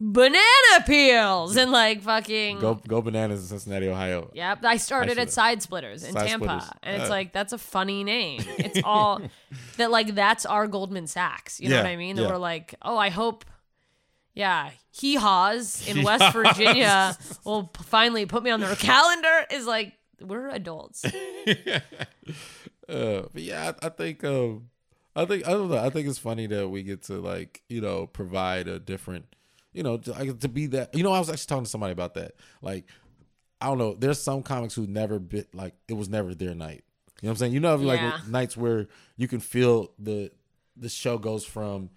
banana 0.00 0.84
peels 0.86 1.56
and 1.56 1.70
like 1.72 2.02
fucking. 2.02 2.58
Go 2.60 2.74
go 2.74 3.02
bananas 3.02 3.40
in 3.42 3.46
Cincinnati, 3.48 3.88
Ohio. 3.88 4.30
Yep, 4.34 4.64
I 4.64 4.76
started 4.76 5.18
at 5.18 5.30
Side 5.30 5.62
Splitters 5.62 6.04
in 6.04 6.12
Side 6.12 6.28
Tampa, 6.28 6.60
Splitters. 6.60 6.70
and 6.82 7.00
it's 7.02 7.10
Uh. 7.10 7.12
like 7.14 7.32
that's 7.32 7.52
a 7.52 7.58
funny 7.58 8.04
name. 8.04 8.42
It's 8.58 8.80
all 8.84 9.20
that 9.76 9.90
like 9.90 10.14
that's 10.14 10.46
our 10.46 10.66
Goldman 10.66 11.06
Sachs. 11.06 11.60
You 11.60 11.68
know 11.68 11.76
Yeah, 11.76 11.82
what 11.82 11.88
I 11.90 11.96
mean? 11.96 12.16
That 12.16 12.22
yeah. 12.22 12.28
we're 12.30 12.36
like, 12.38 12.74
oh, 12.82 12.96
I 12.96 13.08
hope, 13.10 13.44
yeah, 14.34 14.70
hee 14.92 15.16
haws 15.16 15.86
in 15.88 16.02
West 16.04 16.32
Virginia 16.32 17.16
will 17.44 17.64
p- 17.64 17.82
finally 17.84 18.26
put 18.26 18.42
me 18.42 18.50
on 18.50 18.60
their 18.60 18.76
calendar. 18.76 19.46
Is 19.50 19.66
like 19.66 19.94
we're 20.20 20.48
adults. 20.48 21.04
Uh, 22.88 23.24
but 23.34 23.42
yeah, 23.42 23.72
I, 23.82 23.86
I 23.86 23.88
think 23.90 24.24
um, 24.24 24.70
I 25.14 25.26
think 25.26 25.46
I 25.46 25.50
don't 25.50 25.68
know. 25.68 25.76
I 25.76 25.90
think 25.90 26.08
it's 26.08 26.16
funny 26.18 26.46
that 26.46 26.68
we 26.70 26.82
get 26.82 27.02
to 27.04 27.20
like 27.20 27.62
you 27.68 27.82
know 27.82 28.06
provide 28.06 28.66
a 28.66 28.78
different, 28.78 29.26
you 29.78 29.84
know, 29.84 29.96
to, 29.96 30.10
like, 30.10 30.40
to 30.40 30.48
be 30.48 30.66
that. 30.66 30.92
You 30.92 31.04
know, 31.04 31.12
I 31.12 31.20
was 31.20 31.30
actually 31.30 31.46
talking 31.46 31.64
to 31.64 31.70
somebody 31.70 31.92
about 31.92 32.14
that. 32.14 32.32
Like, 32.60 32.84
I 33.60 33.66
don't 33.66 33.78
know. 33.78 33.94
There's 33.94 34.20
some 34.20 34.42
comics 34.42 34.74
who 34.74 34.86
never 34.88 35.20
bit 35.20 35.54
like 35.54 35.74
it 35.86 35.92
was 35.94 36.08
never 36.08 36.34
their 36.34 36.54
night. 36.54 36.82
You 37.20 37.26
know 37.26 37.30
what 37.30 37.30
I'm 37.30 37.36
saying? 37.36 37.52
You 37.52 37.60
know, 37.60 37.76
like 37.76 38.00
Yeah. 38.00 38.18
nights 38.28 38.56
where 38.56 38.88
you 39.16 39.28
can 39.28 39.38
feel 39.40 39.92
the 39.98 40.32
the 40.76 40.88
show 40.88 41.16
goes 41.16 41.44
from 41.44 41.90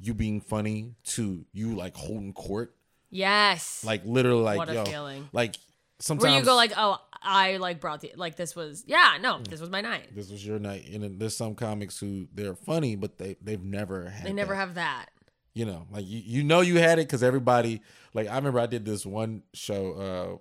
you 0.00 0.12
being 0.14 0.40
funny 0.40 0.94
to 1.04 1.44
you 1.52 1.74
like 1.76 1.96
holding 1.96 2.32
court, 2.32 2.74
Yes, 3.10 3.82
like 3.84 4.02
literally, 4.04 4.42
like 4.42 4.58
What 4.58 4.68
a 4.68 4.74
yo, 4.74 4.84
feeling. 4.84 5.28
like 5.32 5.56
sometimes 5.98 6.30
where 6.30 6.38
you 6.38 6.44
go 6.44 6.54
like, 6.56 6.72
oh, 6.76 6.98
I 7.22 7.56
like 7.58 7.80
brought 7.80 8.00
the 8.00 8.12
like 8.16 8.36
this 8.36 8.54
was 8.56 8.84
yeah 8.86 9.18
no 9.20 9.34
mm. 9.34 9.48
this 9.48 9.60
was 9.60 9.68
my 9.70 9.80
night. 9.80 10.14
this 10.14 10.30
was 10.30 10.44
your 10.46 10.58
night, 10.58 10.88
and 10.92 11.02
then 11.02 11.18
there's 11.18 11.36
some 11.36 11.54
comics 11.54 11.98
who 11.98 12.26
they're 12.34 12.54
funny, 12.54 12.94
but 12.96 13.18
they 13.18 13.36
they've 13.42 13.62
never 13.62 14.08
had 14.08 14.26
They 14.26 14.32
never 14.32 14.54
that. 14.54 14.60
have 14.60 14.74
that. 14.74 15.06
You 15.54 15.64
know 15.64 15.86
like 15.90 16.06
you, 16.06 16.18
you 16.24 16.42
know 16.44 16.60
you 16.60 16.78
had 16.78 16.98
it 16.98 17.06
because 17.06 17.22
everybody 17.22 17.80
like 18.14 18.28
i 18.28 18.36
remember 18.36 18.60
i 18.60 18.66
did 18.66 18.84
this 18.84 19.04
one 19.04 19.42
show 19.52 20.40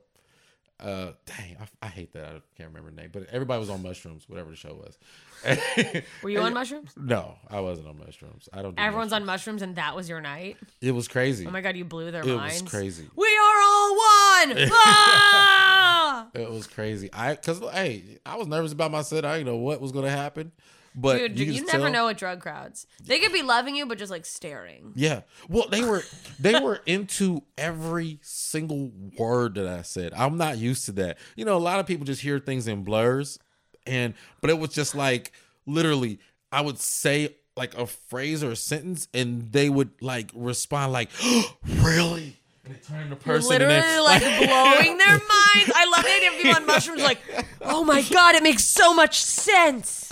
uh 0.81 0.83
uh 0.83 1.11
dang 1.25 1.57
I, 1.59 1.87
I 1.87 1.89
hate 1.89 2.13
that 2.13 2.23
i 2.25 2.41
can't 2.55 2.69
remember 2.69 2.89
the 2.91 2.95
name 2.95 3.09
but 3.11 3.23
everybody 3.31 3.59
was 3.59 3.69
on 3.69 3.81
mushrooms 3.83 4.29
whatever 4.29 4.51
the 4.51 4.55
show 4.55 4.73
was 4.75 4.97
Were 6.23 6.29
you 6.29 6.39
on 6.41 6.53
mushrooms? 6.53 6.91
no 6.95 7.35
i 7.49 7.59
wasn't 7.59 7.87
on 7.87 7.97
mushrooms 7.99 8.47
i 8.53 8.61
don't 8.61 8.75
do 8.75 8.81
Everyone's 8.81 9.11
on 9.13 9.25
mushrooms. 9.25 9.61
mushrooms, 9.61 9.61
and 9.63 9.75
that 9.77 9.95
was 9.95 10.07
your 10.07 10.21
night. 10.21 10.57
it 10.81 10.91
was 10.91 11.07
crazy 11.07 11.45
Oh 11.47 11.51
my 11.51 11.61
god, 11.61 11.75
you 11.75 11.83
blew 11.85 12.11
their 12.11 12.21
it 12.23 12.33
minds. 12.35 12.61
was 12.61 12.71
crazy 12.71 13.07
We 13.15 13.27
are 13.27 13.61
all 13.61 13.95
one. 13.95 14.57
Ah! 14.71 16.27
it 16.33 16.49
was 16.49 16.67
crazy 16.67 17.09
i 17.13 17.33
because 17.35 17.59
hey 17.73 18.19
i 18.25 18.35
was 18.35 18.47
nervous 18.47 18.71
about 18.73 18.91
my 18.91 19.01
set 19.01 19.25
i 19.25 19.37
didn't 19.37 19.47
know 19.47 19.57
what 19.57 19.81
was 19.81 19.91
gonna 19.91 20.09
happen 20.09 20.51
but 20.95 21.17
Dude, 21.17 21.39
you, 21.39 21.45
you, 21.45 21.65
never 21.65 21.83
tell- 21.83 21.91
know 21.91 22.05
with 22.07 22.17
drug 22.17 22.41
crowds. 22.41 22.87
They 23.03 23.19
could 23.19 23.33
be 23.33 23.41
loving 23.41 23.75
you, 23.75 23.85
but 23.85 23.97
just 23.97 24.11
like 24.11 24.25
staring. 24.25 24.93
Yeah. 24.95 25.21
Well, 25.47 25.67
they 25.69 25.83
were 25.83 26.03
they 26.39 26.59
were 26.59 26.81
into 26.85 27.43
every 27.57 28.19
single 28.21 28.91
word 29.17 29.55
that 29.55 29.67
I 29.67 29.81
said. 29.83 30.13
I'm 30.15 30.37
not 30.37 30.57
used 30.57 30.85
to 30.85 30.91
that. 30.93 31.17
You 31.35 31.45
know, 31.45 31.55
a 31.55 31.59
lot 31.59 31.79
of 31.79 31.85
people 31.85 32.05
just 32.05 32.21
hear 32.21 32.39
things 32.39 32.67
in 32.67 32.83
blurs 32.83 33.39
and 33.85 34.13
but 34.41 34.49
it 34.49 34.59
was 34.59 34.69
just 34.69 34.95
like 34.95 35.31
literally 35.65 36.19
I 36.51 36.61
would 36.61 36.79
say 36.79 37.35
like 37.55 37.77
a 37.77 37.85
phrase 37.85 38.43
or 38.43 38.51
a 38.51 38.55
sentence 38.55 39.07
and 39.13 39.51
they 39.51 39.69
would 39.69 39.91
like 40.01 40.31
respond 40.33 40.93
like, 40.93 41.09
"Really?" 41.67 42.37
And 42.63 42.75
they 42.75 42.79
turn 42.79 43.09
the 43.09 43.15
person 43.15 43.49
Literally 43.49 43.73
then, 43.73 44.03
like 44.03 44.21
blowing 44.21 44.97
their 44.97 45.09
minds. 45.09 45.71
I 45.75 45.91
love 45.93 46.03
the 46.03 46.11
idea 46.15 46.29
of 46.29 46.37
people 46.37 46.55
on 46.55 46.65
mushrooms 46.65 47.01
like, 47.01 47.19
oh 47.61 47.83
my 47.83 48.01
god, 48.03 48.35
it 48.35 48.43
makes 48.43 48.63
so 48.63 48.93
much 48.93 49.21
sense. 49.21 50.11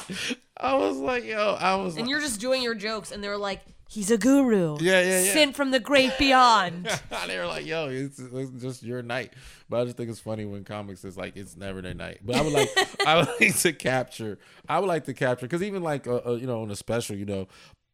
I 0.60 0.76
was 0.76 0.98
like, 0.98 1.24
yo, 1.26 1.56
I 1.60 1.76
was 1.76 1.96
And 1.96 2.04
like, 2.04 2.10
you're 2.10 2.22
just 2.22 2.40
doing 2.40 2.62
your 2.62 2.76
jokes, 2.76 3.12
and 3.12 3.24
they're 3.24 3.38
like, 3.38 3.62
he's 3.90 4.12
a 4.12 4.18
guru. 4.18 4.78
Yeah, 4.80 5.02
yeah, 5.02 5.22
yeah. 5.22 5.34
Sent 5.34 5.56
from 5.56 5.72
the 5.72 5.80
great 5.80 6.18
beyond. 6.18 6.90
they 7.28 7.38
were 7.38 7.46
like, 7.46 7.66
yo, 7.66 7.88
it's, 7.90 8.20
it's 8.20 8.62
just 8.62 8.84
your 8.84 9.02
night. 9.02 9.34
But 9.70 9.82
I 9.82 9.86
just 9.86 9.98
think 9.98 10.10
it's 10.10 10.20
funny 10.20 10.46
when 10.46 10.64
comics 10.64 11.04
is 11.06 11.18
like, 11.18 11.38
it's 11.38 11.56
never 11.56 11.82
their 11.82 11.94
night. 11.94 12.20
But 12.24 12.38
I 12.38 12.42
would 12.42 12.54
like, 12.54 12.70
I 13.06 13.18
would 13.18 13.30
like 13.40 13.56
to 13.60 13.74
capture, 13.74 14.40
I 14.68 14.80
would 14.80 14.88
like 14.88 15.06
to 15.06 15.14
capture, 15.14 15.46
because 15.46 15.64
even 15.64 15.84
like, 15.84 16.08
uh, 16.08 16.22
uh, 16.26 16.32
you 16.34 16.48
know, 16.48 16.62
on 16.62 16.72
a 16.72 16.76
special, 16.76 17.16
you 17.16 17.26
know, 17.26 17.48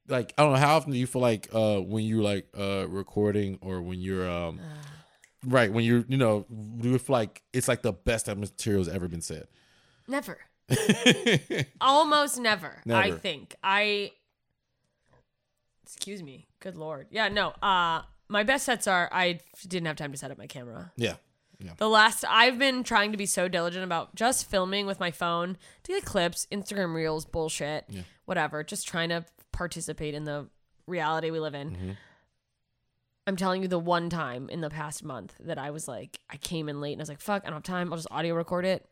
like, 0.07 0.33
I 0.37 0.43
don't 0.43 0.53
know, 0.53 0.59
how 0.59 0.75
often 0.75 0.91
do 0.91 0.97
you 0.97 1.07
feel 1.07 1.21
like 1.21 1.49
uh, 1.53 1.79
when 1.79 2.03
you're 2.05 2.23
like 2.23 2.47
uh, 2.57 2.87
recording 2.87 3.57
or 3.61 3.81
when 3.81 3.99
you're, 3.99 4.29
um, 4.29 4.59
right, 5.45 5.71
when 5.71 5.83
you're, 5.85 6.05
you 6.07 6.17
know, 6.17 6.45
do 6.79 6.89
you 6.89 6.97
feel 6.97 7.13
like 7.13 7.41
it's 7.53 7.67
like 7.67 7.81
the 7.81 7.93
best 7.93 8.25
that 8.25 8.37
material's 8.37 8.89
ever 8.89 9.07
been 9.07 9.21
said? 9.21 9.47
Never. 10.07 10.39
Almost 11.81 12.39
never, 12.39 12.81
I 12.89 13.11
think. 13.11 13.55
I 13.63 14.11
Excuse 15.83 16.23
me. 16.23 16.47
Good 16.59 16.75
lord. 16.75 17.07
Yeah, 17.11 17.29
no. 17.29 17.49
Uh 17.61 18.03
my 18.29 18.43
best 18.43 18.65
sets 18.65 18.87
are 18.87 19.09
I 19.11 19.39
didn't 19.67 19.85
have 19.85 19.95
time 19.95 20.11
to 20.11 20.17
set 20.17 20.31
up 20.31 20.37
my 20.37 20.47
camera. 20.47 20.91
Yeah. 20.95 21.15
Yeah. 21.59 21.73
The 21.77 21.87
last 21.87 22.25
I've 22.27 22.57
been 22.57 22.83
trying 22.83 23.11
to 23.11 23.17
be 23.17 23.25
so 23.25 23.47
diligent 23.47 23.83
about 23.83 24.15
just 24.15 24.49
filming 24.49 24.85
with 24.85 24.99
my 24.99 25.11
phone 25.11 25.57
to 25.83 25.93
get 25.93 26.03
clips, 26.03 26.47
Instagram 26.51 26.93
reels, 26.93 27.25
bullshit, 27.25 27.85
yeah. 27.89 28.01
whatever, 28.25 28.63
just 28.63 28.87
trying 28.87 29.09
to 29.09 29.23
participate 29.51 30.13
in 30.13 30.23
the 30.23 30.47
reality 30.87 31.29
we 31.29 31.39
live 31.39 31.55
in. 31.55 31.71
Mm-hmm. 31.71 31.91
I'm 33.27 33.35
telling 33.37 33.61
you 33.61 33.69
the 33.69 33.79
one 33.79 34.09
time 34.09 34.49
in 34.49 34.59
the 34.59 34.69
past 34.69 35.03
month 35.03 35.35
that 35.39 35.57
I 35.57 35.69
was 35.69 35.87
like 35.87 36.19
I 36.29 36.37
came 36.37 36.67
in 36.67 36.81
late 36.81 36.93
and 36.93 37.01
I 37.01 37.03
was 37.03 37.09
like 37.09 37.21
fuck, 37.21 37.43
I 37.43 37.47
don't 37.47 37.57
have 37.57 37.63
time. 37.63 37.93
I'll 37.93 37.97
just 37.97 38.09
audio 38.11 38.35
record 38.35 38.65
it. 38.65 38.85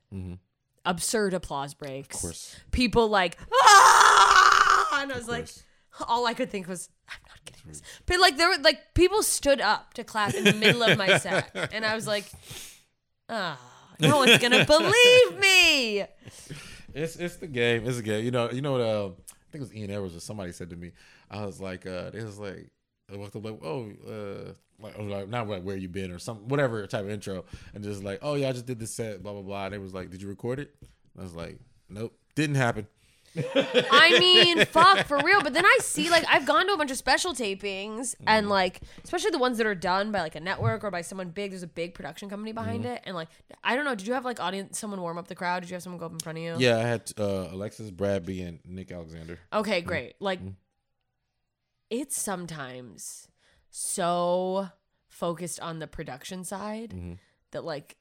Absurd 0.86 1.34
applause 1.34 1.73
breaks. 1.73 2.15
Of 2.15 2.21
course. 2.21 2.55
People 2.71 3.07
like 3.07 3.38
ah! 3.53 5.01
and 5.01 5.11
I 5.11 5.15
was 5.17 5.27
like 5.27 5.47
all 6.07 6.25
I 6.25 6.34
could 6.34 6.49
think 6.49 6.67
was 6.67 6.89
I'm 7.07 7.19
not 7.27 7.45
getting 7.45 7.63
this. 7.67 7.82
But 8.05 8.19
like 8.19 8.38
there 8.38 8.49
were 8.49 8.61
like 8.63 8.93
people 8.93 9.23
stood 9.23 9.61
up 9.61 9.93
to 9.95 10.03
clap 10.03 10.34
in 10.34 10.43
the 10.43 10.53
middle 10.53 10.84
of 10.84 10.97
my 10.97 11.17
set 11.17 11.51
and 11.73 11.86
I 11.86 11.95
was 11.95 12.07
like 12.07 12.25
ah 13.29 13.59
no 13.99 14.17
one's 14.17 14.38
gonna 14.39 14.65
believe 14.65 15.39
me. 15.39 16.05
It's 16.93 17.15
it's 17.15 17.38
the 17.38 17.47
game. 17.47 17.88
It's 17.88 17.99
a 17.99 18.03
game. 18.03 18.25
You 18.25 18.32
know. 18.32 18.49
You 18.51 18.61
know 18.61 18.73
what? 18.73 18.82
Uh, 18.82 19.07
I 19.07 19.51
think 19.51 19.61
it 19.63 19.67
was 19.67 19.75
Ian 19.75 19.91
Edwards 19.91 20.15
or 20.15 20.19
somebody 20.19 20.51
said 20.51 20.69
to 20.69 20.75
me. 20.75 20.91
I 21.29 21.45
was 21.45 21.59
like, 21.59 21.86
uh, 21.86 22.11
it 22.13 22.23
was 22.23 22.39
like, 22.39 22.71
I 23.12 23.18
walked 23.18 23.36
up 23.36 23.45
like, 23.45 23.59
oh, 23.64 23.91
uh, 24.07 24.53
like, 24.82 24.97
like 24.99 25.30
not 25.30 25.47
like 25.47 25.64
where 25.64 25.78
you 25.78 25.89
been 25.89 26.12
or 26.12 26.20
some 26.20 26.47
whatever 26.47 26.86
type 26.88 27.03
of 27.03 27.09
intro, 27.09 27.45
and 27.74 27.84
just 27.84 28.03
like, 28.03 28.20
oh 28.22 28.36
yeah, 28.36 28.49
I 28.49 28.51
just 28.51 28.66
did 28.66 28.80
this 28.80 28.93
set, 28.93 29.22
blah 29.22 29.34
blah 29.34 29.41
blah. 29.41 29.66
And 29.66 29.76
it 29.76 29.82
was 29.82 29.93
like, 29.93 30.09
did 30.09 30.22
you 30.22 30.28
record 30.28 30.59
it? 30.59 30.74
I 31.18 31.22
was 31.22 31.36
like, 31.36 31.59
nope, 31.89 32.14
didn't 32.36 32.55
happen. 32.55 32.88
I 33.34 34.18
mean, 34.20 34.66
fuck 34.66 35.05
for 35.05 35.18
real. 35.20 35.41
But 35.41 35.53
then 35.53 35.66
I 35.66 35.78
see 35.82 36.09
like 36.09 36.26
I've 36.30 36.45
gone 36.45 36.68
to 36.68 36.74
a 36.74 36.78
bunch 36.78 36.91
of 36.91 36.97
special 36.97 37.34
tapings 37.34 38.14
and 38.28 38.49
like 38.49 38.82
especially 39.03 39.32
the 39.32 39.39
ones 39.39 39.57
that 39.57 39.66
are 39.66 39.76
done 39.76 40.12
by 40.12 40.20
like 40.22 40.36
a 40.36 40.39
network 40.41 40.84
or 40.84 40.91
by 40.91 41.01
someone 41.01 41.30
big. 41.30 41.51
There's 41.51 41.64
a 41.64 41.68
big 41.68 41.93
production 41.93 42.30
company 42.30 42.51
behind 42.51 42.86
it, 42.86 43.01
and 43.05 43.16
like 43.16 43.30
I 43.64 43.76
don't 43.76 43.86
know. 43.86 43.95
Did 43.95 44.07
you 44.07 44.14
have 44.16 44.26
like 44.26 44.39
audience 44.39 44.78
someone 44.78 45.01
warm 45.01 45.18
up 45.18 45.28
the 45.28 45.36
crowd? 45.36 45.62
Did 45.62 45.70
you 45.70 45.76
have 45.76 45.84
someone 45.84 45.99
go 45.99 46.07
up 46.07 46.12
in 46.12 46.20
front 46.20 46.39
of 46.39 46.43
you? 46.43 46.55
Yeah, 46.57 46.78
I 46.78 46.82
had 46.82 47.12
uh, 47.18 47.47
Alexis 47.51 47.89
Bradby 47.89 48.41
and 48.41 48.59
Nick 48.66 48.91
Alexander. 48.91 49.39
Okay, 49.53 49.82
great. 49.82 50.16
Like 50.20 50.39
Mm-hmm. 50.39 50.49
It's 51.91 52.19
sometimes 52.19 53.27
so 53.69 54.69
focused 55.09 55.59
on 55.59 55.77
the 55.79 55.87
production 55.87 56.43
side 56.43 56.89
Mm-hmm. 56.91 57.13
that 57.51 57.63
like 57.63 57.97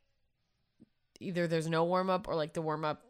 either 1.20 1.46
there's 1.46 1.68
no 1.68 1.84
warm 1.84 2.08
up 2.08 2.28
or 2.28 2.34
like 2.34 2.54
the 2.54 2.62
warm 2.62 2.84
up 2.84 3.02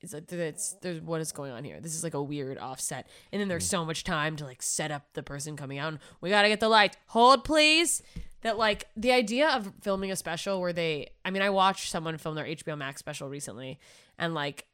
is 0.00 0.12
like 0.14 0.30
it's 0.32 0.72
there's 0.82 1.00
what 1.00 1.20
is 1.20 1.32
going 1.32 1.52
on 1.52 1.64
here. 1.64 1.80
This 1.80 1.94
is 1.94 2.02
like 2.04 2.14
a 2.14 2.22
weird 2.22 2.58
offset. 2.58 3.06
And 3.32 3.40
then 3.40 3.44
Mm-hmm. 3.46 3.48
there's 3.50 3.66
so 3.66 3.84
much 3.84 4.04
time 4.04 4.36
to 4.36 4.44
like 4.44 4.62
set 4.62 4.90
up 4.90 5.06
the 5.14 5.22
person 5.22 5.56
coming 5.56 5.78
out 5.78 5.88
and 5.88 5.98
we 6.20 6.30
gotta 6.30 6.48
get 6.48 6.60
the 6.60 6.68
lights. 6.68 6.96
Hold 7.08 7.44
please. 7.44 8.02
That 8.42 8.58
like 8.58 8.86
the 8.96 9.12
idea 9.12 9.48
of 9.48 9.72
filming 9.80 10.10
a 10.10 10.16
special 10.16 10.60
where 10.60 10.72
they 10.72 11.08
I 11.24 11.30
mean 11.30 11.42
I 11.42 11.50
watched 11.50 11.90
someone 11.90 12.18
film 12.18 12.34
their 12.34 12.44
HBO 12.44 12.76
Max 12.76 12.98
special 13.00 13.28
recently 13.28 13.78
and 14.18 14.34
like 14.34 14.66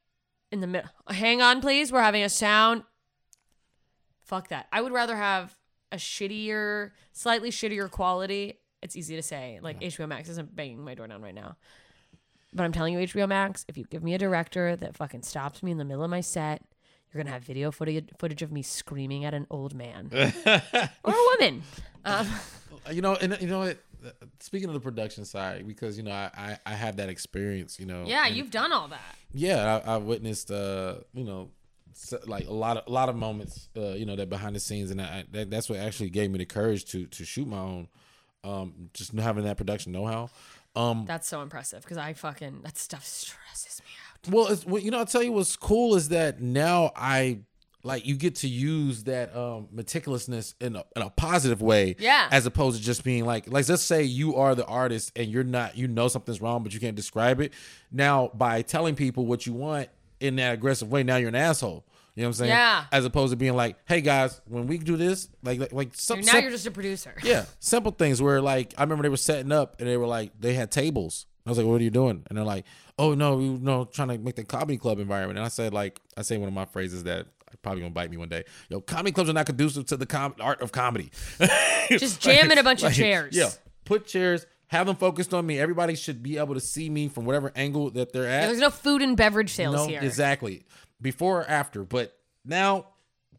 in 0.53 0.61
the 0.61 0.66
middle 0.66 0.91
hang 1.09 1.41
on 1.41 1.61
please, 1.61 1.93
we're 1.93 2.03
having 2.03 2.22
a 2.24 2.28
sound 2.28 2.82
fuck 4.31 4.49
that. 4.49 4.66
I 4.72 4.81
would 4.81 4.93
rather 4.93 5.16
have 5.16 5.57
a 5.93 5.97
shittier, 5.97 6.93
slightly 7.12 7.51
shittier 7.51 7.91
quality. 7.91 8.61
It's 8.81 8.97
easy 8.97 9.16
to 9.16 9.22
say. 9.22 9.59
Like 9.61 9.81
HBO 9.81 10.09
Max 10.09 10.28
isn't 10.28 10.55
banging 10.55 10.83
my 10.85 10.95
door 10.95 11.09
down 11.09 11.20
right 11.20 11.35
now. 11.35 11.57
But 12.55 12.62
I'm 12.64 12.72
telling 12.72 12.95
you, 12.95 13.01
HBO 13.01 13.28
Max, 13.28 13.64
if 13.68 13.76
you 13.76 13.85
give 13.91 14.03
me 14.03 14.14
a 14.14 14.18
director 14.18 14.76
that 14.76 14.97
fucking 14.97 15.22
stops 15.22 15.62
me 15.62 15.72
in 15.72 15.78
the 15.78 15.85
middle 15.85 16.05
of 16.05 16.11
my 16.11 16.20
set, 16.20 16.62
you're 17.12 17.22
gonna 17.22 17.33
have 17.33 17.43
video 17.43 17.72
footage 17.72 18.09
footage 18.18 18.41
of 18.43 18.53
me 18.53 18.62
screaming 18.62 19.24
at 19.24 19.35
an 19.35 19.47
old 19.51 19.74
man 19.74 20.11
or 20.14 21.12
a 21.12 21.37
woman. 21.39 21.62
Um, 22.05 22.28
you 22.93 23.03
know, 23.03 23.16
and 23.16 23.37
you 23.41 23.49
know 23.49 23.59
what? 23.61 23.78
Speaking 24.39 24.68
of 24.68 24.74
the 24.74 24.81
production 24.81 25.24
side, 25.24 25.66
because 25.66 25.97
you 25.99 26.05
know 26.05 26.12
I 26.12 26.31
I, 26.37 26.59
I 26.66 26.74
have 26.74 26.97
that 26.97 27.09
experience. 27.09 27.78
You 27.81 27.87
know. 27.87 28.05
yeah, 28.07 28.26
you've 28.28 28.51
done 28.53 28.72
all 28.72 28.89
that. 28.89 29.16
yeah 29.33 29.81
I, 29.85 29.95
I 29.95 29.97
witnessed 29.99 30.51
uh 30.53 30.99
you 31.12 31.24
know 31.24 31.51
s- 32.13 32.27
like 32.27 32.47
a 32.49 32.53
lot 32.53 32.77
of 32.77 32.87
a 32.87 32.91
lot 32.91 33.09
of 33.09 33.17
moments 33.17 33.69
uh 33.77 33.91
you 33.91 34.05
know 34.07 34.17
that 34.17 34.29
behind 34.29 34.55
the 34.57 34.61
scenes 34.61 34.91
and 34.91 35.01
I, 35.01 35.25
that, 35.33 35.51
that's 35.51 35.69
what 35.69 35.79
actually 35.79 36.11
gave 36.11 36.31
me 36.31 36.39
the 36.39 36.45
courage 36.47 36.85
to 36.87 37.07
to 37.07 37.25
shoot 37.25 37.47
my 37.47 37.59
own 37.59 37.89
um 38.45 38.91
just 38.95 39.13
having 39.13 39.45
that 39.45 39.57
production 39.57 39.93
know-how 39.93 40.31
um 40.77 41.05
That's 41.07 41.29
so 41.29 41.43
impressive 41.43 41.83
because 41.83 41.99
I 41.99 42.13
fucking 42.15 42.61
that 42.63 42.79
stuff 42.79 43.05
stresses 43.05 43.83
me 43.83 43.91
out. 44.29 44.33
well 44.35 44.47
it's 44.53 44.65
well, 44.65 44.81
you 44.83 44.91
know 44.91 44.99
i'll 44.99 45.07
tell 45.07 45.23
you 45.23 45.33
what's 45.33 45.57
cool 45.57 45.95
is 45.97 46.09
that 46.11 46.41
now 46.41 46.93
i 46.97 47.41
like 47.83 48.07
you 48.07 48.15
get 48.15 48.37
to 48.37 48.49
use 48.49 49.05
that 49.05 49.35
um 49.37 49.67
meticulousness 49.75 50.55
in 50.61 50.77
a, 50.77 50.85
in 50.97 51.03
a 51.03 51.11
positive 51.11 51.61
way 51.63 51.97
Yeah. 51.99 52.29
as 52.31 52.47
opposed 52.47 52.79
to 52.79 52.83
just 52.85 53.05
being 53.05 53.25
like 53.25 53.51
like 53.51 53.69
let's 53.69 53.83
say 53.83 54.03
you 54.05 54.37
are 54.37 54.55
the 54.55 54.67
artist 54.67 55.13
and 55.17 55.29
you're 55.31 55.45
not 55.45 55.77
you 55.77 55.89
know 55.89 56.09
something's 56.09 56.41
wrong 56.41 56.63
but 56.63 56.73
you 56.73 56.81
can't 56.81 56.97
describe 56.97 57.41
it 57.41 57.53
now 57.91 58.31
by 58.35 58.63
telling 58.63 58.95
people 58.95 59.27
what 59.27 59.47
you 59.47 59.53
want 59.53 59.89
in 60.21 60.37
that 60.37 60.55
aggressive 60.55 60.91
way 60.91 61.03
now 61.03 61.17
you're 61.17 61.29
an 61.31 61.35
asshole 61.35 61.85
you 62.15 62.23
know 62.23 62.29
what 62.29 62.29
i'm 62.29 62.33
saying 62.35 62.51
Yeah. 62.51 62.85
as 62.93 63.05
opposed 63.05 63.31
to 63.33 63.37
being 63.37 63.55
like 63.55 63.77
hey 63.87 64.01
guys 64.01 64.41
when 64.47 64.67
we 64.67 64.79
do 64.79 64.97
this 64.97 65.29
like 65.43 65.59
like, 65.61 65.73
like 65.73 65.91
some, 65.95 66.21
Now 66.21 66.39
you're 66.39 66.51
just 66.51 66.67
a 66.67 66.71
producer. 66.71 67.15
yeah, 67.23 67.45
simple 67.59 67.93
things 67.93 68.21
where 68.21 68.41
like 68.41 68.75
I 68.79 68.83
remember 68.83 69.03
they 69.03 69.09
were 69.09 69.17
setting 69.17 69.53
up 69.53 69.77
and 69.81 69.89
they 69.89 69.97
were 69.97 70.07
like 70.07 70.33
they 70.39 70.55
had 70.55 70.71
tables. 70.71 71.27
I 71.47 71.51
was 71.51 71.59
like, 71.59 71.67
"What 71.67 71.81
are 71.81 71.85
you 71.85 71.91
doing?" 71.91 72.23
And 72.29 72.37
they're 72.37 72.45
like, 72.45 72.67
"Oh 72.99 73.15
no, 73.15 73.37
we 73.37 73.49
know 73.49 73.85
trying 73.85 74.09
to 74.09 74.19
make 74.19 74.37
the 74.37 74.45
comedy 74.45 74.77
club 74.77 74.99
environment." 74.99 75.39
And 75.39 75.45
I 75.45 75.49
said 75.49 75.73
like 75.73 76.01
I 76.17 76.23
say 76.23 76.37
one 76.37 76.49
of 76.49 76.55
my 76.55 76.67
phrases 76.67 77.05
that 77.05 77.27
probably 77.63 77.81
gonna 77.81 77.93
bite 77.95 78.11
me 78.11 78.17
one 78.19 78.29
day. 78.29 78.45
Yo, 78.69 78.81
comedy 78.81 79.13
clubs 79.13 79.31
are 79.31 79.33
not 79.33 79.47
conducive 79.47 79.87
to 79.87 79.97
the 79.97 80.07
com- 80.07 80.35
art 80.41 80.61
of 80.61 80.71
comedy. 80.73 81.11
Just 81.91 82.21
jamming 82.21 82.53
in 82.53 82.59
a 82.59 82.63
bunch 82.63 82.83
of 82.83 82.93
chairs. 82.93 83.35
Yeah, 83.37 83.51
put 83.85 84.07
chairs. 84.07 84.47
Have 84.71 84.87
them 84.87 84.95
focused 84.97 85.35
on 85.35 85.47
me. 85.47 85.59
Everybody 85.59 85.97
should 85.97 86.23
be 86.23 86.39
able 86.39 86.55
to 86.55 86.61
see 86.61 86.89
me 86.89 87.09
from 87.09 87.25
whatever 87.25 87.51
angle 87.57 87.91
that 87.91 88.12
they're 88.12 88.29
at. 88.29 88.47
There's 88.47 88.61
no 88.61 88.71
food 88.71 89.03
and 89.03 89.16
beverage 89.16 89.51
sales 89.53 89.75
No, 89.75 89.87
here. 89.89 90.01
exactly. 90.01 90.64
Before 91.03 91.41
or 91.41 91.45
after, 91.51 91.83
but 91.83 92.16
now 92.45 92.87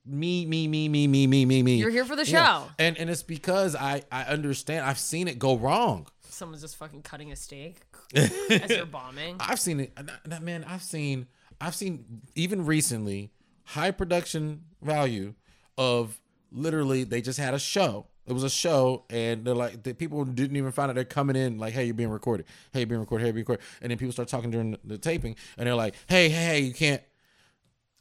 me, 0.05 0.45
me, 0.45 0.67
me, 0.67 0.89
me, 0.89 1.07
me, 1.07 1.27
me, 1.27 1.45
me, 1.45 1.63
me. 1.63 1.75
You're 1.77 1.89
here 1.89 2.03
for 2.05 2.15
the 2.17 2.25
Yeah. 2.25 2.63
show. 2.63 2.69
and 2.79 2.97
and 2.97 3.09
it's 3.09 3.23
because 3.23 3.75
I 3.75 4.03
I 4.11 4.23
understand. 4.23 4.85
I've 4.85 4.99
seen 4.99 5.27
it 5.29 5.39
go 5.39 5.55
wrong. 5.57 6.07
Someone's 6.29 6.61
just 6.61 6.75
fucking 6.77 7.01
cutting 7.03 7.31
a 7.31 7.35
steak 7.35 7.77
as 8.15 8.69
you're 8.69 8.85
bombing. 8.85 9.37
I've 9.39 9.59
seen 9.59 9.79
it. 9.79 9.97
Man, 10.41 10.63
I've 10.67 10.83
seen. 10.83 11.27
I've 11.61 11.75
seen 11.75 12.23
even 12.35 12.65
recently 12.65 13.31
high 13.63 13.91
production 13.91 14.63
value 14.81 15.35
of 15.77 16.19
literally 16.51 17.03
they 17.05 17.21
just 17.21 17.37
had 17.39 17.53
a 17.53 17.59
show. 17.59 18.07
It 18.27 18.33
was 18.33 18.43
a 18.43 18.49
show, 18.49 19.03
and 19.09 19.43
they're 19.45 19.55
like 19.55 19.83
the 19.83 19.93
people 19.93 20.23
didn't 20.25 20.55
even 20.55 20.71
find 20.71 20.89
out 20.89 20.95
they're 20.95 21.03
coming 21.03 21.35
in 21.35 21.57
like, 21.57 21.73
"Hey, 21.73 21.85
you're 21.85 21.93
being 21.95 22.09
recorded. 22.09 22.45
Hey, 22.71 22.81
you're 22.81 22.87
being 22.87 22.99
recorded. 23.01 23.23
Hey, 23.23 23.27
you're 23.29 23.33
being 23.33 23.41
recorded." 23.43 23.65
And 23.81 23.89
then 23.91 23.97
people 23.97 24.11
start 24.13 24.27
talking 24.27 24.51
during 24.51 24.77
the, 24.83 24.97
taping, 24.97 25.35
and 25.57 25.65
they're 25.67 25.75
like, 25.75 25.95
"Hey, 26.07 26.29
hey, 26.29 26.45
hey, 26.45 26.59
you 26.59 26.73
can't." 26.73 27.01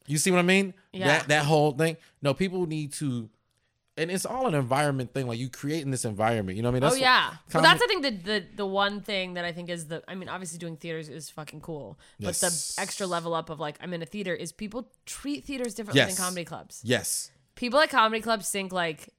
You 0.06 0.18
see 0.18 0.30
what 0.30 0.38
I 0.38 0.42
mean? 0.42 0.74
Yeah. 0.92 1.06
That 1.06 1.28
that 1.28 1.44
whole 1.46 1.72
thing. 1.72 1.96
No, 2.20 2.34
people 2.34 2.66
need 2.66 2.92
to, 2.94 3.30
and 3.96 4.10
it's 4.10 4.26
all 4.26 4.46
an 4.46 4.54
environment 4.54 5.14
thing. 5.14 5.26
Like 5.26 5.38
you 5.38 5.48
creating 5.48 5.90
this 5.90 6.04
environment. 6.04 6.56
You 6.56 6.62
know 6.62 6.68
what 6.70 6.76
I 6.76 6.80
mean? 6.80 6.84
oh 6.84 6.88
what- 6.92 7.00
yeah. 7.00 7.34
Well, 7.54 7.62
that's 7.62 7.82
I 7.82 7.86
think 7.86 8.02
the, 8.02 8.10
the 8.10 8.44
the 8.56 8.66
one 8.66 9.00
thing 9.02 9.34
that 9.34 9.44
I 9.44 9.52
think 9.52 9.70
is 9.70 9.86
the 9.86 10.02
I 10.08 10.14
mean 10.16 10.28
obviously 10.28 10.58
doing 10.58 10.76
theaters 10.76 11.08
is 11.08 11.30
fucking 11.30 11.60
cool, 11.60 11.98
but 12.18 12.40
Yes. 12.40 12.74
the 12.74 12.82
extra 12.82 13.06
level 13.06 13.34
up 13.34 13.50
of 13.50 13.58
like 13.60 13.78
I'm 13.80 13.92
in 13.94 14.02
a 14.02 14.06
theater 14.06 14.34
is 14.34 14.52
people 14.52 14.90
treat 15.06 15.44
theaters 15.44 15.74
differently 15.74 16.00
Yes. 16.00 16.16
than 16.16 16.24
comedy 16.24 16.44
clubs. 16.44 16.80
Yes. 16.84 17.30
People 17.54 17.78
at 17.80 17.90
comedy 17.90 18.20
clubs 18.22 18.50
think 18.50 18.72
like, 18.72 19.10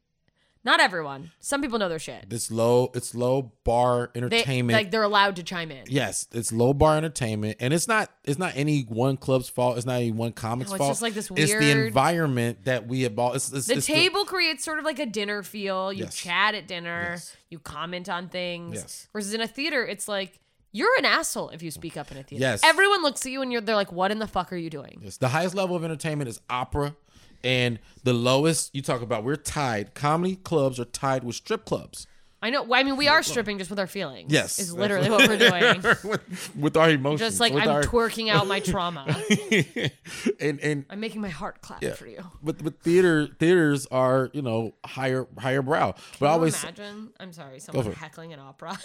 not 0.64 0.80
everyone. 0.80 1.32
Some 1.40 1.62
people 1.62 1.80
know 1.80 1.90
their 1.90 1.98
shit. 2.00 2.26
It's 2.30 2.52
low. 2.52 2.92
It's 2.94 3.16
low 3.16 3.52
bar 3.64 4.12
They 4.14 4.20
entertainment. 4.22 4.78
like 4.78 4.92
they're 4.92 5.02
allowed 5.04 5.36
to 5.38 5.44
chime 5.44 5.72
in. 5.72 5.86
yes, 5.88 6.28
it's 6.32 6.52
low 6.52 6.74
bar 6.74 6.98
entertainment, 6.98 7.58
and 7.60 7.74
it's 7.74 7.88
not. 7.88 8.12
It's 8.24 8.38
not 8.40 8.54
any 8.56 8.82
one 8.84 9.18
club's 9.18 9.50
fault. 9.50 9.78
It's 9.78 9.86
not 9.86 9.96
any 9.96 10.12
one 10.12 10.34
comic's 10.34 10.70
No, 10.70 10.76
it's 10.76 10.80
fault. 10.80 10.92
just 10.92 11.02
like 11.02 11.14
this 11.14 11.32
weird. 11.32 11.50
It's 11.50 11.60
the 11.60 11.72
environment 11.88 12.66
that 12.66 12.88
we 12.88 13.02
have 13.02 13.16
bought. 13.16 13.36
It's, 13.36 13.52
it's, 13.52 13.68
The 13.68 13.76
it's 13.78 13.86
table 13.88 14.26
creates 14.26 14.64
sort 14.64 14.80
of 14.80 14.86
like 14.86 15.00
a 15.00 15.06
dinner 15.06 15.44
feel. 15.44 15.92
You 15.92 16.04
Yes. 16.06 16.16
chat 16.16 16.56
at 16.56 16.68
dinner. 16.68 17.10
Yes. 17.12 17.36
You 17.50 17.60
comment 17.60 18.08
on 18.10 18.30
things. 18.30 18.76
Yes. 18.76 19.08
Versus 19.14 19.34
in 19.34 19.42
a 19.42 19.48
theater, 19.48 19.86
it's 19.86 20.08
like 20.08 20.40
You're 20.74 20.98
an 21.00 21.04
asshole 21.06 21.50
if 21.50 21.62
you 21.62 21.70
speak 21.70 21.98
up 21.98 22.12
in 22.12 22.18
a 22.18 22.24
theater. 22.24 22.42
Yes. 22.42 22.62
Everyone 22.64 23.02
looks 23.02 23.26
at 23.26 23.32
you 23.34 23.42
and 23.42 23.52
you're 23.52 23.60
they're 23.60 23.76
like, 23.76 23.92
"What 23.92 24.10
in 24.10 24.20
the 24.20 24.28
fuck 24.28 24.54
are 24.54 24.56
you 24.56 24.70
doing?" 24.70 25.02
Yes, 25.04 25.18
the 25.18 25.28
highest 25.28 25.54
level 25.54 25.76
of 25.76 25.84
entertainment 25.84 26.30
is 26.30 26.40
opera, 26.50 26.96
and 27.44 27.80
the 28.04 28.14
lowest 28.14 28.74
you 28.74 28.82
talk 28.82 29.02
about 29.02 29.24
we're 29.24 29.36
tied. 29.36 29.94
Comedy 29.94 30.36
clubs 30.36 30.80
are 30.80 30.86
tied 30.86 31.24
with 31.24 31.36
strip 31.36 31.66
clubs. 31.66 32.08
I 32.44 32.50
know. 32.50 32.64
well, 32.64 32.80
I 32.80 32.84
mean, 32.84 32.98
we 32.98 33.08
are 33.08 33.22
stripping 33.22 33.60
just 33.60 33.70
with 33.70 33.78
our 33.78 33.86
feelings. 33.86 34.34
Yes, 34.34 34.58
is 34.58 34.74
literally 34.74 35.12
what 35.12 35.28
we're 35.28 35.38
doing. 35.38 35.82
with, 36.04 36.56
with 36.56 36.78
our 36.78 36.90
emotions. 36.90 37.20
Just 37.20 37.40
like 37.40 37.54
I'm 37.54 37.70
our, 37.70 37.84
twerking 37.84 38.30
out 38.30 38.48
my 38.48 38.60
trauma. 38.72 39.06
and 40.40 40.60
and 40.60 40.86
I'm 40.90 41.00
making 41.00 41.22
my 41.22 41.30
heart 41.30 41.62
clap 41.62 41.84
yeah, 41.84 41.94
for 41.94 42.08
you. 42.08 42.24
but 42.42 42.64
but 42.64 42.82
theater 42.82 43.28
theaters 43.40 43.86
are 43.92 44.32
you 44.34 44.42
know 44.42 44.74
higher 44.84 45.28
higher 45.38 45.62
brow. 45.62 45.92
But 45.92 46.18
Can 46.18 46.28
I 46.28 46.30
you 46.30 46.34
always 46.34 46.64
imagine. 46.64 47.10
I'm 47.20 47.32
sorry, 47.32 47.60
someone 47.60 47.94
heckling 47.94 48.34
an 48.34 48.40
opera. 48.40 48.76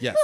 yes. 0.00 0.16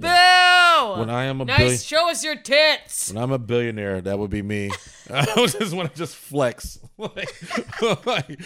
Boo! 0.00 0.98
When 0.98 1.10
I 1.10 1.24
am 1.24 1.40
a 1.40 1.44
nice, 1.44 1.58
billion- 1.58 1.78
show 1.78 2.10
us 2.10 2.24
your 2.24 2.36
tits. 2.36 3.12
When 3.12 3.22
I'm 3.22 3.32
a 3.32 3.38
billionaire, 3.38 4.00
that 4.00 4.18
would 4.18 4.30
be 4.30 4.42
me. 4.42 4.70
I 5.10 5.24
just 5.46 5.74
want 5.74 5.92
to 5.92 5.96
just 5.96 6.16
flex. 6.16 6.78
like, 6.98 8.06
like, 8.06 8.40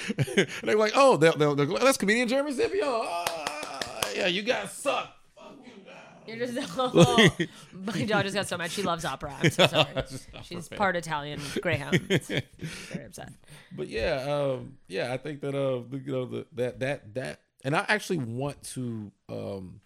they're 0.63 0.77
like, 0.77 0.93
oh, 0.97 1.17
they'll, 1.17 1.37
they'll, 1.37 1.55
they'll, 1.55 1.79
that's 1.79 1.99
comedian 1.99 2.27
Jeremy 2.29 2.53
Scipio. 2.53 3.03
Ah, 3.05 4.01
yeah, 4.15 4.27
you 4.27 4.43
guys 4.43 4.73
suck. 4.73 5.09
Fuck 5.37 5.55
you 5.65 5.73
guys. 5.87 5.95
You're 6.27 6.47
just 6.47 6.79
oh, 6.79 7.31
my 7.73 8.05
dog 8.05 8.25
just 8.25 8.35
got 8.35 8.49
so 8.49 8.59
mad. 8.59 8.71
She 8.73 8.83
loves 8.83 9.05
opera. 9.05 9.37
I'm 9.41 9.51
so 9.51 9.67
sorry. 9.69 10.03
She's 10.43 10.69
part 10.69 10.97
Italian 10.97 11.41
greyhound. 11.63 12.01
Very 12.01 13.05
upset. 13.05 13.33
But 13.77 13.89
yeah, 13.89 14.27
um, 14.29 14.79
yeah, 14.89 15.13
I 15.13 15.17
think 15.17 15.41
that 15.43 15.55
uh, 15.55 15.83
you 15.97 16.13
know, 16.13 16.27
the, 16.27 16.47
that 16.55 16.81
that 16.81 17.15
that, 17.15 17.41
and 17.63 17.77
I 17.77 17.85
actually 17.89 18.19
want 18.19 18.63
to, 18.75 19.13
um, 19.29 19.81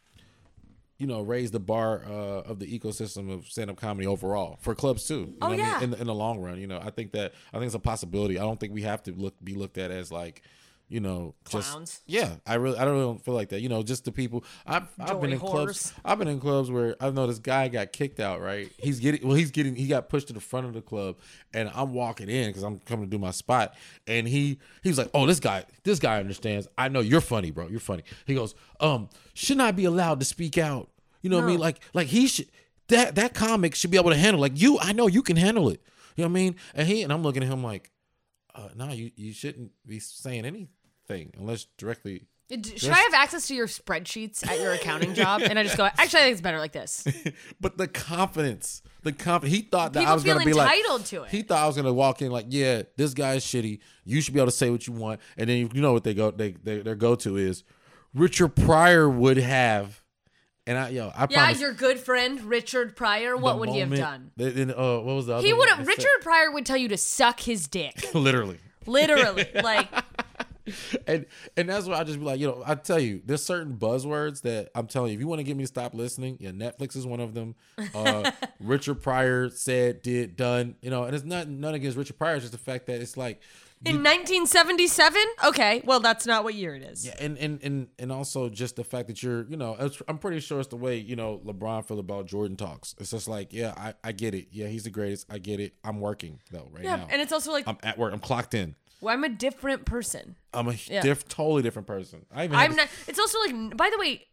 you 1.02 1.08
know, 1.08 1.20
raise 1.20 1.50
the 1.50 1.58
bar 1.60 2.02
uh, 2.08 2.50
of 2.50 2.60
the 2.60 2.78
ecosystem 2.78 3.32
of 3.32 3.46
stand 3.46 3.68
up 3.70 3.76
comedy 3.76 4.06
overall 4.06 4.58
for 4.60 4.72
clubs 4.74 5.06
too. 5.08 5.14
You 5.14 5.36
Oh, 5.42 5.48
know 5.48 5.56
what 5.56 5.60
I 5.60 5.66
yeah. 5.66 5.74
mean? 5.74 5.82
in 5.84 5.90
the, 5.90 6.00
in 6.02 6.06
the 6.06 6.14
long 6.14 6.38
run, 6.40 6.58
you 6.60 6.68
know, 6.68 6.78
I 6.80 6.90
think 6.90 7.12
that 7.12 7.32
I 7.52 7.56
think 7.58 7.66
it's 7.66 7.74
a 7.74 7.80
possibility. 7.80 8.38
I 8.38 8.42
don't 8.42 8.60
think 8.60 8.72
we 8.72 8.82
have 8.82 9.02
to 9.04 9.12
look 9.12 9.34
be 9.42 9.54
looked 9.54 9.78
at 9.78 9.90
as 9.90 10.12
like. 10.12 10.42
You 10.88 11.00
know, 11.00 11.34
Clowns. 11.44 11.90
just 11.90 12.02
yeah. 12.06 12.34
I 12.46 12.54
really, 12.56 12.76
I 12.76 12.84
don't 12.84 12.98
really 12.98 13.18
feel 13.24 13.32
like 13.32 13.48
that. 13.48 13.62
You 13.62 13.70
know, 13.70 13.82
just 13.82 14.04
the 14.04 14.12
people. 14.12 14.44
I've, 14.66 14.88
I've 15.00 15.22
been 15.22 15.32
in 15.32 15.38
clubs. 15.38 15.90
I've 16.04 16.18
been 16.18 16.28
in 16.28 16.38
clubs 16.38 16.70
where 16.70 16.96
I 17.00 17.08
know 17.08 17.26
this 17.26 17.38
guy 17.38 17.68
got 17.68 17.92
kicked 17.92 18.20
out. 18.20 18.42
Right? 18.42 18.70
He's 18.76 19.00
getting 19.00 19.26
well. 19.26 19.34
He's 19.34 19.50
getting. 19.50 19.74
He 19.74 19.86
got 19.86 20.10
pushed 20.10 20.26
to 20.26 20.34
the 20.34 20.40
front 20.40 20.66
of 20.66 20.74
the 20.74 20.82
club, 20.82 21.16
and 21.54 21.70
I'm 21.74 21.94
walking 21.94 22.28
in 22.28 22.50
because 22.50 22.62
I'm 22.62 22.78
coming 22.80 23.06
to 23.06 23.10
do 23.10 23.18
my 23.18 23.30
spot. 23.30 23.74
And 24.06 24.28
he 24.28 24.58
he 24.82 24.90
was 24.90 24.98
like, 24.98 25.08
"Oh, 25.14 25.24
this 25.24 25.40
guy, 25.40 25.64
this 25.82 25.98
guy 25.98 26.20
understands. 26.20 26.68
I 26.76 26.90
know 26.90 27.00
you're 27.00 27.22
funny, 27.22 27.50
bro. 27.52 27.68
You're 27.68 27.80
funny." 27.80 28.02
He 28.26 28.34
goes, 28.34 28.54
"Um, 28.78 29.08
shouldn't 29.32 29.62
I 29.66 29.70
be 29.72 29.86
allowed 29.86 30.20
to 30.20 30.26
speak 30.26 30.58
out? 30.58 30.90
You 31.22 31.30
know 31.30 31.36
what 31.36 31.44
I 31.44 31.48
mean? 31.48 31.58
Like, 31.58 31.80
like 31.94 32.08
he 32.08 32.26
should. 32.26 32.48
That 32.88 33.14
that 33.14 33.32
comic 33.32 33.74
should 33.74 33.90
be 33.90 33.96
able 33.96 34.10
to 34.10 34.16
handle. 34.16 34.40
Like 34.40 34.60
you, 34.60 34.78
I 34.78 34.92
know 34.92 35.06
you 35.06 35.22
can 35.22 35.36
handle 35.36 35.70
it. 35.70 35.80
You 36.16 36.24
know 36.24 36.28
what 36.28 36.32
I 36.38 36.42
mean? 36.42 36.56
And 36.74 36.86
he 36.86 37.02
and 37.02 37.12
I'm 37.12 37.22
looking 37.22 37.42
at 37.42 37.48
him 37.48 37.62
like, 37.62 37.90
uh, 38.54 38.68
"No, 38.76 38.90
you 38.90 39.12
you 39.16 39.32
shouldn't 39.32 39.70
be 39.86 39.98
saying 40.00 40.44
anything 40.44 41.32
unless 41.38 41.66
directly." 41.78 42.26
Should 42.50 42.90
I 42.90 42.98
have 42.98 43.14
access 43.14 43.46
to 43.48 43.54
your 43.54 43.66
spreadsheets 43.66 44.46
at 44.46 44.60
your 44.60 44.72
accounting 44.72 45.14
job? 45.14 45.40
And 45.42 45.58
I 45.58 45.62
just 45.62 45.78
go, 45.78 45.84
actually, 45.84 46.02
I 46.02 46.22
think 46.24 46.32
it's 46.32 46.40
better 46.42 46.58
like 46.58 46.72
this. 46.72 47.06
But 47.60 47.78
the 47.78 47.88
confidence, 47.88 48.82
the 49.02 49.12
confidence. 49.12 49.56
He 49.56 49.62
thought 49.62 49.94
that 49.94 50.00
People 50.00 50.10
I 50.10 50.14
was 50.14 50.22
gonna 50.24 50.40
feel 50.40 50.46
be 50.48 50.52
like 50.52 50.76
entitled 50.76 51.06
to 51.06 51.22
it. 51.22 51.30
He 51.30 51.42
thought 51.42 51.62
I 51.62 51.66
was 51.66 51.76
gonna 51.76 51.94
walk 51.94 52.20
in 52.20 52.30
like, 52.30 52.46
yeah, 52.50 52.82
this 52.96 53.14
guy's 53.14 53.42
shitty. 53.42 53.78
You 54.04 54.20
should 54.20 54.34
be 54.34 54.40
able 54.40 54.50
to 54.50 54.56
say 54.56 54.68
what 54.68 54.86
you 54.86 54.92
want, 54.92 55.20
and 55.38 55.48
then 55.48 55.70
you 55.72 55.80
know 55.80 55.94
what 55.94 56.04
they 56.04 56.12
go, 56.12 56.30
they, 56.30 56.52
they 56.62 56.80
their 56.80 56.94
go 56.94 57.14
to 57.14 57.38
is 57.38 57.64
Richard 58.12 58.54
Pryor 58.54 59.08
would 59.08 59.38
have, 59.38 60.01
and 60.66 60.78
I 60.78 60.88
yo, 60.90 61.08
I 61.14 61.26
Yeah, 61.30 61.40
promise. 61.44 61.60
your 61.60 61.72
good 61.72 61.98
friend 61.98 62.40
Richard 62.42 62.96
Pryor. 62.96 63.36
What 63.36 63.54
the 63.54 63.58
would 63.60 63.68
he 63.70 63.78
have 63.80 63.88
moment- 63.90 64.00
done? 64.02 64.30
the- 64.36 64.50
then, 64.50 64.70
uh, 64.70 64.98
what 64.98 65.14
was 65.16 65.26
the 65.26 65.34
other? 65.34 65.46
He 65.46 65.52
one? 65.52 65.60
would 65.60 65.68
have. 65.70 65.86
Richard 65.86 66.08
Pryor 66.22 66.50
would 66.52 66.66
tell 66.66 66.76
you 66.76 66.88
to 66.88 66.96
suck 66.96 67.40
his 67.40 67.66
dick, 67.68 67.94
literally. 68.14 68.58
literally. 68.86 69.46
like, 69.62 69.88
and 71.08 71.26
and 71.56 71.68
that's 71.68 71.86
why 71.86 71.94
I 71.98 72.04
just 72.04 72.20
be 72.20 72.24
like, 72.24 72.38
you 72.38 72.46
know, 72.46 72.62
I 72.64 72.76
tell 72.76 73.00
you, 73.00 73.20
there's 73.24 73.42
certain 73.42 73.76
buzzwords 73.76 74.42
that 74.42 74.70
I'm 74.76 74.86
telling 74.86 75.10
you, 75.10 75.14
if 75.16 75.20
you 75.20 75.26
want 75.26 75.40
to 75.40 75.44
get 75.44 75.56
me 75.56 75.64
to 75.64 75.68
stop 75.68 75.92
listening, 75.94 76.36
yeah, 76.38 76.50
Netflix 76.50 76.96
is 76.96 77.04
one 77.04 77.18
of 77.20 77.34
them. 77.34 77.56
Uh, 77.94 78.30
Richard 78.60 79.02
Pryor 79.02 79.50
said, 79.50 80.02
did, 80.02 80.36
done, 80.36 80.76
you 80.80 80.90
know, 80.90 81.02
and 81.04 81.16
it's 81.16 81.24
not 81.24 81.48
none 81.48 81.74
against 81.74 81.96
Richard 81.96 82.16
Pryor, 82.16 82.36
it's 82.36 82.44
just 82.44 82.52
the 82.52 82.58
fact 82.58 82.86
that 82.86 83.00
it's 83.00 83.16
like, 83.16 83.40
in 83.84 83.96
1977. 84.02 85.22
Okay, 85.46 85.82
well, 85.84 86.00
that's 86.00 86.26
not 86.26 86.44
what 86.44 86.54
year 86.54 86.74
it 86.74 86.82
is. 86.82 87.06
yeah, 87.06 87.14
and 87.18 87.36
and 87.38 87.62
and 87.62 87.88
and 87.98 88.12
also 88.12 88.48
just 88.48 88.76
the 88.76 88.84
fact 88.84 89.08
that 89.08 89.22
you're, 89.22 89.44
you 89.48 89.56
know, 89.56 89.76
it's, 89.78 90.00
I'm 90.08 90.18
pretty 90.18 90.40
sure 90.40 90.60
it's 90.60 90.68
the 90.68 90.76
way 90.76 90.96
you 90.98 91.16
know 91.16 91.40
LeBron 91.44 91.84
feel 91.86 91.98
about 91.98 92.26
Jordan 92.26 92.56
talks. 92.56 92.94
It's 92.98 93.10
just 93.10 93.28
like, 93.28 93.52
yeah, 93.52 93.74
I 93.76 93.94
I 94.04 94.12
get 94.12 94.34
it, 94.34 94.48
yeah, 94.50 94.66
he's 94.68 94.84
the 94.84 94.90
greatest, 94.90 95.26
I 95.30 95.38
get 95.38 95.60
it. 95.60 95.74
I'm 95.84 96.00
working 96.00 96.40
though 96.50 96.68
right 96.72 96.84
Yeah, 96.84 96.96
now. 96.96 97.08
and 97.10 97.20
it's 97.20 97.32
also 97.32 97.52
like, 97.52 97.66
I'm 97.66 97.78
at 97.82 97.98
work. 97.98 98.12
I'm 98.12 98.20
clocked 98.20 98.54
in. 98.54 98.74
well, 99.00 99.12
I'm 99.14 99.24
a 99.24 99.28
different 99.28 99.84
person. 99.84 100.36
I'm 100.54 100.68
a 100.68 100.74
Yeah. 100.86 101.00
diff, 101.02 101.26
totally 101.28 101.62
different 101.62 101.86
person. 101.88 102.24
I 102.34 102.46
this- 102.46 102.76
not. 102.76 102.88
It's 103.08 103.18
also 103.18 103.38
like, 103.40 103.76
by 103.76 103.90
the 103.90 103.98
way, 103.98 104.26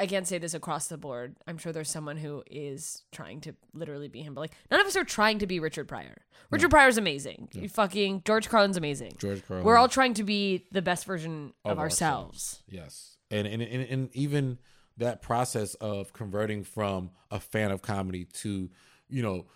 I 0.00 0.06
can't 0.06 0.26
say 0.26 0.38
this 0.38 0.54
across 0.54 0.88
the 0.88 0.96
board. 0.98 1.36
I'm 1.46 1.58
sure 1.58 1.72
there's 1.72 1.90
someone 1.90 2.16
who 2.16 2.42
is 2.50 3.02
trying 3.12 3.40
to 3.42 3.54
literally 3.74 4.08
be 4.08 4.22
him, 4.22 4.34
but 4.34 4.40
like 4.40 4.52
none 4.70 4.80
of 4.80 4.86
us 4.86 4.96
are 4.96 5.04
trying 5.04 5.38
to 5.40 5.46
be 5.46 5.60
Richard 5.60 5.86
Pryor. 5.86 6.16
Richard 6.50 6.70
Pryor's 6.70 6.96
amazing. 6.98 7.48
You 7.52 7.68
fucking 7.68 8.22
George 8.24 8.48
Carlin's 8.48 8.76
amazing. 8.76 9.12
George 9.18 9.46
Carlin. 9.46 9.64
We're 9.64 9.76
all 9.76 9.88
trying 9.88 10.14
to 10.14 10.24
be 10.24 10.66
the 10.72 10.82
best 10.82 11.04
version 11.04 11.52
of, 11.64 11.72
of 11.72 11.78
ourselves. 11.78 12.62
Yes, 12.68 13.16
and 13.30 13.46
and, 13.46 13.62
and 13.62 13.82
and 13.88 14.16
even 14.16 14.58
that 14.96 15.22
process 15.22 15.74
of 15.74 16.12
converting 16.12 16.64
from 16.64 17.10
a 17.30 17.38
fan 17.40 17.70
of 17.70 17.80
comedy 17.82 18.24
to, 18.24 18.68
you 19.08 19.22
know, 19.22 19.46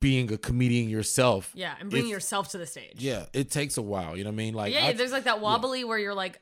being 0.00 0.32
a 0.32 0.38
comedian 0.38 0.88
yourself. 0.88 1.50
Yeah, 1.54 1.74
and 1.80 1.90
bringing 1.90 2.10
yourself 2.10 2.50
to 2.50 2.58
the 2.58 2.66
stage. 2.66 2.96
Yeah, 2.98 3.26
it 3.32 3.50
takes 3.50 3.76
a 3.76 3.82
while. 3.82 4.16
You 4.16 4.24
know 4.24 4.30
what 4.30 4.34
I 4.34 4.36
mean? 4.36 4.54
Like, 4.54 4.72
yeah. 4.74 4.86
I- 4.86 4.92
there's 4.92 5.12
like 5.12 5.24
that 5.24 5.40
wobbly 5.40 5.84
where 5.84 5.98
you're 5.98 6.14
like 6.14 6.40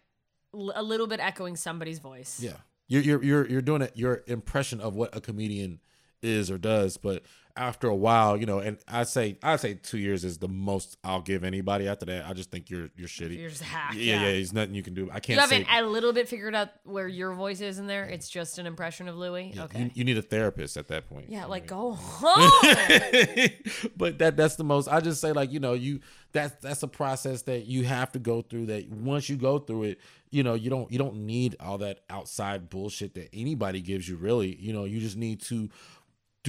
a 0.75 0.83
little 0.83 1.07
bit 1.07 1.21
echoing 1.21 1.57
somebody's 1.57 1.99
voice. 1.99 2.41
yeah, 2.43 2.55
you're 2.89 3.03
you're 3.03 3.23
you're 3.23 3.49
you're 3.49 3.63
doing 3.63 3.83
it. 3.83 3.93
Your 3.95 4.23
impression 4.27 4.81
of 4.81 4.95
what 4.95 5.15
a 5.17 5.21
comedian 5.21 5.81
is 6.23 6.51
or 6.51 6.59
does, 6.59 6.97
but 6.97 7.23
after 7.59 7.89
a 7.89 7.95
while, 7.95 8.37
you 8.37 8.47
know, 8.47 8.61
and 8.61 8.79
I 8.87 9.03
say 9.03 9.37
I 9.43 9.57
say 9.57 9.75
two 9.75 9.99
years 9.99 10.25
is 10.25 10.39
the 10.39 10.49
most 10.49 10.97
I'll 11.03 11.21
give 11.21 11.43
anybody. 11.43 11.89
After 11.89 12.07
that, 12.07 12.27
I 12.27 12.33
just 12.33 12.51
think 12.51 12.71
you're 12.71 12.89
you're 12.97 13.09
shitty. 13.09 13.39
You're 13.39 13.51
just 13.51 13.63
a 13.63 13.65
hack. 13.65 13.95
yeah, 13.95 14.01
yeah, 14.01 14.21
yeah. 14.21 14.33
There's 14.33 14.53
nothing 14.53 14.75
you 14.75 14.83
can 14.83 14.95
do. 14.95 15.11
I 15.11 15.21
can't. 15.21 15.37
You 15.37 15.41
haven't 15.41 15.67
say, 15.67 15.79
a 15.79 15.83
little 15.85 16.13
bit 16.13 16.29
figured 16.29 16.55
out 16.55 16.69
where 16.85 17.09
your 17.09 17.33
voice 17.33 17.61
is 17.61 17.79
in 17.79 17.87
there. 17.87 18.05
It's 18.05 18.29
just 18.29 18.59
an 18.59 18.67
impression 18.67 19.09
of 19.09 19.17
Louis. 19.17 19.53
yeah, 19.55 19.65
okay. 19.65 19.83
you, 19.83 19.91
you 19.95 20.05
need 20.05 20.19
a 20.19 20.23
therapist 20.23 20.77
at 20.77 20.89
that 20.89 21.09
point. 21.09 21.27
yeah, 21.29 21.47
like 21.47 21.67
go 21.67 21.93
home. 21.99 23.51
but 23.97 24.19
that 24.19 24.37
that's 24.37 24.57
the 24.57 24.65
most 24.65 24.89
I 24.89 25.01
just 25.01 25.21
say 25.21 25.33
like 25.33 25.51
you 25.51 25.61
know 25.61 25.73
you 25.73 26.01
that's 26.33 26.55
that's 26.63 26.83
a 26.83 26.89
process 26.89 27.43
that 27.43 27.67
you 27.67 27.85
have 27.85 28.13
to 28.13 28.19
go 28.19 28.43
through 28.43 28.67
that 28.67 28.89
once 28.91 29.29
you 29.29 29.37
go 29.37 29.59
through 29.59 29.85
it 29.85 30.01
you 30.31 30.43
know 30.43 30.55
you 30.55 30.69
don't 30.71 30.91
you 30.93 30.99
don't 30.99 31.17
need 31.17 31.57
all 31.59 31.79
that 31.79 32.01
outside 32.11 32.69
bullshit 32.69 33.15
that 33.15 33.29
anybody 33.33 33.81
gives 33.81 34.09
you 34.09 34.17
really 34.17 34.55
you 34.57 34.73
know 34.73 34.85
you 34.85 35.01
just 35.01 35.17
need 35.17 35.41
to 35.41 35.69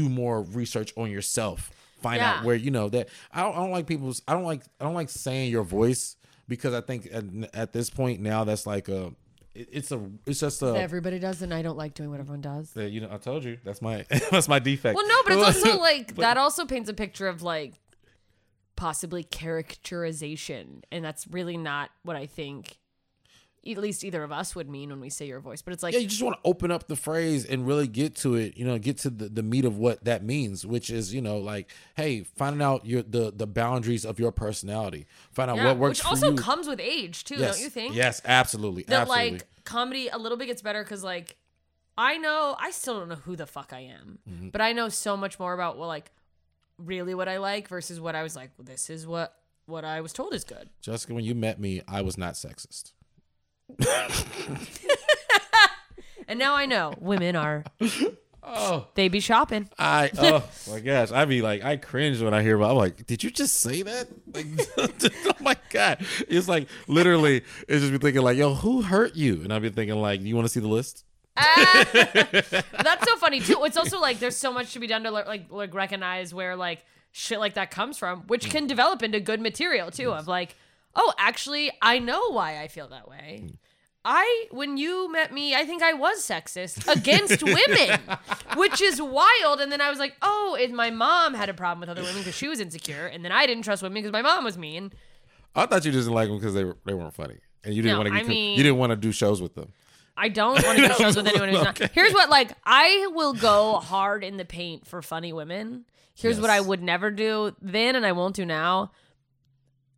do 0.01 0.07
more 0.09 0.41
research 0.59 0.91
on 0.97 1.07
yourself 1.11 1.71
find 2.01 2.17
Yeah. 2.21 2.31
out 2.35 2.45
where 2.45 2.55
you 2.55 2.71
know 2.71 2.87
that 2.95 3.09
I 3.33 3.41
don't, 3.43 3.53
I 3.55 3.59
don't 3.63 3.71
like 3.77 3.85
people's 3.87 4.21
I 4.27 4.33
don't 4.33 4.43
like 4.51 4.61
I 4.79 4.85
don't 4.85 4.93
like 5.01 5.09
saying 5.09 5.51
your 5.51 5.63
voice 5.63 6.15
because 6.47 6.73
I 6.73 6.81
think 6.81 7.09
at, 7.11 7.23
at 7.53 7.73
this 7.73 7.89
point 7.89 8.21
now 8.21 8.43
that's 8.45 8.65
like 8.65 8.87
a 8.89 9.11
it's 9.53 9.91
a 9.91 9.99
it's 10.25 10.39
just 10.39 10.61
a 10.61 10.67
Everybody 10.77 11.19
does, 11.19 11.41
and 11.41 11.53
I 11.53 11.61
don't 11.61 11.77
like 11.77 11.93
doing 11.93 12.09
what 12.11 12.19
everyone 12.21 12.39
does. 12.41 12.71
that, 12.71 12.91
you 12.91 13.01
know 13.01 13.09
I 13.11 13.17
told 13.17 13.43
you 13.43 13.57
that's 13.65 13.81
my 13.81 14.05
that's 14.31 14.47
my 14.47 14.59
defect 14.59 14.95
Well, 14.95 15.05
no, 15.07 15.15
but 15.25 15.33
it's 15.33 15.43
also 15.65 15.77
like 15.91 16.15
But- 16.15 16.21
that. 16.21 16.37
Also 16.37 16.65
paints 16.65 16.89
a 16.89 16.93
picture 16.93 17.27
of 17.27 17.41
like 17.41 17.73
possibly 18.77 19.23
characterization, 19.23 20.83
and 20.91 21.03
that's 21.03 21.27
really 21.27 21.57
not 21.57 21.89
what 22.03 22.15
I 22.15 22.25
think. 22.25 22.77
At 23.67 23.77
least 23.77 24.03
either 24.03 24.23
of 24.23 24.31
us 24.31 24.55
would 24.55 24.69
mean 24.69 24.89
when 24.89 25.01
we 25.01 25.09
say 25.09 25.27
your 25.27 25.41
voice, 25.41 25.61
but 25.61 25.73
it's 25.73 25.83
like 25.83 25.93
yeah, 25.93 25.99
you 25.99 26.07
just 26.07 26.23
want 26.23 26.35
to 26.41 26.47
open 26.47 26.71
up 26.71 26.87
the 26.87 26.95
phrase 26.95 27.45
and 27.45 27.67
really 27.67 27.87
get 27.87 28.15
to 28.17 28.35
it, 28.35 28.55
you 28.55 28.63
know, 28.65 28.77
get 28.79 28.97
to 28.99 29.09
the, 29.09 29.27
the 29.27 29.43
meat 29.43 29.65
of 29.65 29.77
what 29.77 30.03
that 30.05 30.23
means, 30.23 30.65
which 30.65 30.89
is, 30.89 31.13
you 31.13 31.21
know, 31.21 31.37
like, 31.37 31.69
hey, 31.95 32.23
finding 32.23 32.61
out 32.61 32.85
your 32.85 33.03
the 33.03 33.31
the 33.35 33.45
boundaries 33.45 34.05
of 34.05 34.17
your 34.19 34.31
personality. 34.31 35.07
Find 35.31 35.51
out 35.51 35.57
yeah, 35.57 35.65
what 35.65 35.77
works 35.77 35.99
which 35.99 36.05
also 36.05 36.31
you. 36.31 36.37
comes 36.37 36.67
with 36.67 36.79
age 36.79 37.25
too, 37.25 37.35
yes. 37.35 37.55
don't 37.55 37.63
you 37.63 37.69
think? 37.69 37.95
Yes, 37.95 38.21
absolutely. 38.23 38.83
that 38.83 39.01
absolutely. 39.01 39.31
like 39.31 39.47
comedy 39.65 40.07
a 40.07 40.17
little 40.17 40.37
bit 40.37 40.45
gets 40.47 40.61
better 40.61 40.81
because 40.83 41.03
like 41.03 41.35
I 41.97 42.17
know 42.17 42.55
I 42.57 42.71
still 42.71 42.97
don't 42.99 43.09
know 43.09 43.15
who 43.15 43.35
the 43.35 43.45
fuck 43.45 43.73
I 43.73 43.81
am, 43.81 44.19
Mm-hmm. 44.29 44.49
but 44.49 44.61
I 44.61 44.71
know 44.71 44.87
so 44.87 45.17
much 45.17 45.37
more 45.37 45.53
about 45.53 45.77
what 45.77 45.87
like 45.87 46.11
really 46.77 47.13
what 47.13 47.27
I 47.27 47.39
like 47.39 47.67
versus 47.67 47.99
what 47.99 48.15
I 48.15 48.23
was 48.23 48.37
like. 48.37 48.51
Well, 48.57 48.65
this 48.65 48.89
is 48.89 49.05
what 49.05 49.35
what 49.65 49.83
I 49.85 49.99
was 50.01 50.13
told 50.13 50.33
is 50.33 50.43
good. 50.45 50.69
Jessica, 50.81 51.13
when 51.13 51.25
you 51.25 51.35
met 51.35 51.59
me, 51.59 51.81
I 51.87 52.01
was 52.01 52.17
not 52.17 52.33
sexist. 52.35 52.93
And 56.27 56.37
now 56.37 56.55
I 56.55 56.67
know 56.67 56.93
women 56.99 57.35
are 57.35 57.63
Oh, 58.51 58.87
they 58.95 59.09
be 59.09 59.19
shopping. 59.19 59.69
I 59.77 60.09
oh 60.17 60.43
my 60.71 60.79
gosh, 60.79 61.11
I 61.11 61.25
be 61.25 61.41
like 61.41 61.63
I 61.63 61.77
cringe 61.77 62.21
when 62.21 62.33
I 62.33 62.41
hear 62.41 62.55
about. 62.55 62.71
I'm 62.71 62.77
like, 62.77 63.05
did 63.05 63.23
you 63.23 63.29
just 63.29 63.55
say 63.55 63.83
that? 63.83 64.07
Like, 64.33 64.47
oh 64.77 65.33
my 65.41 65.55
god, 65.69 66.03
it's 66.27 66.47
like 66.47 66.67
literally, 66.87 67.43
it's 67.67 67.81
just 67.81 67.91
be 67.91 67.97
thinking 67.99 68.23
like, 68.23 68.37
yo, 68.37 68.55
who 68.55 68.81
hurt 68.81 69.15
you? 69.15 69.43
And 69.43 69.53
I'd 69.53 69.61
be 69.61 69.69
thinking 69.69 69.97
like, 69.97 70.21
you 70.21 70.35
want 70.35 70.45
to 70.45 70.51
see 70.51 70.59
the 70.59 70.67
list? 70.67 71.03
Ah. 71.37 71.85
That's 71.93 73.07
so 73.07 73.17
funny 73.17 73.39
too. 73.39 73.63
It's 73.65 73.77
also 73.77 73.99
like 73.99 74.19
there's 74.19 74.37
so 74.37 74.51
much 74.51 74.73
to 74.73 74.79
be 74.79 74.87
done 74.87 75.03
to 75.03 75.11
like 75.11 75.51
like 75.51 75.73
recognize 75.73 76.33
where 76.33 76.55
like 76.55 76.83
shit 77.11 77.39
like 77.39 77.53
that 77.53 77.71
comes 77.71 77.97
from, 77.97 78.21
which 78.27 78.47
mm. 78.47 78.51
can 78.51 78.67
develop 78.67 79.03
into 79.03 79.19
good 79.19 79.41
material 79.41 79.91
too. 79.91 80.11
Of 80.11 80.27
like, 80.27 80.55
oh, 80.99 81.13
actually, 81.17 81.71
I 81.81 81.97
know 81.99 82.31
why 82.31 82.61
I 82.61 82.67
feel 82.67 82.87
that 82.89 83.07
way. 83.09 83.45
Hmm. 83.45 83.55
I 84.05 84.45
when 84.51 84.77
you 84.77 85.11
met 85.11 85.33
me, 85.33 85.55
I 85.55 85.65
think 85.65 85.81
I 85.83 85.93
was 85.93 86.25
sexist 86.25 86.87
against 86.95 87.43
women, 87.43 87.99
which 88.55 88.79
is 88.81 89.01
wild. 89.19 89.59
And 89.59 89.71
then 89.71 89.81
I 89.81 89.89
was 89.89 89.99
like, 89.99 90.15
oh, 90.21 90.57
and 90.59 90.75
my 90.75 90.89
mom 90.89 91.33
had 91.33 91.49
a 91.49 91.53
problem 91.53 91.81
with 91.81 91.89
other 91.89 92.01
women 92.01 92.19
because 92.19 92.35
she 92.35 92.47
was 92.47 92.59
insecure, 92.59 93.07
and 93.07 93.25
then 93.25 93.31
I 93.31 93.45
didn't 93.45 93.63
trust 93.63 93.83
women 93.83 93.95
because 94.01 94.13
my 94.13 94.21
mom 94.21 94.43
was 94.45 94.57
mean. 94.57 94.93
I 95.55 95.65
thought 95.65 95.83
you 95.83 95.91
just 95.91 96.05
didn't 96.05 96.15
like 96.15 96.29
them 96.29 96.37
because 96.37 96.53
they 96.53 96.63
were 96.63 96.77
they 96.85 96.93
weren't 96.93 97.13
funny, 97.13 97.39
and 97.63 97.73
you 97.73 97.81
didn't 97.81 97.97
No, 97.97 98.03
want 98.03 98.13
to. 98.13 98.19
I 98.19 98.23
mean- 98.23 98.57
you 98.57 98.63
didn't 98.63 98.77
want 98.79 98.91
to 98.91 98.95
do 98.95 99.11
shows 99.11 99.41
with 99.41 99.55
them. 99.55 99.73
I 100.15 100.29
don't 100.29 100.63
want 100.63 100.77
to 100.77 100.87
do 100.89 100.93
shows 100.95 101.15
with 101.15 101.27
anyone 101.27 101.49
who's 101.49 101.63
not. 101.63 101.77
Here's 101.93 102.13
what 102.13 102.29
like 102.29 102.51
I 102.65 103.07
will 103.13 103.33
go 103.33 103.75
hard 103.79 104.23
in 104.23 104.37
the 104.37 104.45
paint 104.45 104.85
for 104.85 105.01
funny 105.01 105.31
women. 105.33 105.85
Here's 106.13 106.39
what 106.41 106.49
I 106.49 106.59
would 106.59 106.83
never 106.83 107.09
do 107.11 107.55
then 107.61 107.95
and 107.95 108.05
I 108.05 108.11
won't 108.11 108.35
do 108.35 108.45
now. 108.45 108.91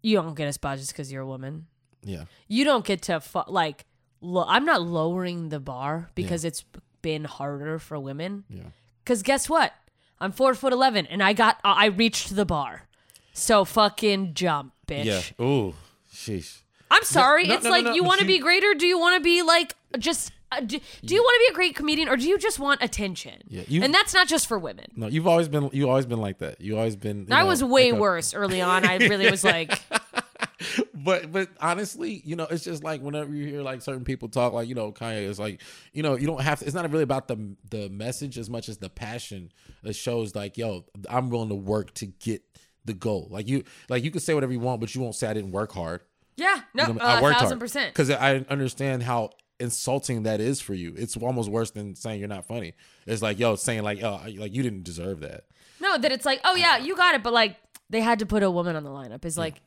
You 0.02 0.16
don't 0.18 0.36
get 0.36 0.48
a 0.48 0.54
spot 0.54 0.78
just 0.78 0.92
because 0.92 1.12
you're 1.12 1.22
a 1.24 1.28
woman. 1.28 1.68
Yeah, 2.04 2.26
You 2.48 2.66
don't 2.66 2.84
get 2.86 3.04
to 3.04 3.20
fu- 3.20 3.44
like. 3.48 3.86
Lo- 4.24 4.46
I'm 4.48 4.66
not 4.66 4.82
lowering 4.84 5.50
the 5.50 5.60
bar 5.60 6.10
because 6.16 6.46
it's 6.46 6.64
been 7.02 7.24
harder 7.26 7.80
for 7.80 8.00
women. 8.00 8.44
yeah. 8.50 8.64
Because 9.04 9.24
guess 9.24 9.50
what? 9.50 9.74
I'm 10.20 10.32
four 10.32 10.54
foot 10.54 10.74
eleven 10.74 11.08
and 11.08 11.24
I 11.24 11.34
got 11.34 11.58
I 11.64 11.88
reached 11.88 12.36
the 12.36 12.46
bar. 12.46 12.88
So 13.34 13.66
fucking 13.66 14.34
jump, 14.36 14.74
bitch. 14.88 15.06
Yeah. 15.06 15.44
Ooh, 15.44 15.74
sheesh. 16.14 16.60
I'm 16.92 17.04
sorry. 17.04 17.48
no, 17.48 17.56
it's 17.56 17.64
no, 17.64 17.70
no, 17.72 17.76
like 17.76 17.86
no, 17.86 17.94
you 17.94 18.04
want 18.04 18.20
to 18.20 18.28
be 18.28 18.38
greater? 18.40 18.74
Do 18.76 18.86
you 18.86 19.00
want 19.00 19.16
to 19.16 19.22
be 19.22 19.42
like 19.42 19.74
just? 19.98 20.32
Uh, 20.52 20.60
do, 20.60 20.80
do 21.06 21.14
you 21.16 21.22
want 21.22 21.34
to 21.42 21.48
be 21.50 21.54
a 21.54 21.56
great 21.56 21.76
comedian, 21.76 22.10
or 22.10 22.18
do 22.18 22.28
you 22.28 22.38
just 22.38 22.60
want 22.60 22.84
attention? 22.84 23.42
Yeah, 23.48 23.64
you- 23.68 23.84
and 23.84 23.94
that's 23.94 24.14
not 24.14 24.28
just 24.28 24.48
for 24.48 24.60
women. 24.60 24.88
No, 24.96 25.08
you've 25.08 25.28
always 25.28 25.48
been 25.48 25.70
you 25.74 25.88
always 25.90 26.06
been 26.06 26.20
like 26.22 26.40
that. 26.40 26.60
You 26.60 26.78
always 26.78 26.96
been. 26.96 27.26
you 27.30 27.34
I 27.36 27.42
know, 27.42 27.48
was 27.48 27.64
way 27.64 27.92
like 27.92 27.98
a- 27.98 28.02
worse 28.02 28.34
early 28.34 28.62
on. 28.62 28.86
I 28.86 28.98
really 28.98 29.30
was 29.32 29.44
like, 29.46 29.82
but 30.94 31.32
but 31.32 31.50
honestly, 31.60 32.22
you 32.26 32.36
know, 32.36 32.48
it's 32.50 32.64
just 32.64 32.84
like 32.84 33.02
whenever 33.02 33.34
you 33.34 33.48
hear 33.48 33.62
like 33.62 33.82
certain 33.82 34.04
people 34.04 34.30
talk, 34.30 34.54
like 34.54 34.68
you 34.68 34.76
know, 34.76 34.92
Kanye 34.92 35.24
is 35.24 35.40
like, 35.40 35.62
you 35.94 36.04
know, 36.04 36.16
you 36.16 36.28
don't 36.28 36.42
have 36.42 36.60
to. 36.60 36.66
It's 36.66 36.76
not 36.76 36.90
really 36.92 37.04
about 37.04 37.28
the 37.28 37.56
the 37.70 37.90
message 37.90 38.38
as 38.38 38.50
much 38.50 38.70
as 38.70 38.78
the 38.78 38.90
passion 38.90 39.52
that 39.84 39.94
shows. 39.96 40.36
Like, 40.36 40.58
yo, 40.58 40.86
I'm 41.10 41.30
willing 41.30 41.50
to 41.50 41.56
work 41.56 41.94
to 41.96 42.06
get 42.08 42.44
the 42.86 42.94
goal. 42.94 43.28
Like 43.32 43.48
you, 43.48 43.64
like 43.90 44.04
you 44.04 44.12
can 44.12 44.22
say 44.22 44.34
whatever 44.34 44.52
you 44.54 44.60
want, 44.60 44.82
but 44.82 44.94
you 44.94 45.02
won't 45.02 45.16
say 45.16 45.28
I 45.28 45.34
didn't 45.34 45.52
work 45.52 45.72
hard. 45.72 46.02
yeah, 46.36 46.62
no, 46.74 46.88
You 46.88 46.94
know, 46.96 47.00
a 47.06 47.34
thousand 47.34 47.60
percent. 47.60 47.94
because 47.94 48.10
I 48.10 48.38
understand 48.50 49.04
how 49.04 49.32
insulting 49.62 50.24
that 50.24 50.42
is 50.42 50.60
for 50.60 50.74
you. 50.74 50.94
It's 50.98 51.16
almost 51.16 51.50
worse 51.50 51.72
than 51.72 51.96
saying 51.96 52.20
you're 52.20 52.28
not 52.28 52.46
funny. 52.46 52.74
It's 53.06 53.22
like 53.22 53.40
yo 53.40 53.56
saying 53.56 53.84
like 53.84 54.04
oh 54.04 54.22
like 54.36 54.54
you 54.54 54.64
didn't 54.64 54.84
deserve 54.84 55.22
that. 55.22 55.46
No, 55.82 55.98
that 55.98 56.12
it's 56.12 56.26
like, 56.26 56.40
oh 56.44 56.56
yeah, 56.56 56.78
you 56.78 56.96
got 56.96 57.16
it, 57.16 57.24
but 57.24 57.34
like 57.34 57.58
they 57.90 58.02
had 58.02 58.20
to 58.20 58.26
put 58.26 58.44
a 58.44 58.52
woman 58.52 58.76
on 58.76 58.84
the 58.84 58.90
lineup. 58.90 59.26
Is 59.26 59.38
like, 59.38 59.62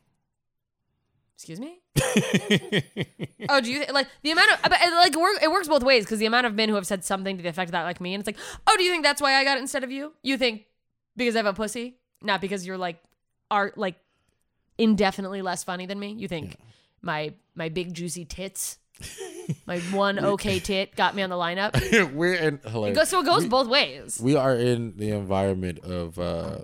excuse 1.36 1.60
me. 1.60 1.80
oh, 3.48 3.60
do 3.60 3.70
you 3.70 3.84
like 3.92 4.08
the 4.22 4.30
amount 4.30 4.52
of 4.52 4.62
but, 4.62 4.72
like 4.72 5.12
it, 5.12 5.18
work, 5.18 5.42
it 5.42 5.50
works 5.50 5.68
both 5.68 5.82
ways 5.82 6.04
because 6.04 6.18
the 6.18 6.26
amount 6.26 6.46
of 6.46 6.54
men 6.54 6.68
who 6.68 6.74
have 6.76 6.86
said 6.86 7.04
something 7.04 7.36
to 7.36 7.42
the 7.42 7.48
effect 7.48 7.68
of 7.68 7.72
that, 7.72 7.82
like 7.82 8.00
me, 8.00 8.14
and 8.14 8.20
it's 8.20 8.26
like, 8.26 8.38
oh, 8.66 8.76
do 8.76 8.84
you 8.84 8.90
think 8.90 9.04
that's 9.04 9.20
why 9.20 9.34
I 9.34 9.44
got 9.44 9.58
it 9.58 9.60
instead 9.60 9.84
of 9.84 9.90
you? 9.90 10.12
You 10.22 10.38
think 10.38 10.66
because 11.16 11.34
I 11.36 11.40
have 11.40 11.46
a 11.46 11.52
pussy, 11.52 11.98
not 12.22 12.40
because 12.40 12.66
you're 12.66 12.78
like 12.78 13.00
are 13.50 13.72
like 13.76 13.96
indefinitely 14.78 15.42
less 15.42 15.64
funny 15.64 15.86
than 15.86 15.98
me? 15.98 16.12
You 16.12 16.28
think 16.28 16.56
my 17.02 17.34
my 17.54 17.68
big 17.68 17.92
juicy 17.92 18.24
tits, 18.24 18.78
my 19.66 19.78
one 19.90 20.18
okay 20.24 20.58
tit 20.58 20.94
got 20.96 21.14
me 21.14 21.22
on 21.22 21.30
the 21.30 21.36
lineup? 21.36 22.12
We're 22.14 22.34
in 22.34 22.60
It 22.64 22.94
goes, 22.94 23.08
so 23.08 23.20
it 23.20 23.26
goes 23.26 23.46
both 23.46 23.68
ways. 23.68 24.20
we 24.22 24.36
are 24.36 24.54
in 24.56 24.96
the 24.96 25.10
environment 25.10 25.80
of 25.80 26.18
uh 26.18 26.58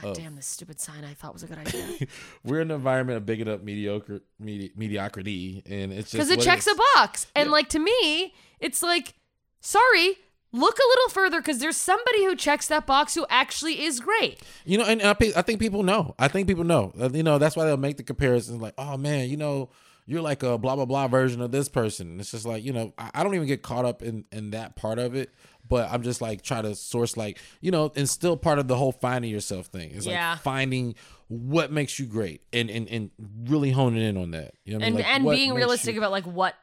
God 0.00 0.14
damn, 0.14 0.36
this 0.36 0.46
stupid 0.46 0.80
sign 0.80 1.04
I 1.04 1.14
thought 1.14 1.32
was 1.32 1.42
a 1.42 1.46
good 1.48 1.58
idea. 1.58 2.06
we're 2.44 2.60
in 2.60 2.70
an 2.70 2.76
environment 2.76 3.16
of 3.16 3.26
bigging 3.26 3.48
up 3.48 3.64
mediocre 3.64 4.20
medi- 4.38 4.72
mediocrity 4.76 5.62
and 5.66 5.92
it's 5.92 6.10
just 6.10 6.12
because 6.12 6.30
it 6.30 6.40
checks 6.40 6.66
a 6.68 6.74
box. 6.94 7.26
And 7.34 7.50
like 7.50 7.68
to 7.70 7.78
me, 7.80 8.32
it's 8.60 8.80
like, 8.82 9.14
sorry, 9.60 10.16
look 10.52 10.78
a 10.78 10.88
little 10.88 11.08
further 11.10 11.40
because 11.40 11.58
there's 11.58 11.76
somebody 11.76 12.24
who 12.24 12.36
checks 12.36 12.68
that 12.68 12.86
box 12.86 13.14
who 13.14 13.26
actually 13.28 13.82
is 13.82 13.98
great. 13.98 14.40
You 14.64 14.78
know, 14.78 14.84
and 14.84 15.02
I, 15.02 15.16
I 15.36 15.42
think 15.42 15.58
people 15.58 15.82
know. 15.82 16.14
I 16.18 16.28
think 16.28 16.46
people 16.46 16.64
know. 16.64 16.92
Uh, 17.00 17.10
You 17.12 17.22
know, 17.24 17.38
that's 17.38 17.56
why 17.56 17.64
they'll 17.64 17.76
make 17.76 17.96
the 17.96 18.04
comparison. 18.04 18.60
Like, 18.60 18.74
oh 18.78 18.96
man, 18.96 19.28
you 19.28 19.36
know, 19.36 19.70
you're 20.08 20.22
like 20.22 20.42
a 20.42 20.56
blah 20.58 20.74
blah 20.74 20.86
blah 20.86 21.06
version 21.06 21.40
of 21.42 21.52
this 21.52 21.68
person. 21.68 22.18
It's 22.18 22.30
just 22.32 22.46
like 22.46 22.64
you 22.64 22.72
know, 22.72 22.94
I, 22.98 23.10
I 23.14 23.22
don't 23.22 23.34
even 23.34 23.46
get 23.46 23.62
caught 23.62 23.84
up 23.84 24.02
in 24.02 24.24
in 24.32 24.50
that 24.50 24.74
part 24.74 24.98
of 24.98 25.14
it. 25.14 25.30
But 25.68 25.90
I'm 25.92 26.02
just 26.02 26.22
like 26.22 26.40
try 26.40 26.62
to 26.62 26.74
source 26.74 27.16
like 27.18 27.38
you 27.60 27.70
know, 27.70 27.92
and 27.94 28.08
still 28.08 28.36
part 28.38 28.58
of 28.58 28.68
the 28.68 28.76
whole 28.76 28.90
finding 28.92 29.30
yourself 29.30 29.66
thing. 29.66 29.90
It's 29.92 30.06
Yeah. 30.06 30.30
like 30.32 30.40
finding 30.40 30.94
what 31.28 31.70
makes 31.70 31.98
you 31.98 32.06
great 32.06 32.40
and 32.54 32.70
and 32.70 32.88
and 32.88 33.10
really 33.44 33.70
honing 33.70 34.02
in 34.02 34.16
on 34.16 34.30
that. 34.30 34.54
You 34.64 34.72
know, 34.72 34.78
what 34.78 34.84
I 34.84 34.86
And 34.86 34.94
mean? 34.96 35.04
Like, 35.04 35.14
and 35.14 35.28
being 35.30 35.52
realistic 35.54 35.94
you- 35.94 36.00
about 36.00 36.10
like 36.10 36.24
what, 36.24 36.54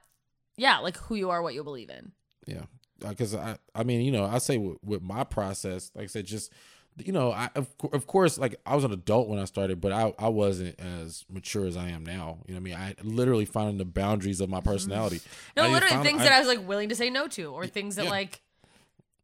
yeah, 0.57 0.79
like 0.79 0.97
who 0.97 1.13
you 1.13 1.29
are, 1.29 1.41
what 1.43 1.53
you 1.53 1.63
believe 1.63 1.91
in. 1.91 2.13
Yeah, 2.47 2.63
because 3.07 3.35
I, 3.35 3.57
I 3.75 3.83
mean, 3.83 4.01
you 4.01 4.11
know, 4.11 4.25
I 4.25 4.39
say 4.39 4.57
with, 4.57 4.77
with 4.83 5.01
my 5.03 5.23
process, 5.23 5.91
like 5.93 6.05
I 6.05 6.07
said, 6.07 6.25
just 6.25 6.51
you 6.97 7.11
know, 7.11 7.31
I 7.31 7.49
of, 7.55 7.67
of 7.91 8.07
course, 8.07 8.37
like 8.37 8.55
I 8.65 8.75
was 8.75 8.83
an 8.83 8.93
adult 8.93 9.27
when 9.27 9.39
I 9.39 9.45
started, 9.45 9.81
but 9.81 9.91
I, 9.91 10.13
I 10.17 10.29
wasn't 10.29 10.79
as 10.79 11.25
mature 11.29 11.65
as 11.65 11.75
I 11.75 11.89
am 11.89 12.05
now. 12.05 12.39
You 12.47 12.53
know, 12.53 12.59
what 12.59 12.59
I 12.59 12.59
mean, 12.59 12.75
I 12.75 12.95
literally 13.03 13.45
found 13.45 13.79
the 13.79 13.85
boundaries 13.85 14.39
of 14.39 14.49
my 14.49 14.59
mm-hmm. 14.59 14.69
personality. 14.69 15.21
No, 15.57 15.63
I 15.63 15.67
literally 15.67 16.03
things 16.03 16.21
that 16.21 16.31
I 16.31 16.39
was 16.39 16.47
like 16.47 16.65
willing 16.67 16.89
to 16.89 16.95
say 16.95 17.09
no 17.09 17.27
to, 17.29 17.51
or 17.51 17.67
things 17.67 17.97
that 17.97 18.05
yeah. 18.05 18.11
like 18.11 18.41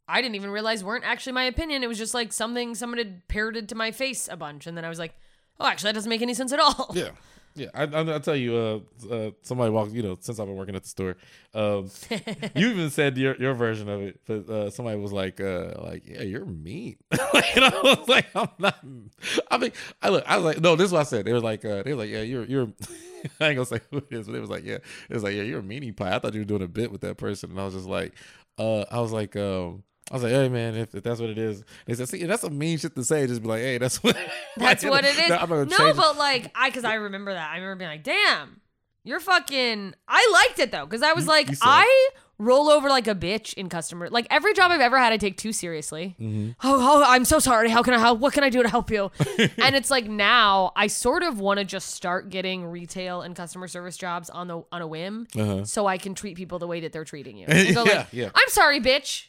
I 0.08 0.22
didn't 0.22 0.36
even 0.36 0.50
realize 0.50 0.84
weren't 0.84 1.06
actually 1.06 1.34
my 1.34 1.46
opinion. 1.46 1.84
It 1.84 1.88
was 1.88 1.98
just 1.98 2.14
like 2.14 2.34
something 2.34 2.76
someone 2.76 2.98
had 2.98 3.28
parroted 3.28 3.70
to 3.70 3.76
my 3.76 3.92
face 3.92 4.28
a 4.30 4.36
bunch, 4.36 4.68
and 4.68 4.76
then 4.76 4.84
I 4.84 4.90
was 4.90 5.00
like, 5.00 5.16
oh, 5.60 5.66
actually, 5.66 5.90
that 5.90 5.96
doesn't 5.96 6.10
make 6.10 6.22
any 6.22 6.34
sense 6.34 6.52
at 6.52 6.60
all. 6.60 6.92
Yeah. 6.94 7.12
Yeah, 7.54 7.68
I, 7.74 7.84
I, 7.84 8.02
I'll 8.14 8.20
tell 8.22 8.36
you. 8.36 8.56
Uh, 8.56 8.80
uh, 9.14 9.32
somebody 9.42 9.72
walked. 9.72 9.92
You 9.92 10.04
know, 10.04 10.18
since 10.22 10.40
I've 10.40 10.48
been 10.48 10.56
working 10.56 10.76
at 10.76 10.84
the 10.84 10.90
store, 10.90 11.18
um, 11.54 11.90
you 12.56 12.70
even 12.70 12.90
said 12.90 13.18
your 13.18 13.36
your 13.36 13.54
version 13.54 13.90
of 13.90 14.02
it. 14.02 14.22
But 14.26 14.50
uh, 14.50 14.70
somebody 14.70 14.98
was 14.98 15.12
like, 15.12 15.42
uh, 15.42 15.74
like, 15.84 16.08
yeah, 16.08 16.22
you're 16.22 16.46
mean. 16.46 16.96
like, 17.34 17.56
and 17.58 17.66
I 17.66 17.82
was 17.82 18.08
like, 18.08 18.28
I'm 18.36 18.48
not. 18.58 18.80
I 19.50 19.58
mean, 19.58 19.72
I 20.02 20.10
look. 20.10 20.24
I 20.28 20.38
was 20.38 20.46
like, 20.46 20.62
no, 20.62 20.76
this 20.78 20.86
is 20.88 20.92
what 20.94 21.02
I 21.02 21.04
said. 21.04 21.26
They 21.26 21.34
were 21.34 21.42
like, 21.42 21.66
uh, 21.66 21.84
they 21.84 21.92
were 21.94 22.00
like, 22.00 22.10
yeah, 22.10 22.22
you're 22.22 22.46
you're. 22.46 22.68
I 23.40 23.50
ain't 23.50 23.56
gonna 23.56 23.66
say 23.66 23.82
who 23.92 23.98
it 23.98 24.08
is, 24.12 24.28
but 24.28 24.36
it 24.36 24.42
was 24.42 24.50
like, 24.50 24.64
yeah, 24.66 24.78
it 25.10 25.14
was 25.14 25.24
like, 25.24 25.36
yeah, 25.36 25.44
you're 25.44 25.60
a 25.60 25.64
meanie 25.64 25.96
pie. 25.96 26.16
I 26.16 26.20
thought 26.20 26.34
you 26.34 26.42
were 26.42 26.46
doing 26.46 26.64
a 26.64 26.68
bit 26.68 26.92
with 26.92 27.02
that 27.02 27.18
person, 27.18 27.52
and 27.52 27.60
I 27.60 27.66
was 27.66 27.74
just 27.74 27.88
like, 27.88 28.14
uh, 28.58 28.86
I 28.92 29.00
was 29.02 29.12
like, 29.12 29.36
um. 29.36 29.84
I 30.12 30.14
was 30.16 30.24
like, 30.24 30.34
"Hey 30.34 30.50
man, 30.50 30.76
if, 30.76 30.94
if 30.94 31.04
that's 31.04 31.22
what 31.22 31.30
it 31.30 31.38
is," 31.38 31.64
they 31.86 31.94
said, 31.96 32.10
"See, 32.10 32.24
that's 32.26 32.44
a 32.44 32.50
mean 32.50 32.78
shit 32.78 32.94
to 32.96 33.04
say." 33.04 33.26
Just 33.28 33.42
be 33.42 33.48
like, 33.48 33.62
"Hey, 33.62 33.78
that's 33.78 34.04
what." 34.04 34.16
That's 34.58 34.84
what 34.84 35.06
it 35.06 35.18
is. 35.18 35.30
Gonna 35.30 35.66
No, 35.66 35.78
change 35.78 35.90
it. 35.92 35.96
but 35.96 36.18
like 36.18 36.52
I, 36.54 36.70
because 36.70 36.84
I 36.84 36.96
remember 36.96 37.34
that. 37.34 37.50
I 37.50 37.56
remember 37.56 37.78
being 37.78 37.90
like, 37.92 38.04
"Damn, 38.04 38.60
you're 39.06 39.22
fucking." 39.22 39.94
I 40.08 40.30
liked 40.48 40.60
it 40.60 40.72
though, 40.72 40.86
because 40.86 41.02
I 41.02 41.14
was 41.14 41.26
like, 41.28 41.50
I 41.62 42.10
roll 42.38 42.70
over 42.70 42.90
like 42.90 43.08
a 43.08 43.16
bitch 43.16 43.54
in 43.54 43.70
customer. 43.70 44.10
Like 44.10 44.28
every 44.30 44.54
job 44.54 44.72
I've 44.72 44.82
ever 44.82 44.98
had, 45.00 45.14
I 45.14 45.18
take 45.18 45.38
too 45.38 45.54
seriously. 45.54 46.16
Mm-hmm. 46.20 46.50
Oh, 46.64 47.02
oh, 47.02 47.04
I'm 47.08 47.24
so 47.24 47.40
sorry. 47.40 47.70
How 47.70 47.82
can 47.84 47.94
I 47.94 48.00
help? 48.00 48.20
What 48.20 48.34
can 48.34 48.44
I 48.44 48.50
do 48.50 48.62
to 48.64 48.68
help 48.70 48.92
you? 48.92 49.12
and 49.58 49.76
it's 49.76 49.90
like 49.92 50.06
now 50.10 50.72
I 50.76 50.88
sort 50.88 51.24
of 51.24 51.40
want 51.40 51.60
to 51.60 51.66
just 51.66 51.92
start 51.92 52.30
getting 52.30 52.66
retail 52.66 53.22
and 53.22 53.36
customer 53.36 53.68
service 53.70 53.96
jobs 53.96 54.30
on 54.30 54.48
the 54.48 54.64
on 54.72 54.82
a 54.82 54.88
whim, 54.88 55.28
so 55.66 55.88
I 55.88 55.98
can 55.98 56.14
treat 56.16 56.36
people 56.36 56.60
the 56.60 56.68
way 56.68 56.82
that 56.82 56.92
they're 56.92 57.06
treating 57.06 57.38
you. 57.38 57.46
And 57.48 57.74
go 57.74 57.84
Uh-huh. 57.84 57.90
Yeah, 57.92 57.98
like, 58.00 58.08
yeah. 58.12 58.30
I'm 58.36 58.50
sorry, 58.50 58.82
bitch. 58.82 59.28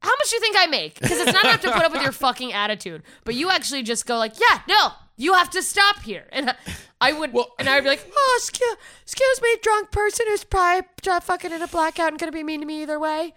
How 0.00 0.10
much 0.10 0.30
do 0.30 0.36
you 0.36 0.40
think 0.40 0.56
I 0.58 0.66
make? 0.66 0.98
Because 1.00 1.18
it's 1.18 1.32
not 1.32 1.44
enough 1.44 1.60
to 1.62 1.72
put 1.72 1.84
up 1.84 1.92
with 1.92 2.02
your 2.02 2.12
fucking 2.12 2.52
attitude, 2.52 3.02
but 3.24 3.34
you 3.34 3.50
actually 3.50 3.82
just 3.82 4.06
go 4.06 4.16
like, 4.18 4.34
yeah, 4.38 4.60
no, 4.68 4.92
you 5.16 5.34
have 5.34 5.50
to 5.50 5.62
stop 5.62 6.00
here. 6.02 6.26
And 6.30 6.50
I- 6.50 6.56
I 7.00 7.12
would, 7.12 7.32
Well- 7.32 7.52
and 7.58 7.68
I 7.68 7.76
would 7.76 7.84
be 7.84 7.90
like, 7.90 8.08
oh, 8.12 8.34
excuse, 8.40 8.76
excuse 9.02 9.42
me, 9.42 9.48
drunk 9.62 9.90
person 9.92 10.26
who's 10.28 10.44
probably 10.44 10.88
uh, 11.08 11.20
fucking 11.20 11.52
in 11.52 11.62
a 11.62 11.66
blackout 11.68 12.08
and 12.08 12.18
gonna 12.18 12.32
be 12.32 12.42
mean 12.42 12.60
to 12.60 12.66
me 12.66 12.82
either 12.82 12.98
way. 12.98 13.34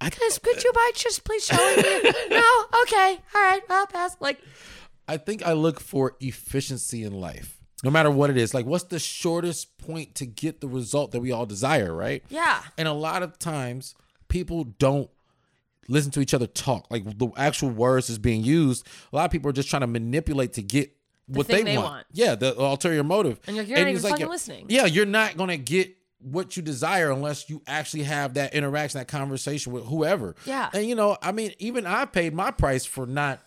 I, 0.00 0.10
Guys, 0.10 0.38
could 0.38 0.62
you 0.62 0.72
mind 0.74 0.94
just 0.94 1.24
please 1.24 1.44
showing 1.46 1.76
me? 1.76 2.02
no, 2.30 2.64
okay, 2.82 3.18
all 3.34 3.42
right, 3.42 3.60
well, 3.68 3.86
pass. 3.86 4.16
Like, 4.20 4.40
I 5.08 5.16
think 5.16 5.44
I 5.44 5.54
look 5.54 5.80
for 5.80 6.16
efficiency 6.20 7.02
in 7.02 7.12
life, 7.14 7.58
no 7.82 7.90
matter 7.90 8.10
what 8.10 8.30
it 8.30 8.36
is. 8.36 8.54
Like, 8.54 8.66
what's 8.66 8.84
the 8.84 8.98
shortest 8.98 9.76
point 9.78 10.14
to 10.16 10.26
get 10.26 10.60
the 10.60 10.68
result 10.68 11.10
that 11.12 11.20
we 11.20 11.32
all 11.32 11.46
desire, 11.46 11.92
right? 11.94 12.22
Yeah. 12.28 12.62
And 12.76 12.86
a 12.86 12.92
lot 12.92 13.22
of 13.22 13.38
times, 13.38 13.94
people 14.28 14.64
don't 14.64 15.10
listen 15.88 16.10
to 16.12 16.20
each 16.20 16.34
other 16.34 16.46
talk. 16.46 16.86
Like 16.90 17.18
the 17.18 17.30
actual 17.36 17.70
words 17.70 18.10
is 18.10 18.18
being 18.18 18.44
used. 18.44 18.86
A 19.12 19.16
lot 19.16 19.24
of 19.24 19.30
people 19.30 19.48
are 19.50 19.54
just 19.54 19.68
trying 19.68 19.80
to 19.80 19.86
manipulate 19.86 20.52
to 20.54 20.62
get 20.62 20.94
what 21.26 21.46
thing 21.46 21.64
they, 21.64 21.72
they 21.72 21.78
want. 21.78 21.90
want. 21.90 22.06
Yeah, 22.12 22.34
the 22.34 22.58
ulterior 22.58 23.04
motive. 23.04 23.40
And 23.46 23.56
you're 23.56 23.64
like, 23.64 23.70
you're 23.70 23.78
not 23.78 23.88
it's 23.88 23.98
even 24.00 24.10
fucking 24.10 24.26
yeah, 24.26 24.30
listening. 24.30 24.66
Yeah, 24.68 24.86
you're 24.86 25.06
not 25.06 25.36
gonna 25.36 25.56
get 25.56 25.94
what 26.20 26.56
you 26.56 26.62
desire 26.62 27.10
unless 27.10 27.48
you 27.48 27.62
actually 27.66 28.02
have 28.02 28.34
that 28.34 28.54
interaction, 28.54 28.98
that 28.98 29.08
conversation 29.08 29.72
with 29.72 29.84
whoever. 29.86 30.34
Yeah. 30.44 30.68
And 30.72 30.86
you 30.86 30.94
know, 30.94 31.16
I 31.22 31.32
mean, 31.32 31.52
even 31.58 31.86
I 31.86 32.04
paid 32.06 32.34
my 32.34 32.50
price 32.50 32.84
for 32.84 33.06
not 33.06 33.40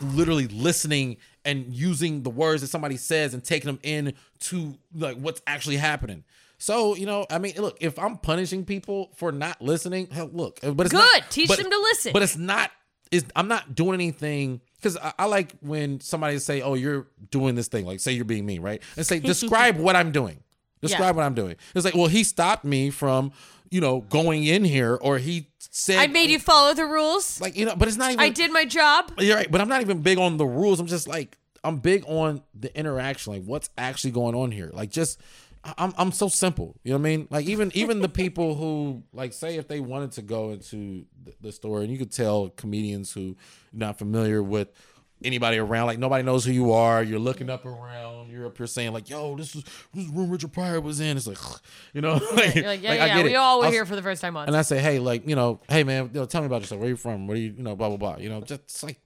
literally 0.00 0.46
listening 0.48 1.16
and 1.44 1.66
using 1.72 2.22
the 2.22 2.30
words 2.30 2.62
that 2.62 2.68
somebody 2.68 2.96
says 2.96 3.34
and 3.34 3.44
taking 3.44 3.66
them 3.66 3.78
in 3.82 4.14
to 4.40 4.74
like 4.94 5.16
what's 5.16 5.42
actually 5.46 5.76
happening. 5.76 6.24
So 6.58 6.94
you 6.94 7.06
know, 7.06 7.26
I 7.30 7.38
mean, 7.38 7.54
look, 7.58 7.78
if 7.80 7.98
I'm 7.98 8.16
punishing 8.18 8.64
people 8.64 9.10
for 9.16 9.32
not 9.32 9.60
listening, 9.60 10.08
hell, 10.10 10.30
look, 10.32 10.60
uh, 10.62 10.72
but 10.72 10.86
it's 10.86 10.92
Good. 10.92 10.98
not- 10.98 11.30
Teach 11.30 11.48
but- 11.48 11.58
them 11.58 11.70
to 11.70 11.78
listen. 11.78 12.12
But 12.12 12.22
it's 12.22 12.36
not. 12.36 12.70
Is 13.10 13.24
I'm 13.36 13.48
not 13.48 13.74
doing 13.74 13.94
anything 13.94 14.60
because 14.76 14.96
I, 14.96 15.12
I 15.20 15.24
like 15.26 15.54
when 15.60 16.00
somebody 16.00 16.38
say, 16.38 16.62
"Oh, 16.62 16.74
you're 16.74 17.06
doing 17.30 17.54
this 17.54 17.68
thing," 17.68 17.84
like 17.84 18.00
say 18.00 18.12
you're 18.12 18.24
being 18.24 18.46
mean, 18.46 18.62
right? 18.62 18.82
And 18.96 19.06
say, 19.06 19.20
describe 19.20 19.76
what 19.76 19.94
I'm 19.94 20.10
doing. 20.10 20.42
Describe 20.80 21.16
what 21.16 21.24
I'm 21.24 21.34
doing. 21.34 21.56
It's 21.74 21.84
like, 21.84 21.94
well, 21.94 22.08
he 22.08 22.24
stopped 22.24 22.64
me 22.64 22.90
from, 22.90 23.32
you 23.70 23.80
know, 23.80 24.00
going 24.02 24.44
in 24.44 24.64
here, 24.64 24.98
or 25.00 25.18
he 25.18 25.48
said, 25.58 25.98
I 25.98 26.08
made 26.08 26.28
you 26.30 26.38
follow 26.38 26.74
the 26.74 26.84
rules. 26.84 27.40
like, 27.40 27.56
you 27.56 27.64
know, 27.64 27.74
but 27.76 27.88
it's 27.88 27.96
not 27.96 28.10
even. 28.10 28.20
I 28.20 28.28
did 28.30 28.52
my 28.52 28.64
job. 28.64 29.12
You're 29.18 29.36
right, 29.36 29.50
but 29.50 29.60
I'm 29.60 29.68
not 29.68 29.80
even 29.80 30.02
big 30.02 30.18
on 30.18 30.36
the 30.36 30.46
rules. 30.46 30.80
I'm 30.80 30.86
just 30.86 31.08
like 31.08 31.38
I'm 31.62 31.78
big 31.78 32.04
on 32.06 32.42
the 32.54 32.76
interaction, 32.78 33.32
like 33.32 33.44
what's 33.44 33.70
actually 33.78 34.10
going 34.10 34.34
on 34.34 34.50
here. 34.50 34.70
Like 34.72 34.90
just 34.90 35.20
I'm 35.78 35.92
I'm 35.96 36.12
so 36.12 36.28
simple. 36.28 36.76
You 36.84 36.92
know 36.92 36.98
what 36.98 37.06
I 37.08 37.16
mean? 37.16 37.28
Like 37.30 37.46
even 37.46 37.70
even 37.74 38.00
the 38.00 38.08
people 38.08 38.54
who 38.54 39.02
like 39.12 39.32
say 39.32 39.56
if 39.56 39.66
they 39.68 39.80
wanted 39.80 40.12
to 40.12 40.22
go 40.22 40.50
into 40.50 41.06
the, 41.24 41.32
the 41.40 41.52
store 41.52 41.80
and 41.82 41.90
you 41.90 41.98
could 41.98 42.12
tell 42.12 42.50
comedians 42.50 43.12
who 43.12 43.36
not 43.72 43.98
familiar 43.98 44.42
with 44.42 44.68
anybody 45.24 45.56
around, 45.58 45.86
like 45.86 45.98
nobody 45.98 46.22
knows 46.22 46.44
who 46.44 46.52
you 46.52 46.72
are. 46.72 47.02
You're 47.02 47.18
looking 47.18 47.48
up 47.48 47.64
around. 47.64 48.30
You're 48.30 48.46
up 48.46 48.58
here 48.58 48.66
saying 48.66 48.92
like, 48.92 49.08
"Yo, 49.08 49.36
this 49.36 49.54
is 49.56 49.64
this 49.94 50.04
is 50.04 50.10
room 50.10 50.28
Richard 50.30 50.52
Pryor 50.52 50.80
was 50.82 51.00
in." 51.00 51.16
It's 51.16 51.26
like, 51.26 51.38
you 51.94 52.00
know, 52.02 52.14
like, 52.34 52.36
like, 52.36 52.54
yeah, 52.56 52.62
like, 52.68 52.82
yeah, 52.82 52.90
I 52.90 52.94
yeah. 52.96 53.14
get 53.16 53.24
We 53.24 53.32
it. 53.32 53.36
all 53.36 53.60
were 53.60 53.66
I'll- 53.66 53.72
here 53.72 53.86
for 53.86 53.96
the 53.96 54.02
first 54.02 54.20
time 54.20 54.34
once. 54.34 54.48
and 54.48 54.56
I 54.56 54.62
say, 54.62 54.80
hey, 54.80 54.98
like, 54.98 55.26
you 55.26 55.34
know, 55.36 55.60
hey 55.68 55.82
man, 55.84 56.10
you 56.12 56.20
know, 56.20 56.26
tell 56.26 56.42
me 56.42 56.46
about 56.46 56.60
yourself. 56.60 56.80
Where 56.80 56.90
you 56.90 56.96
from? 56.96 57.26
Where 57.26 57.36
you, 57.36 57.54
you 57.56 57.62
know, 57.62 57.74
blah 57.74 57.88
blah 57.88 57.96
blah. 57.96 58.16
You 58.18 58.28
know, 58.28 58.42
just 58.42 58.82
like 58.82 59.00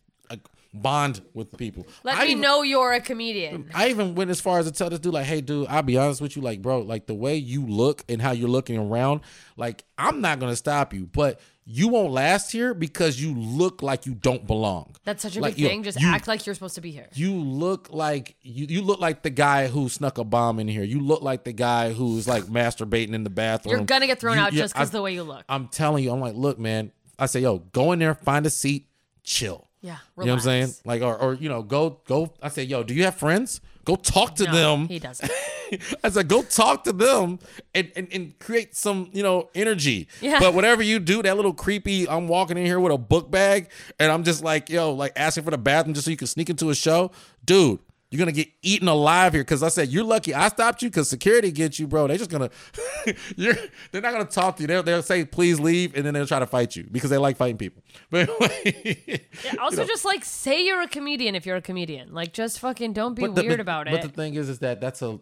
bond 0.75 1.21
with 1.35 1.57
people. 1.57 1.87
Let 2.05 2.17
I 2.19 2.25
me 2.25 2.31
even- 2.33 2.43
know 2.43 2.63
you're 2.63 2.93
a 2.93 3.01
comedian. 3.01 3.71
I 3.75 3.89
even 3.89 4.15
went 4.15 4.31
as 4.31 4.41
far 4.41 4.59
as 4.59 4.67
to 4.67 4.73
tell 4.73 4.91
this 4.91 4.99
dude, 5.01 5.15
like, 5.15 5.27
hey, 5.27 5.41
dude, 5.41 5.67
I'll 5.69 5.83
be 5.83 5.97
honest 5.97 6.21
with 6.21 6.37
you, 6.37 6.43
like, 6.43 6.61
bro, 6.63 6.81
like 6.81 7.07
the 7.07 7.15
way 7.15 7.37
you 7.37 7.67
look 7.67 8.05
and 8.09 8.21
how 8.21 8.33
you're 8.33 8.49
looking 8.51 8.79
around, 8.79 9.23
like, 9.57 9.85
I'm 9.97 10.21
not 10.21 10.39
gonna 10.39 10.57
stop 10.57 10.93
you, 10.93 11.07
but 11.07 11.41
you 11.71 11.89
won't 11.89 12.13
last 12.13 12.51
here 12.53 12.73
because 12.73 13.21
you 13.21 13.35
look 13.35 13.83
like 13.83 14.07
you 14.07 14.15
don't 14.15 14.47
belong. 14.47 14.95
That's 15.05 15.23
such 15.23 15.37
a 15.37 15.41
Like, 15.41 15.57
big 15.57 15.67
thing. 15.67 15.83
Just 15.83 16.01
you- 16.01 16.09
act 16.09 16.27
like 16.27 16.47
you're 16.47 16.55
supposed 16.55 16.75
to 16.77 16.81
be 16.81 16.91
here. 16.91 17.09
You 17.15 17.35
look 17.35 17.89
like 17.91 18.37
you, 18.43 18.67
you 18.69 18.81
look 18.83 19.01
like 19.01 19.23
the 19.23 19.29
guy 19.31 19.67
who 19.69 19.89
snuck 19.91 20.17
a 20.19 20.25
bomb 20.25 20.61
in 20.61 20.69
here. 20.69 20.83
You 20.85 21.01
look 21.01 21.21
like 21.23 21.45
the 21.45 21.53
guy 21.53 21.93
who's 21.93 22.27
like 22.29 22.45
masturbating 22.45 23.13
in 23.13 23.23
the 23.25 23.31
bathroom. 23.31 23.75
You're 23.77 23.85
gonna 23.85 24.07
get 24.07 24.19
thrown 24.21 24.37
You- 24.37 24.43
out 24.45 24.53
yeah, 24.55 24.63
just 24.63 24.75
because 24.75 24.91
the 24.91 25.03
way 25.03 25.13
you 25.13 25.25
look. 25.25 25.45
I'm 25.49 25.69
telling 25.69 26.05
you, 26.05 26.11
I'm 26.13 26.21
like, 26.21 26.35
look, 26.37 26.59
man. 26.59 26.93
I 27.19 27.27
say, 27.27 27.41
yo, 27.41 27.59
go 27.59 27.93
in 27.93 27.99
there, 27.99 28.15
find 28.15 28.47
a 28.47 28.51
seat, 28.51 28.87
chill. 29.25 29.68
Yeah, 29.81 29.99
You 30.17 30.25
know 30.25 30.33
what 30.33 30.39
I'm 30.39 30.41
saying? 30.41 30.75
Like, 30.85 31.03
or, 31.03 31.17
or 31.17 31.35
you 31.35 31.49
know, 31.49 31.63
go, 31.63 32.01
go. 32.07 32.33
I 32.43 32.49
say, 32.49 32.65
yo, 32.65 32.83
do 32.83 32.95
you 32.95 33.05
have 33.05 33.15
friends? 33.17 33.61
Go 33.85 33.97
talk 33.97 34.35
to 34.37 34.45
No, 34.45 34.53
them. 34.53 34.89
He 34.89 34.99
doesn't. 34.99 35.31
I 36.05 36.11
said, 36.11 36.29
go 36.29 36.43
talk 36.43 36.85
to 36.85 36.93
them 36.93 37.39
and, 37.75 37.91
and, 37.97 38.09
and 38.13 38.39
create 38.39 38.75
some, 38.75 39.09
you 39.13 39.23
know, 39.23 39.49
energy. 39.55 40.09
Yeah. 40.21 40.41
But 40.41 40.53
whatever 40.55 40.83
you 40.83 40.99
do, 40.99 41.23
that 41.23 41.37
little 41.37 41.55
creepy, 41.55 42.09
I'm 42.09 42.29
walking 42.29 42.59
in 42.59 42.67
here 42.67 42.81
with 42.81 42.93
a 42.93 42.99
book 42.99 43.31
bag 43.31 43.71
and 43.99 44.11
I'm 44.13 44.25
just 44.25 44.43
like, 44.43 44.69
yo, 44.69 44.93
like 44.93 45.13
asking 45.17 45.45
for 45.45 45.51
the 45.51 45.59
bathroom 45.59 45.95
just 45.95 46.05
so 46.05 46.11
you 46.11 46.17
can 46.17 46.27
sneak 46.27 46.51
into 46.51 46.71
a 46.71 46.75
show. 46.75 47.11
Dude, 47.45 47.79
you're 48.11 48.19
gonna 48.19 48.33
get 48.33 48.49
eaten 48.63 48.89
alive 48.89 49.35
here. 49.35 49.45
Cause 49.45 49.63
I 49.63 49.69
said, 49.69 49.89
you're 49.91 50.05
lucky 50.05 50.33
I 50.35 50.49
stopped 50.49 50.81
you 50.83 50.89
because 50.89 51.11
security 51.11 51.51
gets 51.53 51.79
you, 51.79 51.87
bro. 51.87 52.07
They're 52.07 52.17
just 52.17 52.31
gonna 52.31 52.51
you're 53.37 53.55
they're 53.93 54.01
not 54.01 54.13
gonna 54.13 54.25
talk 54.25 54.57
to 54.57 54.63
you. 54.63 54.67
They'll, 54.67 54.83
they'll 54.83 55.03
say, 55.03 55.25
please 55.25 55.61
leave, 55.61 55.95
and 55.95 56.05
then 56.07 56.15
they'll 56.15 56.27
try 56.27 56.39
to 56.39 56.47
fight 56.47 56.75
you 56.77 56.85
because 56.91 57.11
they 57.11 57.19
like 57.19 57.37
fighting 57.37 57.59
people. 57.59 57.83
But 58.11 58.31
anyway, 58.65 59.27
Also, 59.61 59.83
you 59.83 59.83
know. 59.83 59.87
just 59.87 60.05
like 60.05 60.25
say 60.25 60.65
you're 60.65 60.81
a 60.83 60.89
comedian 60.89 61.35
if 61.35 61.45
you're 61.45 61.57
a 61.57 61.63
comedian. 61.63 62.15
Like, 62.15 62.33
just 62.33 62.59
fucking 62.61 62.95
don't 62.95 63.15
be 63.15 63.23
But 63.27 63.45
weird 63.45 63.59
the- 63.59 63.63
about 63.63 63.89
it. 63.89 63.93
But 63.93 64.03
the 64.03 64.09
thing 64.09 64.35
is, 64.35 64.49
is 64.49 64.61
that 64.61 64.81
that's 64.81 65.03
a 65.03 65.21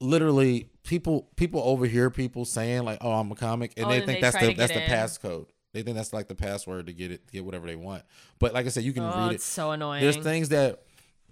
literally 0.00 0.70
people 0.84 1.28
people 1.36 1.60
overhear 1.64 2.10
people 2.10 2.44
saying 2.44 2.82
like, 2.84 2.98
"Oh, 3.00 3.12
I'm 3.12 3.30
a 3.32 3.34
comic," 3.34 3.72
and 3.76 3.86
Oh, 3.86 3.88
they 3.90 3.96
and 3.98 4.06
think 4.06 4.18
they 4.18 4.20
that's 4.30 4.38
the 4.38 4.54
that's 4.54 4.72
get 4.72 4.78
the 4.78 4.84
in. 4.84 4.90
passcode. 4.90 5.46
They 5.74 5.82
think 5.82 5.96
that's 5.96 6.12
like 6.12 6.28
the 6.28 6.34
password 6.34 6.86
to 6.86 6.92
get 6.92 7.10
it 7.12 7.30
get 7.30 7.44
whatever 7.44 7.66
they 7.66 7.76
want. 7.76 8.02
But 8.38 8.54
like 8.54 8.66
I 8.66 8.68
said, 8.70 8.84
you 8.84 8.92
can 8.92 9.04
oh, 9.04 9.26
read 9.26 9.34
it's 9.34 9.44
it. 9.44 9.52
so 9.52 9.70
annoying. 9.72 10.02
There's 10.02 10.16
things 10.16 10.48
that 10.50 10.82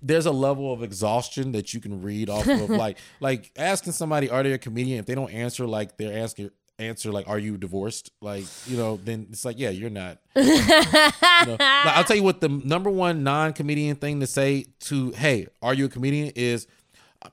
there's 0.02 0.26
a 0.26 0.30
level 0.32 0.72
of 0.72 0.82
exhaustion 0.82 1.52
that 1.52 1.72
you 1.74 1.80
can 1.80 2.02
read 2.02 2.28
off 2.30 2.46
of 2.46 2.70
like 2.84 2.98
like 3.20 3.50
asking 3.56 3.92
somebody 3.92 4.28
are 4.30 4.42
they 4.42 4.52
a 4.52 4.58
comedian 4.58 4.98
if 4.98 5.06
they 5.06 5.14
don't 5.14 5.32
answer 5.32 5.66
like 5.66 5.96
they're 5.96 6.22
asking 6.22 6.50
answer 6.78 7.10
like 7.10 7.26
are 7.26 7.38
you 7.38 7.56
divorced 7.56 8.10
like 8.20 8.44
you 8.66 8.76
know 8.76 8.98
then 9.02 9.26
it's 9.30 9.44
like 9.44 9.58
yeah 9.58 9.70
you're 9.70 9.88
not 9.90 10.18
You 10.36 10.42
know, 10.44 11.56
like, 11.58 11.60
I'll 11.60 12.04
tell 12.04 12.16
you 12.16 12.22
what 12.22 12.40
the 12.40 12.48
number 12.48 12.90
one 12.90 13.22
non-comedian 13.22 13.96
thing 13.96 14.20
to 14.20 14.26
say 14.26 14.66
to 14.80 15.10
hey 15.12 15.46
are 15.62 15.72
you 15.72 15.86
a 15.86 15.88
comedian 15.88 16.32
is 16.36 16.66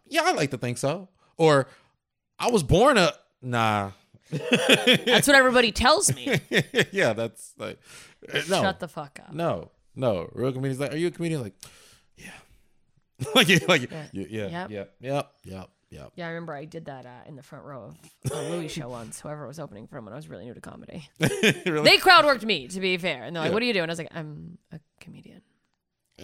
yeah 0.07 0.22
I 0.26 0.32
like 0.32 0.51
to 0.51 0.57
think 0.57 0.78
so 0.78 1.09
or 1.38 1.68
I 2.39 2.49
was 2.51 2.64
born 2.64 2.97
a 2.97 3.11
nah 3.41 3.91
That's 4.32 5.28
what 5.28 5.36
everybody 5.36 5.72
tells 5.72 6.14
me. 6.16 6.39
yeah 6.91 7.14
that's 7.14 7.53
like 7.57 7.80
no 8.49 8.61
Shut 8.61 8.80
the 8.80 8.88
fuck 8.88 9.20
up. 9.26 9.34
no, 9.34 9.70
no. 9.95 10.30
Real 10.34 10.51
comedians 10.51 10.80
like, 10.80 10.93
are 10.93 10.97
you 10.97 11.07
a 11.07 11.11
comedian? 11.11 11.41
Like, 11.43 11.53
like, 13.36 13.47
yeah, 13.49 13.59
like, 13.67 13.91
yeah, 13.91 14.05
yeah, 14.13 14.26
yeah, 14.30 14.47
Yep. 14.49 14.69
yep, 14.71 14.93
yep, 15.01 15.32
yep, 15.43 15.69
yep. 15.89 16.11
Yeah, 16.15 16.26
I 16.28 16.30
remember 16.30 16.53
I 16.53 16.65
did 16.65 16.86
that 16.86 17.05
uh, 17.05 17.09
in 17.28 17.36
the 17.36 17.43
front 17.43 17.65
row 17.65 17.93
of 18.26 18.32
a 18.32 18.49
Louis 18.49 18.67
show 18.67 18.89
once. 19.01 19.19
Whoever 19.21 19.47
was 19.47 19.59
opening 19.59 19.88
for 19.88 19.97
him 19.97 20.05
when 20.05 20.13
I 20.13 20.17
was 20.17 20.28
really 20.28 20.45
new 20.45 20.53
to 20.53 20.61
comedy. 20.61 21.07
Really? 21.65 21.84
They 21.84 21.97
crowd 21.97 22.26
worked 22.26 22.45
me, 22.45 22.67
to 22.67 22.80
be 22.80 22.97
fair, 22.97 23.24
and 23.24 23.36
they're 23.36 23.41
like, 23.43 23.49
Yeah. 23.49 23.53
"What 23.53 23.59
do 23.61 23.65
you 23.65 23.74
do?" 23.74 23.82
And 23.82 23.89
I 23.89 23.93
was 23.93 23.99
like, 23.99 24.09
"I'm 24.11 24.57
a 24.71 24.80
comedian," 24.99 25.41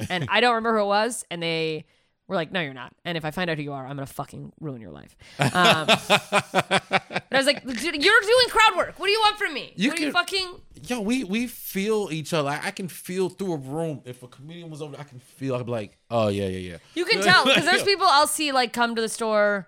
and 0.10 0.28
I 0.30 0.42
don't 0.42 0.56
remember 0.56 0.78
who 0.80 0.84
it 0.86 0.88
was, 0.88 1.26
and 1.32 1.42
they 1.42 1.86
were 2.30 2.36
like, 2.36 2.52
"No, 2.54 2.62
you're 2.62 2.74
not." 2.74 2.94
And 3.04 3.18
if 3.18 3.26
I 3.26 3.32
find 3.32 3.50
out 3.50 3.58
who 3.58 3.64
you 3.64 3.74
are, 3.74 3.84
I'm 3.86 3.98
gonna 3.98 4.06
fucking 4.06 4.54
ruin 4.62 4.80
your 4.82 4.92
life. 4.92 5.18
Um, 5.40 5.88
and 5.90 7.32
I 7.32 7.38
was 7.38 7.46
like, 7.46 7.64
"Dude, 7.66 8.04
"You're 8.04 8.22
doing 8.22 8.48
crowd 8.50 8.78
work. 8.78 8.98
What 9.00 9.08
do 9.08 9.12
you 9.12 9.20
want 9.20 9.38
from 9.38 9.54
me? 9.54 9.74
You 9.76 9.90
what 9.90 9.98
are 9.98 10.02
you 10.02 10.08
can- 10.08 10.14
fucking?" 10.14 10.62
Yo, 10.88 11.02
we 11.02 11.24
we 11.26 11.48
feel 11.48 12.10
each 12.12 12.34
other. 12.34 12.50
I, 12.50 12.68
I 12.68 12.72
can 12.72 12.88
feel 12.88 13.28
through 13.30 13.54
a 13.54 13.58
room. 13.58 14.02
If 14.06 14.24
a 14.24 14.28
comedian 14.28 14.70
was 14.70 14.82
over, 14.82 14.96
I 14.98 15.04
can 15.04 15.20
feel. 15.20 15.56
I'd 15.56 15.66
be 15.66 15.72
like, 15.72 15.98
oh 16.10 16.30
yeah, 16.30 16.46
yeah, 16.48 16.72
yeah. 16.72 16.78
You 16.96 17.04
can 17.06 17.22
tell 17.22 17.44
because 17.46 17.66
there's 17.66 17.84
people 17.84 18.06
I'll 18.08 18.28
see 18.28 18.52
like 18.52 18.72
come 18.74 18.96
to 18.96 19.02
the 19.02 19.10
store, 19.10 19.68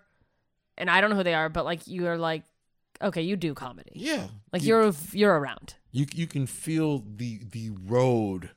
and 0.78 0.90
I 0.90 1.02
don't 1.02 1.10
know 1.10 1.18
who 1.18 1.24
they 1.24 1.34
are, 1.34 1.50
but 1.50 1.66
like 1.66 1.88
you 1.88 2.08
are 2.08 2.18
like, 2.18 2.44
okay, 3.02 3.22
you 3.22 3.36
do 3.36 3.54
comedy. 3.54 3.92
Yeah, 3.96 4.28
Like 4.54 4.62
you, 4.62 4.70
you're 4.70 4.94
you're 5.12 5.38
around. 5.40 5.76
you 5.92 6.06
you 6.14 6.28
can 6.28 6.46
feel 6.48 7.04
the 7.16 7.42
the 7.52 7.72
road. 7.86 8.52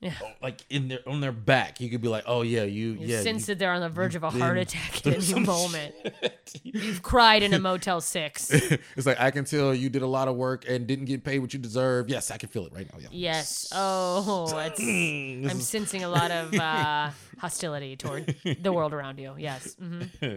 Yeah. 0.00 0.12
Like 0.40 0.60
in 0.70 0.86
their 0.88 1.00
on 1.08 1.20
their 1.20 1.32
back, 1.32 1.80
you 1.80 1.90
could 1.90 2.00
be 2.00 2.06
like, 2.06 2.22
"Oh 2.26 2.42
yeah, 2.42 2.62
you 2.62 2.90
You 2.92 2.98
yeah." 3.08 3.20
sense 3.22 3.42
you- 3.42 3.46
that 3.54 3.58
they're 3.58 3.72
on 3.72 3.80
the 3.80 3.88
verge 3.88 4.14
of 4.14 4.22
a 4.22 4.30
been 4.30 4.40
heart 4.40 4.56
attack 4.58 4.98
at 5.06 5.14
any 5.14 5.20
some 5.20 5.42
moment. 5.42 5.92
You've 6.62 7.02
cried 7.02 7.42
in 7.42 7.52
a 7.52 7.58
Motel 7.58 8.00
Six. 8.00 8.48
it's 8.96 9.06
like 9.06 9.18
I 9.20 9.32
can 9.32 9.44
tell 9.44 9.74
you 9.74 9.88
did 9.88 10.02
a 10.02 10.06
lot 10.06 10.28
of 10.28 10.36
work 10.36 10.64
and 10.68 10.86
didn't 10.86 11.06
get 11.06 11.24
paid 11.24 11.40
what 11.40 11.52
you 11.52 11.58
deserve. 11.58 12.08
Yes, 12.08 12.30
I 12.30 12.36
can 12.36 12.48
feel 12.48 12.64
it 12.66 12.72
right 12.72 12.86
now. 12.92 13.00
Yeah. 13.00 13.08
Yes. 13.10 13.72
Oh, 13.74 14.44
it's, 14.58 14.80
Mm, 14.80 15.42
this 15.42 15.52
I'm 15.52 15.58
is- 15.58 15.68
sensing 15.68 16.04
a 16.04 16.08
lot 16.08 16.30
of 16.30 16.54
uh, 16.54 17.10
hostility 17.38 17.96
toward 17.96 18.36
the 18.60 18.72
world 18.72 18.92
around 18.92 19.18
you. 19.18 19.34
Yes. 19.36 19.74
hmm 19.74 20.02
uh, 20.22 20.28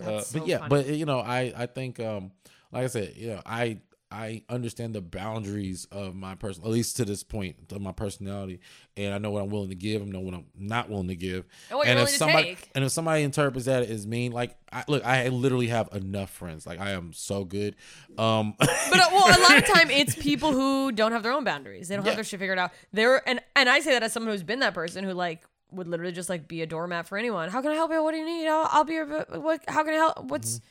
That's 0.00 0.28
so 0.28 0.38
but 0.38 0.48
yeah, 0.48 0.58
funny. 0.58 0.68
but 0.68 0.86
you 0.86 1.06
know, 1.06 1.18
I 1.18 1.52
I 1.56 1.66
think 1.66 1.98
um 1.98 2.30
like 2.70 2.84
I 2.84 2.86
said, 2.86 3.14
you 3.16 3.30
know, 3.30 3.42
I 3.44 3.78
I 4.12 4.42
understand 4.48 4.94
the 4.94 5.00
boundaries 5.00 5.86
of 5.92 6.16
my 6.16 6.34
person, 6.34 6.64
at 6.64 6.70
least 6.70 6.96
to 6.96 7.04
this 7.04 7.22
point, 7.22 7.56
of 7.70 7.80
my 7.80 7.92
personality, 7.92 8.58
and 8.96 9.14
I 9.14 9.18
know 9.18 9.30
what 9.30 9.42
I'm 9.42 9.50
willing 9.50 9.68
to 9.68 9.76
give. 9.76 10.02
I 10.02 10.04
know 10.06 10.18
what 10.20 10.34
I'm 10.34 10.46
not 10.58 10.90
willing 10.90 11.08
to 11.08 11.14
give. 11.16 11.46
And 11.70 11.78
what 11.78 11.86
you're 11.86 11.98
if 11.98 12.08
somebody 12.10 12.56
and 12.74 12.84
if 12.84 12.90
somebody 12.90 13.22
interprets 13.22 13.66
that 13.66 13.88
as 13.88 14.06
mean, 14.06 14.32
like 14.32 14.56
I, 14.72 14.84
look, 14.88 15.04
I 15.04 15.28
literally 15.28 15.68
have 15.68 15.88
enough 15.92 16.30
friends. 16.30 16.66
Like 16.66 16.80
I 16.80 16.90
am 16.90 17.12
so 17.12 17.44
good. 17.44 17.76
Um, 18.18 18.54
But 18.58 18.68
uh, 18.68 19.08
well, 19.12 19.26
a 19.28 19.42
lot 19.42 19.58
of 19.58 19.64
time 19.72 19.90
it's 19.90 20.14
people 20.16 20.52
who 20.52 20.90
don't 20.90 21.12
have 21.12 21.22
their 21.22 21.32
own 21.32 21.44
boundaries. 21.44 21.86
They 21.88 21.94
don't 21.94 22.04
Yeah. 22.04 22.10
have 22.10 22.16
their 22.16 22.24
shit 22.24 22.40
figured 22.40 22.58
out. 22.58 22.72
They're 22.92 23.26
and 23.28 23.40
and 23.54 23.68
I 23.68 23.78
say 23.80 23.92
that 23.92 24.02
as 24.02 24.12
someone 24.12 24.32
who's 24.32 24.42
been 24.42 24.58
that 24.60 24.74
person 24.74 25.04
who 25.04 25.12
like 25.12 25.44
would 25.70 25.86
literally 25.86 26.10
just 26.12 26.28
like 26.28 26.48
be 26.48 26.62
a 26.62 26.66
doormat 26.66 27.06
for 27.06 27.16
anyone. 27.16 27.48
How 27.48 27.62
can 27.62 27.70
I 27.70 27.74
help 27.74 27.92
you? 27.92 28.02
What 28.02 28.10
do 28.10 28.18
you 28.18 28.26
need? 28.26 28.48
I'll, 28.48 28.68
I'll 28.72 28.84
be. 28.84 28.94
Your, 28.94 29.06
what? 29.06 29.62
How 29.68 29.84
can 29.84 29.94
I 29.94 29.98
help? 29.98 30.24
What's? 30.24 30.56
Mm-hmm. 30.56 30.64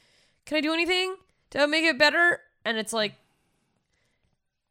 Can 0.45 0.57
I 0.57 0.61
do 0.61 0.73
anything 0.73 1.15
to 1.51 1.67
make 1.67 1.85
it 1.85 1.97
better? 1.97 2.41
And 2.65 2.77
it's 2.77 2.91
like 2.91 3.13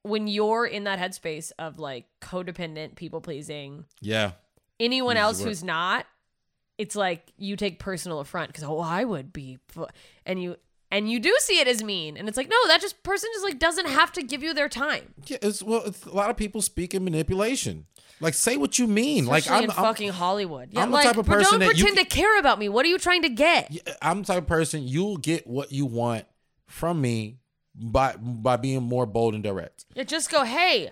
when 0.08 0.26
you're 0.26 0.66
in 0.66 0.84
that 0.84 0.98
headspace 0.98 1.52
of 1.58 1.78
like 1.78 2.06
codependent 2.20 2.96
people 2.96 3.20
pleasing 3.20 3.84
yeah, 4.00 4.32
anyone 4.80 5.16
Uses 5.16 5.22
else 5.22 5.42
who's 5.42 5.64
not 5.64 6.06
it's 6.78 6.94
like 6.94 7.32
you 7.36 7.56
take 7.56 7.78
personal 7.78 8.20
affront 8.20 8.48
because 8.48 8.64
oh 8.64 8.78
i 8.78 9.04
would 9.04 9.32
be 9.32 9.58
and 10.24 10.40
you 10.40 10.56
and 10.90 11.10
you 11.10 11.20
do 11.20 11.34
see 11.40 11.58
it 11.58 11.68
as 11.68 11.82
mean 11.82 12.16
and 12.16 12.28
it's 12.28 12.36
like 12.36 12.48
no 12.48 12.56
that 12.68 12.80
just 12.80 13.02
person 13.02 13.28
just 13.34 13.44
like 13.44 13.58
doesn't 13.58 13.88
have 13.88 14.12
to 14.12 14.22
give 14.22 14.42
you 14.42 14.54
their 14.54 14.68
time 14.68 15.12
yeah. 15.26 15.36
It's 15.42 15.62
well, 15.62 15.82
it's, 15.84 16.04
a 16.06 16.14
lot 16.14 16.30
of 16.30 16.36
people 16.36 16.62
speak 16.62 16.94
in 16.94 17.04
manipulation. 17.04 17.86
Like 18.20 18.34
say 18.34 18.56
what 18.56 18.80
you 18.80 18.88
mean. 18.88 19.24
especially 19.24 19.50
like 19.50 19.58
I'm, 19.58 19.64
in 19.64 19.70
I'm 19.70 19.76
fucking 19.76 20.08
hollywood 20.10 20.70
yeah 20.72 20.82
I'm 20.82 20.90
the 20.90 20.94
like 20.94 21.06
type 21.06 21.18
of 21.18 21.26
person 21.26 21.60
don't 21.60 21.68
you 21.68 21.84
pretend 21.84 21.96
can- 21.96 22.04
to 22.04 22.10
care 22.10 22.38
about 22.38 22.58
me 22.58 22.68
what 22.68 22.84
are 22.86 22.88
you 22.88 22.98
trying 22.98 23.22
to 23.22 23.28
get 23.28 23.76
I'm 24.00 24.22
the 24.22 24.26
type 24.26 24.38
of 24.38 24.46
person 24.46 24.86
you'll 24.86 25.18
get 25.18 25.46
what 25.46 25.70
you 25.72 25.86
want 25.86 26.24
from 26.66 27.00
me 27.00 27.38
by 27.80 28.16
by 28.16 28.56
being 28.56 28.82
more 28.82 29.06
bold 29.06 29.34
and 29.34 29.42
direct. 29.42 29.86
Yeah, 29.94 30.04
just 30.04 30.30
go 30.30 30.44
hey 30.44 30.90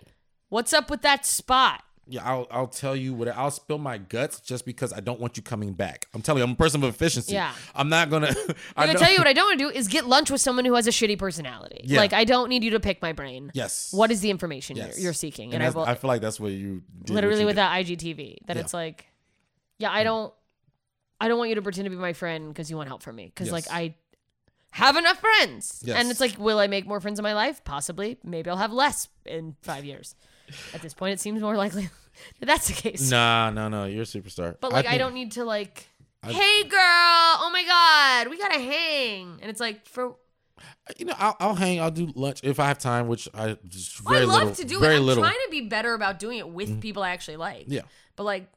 what's 0.48 0.72
up 0.72 0.90
with 0.90 1.02
that 1.02 1.26
spot 1.26 1.82
yeah, 2.08 2.22
I'll 2.24 2.46
I'll 2.52 2.66
tell 2.68 2.94
you 2.94 3.14
what 3.14 3.26
I'll 3.28 3.50
spill 3.50 3.78
my 3.78 3.98
guts 3.98 4.40
just 4.40 4.64
because 4.64 4.92
I 4.92 5.00
don't 5.00 5.18
want 5.18 5.36
you 5.36 5.42
coming 5.42 5.72
back. 5.72 6.06
I'm 6.14 6.22
telling 6.22 6.38
you, 6.38 6.44
I'm 6.44 6.52
a 6.52 6.56
person 6.56 6.82
of 6.84 6.88
efficiency. 6.88 7.34
Yeah. 7.34 7.52
I'm 7.74 7.88
not 7.88 8.10
gonna. 8.10 8.28
I 8.76 8.82
I'm 8.82 8.86
gonna 8.86 8.98
tell 8.98 9.10
you 9.10 9.18
what 9.18 9.26
I 9.26 9.32
don't 9.32 9.46
want 9.46 9.58
to 9.58 9.64
do 9.72 9.76
is 9.76 9.88
get 9.88 10.06
lunch 10.06 10.30
with 10.30 10.40
someone 10.40 10.64
who 10.64 10.74
has 10.74 10.86
a 10.86 10.90
shitty 10.90 11.18
personality. 11.18 11.80
Yeah. 11.84 11.98
Like 11.98 12.12
I 12.12 12.22
don't 12.24 12.48
need 12.48 12.62
you 12.62 12.70
to 12.70 12.80
pick 12.80 13.02
my 13.02 13.12
brain. 13.12 13.50
Yes. 13.54 13.92
What 13.92 14.12
is 14.12 14.20
the 14.20 14.30
information 14.30 14.76
Yes. 14.76 14.96
you're, 14.96 15.04
you're 15.04 15.12
seeking? 15.14 15.52
And, 15.52 15.62
And, 15.62 15.64
I 15.64 15.76
will 15.76 15.84
I 15.84 15.94
feel 15.96 16.06
like 16.08 16.20
that's 16.20 16.38
what 16.38 16.52
you 16.52 16.82
what 17.00 17.10
literally 17.10 17.40
you 17.40 17.46
with 17.46 17.56
did. 17.56 17.62
that 17.62 17.84
IGTV 17.84 18.36
that 18.46 18.56
Yeah. 18.56 18.62
it's 18.62 18.72
like, 18.72 19.06
yeah, 19.78 19.90
I 19.90 20.04
don't, 20.04 20.32
I 21.20 21.26
don't 21.26 21.38
want 21.38 21.48
you 21.48 21.56
to 21.56 21.62
pretend 21.62 21.86
to 21.86 21.90
be 21.90 21.96
my 21.96 22.12
friend 22.12 22.48
because 22.50 22.70
you 22.70 22.76
want 22.76 22.88
help 22.88 23.02
from 23.02 23.16
me 23.16 23.32
because 23.34 23.50
like 23.50 23.64
I 23.68 23.94
have 24.76 24.96
enough 24.96 25.18
friends, 25.20 25.82
Yes. 25.84 25.96
and 25.98 26.10
it's 26.10 26.20
like, 26.20 26.38
will 26.38 26.58
I 26.58 26.66
make 26.66 26.86
more 26.86 27.00
friends 27.00 27.18
in 27.18 27.22
my 27.22 27.32
life? 27.34 27.64
Possibly. 27.64 28.18
Maybe 28.22 28.50
I'll 28.50 28.56
have 28.58 28.72
less 28.72 29.08
in 29.24 29.56
five 29.62 29.84
years. 29.84 30.14
At 30.74 30.82
this 30.82 30.94
point, 30.94 31.12
it 31.14 31.20
seems 31.20 31.40
more 31.42 31.56
likely 31.56 31.88
that 32.40 32.46
that's 32.46 32.68
the 32.68 32.74
case. 32.74 33.10
Nah, 33.10 33.50
no, 33.50 33.68
no, 33.68 33.84
you're 33.86 34.02
a 34.02 34.06
superstar. 34.06 34.56
But 34.60 34.72
like, 34.72 34.86
I, 34.86 34.90
think- 34.90 35.00
don't 35.00 35.14
need 35.14 35.32
to 35.32 35.44
like, 35.44 35.88
hey 36.24 36.62
girl, 36.64 36.80
oh 36.80 37.50
my 37.52 37.64
god, 37.64 38.30
we 38.30 38.38
gotta 38.38 38.60
hang, 38.60 39.38
and 39.40 39.50
it's 39.50 39.60
like 39.60 39.86
for. 39.86 40.16
You 40.98 41.04
know, 41.06 41.14
I'll, 41.18 41.36
I'll 41.40 41.54
hang. 41.54 41.80
I'll 41.80 41.90
do 41.90 42.10
lunch 42.14 42.40
if 42.42 42.58
I 42.60 42.66
have 42.68 42.78
time, 42.78 43.08
which 43.08 43.28
I 43.34 43.58
just 43.68 43.98
very 43.98 44.20
I 44.20 44.24
love 44.24 44.38
little, 44.38 44.54
to 44.54 44.64
do 44.64 44.80
very 44.80 44.94
it. 44.94 44.98
I'm 44.98 45.04
little. 45.06 45.22
Mm-hmm. 45.22 45.32
trying 45.32 45.44
to 45.46 45.50
be 45.50 45.68
better 45.68 45.92
about 45.94 46.18
doing 46.18 46.38
it 46.38 46.48
with 46.48 46.80
people 46.80 47.02
I 47.02 47.10
actually 47.10 47.36
like. 47.36 47.64
Yeah. 47.68 47.82
But 48.14 48.22
like, 48.24 48.48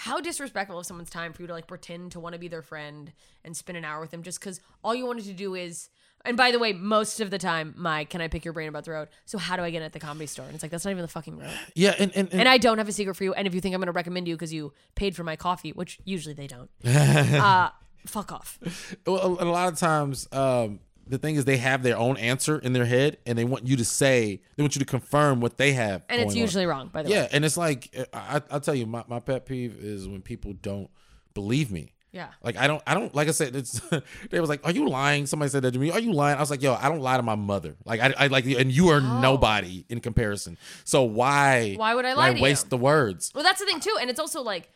how 0.00 0.18
disrespectful 0.18 0.78
of 0.78 0.86
someone's 0.86 1.10
time 1.10 1.30
for 1.34 1.42
you 1.42 1.46
to 1.46 1.52
like 1.52 1.66
pretend 1.66 2.10
to 2.12 2.20
want 2.20 2.32
to 2.32 2.38
be 2.38 2.48
their 2.48 2.62
friend 2.62 3.12
and 3.44 3.54
spend 3.54 3.76
an 3.76 3.84
hour 3.84 4.00
with 4.00 4.10
them 4.10 4.22
just 4.22 4.40
because 4.40 4.58
all 4.82 4.94
you 4.94 5.04
wanted 5.04 5.24
to 5.24 5.34
do 5.34 5.54
is. 5.54 5.90
And 6.24 6.38
by 6.38 6.50
the 6.52 6.58
way, 6.58 6.72
most 6.72 7.20
of 7.20 7.30
the 7.30 7.36
time, 7.36 7.74
my 7.76 8.04
can 8.04 8.22
I 8.22 8.28
pick 8.28 8.42
your 8.42 8.54
brain 8.54 8.68
about 8.68 8.86
the 8.86 8.92
road? 8.92 9.08
So 9.26 9.36
how 9.36 9.56
do 9.56 9.62
I 9.62 9.68
get 9.68 9.78
in 9.78 9.82
at 9.82 9.92
the 9.92 10.00
comedy 10.00 10.26
store? 10.26 10.46
And 10.46 10.54
it's 10.54 10.62
like 10.64 10.70
that's 10.70 10.86
not 10.86 10.90
even 10.92 11.02
the 11.02 11.08
fucking 11.08 11.36
road. 11.38 11.50
Yeah, 11.74 11.94
and 11.98 12.10
and, 12.14 12.30
and, 12.30 12.40
And 12.40 12.48
I 12.48 12.56
don't 12.56 12.78
have 12.78 12.88
a 12.88 12.92
secret 12.92 13.14
for 13.14 13.24
you. 13.24 13.34
And 13.34 13.46
if 13.46 13.54
you 13.54 13.60
think 13.60 13.74
I'm 13.74 13.80
going 13.80 13.86
to 13.88 13.92
recommend 13.92 14.26
you 14.26 14.36
because 14.36 14.54
you 14.54 14.72
paid 14.94 15.14
for 15.14 15.22
my 15.22 15.36
coffee, 15.36 15.72
which 15.72 15.98
usually 16.04 16.34
they 16.34 16.46
don't, 16.46 16.70
uh, 16.84 17.70
fuck 18.06 18.32
off. 18.32 18.58
well, 19.06 19.38
a, 19.38 19.44
a 19.44 19.48
lot 19.50 19.70
of 19.70 19.78
times, 19.78 20.26
um, 20.32 20.80
the 21.10 21.18
thing 21.18 21.34
is 21.34 21.44
they 21.44 21.56
have 21.56 21.82
their 21.82 21.96
own 21.96 22.16
answer 22.16 22.58
in 22.58 22.72
their 22.72 22.84
head, 22.84 23.18
and 23.26 23.36
they 23.36 23.44
want 23.44 23.66
you 23.66 23.76
to 23.76 23.84
say, 23.84 24.40
they 24.56 24.62
want 24.62 24.76
you 24.76 24.80
to 24.80 24.86
confirm 24.86 25.40
what 25.40 25.58
they 25.58 25.72
have. 25.72 26.04
And 26.08 26.20
it's 26.20 26.28
going 26.28 26.38
on. 26.38 26.42
usually 26.42 26.66
wrong, 26.66 26.88
by 26.88 27.02
the 27.02 27.10
yeah, 27.10 27.22
way. 27.22 27.28
Yeah 27.32 27.40
and 27.40 27.44
it's 27.46 27.56
like 27.56 27.90
eh, 27.94 28.04
I, 28.12 28.42
I'll 28.50 28.60
tell 28.60 28.74
you, 28.74 28.86
my, 28.86 29.02
my 29.08 29.18
pet 29.18 29.46
peeve 29.46 29.76
is 29.82 30.06
when 30.06 30.20
people 30.22 30.52
don't 30.52 30.90
believe 31.34 31.72
me. 31.72 31.94
Yeah. 32.12 32.28
Like 32.42 32.56
I 32.56 32.66
don't, 32.66 32.82
I 32.86 32.94
don't 32.94 33.14
like 33.14 33.28
I 33.28 33.30
said. 33.30 33.54
It's 33.54 33.80
they 34.30 34.40
was 34.40 34.48
like, 34.48 34.66
"Are 34.66 34.72
you 34.72 34.88
lying?" 34.88 35.26
Somebody 35.26 35.48
said 35.48 35.62
that 35.62 35.72
to 35.72 35.78
me. 35.78 35.92
Are 35.92 36.00
you 36.00 36.12
lying? 36.12 36.36
I 36.36 36.40
was 36.40 36.50
like, 36.50 36.60
"Yo, 36.60 36.74
I 36.74 36.88
don't 36.88 37.00
lie 37.00 37.16
to 37.16 37.22
my 37.22 37.36
mother. 37.36 37.76
Like 37.84 38.00
I, 38.00 38.12
I 38.18 38.26
like, 38.26 38.46
and 38.46 38.72
you 38.72 38.88
are 38.88 39.00
oh. 39.00 39.20
nobody 39.20 39.84
in 39.88 40.00
comparison. 40.00 40.58
So 40.84 41.04
why? 41.04 41.74
Oh. 41.76 41.78
Why 41.78 41.94
would 41.94 42.04
I 42.04 42.14
lie 42.14 42.30
you? 42.30 42.42
waste 42.42 42.68
the 42.68 42.76
words? 42.76 43.30
Well, 43.32 43.44
that's 43.44 43.60
the 43.60 43.66
thing 43.66 43.78
too, 43.78 43.96
and 44.00 44.10
it's 44.10 44.18
also 44.18 44.42
like 44.42 44.68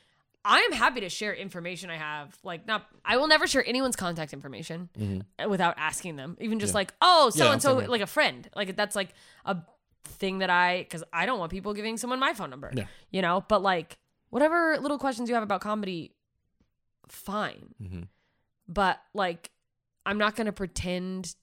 I 0.45 0.61
am 0.61 0.73
happy 0.73 1.01
to 1.01 1.09
share 1.09 1.33
information 1.35 1.91
I 1.91 1.97
have. 1.97 2.37
Like, 2.43 2.67
not 2.67 2.87
I 3.05 3.17
will 3.17 3.29
never 3.29 3.47
share 3.47 3.67
anyone's 3.67 3.97
contact 3.97 4.33
information 4.33 4.91
without 5.49 5.75
asking 5.79 6.17
them, 6.17 6.37
even 6.41 6.61
just 6.61 6.75
like, 6.75 6.93
oh, 7.01 7.31
so 7.31 7.39
Mm-hmm. 7.39 7.47
Yeah, 7.47 7.53
and 7.53 7.63
so, 7.63 7.75
like 7.91 8.01
a 8.01 8.07
friend. 8.07 8.49
Like 8.55 8.77
that's 8.77 8.95
like 8.95 9.15
a 9.45 9.57
thing 10.05 10.39
that 10.39 10.51
I 10.51 10.83
because 10.83 11.03
I 11.13 11.27
don't 11.27 11.39
want 11.39 11.51
people 11.51 11.73
giving 11.73 11.97
someone 11.97 12.21
my 12.21 12.35
phone 12.35 12.51
number. 12.51 12.71
Yeah. 12.75 12.85
you 13.11 13.23
know. 13.23 13.45
But 13.49 13.63
like, 13.63 13.99
whatever 14.31 14.77
little 14.79 14.99
questions 14.99 15.29
you 15.29 15.35
have 15.35 15.45
about 15.45 15.61
comedy, 15.61 16.13
fine. 17.09 17.75
Mm-hmm. 17.83 18.03
But 18.69 19.01
like, 19.15 19.51
I'm 20.05 20.19
not 20.19 20.37
gonna 20.37 20.53
pretend. 20.53 21.35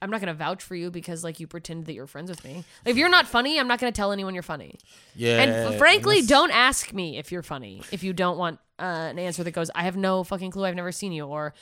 I'm 0.00 0.10
not 0.10 0.20
gonna 0.20 0.34
vouch 0.34 0.62
for 0.62 0.74
you 0.74 0.90
because 0.90 1.24
like 1.24 1.40
you 1.40 1.46
pretend 1.46 1.86
that 1.86 1.92
you're 1.94 2.06
friends 2.06 2.30
with 2.30 2.44
me. 2.44 2.54
Like, 2.56 2.64
if 2.86 2.96
you're 2.96 3.08
not 3.08 3.26
funny, 3.26 3.58
I'm 3.58 3.68
not 3.68 3.78
gonna 3.80 3.92
tell 3.92 4.12
anyone 4.12 4.34
you're 4.34 4.42
funny. 4.42 4.76
Yeah, 5.14 5.42
And 5.42 5.74
frankly, 5.78 6.16
that's- 6.16 6.28
don't 6.28 6.50
ask 6.52 6.92
me 6.92 7.18
if 7.18 7.32
you're 7.32 7.42
funny 7.42 7.82
if 7.92 8.02
you 8.02 8.12
don't 8.12 8.38
want 8.38 8.60
uh, 8.78 8.82
an 9.10 9.18
answer 9.18 9.42
that 9.44 9.50
goes, 9.50 9.70
"I 9.74 9.82
have 9.82 9.96
no 9.96 10.22
fucking 10.24 10.50
clue. 10.52 10.64
I've 10.64 10.76
never 10.76 10.92
seen 10.92 11.12
you," 11.12 11.24
or 11.26 11.52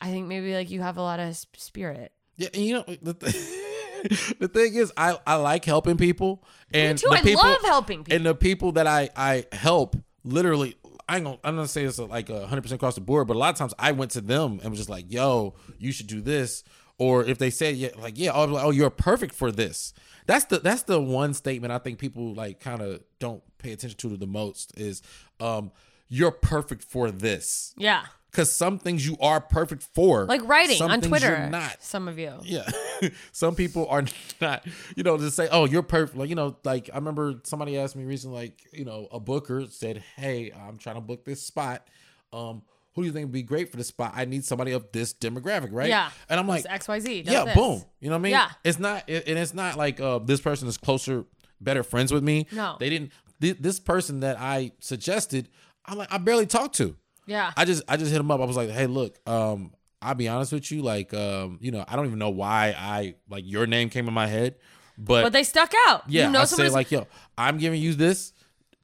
I 0.00 0.10
think 0.10 0.26
maybe 0.26 0.54
like 0.54 0.70
you 0.70 0.82
have 0.82 0.98
a 0.98 1.02
lot 1.02 1.20
of 1.20 1.36
spirit. 1.56 2.12
Yeah, 2.36 2.48
and 2.52 2.62
you 2.62 2.74
know 2.74 2.84
the, 3.00 3.14
th- 3.14 4.34
the 4.38 4.48
thing 4.48 4.74
is, 4.74 4.92
I 4.96 5.18
I 5.26 5.36
like 5.36 5.64
helping 5.64 5.96
people, 5.96 6.44
and 6.72 6.98
too. 6.98 7.08
the 7.08 7.16
I 7.16 7.20
people, 7.22 7.42
love 7.42 7.62
helping 7.62 8.04
people. 8.04 8.16
and 8.16 8.26
the 8.26 8.34
people 8.34 8.72
that 8.72 8.86
I 8.86 9.08
I 9.16 9.46
help 9.52 9.96
literally. 10.24 10.76
I 11.08 11.16
ain't 11.16 11.24
gonna, 11.24 11.38
I'm 11.44 11.54
gonna 11.54 11.68
say 11.68 11.84
it's 11.84 12.00
like 12.00 12.30
a 12.30 12.48
hundred 12.48 12.62
percent 12.62 12.80
across 12.80 12.96
the 12.96 13.00
board, 13.00 13.28
but 13.28 13.36
a 13.36 13.38
lot 13.38 13.50
of 13.54 13.56
times 13.56 13.72
I 13.78 13.92
went 13.92 14.10
to 14.12 14.20
them 14.20 14.58
and 14.60 14.70
was 14.70 14.78
just 14.80 14.90
like, 14.90 15.04
"Yo, 15.10 15.54
you 15.78 15.92
should 15.92 16.08
do 16.08 16.20
this," 16.20 16.64
or 16.98 17.24
if 17.24 17.38
they 17.38 17.50
said, 17.50 17.76
"Yeah, 17.76 17.90
like 17.98 18.18
yeah, 18.18 18.32
like, 18.32 18.64
oh, 18.64 18.70
you're 18.70 18.90
perfect 18.90 19.34
for 19.34 19.52
this." 19.52 19.92
That's 20.26 20.44
the 20.46 20.58
that's 20.58 20.82
the 20.82 21.00
one 21.00 21.34
statement 21.34 21.72
I 21.72 21.78
think 21.78 21.98
people 21.98 22.34
like 22.34 22.60
kind 22.60 22.80
of 22.82 23.02
don't 23.18 23.42
pay 23.58 23.72
attention 23.72 23.98
to 23.98 24.16
the 24.16 24.26
most 24.26 24.72
is, 24.78 25.02
um, 25.40 25.70
"You're 26.08 26.30
perfect 26.32 26.82
for 26.84 27.10
this." 27.10 27.74
Yeah, 27.76 28.06
Because 28.30 28.50
some 28.52 28.78
things 28.78 29.06
you 29.06 29.16
are 29.20 29.40
perfect 29.40 29.82
for, 29.82 30.24
like 30.24 30.46
writing 30.48 30.76
some 30.78 30.90
on 30.90 31.00
Twitter. 31.00 31.48
Not. 31.48 31.82
Some 31.82 32.08
of 32.08 32.18
you. 32.18 32.34
Yeah. 32.42 32.68
Some 33.32 33.54
people 33.54 33.86
are 33.88 34.04
not, 34.40 34.66
you 34.96 35.02
know, 35.02 35.18
to 35.18 35.30
say, 35.30 35.48
oh, 35.52 35.66
you're 35.66 35.82
perfect. 35.82 36.16
Like, 36.16 36.30
you 36.30 36.34
know, 36.34 36.56
like 36.64 36.88
I 36.92 36.96
remember 36.96 37.34
somebody 37.44 37.78
asked 37.78 37.94
me 37.94 38.04
recently, 38.04 38.36
like, 38.38 38.62
you 38.72 38.86
know, 38.86 39.06
a 39.12 39.20
booker 39.20 39.66
said, 39.68 40.02
hey, 40.16 40.50
I'm 40.50 40.78
trying 40.78 40.94
to 40.94 41.02
book 41.02 41.24
this 41.26 41.42
spot. 41.42 41.86
Um, 42.32 42.62
who 42.96 43.02
do 43.02 43.06
you 43.06 43.12
think 43.12 43.26
would 43.26 43.32
be 43.32 43.42
great 43.44 43.70
for 43.70 43.76
this 43.76 43.86
spot? 43.88 44.14
I 44.16 44.24
need 44.24 44.44
somebody 44.44 44.72
of 44.72 44.90
this 44.90 45.14
demographic, 45.14 45.68
right? 45.70 45.88
Yeah. 45.88 46.10
And 46.28 46.40
I'm 46.40 46.48
like, 46.48 46.64
X 46.68 46.88
Y 46.88 46.98
Z. 46.98 47.22
yeah, 47.26 47.44
this. 47.44 47.54
boom. 47.54 47.84
You 48.00 48.08
know 48.08 48.16
what 48.16 48.20
I 48.20 48.22
mean? 48.22 48.32
Yeah. 48.32 48.50
It's 48.64 48.78
not, 48.80 49.04
it, 49.08 49.28
and 49.28 49.38
it's 49.38 49.54
not 49.54 49.76
like 49.76 50.00
uh, 50.00 50.18
this 50.18 50.40
person 50.40 50.66
is 50.66 50.76
closer, 50.78 51.24
better 51.60 51.82
friends 51.84 52.10
with 52.12 52.24
me. 52.24 52.46
No. 52.50 52.76
They 52.80 52.90
didn't, 52.90 53.12
thi- 53.40 53.52
this 53.52 53.78
person 53.78 54.20
that 54.20 54.40
I 54.40 54.72
suggested, 54.80 55.48
I'm 55.84 55.98
like, 55.98 56.12
I 56.12 56.18
barely 56.18 56.46
talked 56.46 56.74
to. 56.76 56.96
Yeah. 57.26 57.52
I 57.56 57.64
just 57.66 57.82
I 57.86 57.96
just 57.96 58.10
hit 58.10 58.18
him 58.20 58.30
up. 58.30 58.40
I 58.40 58.44
was 58.44 58.56
like, 58.56 58.70
hey, 58.70 58.86
look, 58.86 59.18
um, 59.28 59.72
I'll 60.00 60.14
be 60.14 60.28
honest 60.28 60.52
with 60.52 60.70
you, 60.72 60.82
like, 60.82 61.12
um, 61.12 61.58
you 61.60 61.70
know, 61.72 61.84
I 61.86 61.96
don't 61.96 62.06
even 62.06 62.18
know 62.18 62.30
why 62.30 62.74
I 62.78 63.16
like 63.28 63.44
your 63.46 63.66
name 63.66 63.90
came 63.90 64.08
in 64.08 64.14
my 64.14 64.26
head, 64.26 64.56
but, 64.96 65.22
but 65.24 65.32
they 65.32 65.42
stuck 65.42 65.72
out. 65.88 66.04
yeah, 66.08 66.26
you 66.26 66.32
know 66.32 66.40
I 66.40 66.44
say 66.44 66.68
like, 66.70 66.90
yo, 66.90 67.06
I'm 67.36 67.58
giving 67.58 67.80
you 67.80 67.94
this. 67.94 68.32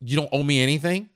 You 0.04 0.16
don't 0.16 0.28
owe 0.32 0.42
me 0.42 0.60
anything. 0.60 1.08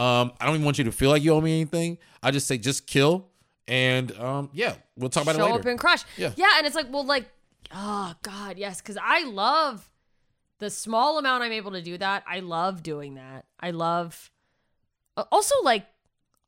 Um, 0.00 0.32
I 0.40 0.46
don't 0.46 0.54
even 0.54 0.64
want 0.64 0.78
you 0.78 0.84
to 0.84 0.92
feel 0.92 1.10
like 1.10 1.22
you 1.22 1.32
owe 1.34 1.40
me 1.42 1.60
anything. 1.60 1.98
I 2.22 2.30
just 2.30 2.46
say 2.46 2.56
just 2.56 2.86
kill, 2.86 3.28
and 3.68 4.10
um, 4.18 4.48
yeah, 4.54 4.74
we'll 4.96 5.10
talk 5.10 5.24
about 5.24 5.36
show 5.36 5.42
it 5.42 5.44
later. 5.44 5.54
Show 5.56 5.60
up 5.60 5.66
and 5.66 5.78
crush. 5.78 6.04
Yeah. 6.16 6.32
Yeah, 6.36 6.48
and 6.56 6.66
it's 6.66 6.74
like, 6.74 6.90
well, 6.90 7.04
like, 7.04 7.26
oh 7.74 8.14
God, 8.22 8.56
yes, 8.56 8.80
because 8.80 8.96
I 9.02 9.24
love 9.24 9.90
the 10.58 10.70
small 10.70 11.18
amount 11.18 11.42
I'm 11.42 11.52
able 11.52 11.72
to 11.72 11.82
do 11.82 11.98
that. 11.98 12.24
I 12.26 12.40
love 12.40 12.82
doing 12.82 13.16
that. 13.16 13.44
I 13.58 13.72
love 13.72 14.30
uh, 15.18 15.24
also 15.30 15.54
like 15.64 15.86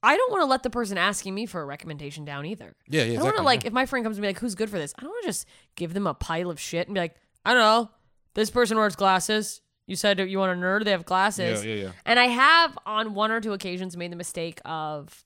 I 0.02 0.16
don't 0.16 0.32
want 0.32 0.42
to 0.42 0.46
let 0.46 0.62
the 0.62 0.70
person 0.70 0.96
asking 0.96 1.34
me 1.34 1.46
for 1.46 1.60
a 1.60 1.64
recommendation 1.64 2.24
down 2.24 2.46
either. 2.46 2.74
yeah, 2.88 3.04
yeah, 3.04 3.12
I 3.12 3.16
don't 3.16 3.24
want 3.24 3.36
to 3.36 3.42
like 3.42 3.64
if 3.66 3.72
my 3.72 3.84
friend 3.86 4.04
comes 4.04 4.16
to 4.16 4.22
me 4.22 4.28
like, 4.28 4.38
who's 4.38 4.54
good 4.54 4.70
for 4.70 4.78
this? 4.78 4.94
I 4.98 5.02
don't 5.02 5.10
want 5.10 5.24
to 5.24 5.28
just 5.28 5.46
give 5.76 5.92
them 5.92 6.06
a 6.06 6.14
pile 6.14 6.50
of 6.50 6.58
shit 6.58 6.88
and 6.88 6.94
be 6.94 7.00
like, 7.00 7.16
I 7.44 7.52
don't 7.52 7.60
know, 7.60 7.90
this 8.34 8.50
person 8.50 8.78
wears 8.78 8.96
glasses. 8.96 9.60
You 9.92 9.96
said 9.96 10.18
you 10.20 10.38
want 10.38 10.58
a 10.58 10.64
nerd, 10.64 10.86
they 10.86 10.92
have 10.92 11.04
glasses. 11.04 11.62
Yeah, 11.62 11.74
yeah, 11.74 11.82
yeah. 11.82 11.92
And 12.06 12.18
I 12.18 12.28
have 12.28 12.78
on 12.86 13.12
one 13.12 13.30
or 13.30 13.42
two 13.42 13.52
occasions 13.52 13.94
made 13.94 14.10
the 14.10 14.16
mistake 14.16 14.58
of 14.64 15.22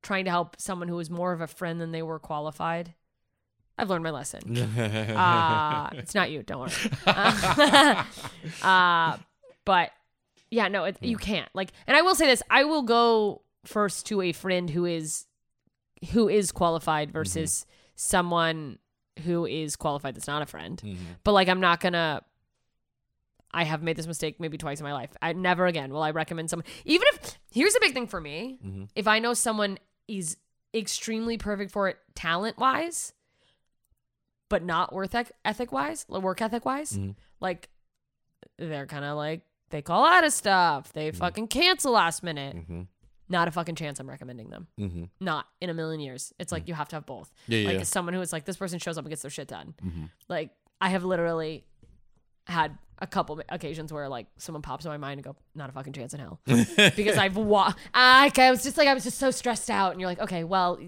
trying 0.00 0.26
to 0.26 0.30
help 0.30 0.54
someone 0.60 0.86
who 0.86 0.94
was 0.94 1.10
more 1.10 1.32
of 1.32 1.40
a 1.40 1.48
friend 1.48 1.80
than 1.80 1.90
they 1.90 2.00
were 2.00 2.20
qualified. 2.20 2.94
I've 3.76 3.90
learned 3.90 4.04
my 4.04 4.10
lesson. 4.10 4.40
Uh, 5.16 5.90
it's 5.94 6.14
not 6.14 6.30
you, 6.30 6.44
don't 6.44 6.60
worry. 6.60 6.72
Uh, 7.04 8.04
uh, 8.62 9.16
but 9.64 9.90
yeah, 10.52 10.68
no, 10.68 10.84
it, 10.84 10.96
you 11.00 11.16
can't. 11.16 11.48
Like, 11.52 11.72
and 11.88 11.96
I 11.96 12.02
will 12.02 12.14
say 12.14 12.26
this: 12.26 12.44
I 12.48 12.62
will 12.62 12.82
go 12.82 13.42
first 13.64 14.06
to 14.06 14.22
a 14.22 14.30
friend 14.30 14.70
who 14.70 14.84
is 14.84 15.26
who 16.12 16.28
is 16.28 16.52
qualified 16.52 17.10
versus 17.10 17.66
someone 17.96 18.78
who 19.24 19.46
is 19.46 19.74
qualified 19.74 20.14
that's 20.14 20.28
not 20.28 20.42
a 20.42 20.46
friend. 20.46 20.80
But 21.24 21.32
like, 21.32 21.48
I'm 21.48 21.60
not 21.60 21.80
gonna. 21.80 22.22
I 23.52 23.64
have 23.64 23.82
made 23.82 23.96
this 23.96 24.06
mistake 24.06 24.38
maybe 24.38 24.58
twice 24.58 24.80
in 24.80 24.84
my 24.84 24.92
life. 24.92 25.10
I 25.20 25.32
never 25.32 25.66
again 25.66 25.92
will 25.92 26.02
I 26.02 26.10
recommend 26.10 26.50
someone. 26.50 26.66
Even 26.84 27.06
if 27.14 27.38
here's 27.50 27.74
a 27.74 27.80
big 27.80 27.94
thing 27.94 28.06
for 28.06 28.20
me: 28.20 28.58
mm-hmm. 28.64 28.84
if 28.94 29.08
I 29.08 29.18
know 29.18 29.34
someone 29.34 29.78
is 30.08 30.36
extremely 30.74 31.36
perfect 31.36 31.72
for 31.72 31.88
it, 31.88 31.98
talent 32.14 32.58
wise, 32.58 33.12
but 34.48 34.62
not 34.62 34.92
worth 34.92 35.14
ethic 35.44 35.72
wise, 35.72 36.06
work 36.08 36.40
ethic 36.40 36.64
wise, 36.64 36.92
mm-hmm. 36.92 37.12
like 37.40 37.68
they're 38.58 38.86
kind 38.86 39.04
of 39.04 39.16
like 39.16 39.42
they 39.70 39.82
call 39.82 40.06
out 40.06 40.24
of 40.24 40.32
stuff, 40.32 40.92
they 40.92 41.10
mm-hmm. 41.10 41.18
fucking 41.18 41.48
cancel 41.48 41.92
last 41.92 42.22
minute. 42.22 42.56
Not 43.28 43.46
a 43.46 43.52
fucking 43.52 43.76
chance. 43.76 44.00
I'm 44.00 44.10
recommending 44.10 44.50
them. 44.50 44.66
Mm-hmm. 44.78 45.04
Not 45.20 45.46
in 45.60 45.70
a 45.70 45.74
million 45.74 46.00
years. 46.00 46.32
It's 46.40 46.50
like 46.50 46.66
you 46.66 46.74
have 46.74 46.88
to 46.88 46.96
have 46.96 47.06
both. 47.06 47.32
Yeah, 47.46 47.60
yeah, 47.60 47.68
like 47.68 47.78
yeah. 47.78 47.82
someone 47.84 48.12
who 48.12 48.20
is 48.20 48.32
like 48.32 48.44
this 48.44 48.56
person 48.56 48.80
shows 48.80 48.98
up 48.98 49.04
and 49.04 49.10
gets 49.10 49.22
their 49.22 49.30
shit 49.30 49.46
done. 49.46 49.74
Like 50.28 50.50
I 50.80 50.88
have 50.88 51.04
literally 51.04 51.64
had 52.46 52.76
a 53.00 53.06
couple 53.06 53.40
occasions 53.48 53.92
where 53.92 54.08
like 54.08 54.26
someone 54.36 54.62
pops 54.62 54.84
in 54.84 54.90
my 54.90 54.96
mind 54.96 55.18
and 55.18 55.24
go, 55.24 55.36
not 55.54 55.70
a 55.70 55.72
fucking 55.72 55.92
chance 55.92 56.12
in 56.14 56.20
hell, 56.20 56.40
because 56.46 57.16
I've 57.16 57.36
wa- 57.36 57.72
I, 57.94 58.30
I 58.36 58.50
was 58.50 58.62
just 58.62 58.76
like 58.76 58.88
I 58.88 58.94
was 58.94 59.04
just 59.04 59.18
so 59.18 59.30
stressed 59.30 59.70
out, 59.70 59.92
and 59.92 60.00
you're 60.00 60.08
like, 60.10 60.20
okay, 60.20 60.44
well, 60.44 60.78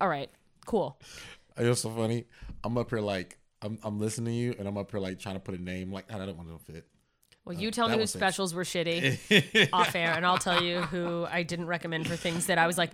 all 0.00 0.08
right, 0.08 0.30
cool. 0.66 0.98
Uh, 1.58 1.64
it 1.64 1.68
was 1.68 1.80
so 1.80 1.90
funny. 1.90 2.24
I'm 2.64 2.76
up 2.78 2.90
here 2.90 3.00
like 3.00 3.38
I'm 3.62 3.78
I'm 3.82 3.98
listening 3.98 4.26
to 4.26 4.38
you, 4.38 4.54
and 4.58 4.68
I'm 4.68 4.76
up 4.76 4.90
here 4.90 5.00
like 5.00 5.18
trying 5.18 5.36
to 5.36 5.40
put 5.40 5.58
a 5.58 5.62
name 5.62 5.92
like 5.92 6.12
I 6.12 6.18
don't 6.18 6.36
want 6.36 6.48
to 6.48 6.72
fit. 6.72 6.86
Well, 7.44 7.56
uh, 7.56 7.60
you 7.60 7.70
tell 7.70 7.88
me 7.88 7.96
whose 7.96 8.10
specials 8.10 8.54
were 8.54 8.64
shitty 8.64 9.68
off 9.72 9.94
air, 9.96 10.12
and 10.12 10.24
I'll 10.26 10.38
tell 10.38 10.62
you 10.62 10.82
who 10.82 11.26
I 11.30 11.42
didn't 11.42 11.66
recommend 11.66 12.06
for 12.06 12.16
things 12.16 12.46
that 12.46 12.58
I 12.58 12.66
was 12.66 12.78
like, 12.78 12.90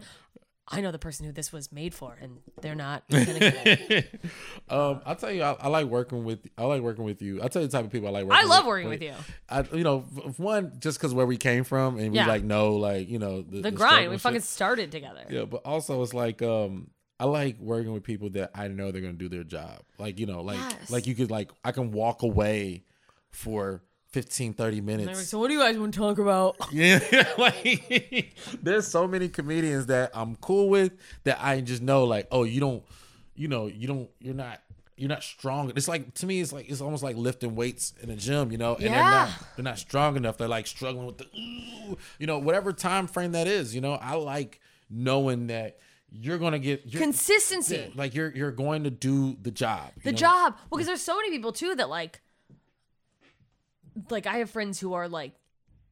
I 0.70 0.81
know 0.82 0.90
the 0.93 0.99
person 0.99 1.24
who 1.27 1.32
this 1.32 1.53
was 1.53 1.73
made 1.73 1.95
for, 1.95 2.16
and 2.20 2.39
they're 2.61 2.74
not 2.74 3.03
gonna 3.11 3.24
get 3.39 3.66
it. 3.90 4.20
um, 4.69 5.01
I'll 5.07 5.16
tell 5.16 5.32
you, 5.32 5.43
I, 5.43 5.53
I 5.61 5.69
like 5.69 5.86
working 5.86 6.24
with. 6.24 6.40
I 6.59 6.65
like 6.65 6.82
working 6.82 7.05
with 7.05 7.23
you. 7.23 7.40
I'll 7.40 7.49
tell 7.49 7.62
you 7.62 7.69
the 7.69 7.77
type 7.77 7.85
of 7.86 7.90
people 7.90 8.09
I 8.09 8.11
like 8.12 8.24
working. 8.27 8.43
With. 8.43 8.53
I 8.53 8.55
love 8.57 8.65
with. 8.65 8.69
working 8.69 8.89
with 8.90 9.03
you. 9.03 9.15
I, 9.49 9.65
you 9.77 9.85
know, 9.85 10.05
f- 10.27 10.39
one 10.39 10.73
just 10.78 10.99
because 10.99 11.15
where 11.15 11.27
we 11.27 11.36
came 11.39 11.65
from 11.65 11.99
and 11.99 12.11
we 12.12 12.16
Yeah. 12.19 12.27
like 12.27 12.45
know, 12.45 12.74
like 12.77 13.09
you 13.09 13.19
know, 13.19 13.43
The 13.43 13.59
struggle 13.61 13.78
grind. 13.78 14.03
and 14.05 14.11
We 14.12 14.19
fucking 14.19 14.40
started 14.43 14.93
together. 14.93 15.24
Yeah, 15.31 15.45
but 15.45 15.62
also 15.65 16.03
it's 16.03 16.12
like 16.15 16.43
um 16.43 16.90
I 17.20 17.24
like 17.24 17.59
working 17.59 17.93
with 17.93 18.05
people 18.05 18.31
that 18.31 18.51
I 18.55 18.69
know 18.69 18.90
they're 18.93 19.01
gonna 19.01 19.15
do 19.15 19.28
their 19.28 19.45
job. 19.45 19.81
Like, 19.99 20.19
you 20.20 20.27
know, 20.27 20.43
like 20.43 20.59
Yes. 20.59 20.90
like 20.90 21.07
you 21.07 21.15
could 21.15 21.31
like 21.31 21.51
I 21.65 21.73
can 21.73 21.93
walk 21.93 22.23
away 22.23 22.85
for 23.31 23.82
15, 24.10 24.55
30 24.55 24.78
And 24.78 24.89
they 24.89 24.93
were 24.93 24.98
like, 24.98 25.06
minutes. 25.09 25.28
so 25.28 25.39
what 25.39 25.48
do 25.48 25.55
you 25.55 25.60
guys 25.60 25.78
want 25.78 25.93
to 25.94 26.01
talk 26.01 26.18
about? 26.18 26.56
Yeah, 26.72 26.98
like 27.39 28.35
there's 28.62 28.86
so 28.86 29.06
many 29.06 29.28
comedians 29.28 29.86
that 29.86 30.10
I'm 30.14 30.36
cool 30.36 30.68
with 30.68 30.93
that 31.24 31.39
I 31.43 31.60
just 31.60 31.82
know 31.82 32.05
like, 32.05 32.26
oh, 32.30 32.44
you 32.44 32.60
don't 32.60 32.82
you 33.35 33.48
know, 33.48 33.66
you 33.66 33.86
don't 33.86 34.09
you're 34.20 34.35
not 34.35 34.60
you're 34.97 35.09
not 35.09 35.22
strong. 35.22 35.70
It's 35.76 35.86
like 35.86 36.14
to 36.14 36.26
me, 36.26 36.40
it's 36.40 36.52
like 36.52 36.68
it's 36.68 36.80
almost 36.80 37.02
like 37.05 37.16
lifting 37.16 37.55
weights 37.55 37.94
in 38.02 38.10
a 38.10 38.16
gym, 38.16 38.51
you 38.51 38.59
know, 38.59 38.74
and 38.74 38.85
they're 38.86 38.90
Yeah. 38.94 39.10
not 39.10 39.30
they're 39.56 39.64
not 39.64 39.78
strong 39.78 40.16
enough. 40.16 40.39
They're 40.39 40.48
like 40.48 40.66
struggling 40.66 41.06
with 41.06 41.18
the, 41.18 41.24
ooh, 41.39 41.97
you 42.18 42.26
know, 42.26 42.39
whatever 42.39 42.72
time 42.72 43.06
frame 43.06 43.32
that 43.32 43.47
is. 43.47 43.74
You 43.74 43.80
know, 43.80 43.93
I 43.93 44.14
like 44.14 44.60
knowing 44.90 45.47
that 45.48 45.78
you're 46.10 46.39
gonna 46.39 46.59
get 46.59 46.82
you're, 46.86 47.02
Consistency. 47.02 47.93
like 47.94 48.14
you're 48.14 48.35
you're 48.35 48.51
going 48.51 48.85
to 48.85 48.90
do 48.90 49.36
the 49.43 49.51
job. 49.51 49.90
the 50.02 50.10
know? 50.12 50.16
job. 50.18 50.55
Well, 50.70 50.78
because 50.78 50.86
there's 50.86 51.02
so 51.02 51.16
many 51.16 51.30
people 51.30 51.52
too 51.52 51.74
that 51.76 51.89
like, 51.90 52.20
like 54.10 54.26
I 54.26 54.38
have 54.38 54.50
friends 54.50 54.80
who 54.80 54.94
are 54.94 55.08
like 55.08 55.32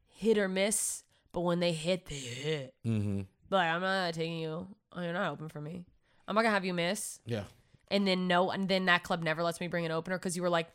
hit 0.08 0.38
or 0.38 0.48
miss, 0.48 1.02
but 1.32 1.40
when 1.40 1.60
they 1.60 1.72
hit, 1.72 2.06
they 2.06 2.14
hit. 2.16 2.74
Mm-hmm. 2.86 3.22
Like 3.50 3.68
I'm 3.68 3.80
not 3.80 4.14
taking 4.14 4.38
you. 4.38 4.66
Oh, 4.92 5.02
you're 5.02 5.12
not 5.12 5.32
open 5.32 5.48
for 5.48 5.60
me. 5.60 5.84
I'm 6.26 6.34
not 6.34 6.42
gonna 6.42 6.54
have 6.54 6.64
you 6.64 6.74
miss. 6.74 7.20
Yeah. 7.26 7.44
And 7.88 8.06
then 8.06 8.26
no, 8.26 8.50
and 8.50 8.68
then 8.68 8.86
that 8.86 9.04
club 9.04 9.22
never 9.22 9.42
lets 9.42 9.60
me 9.60 9.68
bring 9.68 9.86
an 9.86 9.92
opener 9.92 10.18
because 10.18 10.36
you 10.36 10.42
were 10.42 10.50
like, 10.50 10.68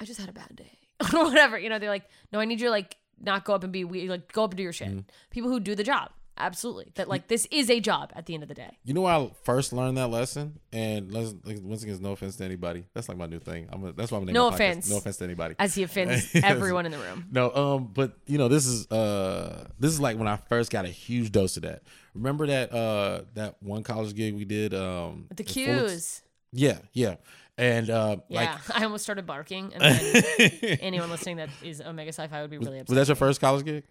I 0.00 0.04
just 0.04 0.18
had 0.18 0.28
a 0.28 0.32
bad 0.32 0.56
day 0.56 0.78
or 1.14 1.24
whatever. 1.24 1.58
You 1.58 1.68
know, 1.68 1.78
they're 1.78 1.90
like, 1.90 2.08
no, 2.32 2.40
I 2.40 2.44
need 2.44 2.60
you 2.60 2.66
to 2.66 2.70
like 2.70 2.96
not 3.20 3.44
go 3.44 3.54
up 3.54 3.64
and 3.64 3.72
be 3.72 3.84
we 3.84 4.08
like 4.08 4.32
go 4.32 4.44
up 4.44 4.50
and 4.50 4.56
do 4.56 4.62
your 4.62 4.72
shit. 4.72 4.88
Mm-hmm. 4.88 5.00
People 5.30 5.50
who 5.50 5.60
do 5.60 5.74
the 5.74 5.84
job, 5.84 6.10
absolutely. 6.36 6.92
That 6.94 7.08
like 7.08 7.28
this 7.28 7.46
is 7.50 7.70
a 7.70 7.80
job 7.80 8.12
at 8.14 8.26
the 8.26 8.34
end 8.34 8.42
of 8.42 8.48
the 8.48 8.54
day. 8.54 8.78
You 8.84 8.94
know 8.94 9.02
where 9.02 9.14
I 9.14 9.30
first 9.44 9.72
learned 9.72 9.96
that 9.98 10.08
lesson, 10.08 10.58
and 10.72 11.12
let's, 11.12 11.34
like, 11.44 11.58
once 11.62 11.82
again, 11.82 11.98
no 12.00 12.12
offense 12.12 12.36
to 12.36 12.44
anybody. 12.44 12.84
That's 12.94 13.08
like 13.08 13.18
my 13.18 13.26
new 13.26 13.38
thing. 13.38 13.68
I'm 13.70 13.84
a, 13.84 13.92
that's 13.92 14.10
why 14.12 14.18
I'm 14.18 14.24
No 14.26 14.48
offense. 14.48 14.88
No 14.90 14.98
offense 14.98 15.16
to 15.18 15.24
anybody. 15.24 15.54
As 15.58 15.74
he 15.74 15.82
offends 15.84 16.30
everyone 16.34 16.86
in 16.86 16.92
the 16.92 16.98
room. 16.98 17.26
No, 17.30 17.54
um, 17.54 17.90
but 17.92 18.16
you 18.26 18.38
know, 18.38 18.48
this 18.48 18.66
is 18.66 18.90
uh 18.90 19.68
this 19.78 19.92
is 19.92 20.00
like 20.00 20.18
when 20.18 20.28
I 20.28 20.36
first 20.36 20.70
got 20.70 20.84
a 20.84 20.88
huge 20.88 21.32
dose 21.32 21.56
of 21.56 21.62
that. 21.64 21.82
Remember 22.14 22.46
that 22.46 22.72
uh 22.72 23.22
that 23.34 23.56
one 23.62 23.82
college 23.82 24.14
gig 24.14 24.34
we 24.34 24.44
did 24.44 24.74
um 24.74 25.26
The 25.34 25.44
cues. 25.44 26.22
Yeah, 26.52 26.78
yeah. 26.92 27.16
And 27.58 27.88
uh 27.90 28.18
Yeah, 28.28 28.58
I 28.74 28.84
almost 28.84 29.04
started 29.04 29.26
barking, 29.26 29.72
and 29.74 29.82
then 29.82 30.50
anyone 30.80 31.10
listening 31.10 31.36
that 31.36 31.48
is 31.62 31.80
Omega 31.80 32.12
Psi 32.12 32.28
Phi 32.28 32.40
would 32.42 32.50
be 32.50 32.58
really 32.58 32.72
like 32.72 32.80
upset. 32.82 32.96
was 32.96 33.06
that 33.06 33.10
your 33.10 33.16
first 33.16 33.40
college 33.40 33.64
gig? 33.64 33.84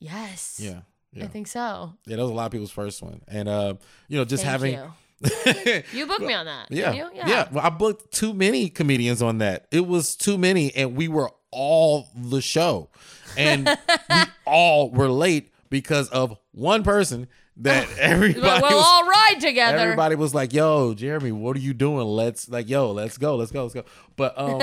yes. 0.00 0.60
Yeah. 0.62 0.80
Yeah. 1.14 1.24
I 1.24 1.28
think 1.28 1.46
so. 1.46 1.94
yeah, 2.06 2.16
that 2.16 2.22
was 2.22 2.30
a 2.30 2.34
lot 2.34 2.46
of 2.46 2.52
people's 2.52 2.70
first 2.70 3.02
one. 3.02 3.22
And 3.28 3.48
uh, 3.48 3.74
you 4.08 4.18
know, 4.18 4.24
just 4.24 4.42
Thank 4.44 4.50
having 4.50 4.72
you. 4.74 4.92
You 5.92 6.06
booked 6.06 6.22
me 6.22 6.34
on 6.34 6.46
that. 6.46 6.66
Yeah, 6.70 6.92
you? 6.92 7.10
yeah. 7.14 7.48
Well, 7.50 7.64
I 7.64 7.70
booked 7.70 8.12
too 8.12 8.34
many 8.34 8.68
comedians 8.68 9.22
on 9.22 9.38
that. 9.38 9.66
It 9.70 9.86
was 9.86 10.16
too 10.16 10.36
many, 10.36 10.74
and 10.74 10.96
we 10.96 11.08
were 11.08 11.30
all 11.50 12.08
the 12.16 12.40
show, 12.40 12.90
and 13.36 13.66
we 14.10 14.16
all 14.44 14.90
were 14.90 15.08
late 15.08 15.52
because 15.70 16.08
of 16.10 16.36
one 16.52 16.82
person 16.82 17.28
that 17.58 17.86
everybody 17.98 18.40
we'll 18.40 18.60
was, 18.60 18.84
all 18.84 19.06
ride 19.06 19.36
together. 19.40 19.78
everybody 19.78 20.16
was 20.16 20.34
like, 20.34 20.52
"Yo, 20.52 20.94
Jeremy, 20.94 21.32
what 21.32 21.56
are 21.56 21.60
you 21.60 21.74
doing? 21.74 22.06
Let's 22.06 22.48
like, 22.48 22.68
yo, 22.68 22.90
let's 22.90 23.16
go, 23.16 23.36
let's 23.36 23.52
go, 23.52 23.62
let's 23.62 23.74
go." 23.74 23.84
But 24.16 24.38
um, 24.38 24.60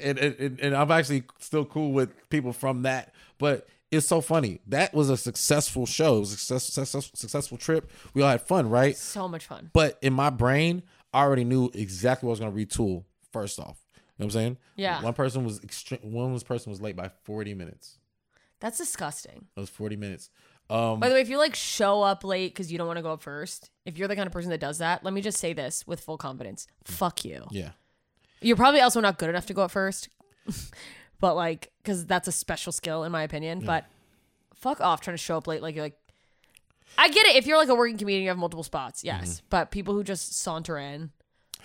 and, 0.00 0.18
and 0.18 0.60
and 0.60 0.76
I'm 0.76 0.90
actually 0.90 1.22
still 1.38 1.64
cool 1.64 1.92
with 1.92 2.28
people 2.30 2.52
from 2.52 2.82
that, 2.82 3.14
but. 3.38 3.66
It's 3.92 4.08
so 4.08 4.20
funny. 4.20 4.60
That 4.66 4.94
was 4.94 5.10
a 5.10 5.16
successful 5.16 5.86
show. 5.86 6.16
It 6.16 6.20
was 6.20 6.32
a 6.32 6.36
success, 6.38 6.64
success, 6.64 7.10
successful 7.14 7.58
trip. 7.58 7.90
We 8.14 8.22
all 8.22 8.30
had 8.30 8.40
fun, 8.42 8.68
right? 8.70 8.96
So 8.96 9.28
much 9.28 9.46
fun. 9.46 9.70
But 9.72 9.98
in 10.02 10.12
my 10.14 10.30
brain, 10.30 10.82
I 11.12 11.20
already 11.22 11.44
knew 11.44 11.70
exactly 11.74 12.26
what 12.26 12.30
I 12.30 12.32
was 12.32 12.40
going 12.40 12.66
to 12.66 12.66
retool 12.78 13.04
first 13.32 13.60
off. 13.60 13.78
You 13.94 14.00
know 14.00 14.02
what 14.16 14.24
I'm 14.24 14.30
saying? 14.30 14.56
Yeah. 14.76 15.02
One 15.02 15.12
person 15.12 15.44
was 15.44 15.62
extreme. 15.62 16.00
One 16.02 16.38
person 16.40 16.70
was 16.70 16.80
late 16.80 16.96
by 16.96 17.10
40 17.24 17.54
minutes. 17.54 17.98
That's 18.60 18.78
disgusting. 18.78 19.46
It 19.56 19.60
was 19.60 19.68
40 19.68 19.96
minutes. 19.96 20.30
Um, 20.70 21.00
By 21.00 21.08
the 21.08 21.14
way, 21.16 21.20
if 21.20 21.28
you 21.28 21.36
like 21.36 21.54
show 21.54 22.02
up 22.02 22.24
late 22.24 22.54
because 22.54 22.72
you 22.72 22.78
don't 22.78 22.86
want 22.86 22.96
to 22.96 23.02
go 23.02 23.12
up 23.12 23.22
first, 23.22 23.70
if 23.84 23.98
you're 23.98 24.08
the 24.08 24.16
kind 24.16 24.26
of 24.26 24.32
person 24.32 24.50
that 24.50 24.60
does 24.60 24.78
that, 24.78 25.04
let 25.04 25.12
me 25.12 25.20
just 25.20 25.38
say 25.38 25.52
this 25.52 25.86
with 25.86 26.00
full 26.00 26.16
confidence: 26.16 26.66
fuck 26.84 27.24
you. 27.24 27.44
yeah. 27.50 27.70
You're 28.40 28.56
probably 28.56 28.80
also 28.80 29.00
not 29.00 29.18
good 29.18 29.28
enough 29.28 29.46
to 29.46 29.54
go 29.54 29.62
up 29.62 29.70
first, 29.70 30.08
but 31.22 31.36
like, 31.36 31.70
because 31.82 32.04
that's 32.04 32.26
a 32.26 32.32
special 32.32 32.72
skill 32.72 33.04
in 33.04 33.12
my 33.12 33.22
opinion. 33.22 33.60
But 33.60 33.86
fuck 34.56 34.80
off 34.80 35.00
trying 35.00 35.14
to 35.14 35.22
show 35.22 35.36
up 35.36 35.46
late. 35.46 35.62
Like 35.62 35.76
you're 35.76 35.84
like, 35.84 35.96
I 36.98 37.08
get 37.08 37.26
it 37.26 37.36
if 37.36 37.46
you're 37.46 37.56
like 37.56 37.68
a 37.68 37.76
working 37.76 37.96
comedian, 37.96 38.24
you 38.24 38.28
have 38.28 38.36
multiple 38.36 38.64
spots, 38.64 39.04
yes. 39.04 39.36
Mm-hmm. 39.36 39.46
But 39.48 39.70
people 39.70 39.94
who 39.94 40.02
just 40.02 40.36
saunter 40.36 40.76
in 40.76 41.10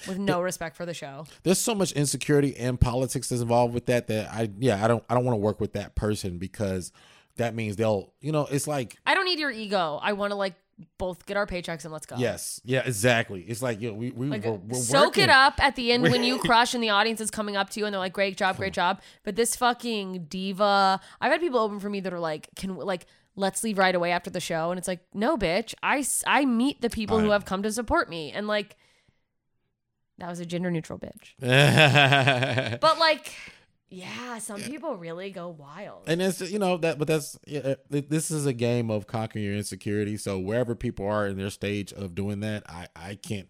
with 0.08 0.20
no 0.20 0.42
respect 0.42 0.78
for 0.78 0.86
the 0.86 0.94
show, 0.94 1.26
There's 1.42 1.58
so 1.58 1.74
much 1.74 1.92
insecurity 1.94 2.56
and 2.56 2.80
politics 2.80 3.30
that's 3.30 3.42
involved 3.42 3.74
with 3.74 3.88
that 3.88 4.06
that 4.08 4.32
I 4.32 4.52
yeah 4.60 4.86
I 4.86 4.88
don't 4.88 5.04
I 5.10 5.16
don't 5.16 5.26
want 5.26 5.34
to 5.34 5.42
work 5.42 5.60
with 5.60 5.74
that 5.74 5.96
person 5.96 6.38
because 6.38 6.92
that 7.38 7.56
means 7.56 7.78
they'll 7.78 8.14
you 8.22 8.32
know 8.32 8.48
it's 8.52 8.68
like 8.68 8.96
I 9.08 9.16
don't 9.16 9.26
need 9.26 9.40
your 9.40 9.52
ego. 9.52 10.00
I 10.04 10.14
want 10.14 10.30
to 10.30 10.36
like 10.36 10.54
both 10.98 11.26
get 11.26 11.38
our 11.38 11.48
paychecks 11.48 11.84
and 11.86 11.92
let's 11.92 12.06
go. 12.06 12.16
yes 12.18 12.62
yeah 12.64 12.84
exactly 12.86 13.42
it's 13.42 13.62
like 13.62 13.82
yo 13.82 13.94
we 13.94 14.12
we 14.12 14.28
Like, 14.28 14.46
we're, 14.46 14.54
we're 14.54 14.80
soak 14.80 15.06
working. 15.08 15.24
it 15.24 15.30
up 15.30 15.56
at 15.64 15.76
the 15.76 15.92
end 15.92 16.04
when 16.04 16.24
you 16.24 16.38
crush 16.50 16.74
and 16.74 16.84
the 16.84 16.90
audience 16.90 17.20
is 17.20 17.32
coming 17.32 17.56
up 17.56 17.70
to 17.72 17.80
you 17.80 17.86
and 17.86 17.94
they're 17.94 18.00
like, 18.00 18.14
"Great 18.14 18.38
job, 18.38 18.58
great 18.58 18.74
hmm. 18.74 18.82
job." 18.82 19.02
But 19.24 19.36
this 19.36 19.56
fucking 19.56 20.26
diva, 20.26 21.00
I've 21.20 21.32
had 21.32 21.42
people 21.42 21.60
open 21.60 21.80
for 21.80 21.90
me 21.90 22.00
that 22.02 22.14
are 22.14 22.20
like, 22.20 22.50
"Can 22.56 22.76
like 22.76 23.06
let's 23.36 23.64
leave 23.64 23.78
right 23.78 23.96
away 23.96 24.12
after 24.12 24.30
the 24.30 24.40
show?" 24.40 24.72
And 24.72 24.78
it's 24.78 24.88
like, 24.88 25.00
"No, 25.14 25.38
bitch. 25.38 25.74
I, 25.82 26.06
I 26.26 26.46
meet 26.46 26.82
the 26.82 26.90
people 26.90 27.20
who 27.20 27.32
have 27.32 27.46
come 27.46 27.64
to 27.64 27.72
support 27.72 28.10
me." 28.10 28.32
And 28.32 28.48
like, 28.48 28.76
that 30.20 30.30
was 30.30 30.40
a 30.40 30.46
gender 30.46 30.72
neutral 30.72 31.00
bitch. 31.00 31.34
But 32.80 33.00
like, 33.00 33.34
yeah, 33.90 34.38
some 34.40 34.62
people 34.62 34.98
really 34.98 35.32
go 35.32 35.48
wild. 35.48 36.04
and 36.08 36.22
it's 36.22 36.42
you 36.42 36.60
know 36.60 36.78
that 36.78 36.98
but 37.00 37.08
that's 37.08 37.40
yeah, 37.48 37.76
this 37.90 38.32
is 38.32 38.46
a 38.46 38.54
game 38.54 38.90
of 38.92 39.08
conquering 39.08 39.46
your 39.46 39.54
insecurity 39.56 40.18
so 40.18 40.38
wherever 40.38 40.76
people 40.76 41.08
are 41.08 41.26
in 41.28 41.38
their 41.38 41.50
stage 41.50 41.94
of 41.94 42.14
doing 42.14 42.42
that 42.42 42.64
i 42.70 42.88
i 42.96 43.16
can't 43.16 43.48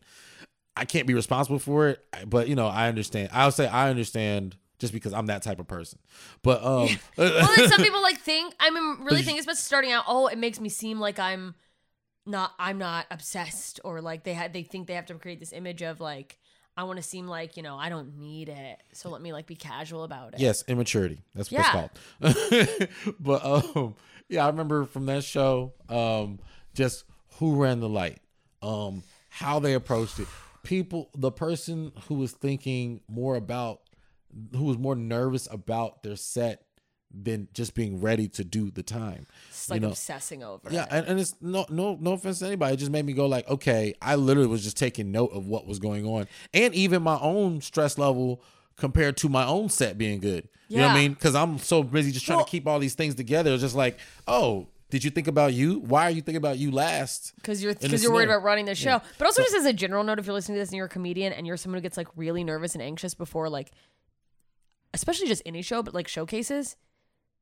i 0.75 0.85
can't 0.85 1.07
be 1.07 1.13
responsible 1.15 1.59
for 1.59 1.87
it 1.89 2.05
but 2.27 2.47
you 2.47 2.55
know 2.55 2.67
i 2.67 2.87
understand 2.87 3.29
i'll 3.33 3.51
say 3.51 3.67
i 3.67 3.89
understand 3.89 4.55
just 4.77 4.93
because 4.93 5.11
i'm 5.11 5.25
that 5.25 5.41
type 5.41 5.59
of 5.59 5.67
person 5.67 5.97
but 6.43 6.63
um 6.63 6.87
well, 7.17 7.49
then 7.55 7.67
some 7.69 7.81
people 7.81 8.01
like 8.03 8.19
think 8.21 8.53
I'm 8.59 9.03
really 9.03 9.19
you- 9.19 9.23
thinking, 9.25 9.39
especially 9.39 9.61
starting 9.61 9.91
out. 9.91 10.03
Oh, 10.07 10.27
it 10.27 10.37
makes 10.37 10.59
me 10.59 10.69
seem 10.69 10.99
like 10.99 11.17
I'm 11.19 11.55
not. 12.25 12.51
I'm 12.59 12.77
not 12.77 13.05
obsessed, 13.09 13.79
or 13.83 14.01
like 14.01 14.23
they 14.23 14.33
had. 14.33 14.51
They 14.53 14.63
think 14.63 14.87
they 14.87 14.95
have 14.95 15.05
to 15.07 15.15
create 15.15 15.39
this 15.39 15.53
image 15.53 15.81
of 15.81 15.99
like 16.01 16.37
I 16.77 16.83
want 16.83 16.97
to 16.97 17.03
seem 17.03 17.27
like 17.27 17.57
you 17.57 17.63
know 17.63 17.75
I 17.77 17.89
don't 17.89 18.17
need 18.19 18.49
it, 18.49 18.81
so 18.93 19.09
let 19.09 19.21
me 19.21 19.33
like 19.33 19.47
be 19.47 19.55
casual 19.55 20.03
about 20.03 20.35
it. 20.35 20.39
yes 20.39 20.63
immaturity 20.67 21.19
that's 21.35 21.51
what 21.51 21.57
Yeah. 21.59 21.89
it's 22.21 22.35
called 22.37 23.15
but 23.19 23.43
um 23.43 23.95
yeah 24.29 24.43
i 24.45 24.47
remember 24.47 24.85
from 24.85 25.07
that 25.07 25.23
show 25.23 25.73
um 25.89 26.39
just 26.75 27.03
who 27.39 27.55
ran 27.55 27.79
the 27.79 27.89
light 27.89 28.19
um 28.61 29.01
how 29.29 29.59
they 29.59 29.73
approached 29.73 30.19
it 30.19 30.27
people 30.63 31.09
the 31.15 31.31
person 31.31 31.91
who 32.07 32.15
was 32.15 32.31
thinking 32.33 33.01
more 33.07 33.35
about 33.35 33.81
who 34.51 34.65
was 34.65 34.77
more 34.77 34.95
nervous 34.95 35.47
about 35.51 36.03
their 36.03 36.15
set 36.15 36.63
than 37.23 37.47
just 37.53 37.73
being 37.75 37.99
ready 38.01 38.27
to 38.27 38.43
do 38.43 38.69
the 38.69 38.83
time 38.83 39.25
It's 39.49 39.69
like 39.69 39.77
you 39.81 39.87
know? 39.87 39.91
obsessing 39.91 40.43
over. 40.43 40.69
yeah 40.69 40.83
it. 40.83 40.87
and, 40.91 41.07
and 41.07 41.19
it's 41.19 41.35
no 41.41 41.65
no 41.69 41.97
no 41.99 42.13
offense 42.13 42.39
to 42.39 42.45
anybody. 42.45 42.73
It 42.73 42.77
just 42.77 42.91
made 42.91 43.05
me 43.05 43.13
go 43.13 43.25
like 43.25 43.47
okay 43.49 43.93
i 44.01 44.15
literally 44.15 44.47
was 44.49 44.63
just 44.63 44.77
taking 44.77 45.11
note 45.11 45.31
of 45.33 45.47
what 45.47 45.65
was 45.65 45.79
going 45.79 46.05
on 46.05 46.27
and 46.53 46.73
even 46.75 47.01
my 47.01 47.19
own 47.19 47.61
stress 47.61 47.97
level 47.97 48.41
compared 48.75 49.17
to 49.17 49.29
my 49.29 49.45
own 49.45 49.69
set 49.69 49.97
being 49.97 50.19
good. 50.19 50.47
You 50.69 50.77
know 50.77 50.87
what 50.87 50.91
i 50.91 50.99
mean? 50.99 51.13
Because 51.13 51.33
i'm 51.35 51.57
so 51.57 51.81
busy 51.83 52.11
just 52.11 52.25
trying 52.25 52.37
Well- 52.37 52.45
to 52.45 52.51
keep 52.51 52.67
all 52.67 52.79
these 52.79 52.93
things 52.95 53.15
together. 53.15 53.51
It's 53.53 53.61
just 53.63 53.75
like 53.75 53.97
oh 54.27 54.67
did 54.89 55.03
you 55.03 55.11
think 55.11 55.27
about 55.27 55.53
you? 55.53 55.79
Why 55.81 56.03
are 56.03 56.11
you 56.11 56.21
thinking 56.21 56.37
about 56.37 56.59
you 56.59 56.71
last? 56.71 57.33
Because 57.35 57.61
you're 57.61 57.73
because 57.73 58.01
you're 58.01 58.13
worried 58.13 58.29
about 58.29 58.43
running 58.43 58.63
the 58.63 58.73
show. 58.73 59.01
But 59.17 59.25
also, 59.25 59.41
just 59.41 59.53
as 59.53 59.65
a 59.65 59.73
general 59.73 60.01
note, 60.01 60.17
if 60.17 60.25
you're 60.25 60.33
listening 60.33 60.55
to 60.55 60.59
this 60.61 60.69
and 60.69 60.77
you're 60.77 60.85
a 60.85 60.89
comedian 60.89 61.33
and 61.33 61.45
you're 61.45 61.57
someone 61.57 61.77
who 61.77 61.81
gets 61.81 61.97
like 61.97 62.07
really 62.15 62.45
nervous 62.45 62.73
and 62.73 62.81
anxious 62.81 63.13
before 63.13 63.49
like, 63.49 63.71
especially 64.93 65.27
just 65.27 65.41
any 65.45 65.61
show, 65.61 65.83
but 65.83 65.93
like 65.93 66.07
showcases, 66.07 66.77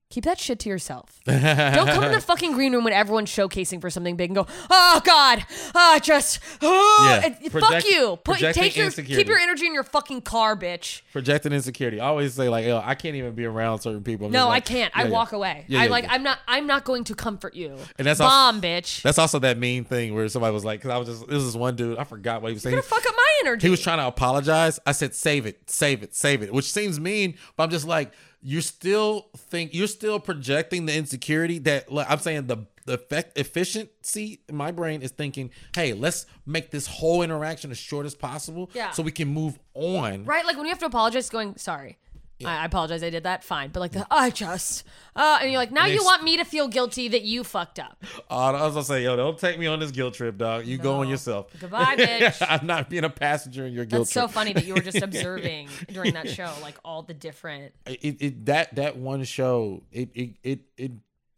keep 0.10 0.24
that 0.24 0.40
shit 0.40 0.60
to 0.60 0.70
yourself. 0.70 1.20
Don't 1.26 1.88
come 1.88 2.04
in 2.06 2.12
the 2.12 2.22
fucking 2.22 2.54
green 2.54 2.72
room 2.74 2.84
when 2.84 2.94
everyone's 2.94 3.30
showcasing 3.30 3.82
for 3.82 3.90
something 3.90 4.16
big 4.16 4.30
and 4.30 4.36
go, 4.36 4.48
oh 4.70 5.02
God, 5.04 5.44
ah, 5.74 6.00
just, 6.02 6.40
oh, 6.62 7.20
Yeah. 7.22 7.26
and- 7.42 7.52
fuck 7.52 7.84
you. 7.86 8.18
Put 8.24 8.38
take 8.40 8.76
your 8.76 8.86
insecurity. 8.86 9.16
keep 9.16 9.28
your 9.28 9.40
energy 9.40 9.66
in 9.66 9.74
your 9.74 9.84
fucking 9.84 10.22
car, 10.22 10.56
bitch. 10.56 11.02
Projecting 11.12 11.52
insecurity. 11.54 12.00
I 12.00 12.08
always 12.08 12.34
say 12.34 12.50
like, 12.50 12.66
I 12.66 12.96
can't 12.96 13.16
even 13.16 13.34
be 13.34 13.46
around 13.46 13.80
certain 13.80 14.04
people. 14.04 14.28
I'm 14.28 14.32
No, 14.32 14.46
just 14.46 14.52
I 14.52 14.60
can't. 14.62 14.94
yeah, 14.96 15.02
I 15.02 15.06
yeah. 15.06 15.12
walk 15.12 15.32
away. 15.34 15.66
Yeah, 15.68 15.82
I 15.82 15.88
like. 15.88 16.06
I'm 16.10 16.24
not. 16.24 16.40
I'm 16.48 16.68
not 16.68 16.84
going 16.86 17.04
to 17.06 17.16
comfort 17.16 17.56
you. 17.56 17.78
And 17.98 18.06
that's 18.08 18.20
also- 18.20 18.30
bomb, 18.32 18.62
bitch. 18.62 19.02
That's 19.02 19.18
also 19.18 19.40
that 19.40 19.58
mean 19.58 19.84
thing 19.84 20.14
where 20.16 20.28
somebody 20.30 20.54
was 20.54 20.64
like, 20.66 20.80
because 20.80 20.92
I 20.92 20.98
was 20.98 21.08
just 21.08 21.28
this 21.28 21.44
is 21.44 21.58
one 21.58 21.76
dude. 21.76 21.98
I 21.98 22.04
forgot 22.04 22.42
what 22.42 22.50
he 22.50 22.54
was 22.54 22.64
saying. 22.64 22.74
You're 22.74 22.82
gonna 22.82 22.90
fuck 23.02 23.06
up 23.10 23.16
my 23.16 23.28
energy. 23.50 23.68
He 23.68 23.72
was 23.72 23.82
trying 23.82 23.98
to 24.00 24.08
apologize. 24.08 24.80
I 24.86 24.92
said, 24.92 25.14
"Save 25.16 25.46
it, 25.46 25.70
save 25.70 26.04
it, 26.04 26.14
save 26.16 26.42
it," 26.44 26.54
which 26.54 26.72
seems 26.72 27.00
mean, 27.00 27.36
but 27.58 27.64
I'm 27.64 27.70
just 27.70 27.88
like, 27.88 28.12
you're 28.48 28.62
still 28.62 29.26
think 29.36 29.74
you're 29.74 29.88
still 29.88 30.20
projecting 30.20 30.86
the 30.86 30.96
insecurity 30.96 31.58
that 31.60 31.92
like, 31.92 32.06
I'm 32.10 32.20
saying 32.20 32.46
the 32.46 32.58
the 32.86 32.94
effect 32.94 33.36
efficiency 33.40 34.42
in 34.48 34.56
my 34.56 34.72
brain 34.72 35.02
is 35.02 35.10
thinking, 35.10 35.50
hey, 35.76 35.94
let's 35.94 36.28
make 36.46 36.70
this 36.70 36.86
whole 36.86 37.24
interaction 37.24 37.72
as 37.72 37.80
short 37.80 38.06
as 38.06 38.14
possible, 38.14 38.70
Yeah. 38.76 38.92
so 38.92 39.02
we 39.02 39.12
can 39.12 39.28
move 39.30 39.58
on. 39.74 40.24
right. 40.26 40.46
Like 40.46 40.56
when 40.58 40.66
you 40.68 40.70
have 40.70 40.78
to 40.80 40.86
apologize, 40.86 41.28
going 41.30 41.58
sorry. 41.58 41.98
I, 42.44 42.64
I 42.64 42.66
apologize. 42.66 43.04
I 43.04 43.10
did 43.10 43.24
that. 43.24 43.44
Fine. 43.44 43.70
But 43.70 43.80
like 43.80 43.92
the 43.92 44.06
I 44.12 44.30
just 44.30 44.84
uh, 45.16 45.40
and 45.42 45.52
you're 45.52 45.60
like 45.60 45.72
now 45.72 45.86
you 45.86 46.04
want 46.04 46.24
me 46.24 46.38
to 46.38 46.44
feel 46.44 46.68
guilty 46.68 47.08
that 47.10 47.22
you 47.22 47.44
fucked 47.44 47.80
up. 47.80 48.04
Uh, 48.30 48.52
I 48.52 48.64
was 48.64 48.74
gonna 48.74 48.84
say, 48.84 49.04
yo, 49.04 49.16
don't 49.16 49.38
take 49.38 49.58
me 49.58 49.68
on 49.68 49.80
this 49.80 49.92
guilt 49.92 50.16
trip, 50.16 50.38
dog. 50.38 50.66
You 50.66 50.78
go 50.78 50.96
on 50.96 51.08
yourself. 51.08 51.48
Goodbye, 51.60 51.96
bitch. 51.98 52.46
I'm 52.48 52.66
not 52.68 52.90
being 52.90 53.04
a 53.04 53.10
passenger 53.10 53.66
in 53.66 53.74
your 53.74 53.86
guilt 53.86 54.02
That's 54.04 54.14
so 54.14 54.28
funny 54.28 54.54
that 54.54 54.66
you 54.66 54.74
were 54.74 54.82
just 54.82 55.02
observing 55.02 55.70
during 55.92 56.14
that 56.16 56.30
show, 56.30 56.52
like 56.62 56.78
all 56.84 57.04
the 57.04 57.14
different. 57.14 57.74
it, 57.86 58.18
it 58.22 58.46
that 58.48 58.76
that 58.76 58.98
one 58.98 59.24
show 59.24 59.84
it, 59.92 60.10
it 60.14 60.32
it 60.44 60.60
it 60.78 60.92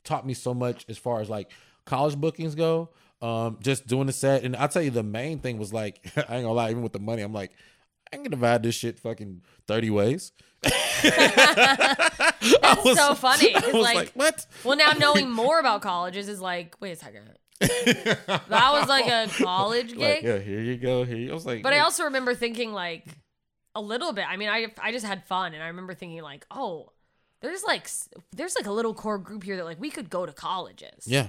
taught 0.03 0.25
me 0.25 0.33
so 0.33 0.53
much 0.53 0.85
as 0.89 0.97
far 0.97 1.21
as 1.21 1.29
like 1.29 1.51
college 1.85 2.15
bookings 2.15 2.55
go 2.55 2.89
um 3.21 3.57
just 3.61 3.87
doing 3.87 4.05
the 4.07 4.13
set 4.13 4.43
and 4.43 4.55
i'll 4.55 4.67
tell 4.67 4.81
you 4.81 4.91
the 4.91 5.03
main 5.03 5.39
thing 5.39 5.57
was 5.57 5.73
like 5.73 5.99
i 6.15 6.19
ain't 6.19 6.27
gonna 6.27 6.51
lie 6.51 6.69
even 6.69 6.83
with 6.83 6.93
the 6.93 6.99
money 6.99 7.21
i'm 7.21 7.33
like 7.33 7.51
i 8.13 8.17
can 8.17 8.29
divide 8.31 8.63
this 8.63 8.75
shit 8.75 8.99
fucking 8.99 9.41
30 9.67 9.89
ways 9.89 10.31
That's 11.03 12.95
so 12.95 13.13
funny. 13.15 13.55
i 13.55 13.61
'cause, 13.61 13.73
was 13.73 13.83
like, 13.83 13.95
like, 13.95 14.11
what 14.13 14.45
well, 14.63 14.77
now 14.77 14.91
knowing 14.93 15.29
more 15.29 15.59
about 15.59 15.81
colleges 15.81 16.27
is 16.29 16.41
like, 16.41 16.75
wait 16.79 16.91
a 16.91 16.95
second. 16.95 17.29
that 17.59 18.47
was 18.49 18.87
like 18.87 19.07
a 19.07 19.27
college 19.43 19.89
gig. 19.89 19.99
like 19.99 20.21
yeah 20.23 20.37
here 20.39 20.61
you 20.61 20.77
go 20.77 21.03
here 21.03 21.17
you, 21.17 21.31
i 21.31 21.33
was 21.33 21.45
like 21.45 21.63
But 21.63 21.73
I 21.73 21.79
also 21.79 22.03
remember 22.05 22.35
thinking 22.35 22.71
like 22.73 23.05
a 23.75 23.81
little 23.81 24.11
bit. 24.13 24.25
I 24.27 24.37
mean, 24.37 24.49
I 24.49 24.67
I 24.81 24.91
just 24.91 25.05
had 25.05 25.23
fun, 25.25 25.53
and 25.53 25.61
I 25.61 25.67
remember 25.67 25.93
thinking 25.93 26.21
like, 26.23 26.47
oh, 26.49 26.91
there's 27.41 27.63
like 27.63 27.87
there's 28.35 28.55
like 28.55 28.65
a 28.65 28.71
little 28.71 28.93
core 28.95 29.19
group 29.19 29.43
here 29.43 29.55
that 29.57 29.65
like 29.65 29.79
we 29.79 29.91
could 29.91 30.09
go 30.09 30.25
to 30.25 30.33
colleges. 30.33 31.05
yeah 31.05 31.27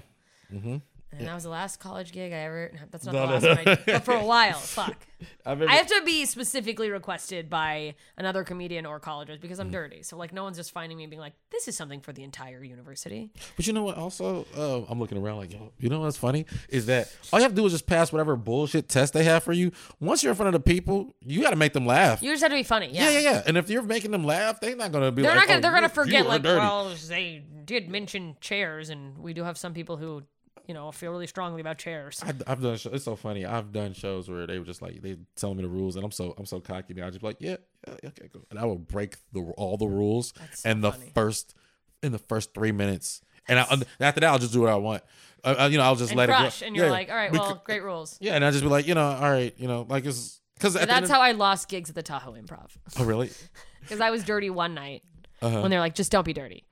mm-hmm. 0.52 0.76
And 1.16 1.26
that 1.26 1.34
was 1.34 1.44
the 1.44 1.48
last 1.50 1.80
college 1.80 2.12
gig 2.12 2.32
I 2.32 2.36
ever. 2.36 2.70
That's 2.90 3.06
not 3.06 3.14
No, 3.14 3.26
the 3.26 3.32
last 3.32 3.42
no. 3.42 3.48
one. 3.50 3.68
I, 3.68 3.78
but 3.86 4.04
for 4.04 4.14
a 4.14 4.24
while, 4.24 4.54
fuck. 4.58 4.96
I 5.44 5.50
remember 5.52 5.72
I 5.72 5.76
have 5.76 5.86
to 5.86 6.02
be 6.04 6.26
specifically 6.26 6.90
requested 6.90 7.48
by 7.48 7.94
another 8.18 8.44
comedian 8.44 8.84
or 8.86 9.00
colleges 9.00 9.38
because. 9.38 9.58
I'm 9.58 9.70
dirty. 9.70 10.02
So 10.02 10.16
like, 10.16 10.32
no 10.32 10.44
one's 10.44 10.56
just 10.58 10.70
finding 10.70 10.96
me 10.98 11.04
and 11.04 11.10
being 11.10 11.20
like, 11.20 11.32
this 11.50 11.66
is 11.66 11.76
something 11.76 12.00
for 12.00 12.12
the 12.12 12.22
entire 12.22 12.62
university. 12.62 13.30
But 13.56 13.66
you 13.66 13.72
know 13.72 13.82
what? 13.82 13.96
Also, 13.96 14.46
uh, 14.56 14.82
I'm 14.88 15.00
looking 15.00 15.18
around 15.18 15.38
like, 15.38 15.52
yo, 15.52 15.72
you 15.78 15.88
know 15.88 16.00
what's 16.00 16.16
funny 16.16 16.46
is 16.68 16.86
that 16.86 17.12
all 17.32 17.38
you 17.40 17.42
have 17.42 17.52
to 17.52 17.56
do 17.56 17.66
is 17.66 17.72
just 17.72 17.86
pass 17.86 18.12
whatever 18.12 18.36
bullshit 18.36 18.88
test 18.88 19.14
they 19.14 19.24
have 19.24 19.42
for 19.42 19.52
you. 19.52 19.72
Once 20.00 20.22
you're 20.22 20.30
in 20.32 20.36
front 20.36 20.54
of 20.54 20.62
the 20.62 20.64
people, 20.72 21.14
you 21.24 21.40
got 21.42 21.50
to 21.50 21.56
make 21.56 21.72
them 21.72 21.86
laugh. 21.86 22.22
You 22.22 22.30
just 22.30 22.42
have 22.42 22.50
to 22.52 22.56
be 22.56 22.62
funny. 22.62 22.90
yeah, 22.92 23.10
Yeah, 23.10 23.18
yeah, 23.18 23.30
yeah. 23.32 23.42
And 23.46 23.56
if 23.56 23.68
you're 23.70 23.82
making 23.82 24.10
them 24.12 24.24
laugh, 24.24 24.60
they're 24.60 24.76
not 24.76 24.92
gonna 24.92 25.10
be. 25.10 25.22
They're 25.22 25.30
like, 25.32 25.40
not 25.40 25.48
gonna. 25.48 25.58
oh, 25.58 25.62
they're 25.62 25.72
gonna 25.72 25.88
forget 25.88 26.26
like, 26.26 26.42
dirty. 26.42 26.58
well, 26.60 26.94
they 27.08 27.42
did 27.64 27.88
mention 27.88 28.36
chairs, 28.40 28.90
and 28.90 29.18
we 29.18 29.32
do 29.34 29.42
have 29.44 29.58
some 29.58 29.74
people 29.74 29.96
who, 29.96 30.22
you 30.66 30.74
know, 30.74 30.88
I 30.88 30.90
feel 30.90 31.10
really 31.10 31.26
strongly 31.26 31.60
about 31.60 31.78
chairs. 31.78 32.22
I, 32.24 32.30
I've 32.46 32.60
done. 32.62 32.78
It's 32.92 33.04
so 33.04 33.16
funny. 33.16 33.44
I've 33.46 33.72
done 33.72 33.92
shows 33.92 34.28
where 34.28 34.46
they 34.46 34.58
were 34.58 34.64
just 34.64 34.82
like 34.82 35.00
they 35.02 35.16
telling 35.36 35.56
me 35.56 35.62
the 35.62 35.68
rules, 35.68 35.96
and 35.96 36.04
I'm 36.04 36.10
so 36.10 36.34
I'm 36.38 36.46
so 36.46 36.60
cocky. 36.60 36.94
Now 36.94 37.06
I 37.06 37.10
just 37.10 37.20
be 37.20 37.26
like, 37.26 37.36
yeah, 37.40 37.56
yeah, 37.86 38.08
okay, 38.10 38.28
cool. 38.32 38.44
And 38.50 38.58
I 38.58 38.64
will 38.64 38.78
break 38.78 39.16
the 39.32 39.40
all 39.56 39.76
the 39.76 39.86
rules 39.86 40.32
so 40.52 40.68
and 40.68 40.82
the 40.82 40.92
funny. 40.92 41.12
first 41.14 41.54
in 42.02 42.12
the 42.12 42.18
first 42.18 42.54
three 42.54 42.72
minutes, 42.72 43.20
and 43.48 43.58
I, 43.58 43.64
after 44.00 44.20
that 44.20 44.24
I'll 44.24 44.38
just 44.38 44.52
do 44.52 44.60
what 44.62 44.70
I 44.70 44.76
want. 44.76 45.02
Uh, 45.44 45.68
you 45.70 45.78
know, 45.78 45.84
I'll 45.84 45.94
just 45.96 46.10
And 46.10 46.18
let 46.18 46.28
crush, 46.28 46.60
it 46.60 46.64
go. 46.64 46.66
and 46.66 46.76
you're 46.76 46.86
Yeah, 46.86 46.90
like, 46.90 47.08
all 47.10 47.14
right, 47.16 47.32
well, 47.32 47.62
great 47.64 47.82
rules. 47.82 48.16
Yeah, 48.20 48.34
and 48.34 48.44
I 48.44 48.50
just 48.50 48.62
be 48.64 48.68
like, 48.68 48.86
you 48.88 48.94
know, 48.94 49.04
all 49.06 49.30
right, 49.30 49.54
you 49.56 49.68
know, 49.68 49.86
like 49.88 50.04
it's 50.04 50.40
because 50.54 50.74
That's 50.74 51.08
how 51.08 51.20
I 51.20 51.32
lost 51.32 51.68
gigs 51.68 51.88
at 51.88 51.94
the 51.94 52.02
Tahoe 52.02 52.32
Improv 52.34 52.70
Oh 52.98 53.04
really? 53.04 53.30
because 53.80 54.00
I 54.00 54.10
was 54.10 54.24
dirty 54.24 54.50
one 54.50 54.74
night 54.74 55.02
Uh-huh. 55.40 55.60
when 55.60 55.70
they're 55.70 55.78
like, 55.80 55.94
just 55.94 56.10
don't 56.10 56.24
be 56.24 56.32
dirty. 56.32 56.64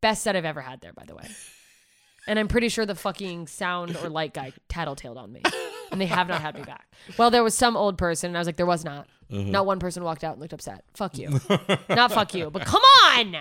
Best 0.00 0.22
set 0.22 0.36
I've 0.36 0.44
ever 0.46 0.62
had 0.62 0.80
there, 0.80 0.92
by 0.94 1.04
the 1.04 1.14
way. 1.14 1.26
And 2.26 2.38
I'm 2.38 2.48
pretty 2.48 2.68
sure 2.68 2.86
the 2.86 2.94
fucking 2.94 3.48
sound 3.48 3.96
or 3.96 4.08
light 4.08 4.32
guy 4.32 4.52
tattletaled 4.68 5.16
on 5.16 5.32
me. 5.32 5.42
And 5.92 6.00
they 6.00 6.06
have 6.06 6.26
not 6.26 6.40
had 6.40 6.54
me 6.54 6.62
back. 6.62 6.88
Well, 7.18 7.30
there 7.30 7.44
was 7.44 7.54
some 7.54 7.76
old 7.76 7.98
person, 7.98 8.28
and 8.28 8.36
I 8.36 8.40
was 8.40 8.46
like, 8.46 8.56
there 8.56 8.66
was 8.66 8.84
not. 8.84 9.06
Uh-huh. 9.30 9.42
Not 9.42 9.66
one 9.66 9.78
person 9.78 10.04
walked 10.04 10.24
out 10.24 10.32
and 10.32 10.40
looked 10.40 10.52
upset. 10.52 10.84
Fuck 10.94 11.18
you. 11.18 11.40
not 11.88 12.12
fuck 12.12 12.34
you. 12.34 12.50
But 12.50 12.64
come 12.64 12.82
on. 13.04 13.36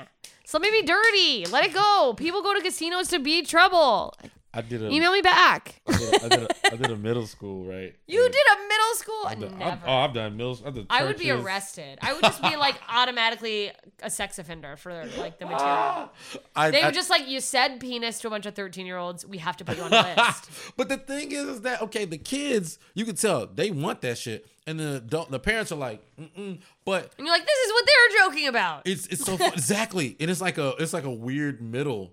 So 0.45 0.59
let 0.59 0.61
me 0.61 0.81
be 0.81 0.85
dirty. 0.85 1.45
Let 1.45 1.65
it 1.65 1.73
go. 1.73 2.13
People 2.17 2.41
go 2.41 2.53
to 2.53 2.61
casinos 2.61 3.07
to 3.09 3.19
be 3.19 3.41
trouble. 3.43 4.15
I 4.55 4.61
did 4.61 4.83
a 4.83 4.89
Email 4.91 5.11
me 5.11 5.21
back. 5.21 5.81
I 5.87 5.97
did 5.97 6.13
a, 6.13 6.25
I 6.25 6.27
did 6.29 6.43
a, 6.43 6.47
I 6.73 6.75
did 6.75 6.91
a 6.91 6.95
middle 6.95 7.25
school 7.25 7.65
right. 7.65 7.95
You 8.07 8.23
And 8.23 8.31
did 8.31 8.41
a 8.53 8.67
middle 8.67 8.93
school? 8.95 9.21
I've 9.25 9.39
done- 9.39 9.53
I've- 9.53 9.63
Never. 9.63 9.81
oh, 9.87 9.93
I've 9.97 10.13
done 10.13 10.37
middle. 10.37 10.85
I 10.89 11.03
would 11.03 11.17
be 11.17 11.31
arrested. 11.31 11.97
I 12.01 12.13
would 12.13 12.21
just 12.21 12.39
be 12.41 12.55
like 12.55 12.75
automatically 12.89 13.71
a 14.03 14.09
sex 14.11 14.37
offender 14.37 14.75
for 14.77 15.05
like 15.17 15.39
the 15.39 15.45
material. 15.45 16.11
I, 16.55 16.69
They 16.71 16.81
I- 16.83 16.85
were 16.87 16.91
just 16.91 17.09
like, 17.09 17.27
you 17.27 17.39
said 17.39 17.79
penis 17.79 18.19
to 18.19 18.27
a 18.27 18.29
bunch 18.29 18.45
of 18.45 18.53
13 18.53 18.85
year 18.85 18.97
olds. 18.97 19.25
We 19.25 19.39
have 19.39 19.57
to 19.57 19.65
put 19.65 19.77
you 19.77 19.83
on 19.83 19.93
a 19.93 20.13
list. 20.17 20.49
but 20.77 20.87
the 20.89 20.97
thing 20.97 21.31
is, 21.31 21.45
is 21.45 21.61
that 21.61 21.81
okay? 21.81 22.05
The 22.05 22.17
kids, 22.19 22.77
you 22.93 23.05
can 23.05 23.15
tell 23.15 23.47
they 23.47 23.71
want 23.71 24.01
that 24.01 24.17
shit, 24.19 24.45
and 24.67 24.79
the 24.79 24.97
adult, 24.97 25.31
the 25.31 25.39
parents 25.39 25.71
are 25.71 25.75
like, 25.77 26.01
Mm-mm. 26.21 26.59
but 26.85 27.11
And 27.17 27.25
you're 27.25 27.35
like, 27.35 27.45
this 27.45 27.57
is 27.65 27.71
what 27.73 27.85
they're 27.87 28.19
joking 28.19 28.47
about. 28.47 28.83
it's 28.85 29.07
it's 29.07 29.23
so 29.25 29.33
exactly, 29.47 30.15
and 30.19 30.29
it's 30.29 30.41
like 30.41 30.57
a 30.59 30.75
it's 30.79 30.93
like 30.93 31.05
a 31.05 31.11
weird 31.11 31.59
middle 31.61 32.11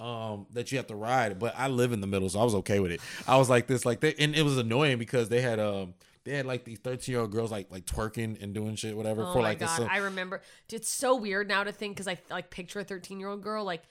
um 0.00 0.46
that 0.52 0.70
you 0.70 0.78
have 0.78 0.86
to 0.88 0.94
ride. 0.96 1.38
But 1.38 1.54
I 1.56 1.68
live 1.68 1.92
in 1.92 2.00
the 2.00 2.06
middle, 2.06 2.28
so 2.28 2.40
I 2.40 2.44
was 2.44 2.54
okay 2.56 2.80
with 2.80 2.92
it. 2.92 3.00
I 3.26 3.36
was 3.36 3.50
like 3.50 3.66
this, 3.66 3.84
like 3.84 4.00
they, 4.00 4.14
and 4.14 4.34
it 4.34 4.42
was 4.42 4.58
annoying 4.58 4.98
because 4.98 5.28
they 5.28 5.40
had 5.40 5.58
um 5.58 5.94
they 6.24 6.32
had 6.32 6.46
like 6.46 6.64
these 6.64 6.78
thirteen 6.78 7.12
year 7.12 7.20
old 7.22 7.32
girls 7.32 7.50
like 7.50 7.70
like 7.70 7.86
twerking 7.86 8.42
and 8.42 8.54
doing 8.54 8.76
shit 8.76 8.96
whatever 8.96 9.22
Oh 9.24 9.32
for 9.32 9.38
my 9.38 9.48
like 9.48 9.58
this. 9.58 9.76
God. 9.78 9.88
I 9.90 9.98
remember. 9.98 10.40
It's 10.70 10.88
so 10.88 11.16
weird 11.16 11.48
now 11.48 11.64
to 11.64 11.72
think 11.72 11.96
because 11.96 12.08
I 12.08 12.18
like 12.30 12.50
picture 12.50 12.80
a 12.80 12.84
13 12.84 13.18
year 13.18 13.28
old 13.28 13.42
girl 13.42 13.64
like 13.64 13.82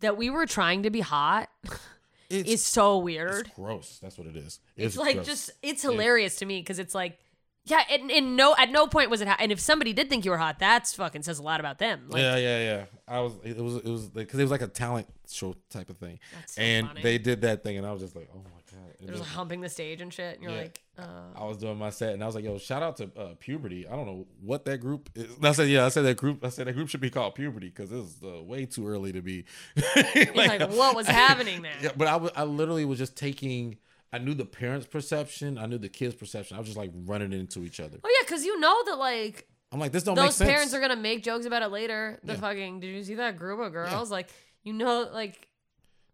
that 0.00 0.16
we 0.16 0.30
were 0.30 0.46
trying 0.46 0.82
to 0.82 0.90
be 0.90 1.00
hot 1.00 1.48
it's, 2.30 2.50
is 2.50 2.64
so 2.64 2.98
it's 2.98 3.04
weird. 3.04 3.52
gross. 3.54 3.98
That's 4.02 4.18
what 4.18 4.26
it 4.26 4.36
is. 4.36 4.60
It's, 4.76 4.96
like 4.96 5.14
gross. 5.16 5.26
just, 5.26 5.50
it's 5.62 5.82
hilarious 5.82 6.36
to 6.36 6.46
me 6.46 6.60
because 6.60 6.78
it's 6.78 6.94
like, 6.94 7.18
yeah, 7.66 7.82
and, 7.90 8.10
and 8.10 8.36
no, 8.36 8.54
at 8.56 8.70
no 8.70 8.86
point 8.86 9.10
was 9.10 9.20
it 9.20 9.28
hot. 9.28 9.38
And 9.40 9.52
if 9.52 9.60
somebody 9.60 9.92
did 9.92 10.08
think 10.08 10.24
you 10.24 10.30
were 10.30 10.38
hot, 10.38 10.58
that's 10.58 10.94
fucking 10.94 11.22
says 11.22 11.38
a 11.38 11.42
lot 11.42 11.60
about 11.60 11.78
them. 11.78 12.06
Like, 12.08 12.22
yeah, 12.22 12.36
yeah, 12.36 12.58
yeah. 12.58 12.84
I 13.08 13.20
was. 13.20 13.32
It 13.44 13.56
was. 13.58 13.76
It 13.76 13.84
was 13.86 14.08
because 14.08 14.38
it 14.38 14.42
was 14.42 14.50
like 14.52 14.62
a 14.62 14.68
talent 14.68 15.06
show 15.28 15.54
type 15.70 15.90
of 15.90 15.98
thing, 15.98 16.18
That's 16.34 16.54
so 16.54 16.62
and 16.62 16.86
funny. 16.88 17.02
they 17.02 17.18
did 17.18 17.42
that 17.42 17.62
thing, 17.64 17.76
and 17.76 17.86
I 17.86 17.92
was 17.92 18.00
just 18.02 18.14
like, 18.16 18.28
oh 18.34 18.38
my 18.38 18.50
god. 18.50 18.52
They're 19.00 19.14
just 19.14 19.24
then 19.24 19.34
humping 19.34 19.60
the 19.60 19.68
stage 19.68 20.00
and 20.00 20.12
shit. 20.12 20.34
And 20.36 20.42
you're 20.42 20.52
Yeah. 20.52 20.62
like, 20.62 20.80
uh, 20.98 21.02
I 21.34 21.44
was 21.44 21.58
doing 21.58 21.76
my 21.76 21.90
set, 21.90 22.14
and 22.14 22.22
I 22.22 22.26
was 22.26 22.34
like, 22.34 22.44
yo, 22.44 22.56
shout 22.58 22.82
out 22.82 22.96
to 22.96 23.10
uh, 23.16 23.34
puberty. 23.38 23.86
I 23.86 23.94
don't 23.94 24.06
know 24.06 24.26
what 24.40 24.64
that 24.64 24.78
group 24.78 25.10
is. 25.14 25.36
And 25.36 25.46
I 25.46 25.52
said, 25.52 25.68
yeah, 25.68 25.84
I 25.84 25.88
said 25.90 26.02
that 26.06 26.16
group. 26.16 26.44
I 26.44 26.48
said 26.48 26.66
that 26.66 26.72
group 26.72 26.88
should 26.88 27.00
be 27.00 27.10
called 27.10 27.34
puberty 27.34 27.68
because 27.68 27.92
it 27.92 27.96
was 27.96 28.16
uh, 28.24 28.42
way 28.42 28.64
too 28.64 28.86
early 28.88 29.12
to 29.12 29.20
be. 29.22 29.44
you're 30.14 30.34
like, 30.34 30.70
what 30.70 30.96
was 30.96 31.06
happening 31.24 31.62
there? 31.62 31.72
Yeah, 31.82 31.90
but 31.96 32.08
I 32.08 32.16
wa- 32.16 32.30
I 32.36 32.44
literally 32.44 32.84
was 32.84 32.98
just 32.98 33.16
taking. 33.16 33.76
I 34.12 34.18
knew 34.18 34.34
the 34.34 34.44
parents' 34.44 34.86
perception. 34.86 35.58
I 35.58 35.66
knew 35.66 35.78
the 35.78 35.88
kids' 35.88 36.14
perception. 36.14 36.56
I 36.56 36.60
was 36.60 36.68
just 36.68 36.78
like 36.78 36.92
running 37.04 37.32
into 37.32 37.64
each 37.64 37.80
other. 37.80 37.98
Oh, 38.02 38.08
yeah, 38.20 38.24
because 38.26 38.44
you 38.44 38.58
know 38.60 38.84
that, 38.86 38.96
like, 38.98 39.46
I'm 39.72 39.80
like, 39.80 39.92
this 39.92 40.04
don't 40.04 40.14
make 40.14 40.26
those 40.26 40.36
sense. 40.36 40.48
parents 40.50 40.74
are 40.74 40.80
gonna 40.80 40.96
make 40.96 41.22
jokes 41.24 41.44
about 41.44 41.62
it 41.62 41.68
later. 41.68 42.18
The 42.24 42.34
Yeah. 42.34 42.40
fucking 42.40 42.80
did 42.80 42.94
you 42.94 43.02
see 43.02 43.14
that 43.16 43.36
group 43.36 43.60
of 43.60 43.72
girls? 43.72 44.10
Like 44.10 44.28
you 44.62 44.72
know, 44.72 45.08
like 45.12 45.48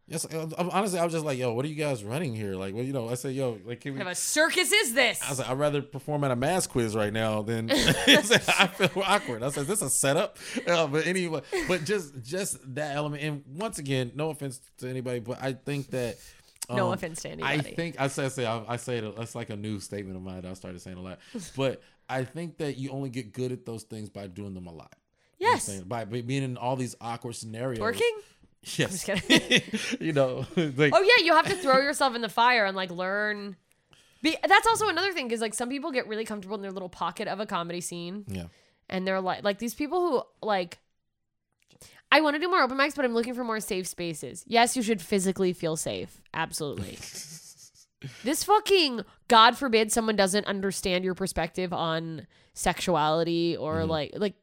Yes, 0.09 0.27
I- 0.27 0.47
honestly, 0.59 0.99
I 0.99 1.05
was 1.05 1.13
just 1.13 1.25
like, 1.25 1.39
yo, 1.39 1.55
what 1.55 1.65
are 1.65 1.69
you 1.69 1.77
guys 1.77 2.03
running 2.03 2.35
here? 2.35 2.55
Like, 2.55 2.75
well, 2.75 2.83
you 2.83 2.93
know, 2.93 3.09
I 3.09 3.15
said, 3.15 3.35
yo, 3.35 3.59
like, 3.65 3.81
can 3.81 3.93
we? 3.93 3.99
what 3.99 4.05
kind 4.05 4.09
of 4.09 4.13
a 4.13 4.21
circus 4.21 4.73
is 4.73 4.95
this? 4.95 5.23
I 5.23 5.31
was 5.31 5.39
like, 5.39 5.49
I'd 5.49 5.59
rather 5.59 5.81
perform 5.81 6.25
at 6.25 6.33
a 6.33 6.37
math 6.37 6.69
quiz 6.69 6.97
right 6.97 7.13
now 7.13 7.43
than 7.43 7.71
I 8.07 8.67
feel 8.67 8.91
awkward. 9.07 9.43
I 9.45 9.51
said, 9.51 9.63
is 9.63 9.69
this 9.69 9.81
a 9.83 9.89
setup? 9.89 10.39
Uh, 10.67 10.89
but 10.89 11.07
anyway, 11.07 11.41
but 11.69 11.85
just 11.85 12.21
just 12.23 12.59
that 12.75 12.97
element. 12.97 13.23
And 13.23 13.45
once 13.55 13.79
again, 13.79 14.11
no 14.15 14.31
offense 14.31 14.61
to 14.79 14.89
anybody, 14.89 15.21
but 15.21 15.41
I 15.43 15.53
think 15.53 15.91
that. 15.91 16.17
No 16.75 16.89
um, 16.89 16.95
offense 16.95 17.23
to 17.23 17.31
anybody. 17.31 17.59
I 17.59 17.63
think 17.63 18.01
I 18.01 18.09
say 18.09 18.25
I 18.25 18.29
say 18.29 18.47
I, 18.47 18.63
I 18.69 18.77
say 18.77 18.99
it. 18.99 19.17
That's 19.17 19.35
like 19.35 19.51
a 19.51 19.57
new 19.57 19.81
statement 19.81 20.17
of 20.17 20.23
mine. 20.23 20.43
that 20.43 20.51
I 20.51 20.55
started 20.55 20.81
saying 20.81 20.97
a 20.97 21.03
lot, 21.03 21.19
but 21.57 21.83
I 22.09 22.25
think 22.25 22.59
that 22.59 22.77
you 22.77 22.91
only 22.91 23.11
get 23.11 23.33
good 23.33 23.53
at 23.53 23.65
those 23.65 23.83
things 23.83 24.11
by 24.11 24.27
doing 24.27 24.55
them 24.55 24.67
a 24.67 24.73
lot. 24.73 24.95
You 25.39 25.49
know 25.49 25.53
yes. 25.55 25.81
by 25.81 26.05
being 26.05 26.45
in 26.45 26.57
all 26.57 26.77
these 26.77 26.95
awkward 27.01 27.35
scenarios. 27.35 27.81
Working? 27.81 28.17
Yes. 28.63 29.09
I'm 29.09 29.19
just 29.19 30.01
you 30.01 30.13
know, 30.13 30.47
like 30.57 30.93
Oh 30.95 31.03
yeah, 31.03 31.25
you 31.25 31.33
have 31.33 31.47
to 31.47 31.57
throw 31.57 31.79
yourself 31.79 32.15
in 32.15 32.21
the 32.23 32.29
fire 32.29 32.65
and 32.65 32.77
like 32.77 32.91
learn. 32.91 33.57
Be, 34.23 34.37
that's 34.47 34.67
also 34.69 34.89
another 34.89 35.13
thing 35.13 35.27
because 35.27 35.41
like 35.41 35.55
some 35.55 35.69
people 35.69 35.91
get 35.91 36.07
really 36.07 36.25
comfortable 36.25 36.55
in 36.55 36.63
their 36.63 36.71
little 36.71 36.89
pocket 36.89 37.27
of 37.27 37.41
a 37.41 37.47
comedy 37.47 37.81
scene, 37.81 38.25
yeah. 38.29 38.45
and 38.89 39.07
they're 39.07 39.21
like 39.21 39.43
like 39.43 39.59
these 39.59 39.75
people 39.75 40.01
who 40.01 40.47
like. 40.47 40.79
I 42.13 42.21
want 42.21 42.35
to 42.37 42.41
do 42.41 42.49
more 42.49 42.61
open 42.63 42.77
mics, 42.77 42.95
but 42.95 43.05
I'm 43.05 43.15
looking 43.15 43.35
for 43.35 43.43
more 43.43 43.59
safe 43.59 43.87
spaces. 43.89 44.45
Yes, 44.47 44.77
you 44.77 44.83
should 44.83 45.01
physically 45.01 45.53
feel 45.53 45.77
safe. 45.77 46.21
Absolutely. 46.35 46.99
this 48.25 48.45
fucking 48.45 49.01
God 49.29 49.57
forbid 49.57 49.91
someone 49.91 50.15
doesn't 50.15 50.45
understand 50.47 51.05
your 51.05 51.15
perspective 51.15 51.73
on 51.73 52.27
sexuality 52.55 53.57
or 53.57 53.77
Mm-hmm. 53.77 53.91
like 53.91 54.13
like 54.17 54.35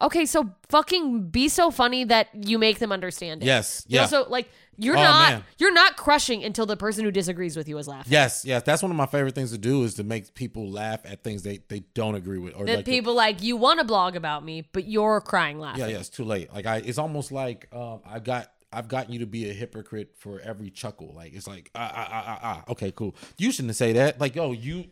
okay, 0.00 0.26
so 0.26 0.50
fucking 0.68 1.28
be 1.30 1.48
so 1.48 1.70
funny 1.70 2.04
that 2.04 2.28
you 2.34 2.58
make 2.58 2.78
them 2.78 2.92
understand 2.92 3.42
it. 3.42 3.46
Yes, 3.46 3.84
yeah. 3.88 4.02
Also, 4.02 4.28
like 4.28 4.48
you're 4.80 4.96
Oh, 4.96 5.02
not 5.02 5.32
man. 5.32 5.44
you're 5.58 5.72
not 5.72 5.96
crushing 5.96 6.44
until 6.44 6.64
the 6.64 6.76
person 6.76 7.04
who 7.04 7.10
disagrees 7.10 7.56
with 7.56 7.68
you 7.68 7.76
is 7.78 7.88
laughing. 7.88 8.12
Yes, 8.12 8.44
yes. 8.44 8.62
That's 8.62 8.80
one 8.82 8.90
of 8.92 8.96
my 8.96 9.06
favorite 9.06 9.34
things 9.34 9.50
to 9.50 9.58
do 9.58 9.82
is 9.82 9.94
to 9.94 10.04
make 10.04 10.34
people 10.34 10.70
laugh 10.70 11.00
at 11.04 11.24
things 11.24 11.42
they, 11.42 11.58
they 11.68 11.80
don't 11.94 12.14
agree 12.14 12.38
with. 12.38 12.54
Or 12.54 12.64
That 12.64 12.76
like 12.76 12.84
people 12.84 13.14
like 13.14 13.42
you 13.42 13.56
want 13.56 13.80
to 13.80 13.84
blog 13.84 14.14
about 14.14 14.44
me, 14.44 14.68
but 14.72 14.84
you're 14.86 15.20
crying 15.20 15.58
laughing. 15.58 15.80
Yeah, 15.80 15.88
yeah, 15.88 15.98
it's 15.98 16.08
too 16.08 16.24
late. 16.24 16.52
Like 16.54 16.66
I 16.66 16.76
it's 16.76 16.98
almost 16.98 17.32
like 17.32 17.66
um 17.72 18.00
I 18.06 18.20
got 18.20 18.52
I've 18.72 18.86
gotten 18.86 19.12
you 19.12 19.20
to 19.20 19.26
be 19.26 19.48
a 19.50 19.52
hypocrite 19.52 20.14
for 20.18 20.40
every 20.40 20.70
chuckle. 20.70 21.12
Like 21.14 21.32
it's 21.34 21.48
like 21.48 21.70
ah 21.74 21.92
ah 21.92 22.08
ah 22.12 22.24
ah 22.26 22.38
ah. 22.42 22.72
Okay, 22.72 22.92
cool. 22.92 23.16
You 23.36 23.50
shouldn't 23.50 23.74
say 23.76 23.94
that. 23.94 24.20
Like 24.20 24.36
yo, 24.36 24.52
you 24.52 24.84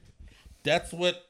that's 0.64 0.92
what 0.92 1.22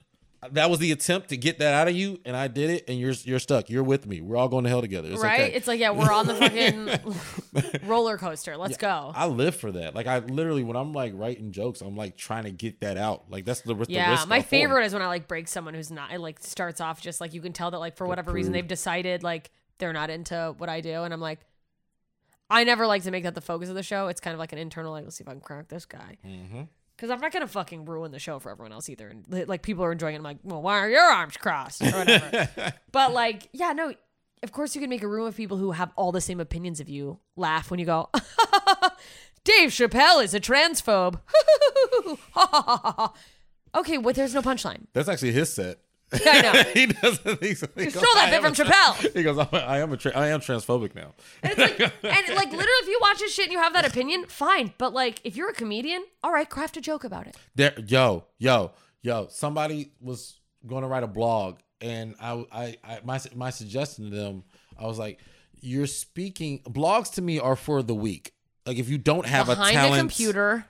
that 0.52 0.70
was 0.70 0.78
the 0.78 0.92
attempt 0.92 1.28
to 1.30 1.36
get 1.36 1.58
that 1.58 1.74
out 1.74 1.88
of 1.88 1.94
you, 1.94 2.20
and 2.24 2.36
I 2.36 2.48
did 2.48 2.70
it, 2.70 2.84
and 2.88 2.98
you're 2.98 3.14
you're 3.24 3.38
stuck. 3.38 3.70
You're 3.70 3.82
with 3.82 4.06
me. 4.06 4.20
We're 4.20 4.36
all 4.36 4.48
going 4.48 4.64
to 4.64 4.70
hell 4.70 4.80
together. 4.80 5.10
It's 5.10 5.22
right? 5.22 5.40
okay. 5.40 5.52
It's 5.52 5.66
like, 5.66 5.80
yeah, 5.80 5.90
we're 5.90 6.12
on 6.12 6.26
the 6.26 6.34
fucking 7.82 7.86
roller 7.88 8.18
coaster. 8.18 8.56
Let's 8.56 8.76
go. 8.76 9.12
I 9.14 9.26
live 9.26 9.56
for 9.56 9.72
that. 9.72 9.94
Like 9.94 10.06
I 10.06 10.18
literally, 10.18 10.64
when 10.64 10.76
I'm 10.76 10.92
like 10.92 11.12
writing 11.14 11.52
jokes, 11.52 11.80
I'm 11.80 11.96
like 11.96 12.16
trying 12.16 12.44
to 12.44 12.50
get 12.50 12.80
that 12.80 12.96
out. 12.96 13.30
Like 13.30 13.44
that's 13.44 13.60
the, 13.62 13.74
the 13.74 13.86
yeah, 13.88 14.24
my 14.26 14.42
favorite 14.42 14.84
is 14.86 14.92
when 14.92 15.02
I 15.02 15.06
like 15.06 15.28
break 15.28 15.48
someone 15.48 15.74
who's 15.74 15.90
not. 15.90 16.12
It 16.12 16.20
like 16.20 16.38
starts 16.40 16.80
off 16.80 17.00
just 17.00 17.20
like 17.20 17.34
you 17.34 17.40
can 17.40 17.52
tell 17.52 17.70
that 17.70 17.78
like 17.78 17.96
for 17.96 18.06
whatever 18.06 18.32
reason 18.32 18.52
they've 18.52 18.66
decided 18.66 19.22
like 19.22 19.50
they're 19.78 19.92
not 19.92 20.10
into 20.10 20.54
what 20.58 20.68
I 20.68 20.80
do, 20.80 21.02
and 21.02 21.12
I'm 21.12 21.20
like, 21.20 21.40
I 22.48 22.64
never 22.64 22.86
like 22.86 23.02
to 23.02 23.10
make 23.10 23.24
that 23.24 23.34
the 23.34 23.40
focus 23.40 23.68
of 23.68 23.74
the 23.74 23.82
show. 23.82 24.08
It's 24.08 24.20
kind 24.20 24.34
of 24.34 24.38
like 24.38 24.52
an 24.52 24.58
internal 24.58 24.92
like, 24.92 25.04
let's 25.04 25.16
see 25.16 25.24
if 25.24 25.28
I 25.28 25.32
can 25.32 25.40
crack 25.40 25.68
this 25.68 25.84
guy. 25.84 26.16
Mm-hmm. 26.24 26.62
Because 26.96 27.10
I'm 27.10 27.20
not 27.20 27.32
gonna 27.32 27.46
fucking 27.46 27.84
ruin 27.84 28.10
the 28.10 28.18
show 28.18 28.38
for 28.38 28.50
everyone 28.50 28.72
else 28.72 28.88
either. 28.88 29.08
And 29.08 29.48
like 29.48 29.62
people 29.62 29.84
are 29.84 29.92
enjoying 29.92 30.14
it. 30.14 30.18
I'm 30.18 30.24
like, 30.24 30.38
well, 30.42 30.62
why 30.62 30.78
are 30.78 30.88
your 30.88 31.02
arms 31.04 31.36
crossed 31.36 31.82
or 31.82 31.90
whatever? 31.90 32.72
but 32.92 33.12
like, 33.12 33.48
yeah, 33.52 33.72
no. 33.72 33.92
Of 34.42 34.52
course, 34.52 34.74
you 34.74 34.80
can 34.80 34.90
make 34.90 35.02
a 35.02 35.08
room 35.08 35.26
of 35.26 35.34
people 35.34 35.56
who 35.56 35.72
have 35.72 35.90
all 35.96 36.12
the 36.12 36.20
same 36.20 36.40
opinions 36.40 36.78
of 36.78 36.88
you 36.88 37.18
laugh 37.36 37.70
when 37.70 37.80
you 37.80 37.86
go, 37.86 38.10
Dave 39.44 39.70
Chappelle 39.70 40.22
is 40.22 40.34
a 40.34 40.40
transphobe. 40.40 41.20
okay, 43.74 43.96
well, 43.98 44.12
there's 44.12 44.34
no 44.34 44.42
punchline. 44.42 44.86
That's 44.92 45.08
actually 45.08 45.32
his 45.32 45.52
set. 45.52 45.78
I 46.12 46.40
know. 46.40 46.52
he 46.74 46.86
doesn't. 46.86 47.40
Think 47.40 47.56
so. 47.56 47.66
He, 47.74 47.84
he 47.84 47.90
goes, 47.90 48.02
Stole 48.02 48.14
that 48.14 48.30
bit 48.30 48.42
from 48.42 48.54
Chappelle. 48.54 49.14
He 49.14 49.22
goes, 49.22 49.38
I 49.38 49.78
am 49.78 49.92
a 49.92 49.96
tra- 49.96 50.12
I 50.16 50.28
am 50.28 50.40
transphobic 50.40 50.94
now. 50.94 51.14
And 51.42 51.52
it's 51.56 51.58
like, 51.58 51.80
and 51.80 52.36
like 52.36 52.50
literally, 52.50 52.66
if 52.82 52.88
you 52.88 52.98
watch 53.00 53.18
this 53.18 53.32
shit 53.32 53.46
and 53.46 53.52
you 53.52 53.58
have 53.58 53.72
that 53.72 53.86
opinion, 53.86 54.26
fine. 54.28 54.72
But 54.78 54.92
like, 54.92 55.20
if 55.24 55.36
you're 55.36 55.50
a 55.50 55.54
comedian, 55.54 56.04
all 56.22 56.32
right, 56.32 56.48
craft 56.48 56.76
a 56.76 56.80
joke 56.80 57.04
about 57.04 57.26
it. 57.26 57.36
There, 57.54 57.74
yo, 57.86 58.24
yo, 58.38 58.72
yo. 59.02 59.26
Somebody 59.30 59.92
was 60.00 60.38
going 60.66 60.82
to 60.82 60.88
write 60.88 61.02
a 61.02 61.08
blog, 61.08 61.58
and 61.80 62.14
I, 62.20 62.44
I, 62.52 62.76
I, 62.84 63.00
my, 63.04 63.20
my 63.34 63.50
suggestion 63.50 64.10
to 64.10 64.16
them, 64.16 64.44
I 64.78 64.86
was 64.86 64.98
like, 64.98 65.18
"You're 65.60 65.86
speaking. 65.86 66.60
Blogs 66.60 67.12
to 67.14 67.22
me 67.22 67.38
are 67.40 67.56
for 67.56 67.82
the 67.82 67.94
weak. 67.94 68.32
Like 68.66 68.78
if 68.78 68.88
you 68.88 68.98
don't 68.98 69.26
have 69.26 69.48
a 69.48 69.52
Behind 69.52 69.74
talent, 69.74 69.94
a 69.94 69.98
computer, 69.98 70.66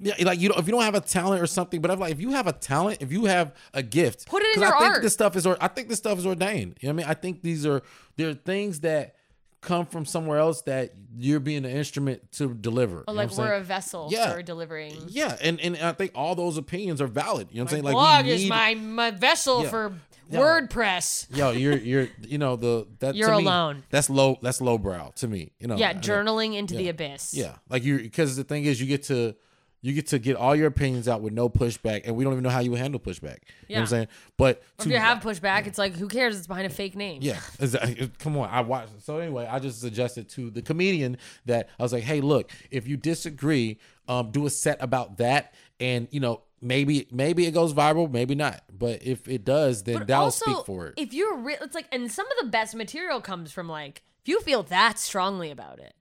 yeah, 0.00 0.14
like 0.20 0.40
you 0.40 0.48
don't, 0.48 0.58
if 0.58 0.66
you 0.66 0.72
don't 0.72 0.82
have 0.82 0.94
a 0.94 1.00
talent 1.00 1.42
or 1.42 1.46
something. 1.46 1.80
But 1.80 1.90
I'm 1.90 1.98
like, 1.98 2.12
if 2.12 2.20
you 2.20 2.30
have 2.32 2.46
a 2.46 2.52
talent, 2.52 2.98
if 3.00 3.12
you 3.12 3.24
have 3.26 3.54
a 3.74 3.82
gift, 3.82 4.26
Put 4.26 4.42
it 4.42 4.56
in 4.56 4.62
your 4.62 4.74
I 4.74 4.78
think 4.80 4.92
art. 4.94 5.02
this 5.02 5.12
stuff 5.12 5.36
is, 5.36 5.46
or 5.46 5.56
I 5.60 5.68
think 5.68 5.88
this 5.88 5.98
stuff 5.98 6.18
is 6.18 6.26
ordained. 6.26 6.76
You 6.80 6.88
know 6.88 6.94
what 6.94 7.04
I 7.04 7.06
mean? 7.06 7.10
I 7.10 7.14
think 7.14 7.42
these 7.42 7.66
are 7.66 7.82
there 8.16 8.30
are 8.30 8.34
things 8.34 8.80
that 8.80 9.14
come 9.60 9.84
from 9.86 10.04
somewhere 10.04 10.38
else 10.38 10.62
that 10.62 10.92
you're 11.16 11.40
being 11.40 11.64
an 11.64 11.70
instrument 11.72 12.30
to 12.30 12.54
deliver. 12.54 12.98
or 12.98 13.04
You 13.08 13.12
know 13.12 13.12
like 13.14 13.30
we're 13.30 13.48
saying? 13.48 13.60
a 13.60 13.64
vessel 13.64 14.08
Yeah. 14.10 14.32
for 14.32 14.40
delivering. 14.40 14.94
Yeah, 15.08 15.36
and, 15.42 15.60
and 15.60 15.76
I 15.78 15.92
think 15.92 16.12
all 16.14 16.36
those 16.36 16.56
opinions 16.56 17.00
are 17.00 17.08
valid. 17.08 17.48
You 17.50 17.56
know 17.58 17.64
what 17.64 17.70
I'm 17.72 17.74
saying? 17.74 17.84
Like 17.84 17.92
blog 17.94 18.24
we 18.26 18.30
is 18.32 18.48
my 18.48 18.74
my 18.74 19.10
vessel 19.10 19.64
Yeah. 19.64 19.68
for 19.70 19.92
Yeah. 20.30 20.38
WordPress. 20.40 21.36
Yo, 21.36 21.50
you're 21.50 21.76
you're 21.76 22.08
you 22.26 22.38
know 22.38 22.54
the 22.56 22.86
that 23.00 23.14
You're 23.16 23.36
me, 23.36 23.42
alone. 23.44 23.82
That's 23.90 24.08
low. 24.10 24.38
That's 24.42 24.60
lowbrow 24.60 25.12
to 25.16 25.26
me. 25.28 25.52
You 25.58 25.66
know. 25.68 25.76
Yeah, 25.76 25.88
I 25.90 25.92
mean, 25.94 26.02
journaling 26.02 26.54
into 26.54 26.74
the 26.76 26.88
abyss. 26.88 27.34
Yeah, 27.34 27.56
like 27.68 27.82
you 27.82 27.98
because 27.98 28.36
the 28.36 28.44
thing 28.44 28.64
is 28.64 28.80
you 28.80 28.86
get 28.86 29.04
to 29.04 29.34
you 29.80 29.92
get 29.92 30.08
to 30.08 30.18
get 30.18 30.34
all 30.36 30.56
your 30.56 30.66
opinions 30.66 31.06
out 31.08 31.20
with 31.22 31.32
no 31.32 31.48
pushback, 31.48 32.02
and 32.04 32.16
we 32.16 32.24
don't 32.24 32.32
even 32.32 32.42
know 32.42 32.50
how 32.50 32.60
you 32.60 32.70
would 32.72 32.80
handle 32.80 32.98
pushback. 33.00 33.22
You 33.22 33.26
know 33.26 33.30
what 33.34 33.68
Yeah. 33.68 33.78
I'm 33.80 33.86
saying? 33.86 34.08
But 34.36 34.62
Or 34.78 34.84
if 34.84 34.86
you 34.90 34.98
have 34.98 35.22
pushback, 35.22 35.66
it's 35.66 35.78
like 35.78 35.94
who 35.96 36.08
cares? 36.08 36.36
It's 36.36 36.46
behind 36.46 36.66
a 36.66 36.70
fake 36.70 36.96
name. 36.96 37.20
Yeah, 37.22 37.38
exactly. 37.60 38.10
come 38.18 38.36
on. 38.36 38.48
I 38.50 38.60
watched. 38.62 39.00
So 39.02 39.18
anyway, 39.18 39.46
I 39.50 39.58
just 39.58 39.80
suggested 39.80 40.28
to 40.30 40.50
the 40.50 40.62
comedian 40.62 41.16
that 41.46 41.68
I 41.78 41.82
was 41.82 41.92
like, 41.92 42.02
"Hey, 42.04 42.20
look, 42.20 42.50
if 42.70 42.88
you 42.88 42.96
disagree, 42.96 43.78
um, 44.08 44.30
do 44.30 44.46
a 44.46 44.50
set 44.50 44.78
about 44.82 45.18
that, 45.18 45.54
and 45.78 46.08
you 46.10 46.18
know, 46.20 46.42
maybe 46.60 47.06
maybe 47.12 47.46
it 47.46 47.52
goes 47.52 47.72
viral, 47.72 48.10
maybe 48.10 48.34
not. 48.34 48.62
But 48.76 49.02
if 49.04 49.28
it 49.28 49.44
does, 49.44 49.84
then 49.84 49.98
But 49.98 50.06
that'll 50.08 50.24
also, 50.24 50.44
speak 50.52 50.66
for 50.66 50.86
it. 50.88 50.94
If 50.96 51.12
you're 51.14 51.36
re- 51.36 51.56
it's 51.60 51.74
like, 51.74 51.86
and 51.92 52.10
some 52.10 52.26
of 52.26 52.32
the 52.44 52.50
best 52.50 52.74
material 52.74 53.20
comes 53.20 53.52
from 53.52 53.68
like, 53.68 54.02
if 54.22 54.28
you 54.28 54.40
feel 54.40 54.62
that 54.64 54.98
strongly 54.98 55.50
about 55.50 55.78
it. 55.78 55.94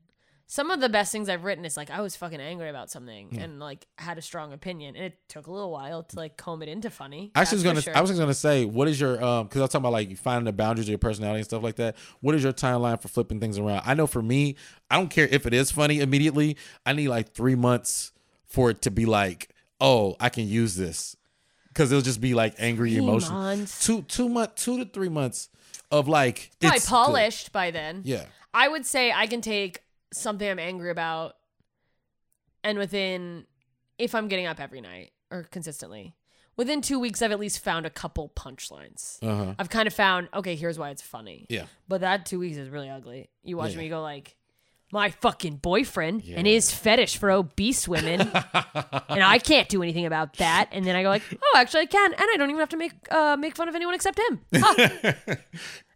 Some 0.50 0.72
of 0.72 0.80
the 0.80 0.88
best 0.88 1.12
things 1.12 1.28
I've 1.28 1.44
written 1.44 1.66
is 1.66 1.76
like 1.76 1.90
I 1.92 2.00
was 2.00 2.16
fucking 2.16 2.40
angry 2.40 2.70
about 2.70 2.90
something 2.90 3.28
Hmm. 3.32 3.40
and 3.40 3.60
like 3.60 3.86
had 3.98 4.18
a 4.18 4.22
strong 4.22 4.54
opinion, 4.54 4.96
and 4.96 5.04
it 5.06 5.18
took 5.28 5.48
a 5.48 5.52
little 5.52 5.72
while 5.72 6.04
to 6.04 6.16
like 6.16 6.38
comb 6.38 6.62
it 6.64 6.70
into 6.70 6.90
funny. 6.90 7.32
I 7.36 7.42
was 7.42 7.62
gonna. 7.64 7.82
sure. 7.82 7.96
I 7.98 8.00
was 8.00 8.10
just 8.10 8.20
gonna 8.20 8.34
say, 8.34 8.64
what 8.64 8.88
is 8.88 8.98
your 9.00 9.22
um? 9.22 9.48
Because 9.48 9.60
I 9.60 9.64
was 9.64 9.72
talking 9.72 9.82
about 9.84 9.92
like 9.92 10.18
finding 10.18 10.46
the 10.46 10.54
boundaries 10.54 10.86
of 10.88 10.90
your 10.92 11.00
personality 11.00 11.40
and 11.40 11.46
stuff 11.46 11.64
like 11.64 11.76
that. 11.76 11.98
What 12.22 12.34
is 12.34 12.44
your 12.44 12.54
timeline 12.54 13.02
for 13.02 13.10
flipping 13.10 13.42
things 13.42 13.58
around? 13.60 13.82
I 13.86 13.94
know 13.94 14.08
for 14.08 14.22
me, 14.22 14.56
I 14.90 14.96
don't 14.96 15.10
care 15.10 15.28
if 15.30 15.46
it 15.46 15.54
is 15.54 15.70
funny 15.70 16.00
immediately. 16.00 16.56
I 16.86 16.94
need 16.94 17.10
like 17.10 17.34
three 17.34 17.56
months 17.56 18.14
for 18.46 18.70
it 18.70 18.82
to 18.84 18.90
be 18.92 19.06
like, 19.06 19.50
oh, 19.82 20.16
I 20.20 20.30
can 20.30 20.48
use 20.48 20.78
this, 20.78 21.18
because 21.68 21.92
it'll 21.92 22.02
just 22.02 22.22
be 22.22 22.34
like 22.34 22.56
angry 22.58 22.96
emotion. 22.96 23.34
months. 23.34 23.86
Two 23.86 24.04
two 24.04 24.30
month 24.30 24.56
two 24.56 24.78
to 24.82 24.86
three 24.90 25.10
months 25.10 25.50
of 25.92 26.08
like 26.08 26.52
Probably 26.62 26.78
it's 26.78 26.86
good. 26.86 26.90
polished 26.90 27.52
by 27.52 27.70
then. 27.72 28.02
Yeah. 28.06 28.24
I 28.54 28.70
would 28.70 28.86
say 28.86 29.12
I 29.12 29.28
can 29.28 29.42
take 29.42 29.82
something 30.14 30.48
I'm 30.50 30.60
angry 30.60 30.90
about 30.90 31.36
and 32.64 32.78
within 32.78 33.46
if 33.98 34.14
I'm 34.16 34.28
getting 34.28 34.46
up 34.46 34.60
every 34.60 34.82
night 34.82 35.12
or 35.32 35.44
consistently, 35.44 36.16
within 36.56 36.82
two 36.82 37.00
weeks 37.00 37.22
I've 37.22 37.32
at 37.32 37.40
least 37.40 37.64
found 37.64 37.86
a 37.86 37.90
couple 37.90 38.30
punchlines. 38.36 39.18
Uh 39.22 39.46
huh. 39.46 39.54
I've 39.60 39.70
kind 39.70 39.88
of 39.88 39.94
found, 39.94 40.30
okay, 40.34 40.56
here's 40.56 40.78
why 40.80 40.90
it's 40.92 41.02
funny. 41.02 41.46
Yeah. 41.50 41.66
But 41.88 42.02
that 42.02 42.26
two 42.26 42.40
weeks 42.40 42.58
is 42.58 42.70
really 42.70 42.90
ugly. 42.90 43.30
You 43.44 43.58
watch 43.58 43.72
Yeah. 43.72 43.78
me 43.80 43.90
go 43.90 44.02
like 44.02 44.36
my 44.90 45.10
fucking 45.10 45.58
boyfriend 45.58 46.24
and 46.34 46.48
his 46.48 46.72
fetish 46.72 47.18
for 47.18 47.30
obese 47.30 47.90
women, 47.90 48.22
and 48.32 49.22
I 49.22 49.38
can't 49.38 49.68
do 49.68 49.84
anything 49.84 50.06
about 50.06 50.38
that. 50.38 50.70
And 50.72 50.86
then 50.86 50.96
I 50.96 51.04
go 51.04 51.10
like, 51.10 51.24
oh, 51.34 51.58
actually 51.58 51.82
I 51.82 51.86
can, 51.88 52.14
and 52.14 52.22
I 52.22 52.38
don't 52.38 52.50
even 52.50 52.60
have 52.62 52.70
to 52.70 52.78
make 52.78 52.94
uh, 53.12 53.36
make 53.38 53.58
fun 53.58 53.68
of 53.68 53.76
anyone 53.76 53.96
except 53.96 54.18
him. 54.18 54.40
Huh. 54.56 54.76
and 55.04 55.38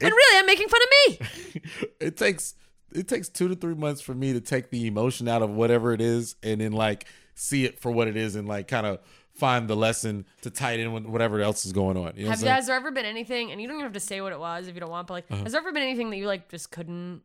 really, 0.02 0.38
I'm 0.40 0.46
making 0.46 0.68
fun 0.68 0.80
of 0.84 0.90
me. 0.92 1.82
it 2.02 2.18
takes 2.18 2.54
it 2.94 3.08
takes 3.08 3.30
two 3.30 3.48
to 3.48 3.56
three 3.56 3.76
months 3.76 4.02
for 4.02 4.14
me 4.14 4.34
to 4.34 4.42
take 4.42 4.70
the 4.70 4.88
emotion 4.88 5.28
out 5.28 5.42
of 5.42 5.50
whatever 5.50 5.94
it 5.94 6.02
is 6.02 6.36
and 6.44 6.62
then 6.62 6.72
like 6.74 7.06
see 7.36 7.66
it 7.66 7.80
for 7.80 7.92
what 7.92 8.08
it 8.08 8.16
is 8.18 8.36
and 8.36 8.48
like 8.48 8.68
kind 8.68 8.86
of 8.86 9.00
find 9.34 9.68
the 9.68 9.76
lesson 9.76 10.26
to 10.42 10.50
tie 10.50 10.74
it 10.74 10.80
in 10.82 10.92
with 10.94 11.06
whatever 11.06 11.40
else 11.42 11.66
is 11.66 11.72
going 11.72 11.98
on. 11.98 12.14
You 12.16 12.26
know 12.26 12.32
Have 12.32 12.42
I'm 12.44 12.48
has 12.50 12.68
there 12.68 12.76
ever 12.76 12.92
been 12.92 13.06
anything, 13.06 13.52
and 13.52 13.62
you 13.62 13.68
don't 13.68 13.78
even 13.78 13.86
have 13.86 13.94
to 13.94 14.00
say 14.00 14.22
what 14.22 14.34
it 14.34 14.40
was 14.40 14.68
if 14.68 14.76
you 14.76 14.82
don't 14.82 14.90
want, 14.92 15.08
but 15.08 15.14
like, 15.16 15.26
Uh-huh. 15.32 15.44
has 15.44 15.54
there 15.54 15.62
ever 15.62 15.72
been 15.72 15.84
anything 15.84 16.10
that 16.12 16.18
you 16.18 16.28
like 16.28 16.50
just 16.50 16.70
couldn't? 16.72 17.22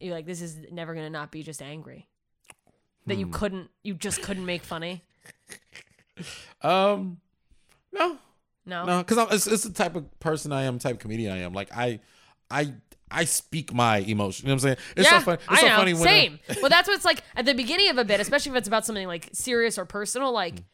You 0.00 0.12
like 0.12 0.24
this 0.26 0.40
is 0.40 0.56
never 0.72 0.94
gonna 0.94 1.10
not 1.10 1.30
be 1.30 1.42
just 1.42 1.60
angry. 1.62 2.08
That 3.06 3.14
Hmm. 3.14 3.20
you 3.20 3.26
couldn't, 3.28 3.70
you 3.82 3.94
just 3.94 4.22
couldn't 4.22 4.46
make 4.46 4.62
funny. 4.64 5.04
Um, 6.62 7.18
no, 7.92 8.18
No, 8.66 8.84
no, 8.84 8.98
because 9.02 9.32
it's, 9.32 9.46
it's 9.46 9.64
the 9.64 9.72
type 9.72 9.96
of 9.96 10.20
person 10.20 10.52
I 10.52 10.64
am, 10.64 10.78
type 10.78 10.94
of 10.94 10.98
comedian 10.98 11.32
I 11.32 11.38
am. 11.38 11.54
Like 11.54 11.74
I, 11.74 12.00
I, 12.50 12.74
I 13.10 13.24
speak 13.24 13.72
my 13.74 13.98
emotion. 13.98 14.46
You 14.46 14.50
know 14.50 14.54
what 14.54 14.64
I'm 14.64 14.76
saying? 14.76 14.76
It's 14.96 15.10
yeah, 15.10 15.18
so 15.18 15.24
funny. 15.24 15.38
It's 15.42 15.46
I 15.48 15.60
so 15.62 15.68
know. 15.68 15.76
funny 15.76 15.94
when 15.94 16.02
Same. 16.02 16.38
well, 16.60 16.68
that's 16.68 16.88
what 16.88 16.94
it's 16.96 17.04
like 17.04 17.22
at 17.36 17.44
the 17.46 17.54
beginning 17.54 17.88
of 17.88 17.98
a 17.98 18.04
bit, 18.04 18.20
especially 18.20 18.52
if 18.52 18.58
it's 18.58 18.68
about 18.68 18.86
something 18.86 19.06
like 19.06 19.28
serious 19.32 19.78
or 19.78 19.84
personal. 19.84 20.32
Like, 20.32 20.54
Mm. 20.56 20.64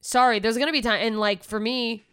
sorry, 0.00 0.38
there's 0.38 0.56
gonna 0.58 0.72
be 0.72 0.82
time, 0.82 1.00
and 1.06 1.18
like 1.18 1.42
for 1.44 1.58
me, 1.60 2.04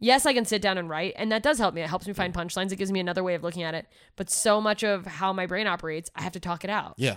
yes, 0.00 0.26
I 0.26 0.32
can 0.32 0.44
sit 0.44 0.62
down 0.62 0.78
and 0.78 0.88
write, 0.88 1.14
and 1.16 1.30
that 1.32 1.42
does 1.42 1.58
help 1.58 1.74
me. 1.74 1.82
It 1.82 1.88
helps 1.88 2.06
me 2.06 2.12
find 2.12 2.32
punchlines. 2.34 2.72
It 2.72 2.76
gives 2.76 2.92
me 2.92 3.00
another 3.00 3.22
way 3.22 3.34
of 3.34 3.42
looking 3.42 3.62
at 3.62 3.74
it. 3.74 3.86
But 4.16 4.30
so 4.30 4.60
much 4.60 4.82
of 4.82 5.06
how 5.06 5.32
my 5.32 5.46
brain 5.46 5.66
operates, 5.66 6.10
I 6.14 6.22
have 6.22 6.32
to 6.32 6.40
talk 6.40 6.64
it 6.64 6.70
out. 6.70 6.94
yeah, 6.96 7.16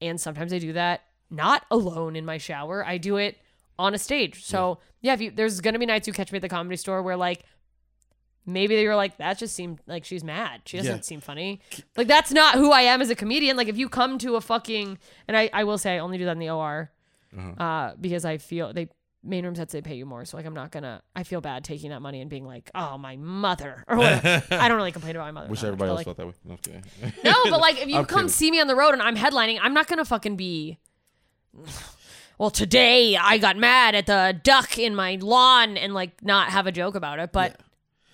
and 0.00 0.20
sometimes 0.20 0.52
I 0.52 0.58
do 0.58 0.72
that 0.74 1.02
not 1.30 1.64
alone 1.70 2.16
in 2.16 2.24
my 2.24 2.38
shower. 2.38 2.86
I 2.86 2.96
do 2.98 3.16
it 3.16 3.36
on 3.78 3.94
a 3.94 3.98
stage. 3.98 4.44
So 4.44 4.78
yeah, 5.02 5.12
if 5.14 5.20
you 5.20 5.30
there's 5.30 5.60
gonna 5.60 5.78
be 5.78 5.86
nights 5.86 6.06
you 6.06 6.12
catch 6.14 6.32
me 6.32 6.36
at 6.36 6.42
the 6.42 6.48
comedy 6.48 6.76
store 6.76 7.02
where 7.02 7.16
like 7.16 7.44
maybe 8.48 8.74
they 8.76 8.86
were 8.86 8.96
like 8.96 9.16
that 9.18 9.38
just 9.38 9.54
seemed 9.54 9.80
like 9.86 10.04
she's 10.04 10.24
mad. 10.24 10.62
She 10.66 10.76
doesn't 10.78 10.96
Yeah. 10.96 11.00
seem 11.02 11.20
funny. 11.20 11.60
Like 11.96 12.08
that's 12.08 12.32
not 12.32 12.54
who 12.56 12.72
I 12.72 12.82
am 12.82 13.00
as 13.02 13.10
a 13.10 13.14
comedian. 13.14 13.56
Like 13.56 13.68
if 13.68 13.76
you 13.78 13.88
come 13.88 14.18
to 14.18 14.36
a 14.36 14.40
fucking 14.40 14.98
and 15.28 15.36
I 15.36 15.50
I 15.52 15.64
will 15.64 15.78
say 15.78 15.94
I 15.96 15.98
only 15.98 16.18
do 16.18 16.24
that 16.24 16.32
in 16.32 16.38
the 16.38 16.50
OR 16.50 16.90
Uh-huh. 17.36 17.62
uh 17.62 17.94
because 18.00 18.24
I 18.24 18.38
feel 18.38 18.72
they 18.72 18.88
main 19.24 19.44
room 19.44 19.54
sets 19.56 19.72
they 19.72 19.82
pay 19.82 19.96
you 19.96 20.06
more. 20.06 20.24
So 20.24 20.36
like 20.36 20.46
I'm 20.46 20.54
not 20.54 20.70
gonna. 20.70 21.02
I 21.14 21.24
feel 21.24 21.40
bad 21.40 21.64
taking 21.64 21.90
that 21.90 22.00
money 22.00 22.20
and 22.20 22.30
being 22.30 22.46
like, 22.46 22.70
oh 22.74 22.96
my 22.96 23.16
mother 23.16 23.84
or 23.88 23.96
whatever. 23.98 24.42
I 24.54 24.68
don't 24.68 24.76
really 24.76 24.92
complain 24.92 25.16
about 25.16 25.26
my 25.26 25.32
mother. 25.32 25.48
Wish 25.50 25.60
much, 25.62 25.66
everybody 25.66 25.88
but, 25.90 25.98
else 25.98 26.06
like, 26.06 26.16
felt 26.16 26.62
that 26.62 26.70
way. 26.72 26.80
Okay. 27.08 27.12
no, 27.24 27.34
but 27.50 27.60
like 27.60 27.78
if 27.82 27.88
you 27.92 27.96
I'm 27.98 28.04
come 28.06 28.20
kidding. 28.20 28.28
see 28.30 28.50
me 28.50 28.60
on 28.60 28.66
the 28.68 28.76
road 28.76 28.92
and 28.94 29.02
I'm 29.02 29.16
headlining, 29.16 29.58
I'm 29.60 29.74
not 29.74 29.86
gonna 29.88 30.04
fucking 30.04 30.36
be. 30.36 30.78
Well, 32.38 32.50
today 32.50 33.16
I 33.16 33.38
got 33.38 33.56
mad 33.56 33.96
at 33.96 34.06
the 34.06 34.38
duck 34.44 34.78
in 34.78 34.94
my 34.94 35.18
lawn 35.20 35.76
and 35.76 35.92
like 35.92 36.22
not 36.22 36.50
have 36.50 36.68
a 36.68 36.72
joke 36.72 36.94
about 36.94 37.18
it, 37.18 37.32
but 37.32 37.60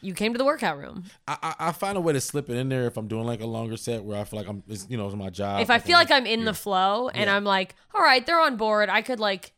you 0.05 0.15
came 0.15 0.33
to 0.33 0.39
the 0.39 0.45
workout 0.45 0.79
room. 0.79 1.05
I, 1.27 1.37
I 1.43 1.55
I 1.69 1.73
find 1.73 1.97
a 1.97 2.01
way 2.01 2.13
to 2.13 2.21
slip 2.21 2.49
it 2.51 2.57
in 2.57 2.69
there 2.69 2.87
if 2.87 2.97
I'm 2.97 3.09
doing 3.09 3.25
like 3.25 3.41
a 3.41 3.47
longer 3.47 3.77
set 3.77 4.05
where 4.05 4.19
I 4.21 4.25
feel 4.25 4.39
like 4.39 4.49
I'm, 4.49 4.63
it's, 4.69 4.87
you 4.89 4.97
know, 4.97 5.07
it's 5.07 5.17
my 5.17 5.31
job. 5.31 5.61
if 5.63 5.71
I 5.71 5.79
feel 5.79 5.97
like 5.99 6.11
I'm 6.11 6.27
in 6.27 6.45
the 6.45 6.55
flow 6.55 7.09
and 7.09 7.17
Yeah. 7.17 7.27
Mm-hmm. 7.27 7.37
I'm 7.37 7.45
like, 7.45 7.75
all 7.95 8.03
right, 8.03 8.25
they're 8.25 8.41
on 8.41 8.57
board, 8.57 8.89
I 8.89 9.03
could 9.03 9.21
like, 9.21 9.53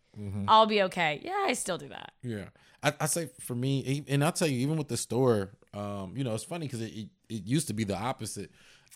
I'll 0.48 0.66
be 0.66 0.82
okay. 0.82 1.20
Yeah, 1.22 1.44
I 1.46 1.52
still 1.52 1.76
do 1.78 1.88
that. 1.88 2.12
Yeah, 2.22 2.46
I, 2.82 2.94
I 3.00 3.06
say 3.06 3.28
for 3.40 3.54
me, 3.54 4.04
and 4.08 4.24
I'll 4.24 4.32
tell 4.32 4.48
you, 4.48 4.58
even 4.60 4.76
with 4.78 4.88
the 4.88 4.96
store, 4.96 5.50
um, 5.74 6.14
you 6.16 6.24
know, 6.24 6.34
it's 6.34 6.44
funny 6.44 6.66
because 6.66 6.80
it, 6.80 6.92
it 6.94 7.08
it 7.28 7.44
used 7.44 7.66
to 7.68 7.74
be 7.74 7.84
the 7.84 7.96
opposite. 7.96 8.50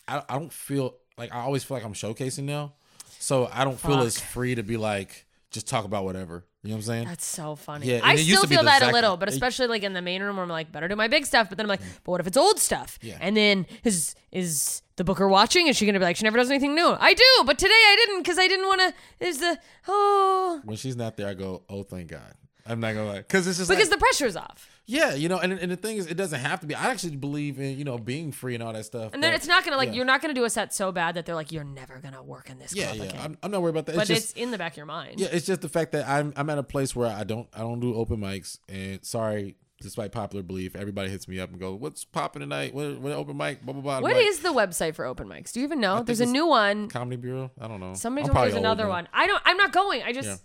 I 0.08 0.22
I 0.28 0.38
don't 0.38 0.52
feel 0.52 0.94
like 1.18 1.34
I 1.34 1.40
always 1.40 1.62
feel 1.64 1.76
like 1.76 1.84
I'm 1.84 1.92
showcasing 1.92 2.44
now, 2.44 2.72
so 3.18 3.50
I 3.52 3.64
don't 3.64 3.78
feel 3.78 4.00
as 4.00 4.18
free 4.18 4.54
to 4.54 4.62
be 4.62 4.76
like 4.78 5.26
just 5.50 5.68
talk 5.68 5.84
about 5.84 6.04
whatever. 6.04 6.44
You 6.62 6.68
know 6.70 6.74
what 6.74 6.78
I'm 6.80 6.86
saying? 6.86 7.04
That's 7.06 7.24
so 7.24 7.56
funny. 7.56 7.86
Yeah, 7.86 8.00
I 8.02 8.16
still 8.16 8.44
feel 8.44 8.62
that 8.64 8.82
a 8.82 8.92
little, 8.92 9.16
but 9.16 9.30
especially 9.30 9.66
like 9.66 9.82
in 9.82 9.94
the 9.94 10.02
main 10.02 10.22
room 10.22 10.36
where 10.36 10.42
I'm 10.42 10.50
like, 10.50 10.70
better 10.70 10.88
do 10.88 10.96
my 10.96 11.08
big 11.08 11.24
stuff. 11.24 11.48
But 11.48 11.56
then 11.56 11.64
I'm 11.64 11.68
like, 11.68 11.80
mm. 11.80 11.98
but 12.04 12.10
what 12.12 12.20
if 12.20 12.26
it's 12.26 12.36
old 12.36 12.58
stuff? 12.58 12.98
Yeah. 13.00 13.16
And 13.18 13.34
then 13.34 13.66
is 13.82 14.14
is 14.30 14.82
the 14.96 15.04
booker 15.04 15.26
watching? 15.26 15.68
Is 15.68 15.76
she 15.78 15.86
gonna 15.86 15.98
be 15.98 16.04
like, 16.04 16.16
she 16.16 16.24
never 16.24 16.36
does 16.36 16.50
anything 16.50 16.74
new? 16.74 16.96
I 17.00 17.14
do, 17.14 17.44
but 17.46 17.58
today 17.58 17.72
I 17.72 17.96
didn't 17.96 18.22
because 18.22 18.38
I 18.38 18.46
didn't 18.46 18.66
want 18.66 18.80
to. 18.82 19.26
Is 19.26 19.38
the 19.40 19.58
oh 19.88 20.60
when 20.64 20.76
she's 20.76 20.96
not 20.96 21.16
there, 21.16 21.28
I 21.28 21.34
go, 21.34 21.62
oh, 21.70 21.82
thank 21.82 22.10
God. 22.10 22.34
I'm 22.70 22.80
not 22.80 22.94
gonna 22.94 23.06
lie, 23.08 23.18
because 23.18 23.46
it's 23.46 23.58
just 23.58 23.70
because 23.70 23.88
like, 23.90 23.98
the 23.98 24.00
pressure's 24.00 24.36
off, 24.36 24.68
yeah, 24.86 25.14
you 25.14 25.28
know, 25.28 25.38
and 25.38 25.52
and 25.52 25.70
the 25.72 25.76
thing 25.76 25.96
is, 25.96 26.06
it 26.06 26.16
doesn't 26.16 26.40
have 26.40 26.60
to 26.60 26.66
be. 26.66 26.74
I 26.74 26.86
actually 26.90 27.16
believe 27.16 27.58
in 27.58 27.76
you 27.78 27.84
know 27.84 27.98
being 27.98 28.32
free 28.32 28.54
and 28.54 28.62
all 28.62 28.72
that 28.72 28.84
stuff. 28.84 29.12
and 29.12 29.22
then 29.22 29.32
but- 29.32 29.36
it's 29.36 29.46
not 29.46 29.64
gonna 29.64 29.76
like 29.76 29.88
yeah. 29.88 29.94
you're 29.96 30.04
not 30.04 30.22
gonna 30.22 30.34
do 30.34 30.44
a 30.44 30.50
set 30.50 30.72
so 30.74 30.92
bad 30.92 31.14
that 31.16 31.26
they're 31.26 31.34
like, 31.34 31.52
you're 31.52 31.64
never 31.64 31.98
gonna 31.98 32.22
work 32.22 32.48
in 32.50 32.58
this 32.58 32.74
Yeah, 32.74 32.86
club 32.86 32.96
yeah, 32.98 33.04
again. 33.04 33.20
I'm, 33.22 33.38
I'm 33.42 33.50
not 33.50 33.62
worried 33.62 33.70
about 33.70 33.86
that. 33.86 33.96
but 33.96 34.02
it's 34.08 34.20
just 34.20 34.30
it's 34.36 34.40
in 34.40 34.50
the 34.50 34.58
back 34.58 34.72
of 34.72 34.76
your 34.76 34.86
mind. 34.86 35.20
Yeah, 35.20 35.28
it's 35.32 35.46
just 35.46 35.60
the 35.62 35.68
fact 35.68 35.92
that 35.92 36.08
I'm 36.08 36.32
I'm 36.36 36.48
at 36.50 36.58
a 36.58 36.62
place 36.62 36.94
where 36.94 37.08
I 37.08 37.24
don't 37.24 37.48
I 37.54 37.58
don't 37.60 37.80
do 37.80 37.94
open 37.94 38.18
mics, 38.18 38.58
and 38.68 39.04
sorry, 39.04 39.56
despite 39.82 40.12
popular 40.12 40.42
belief, 40.42 40.76
everybody 40.76 41.08
hits 41.10 41.26
me 41.26 41.40
up 41.40 41.50
and 41.50 41.58
go, 41.58 41.74
"What's 41.74 42.04
popping 42.04 42.40
tonight? 42.40 42.74
What, 42.74 43.00
what 43.00 43.12
open 43.12 43.36
mic? 43.36 43.62
Blah 43.62 43.72
blah 43.74 43.82
blah." 43.82 43.96
I'm 43.96 44.02
What 44.02 44.14
like, 44.14 44.26
is 44.26 44.40
the 44.40 44.50
website 44.52 44.94
for 44.94 45.04
open 45.06 45.26
mics? 45.28 45.52
Do 45.52 45.60
you 45.60 45.66
even 45.66 45.80
know? 45.80 46.02
There's 46.02 46.20
a 46.20 46.26
new 46.26 46.46
one. 46.46 46.88
Comedy 46.88 47.16
Bureau? 47.16 47.50
I 47.60 47.66
don't 47.68 47.80
know. 47.80 47.94
Somebody 47.94 48.26
told 48.26 48.36
me 48.36 48.42
there's 48.44 48.54
another 48.54 48.84
now. 48.84 48.90
one. 48.90 49.08
I 49.12 49.26
don't. 49.26 49.42
I'm 49.46 49.56
not 49.56 49.72
going. 49.72 50.02
I 50.02 50.12
just. 50.12 50.28
Yeah. 50.28 50.36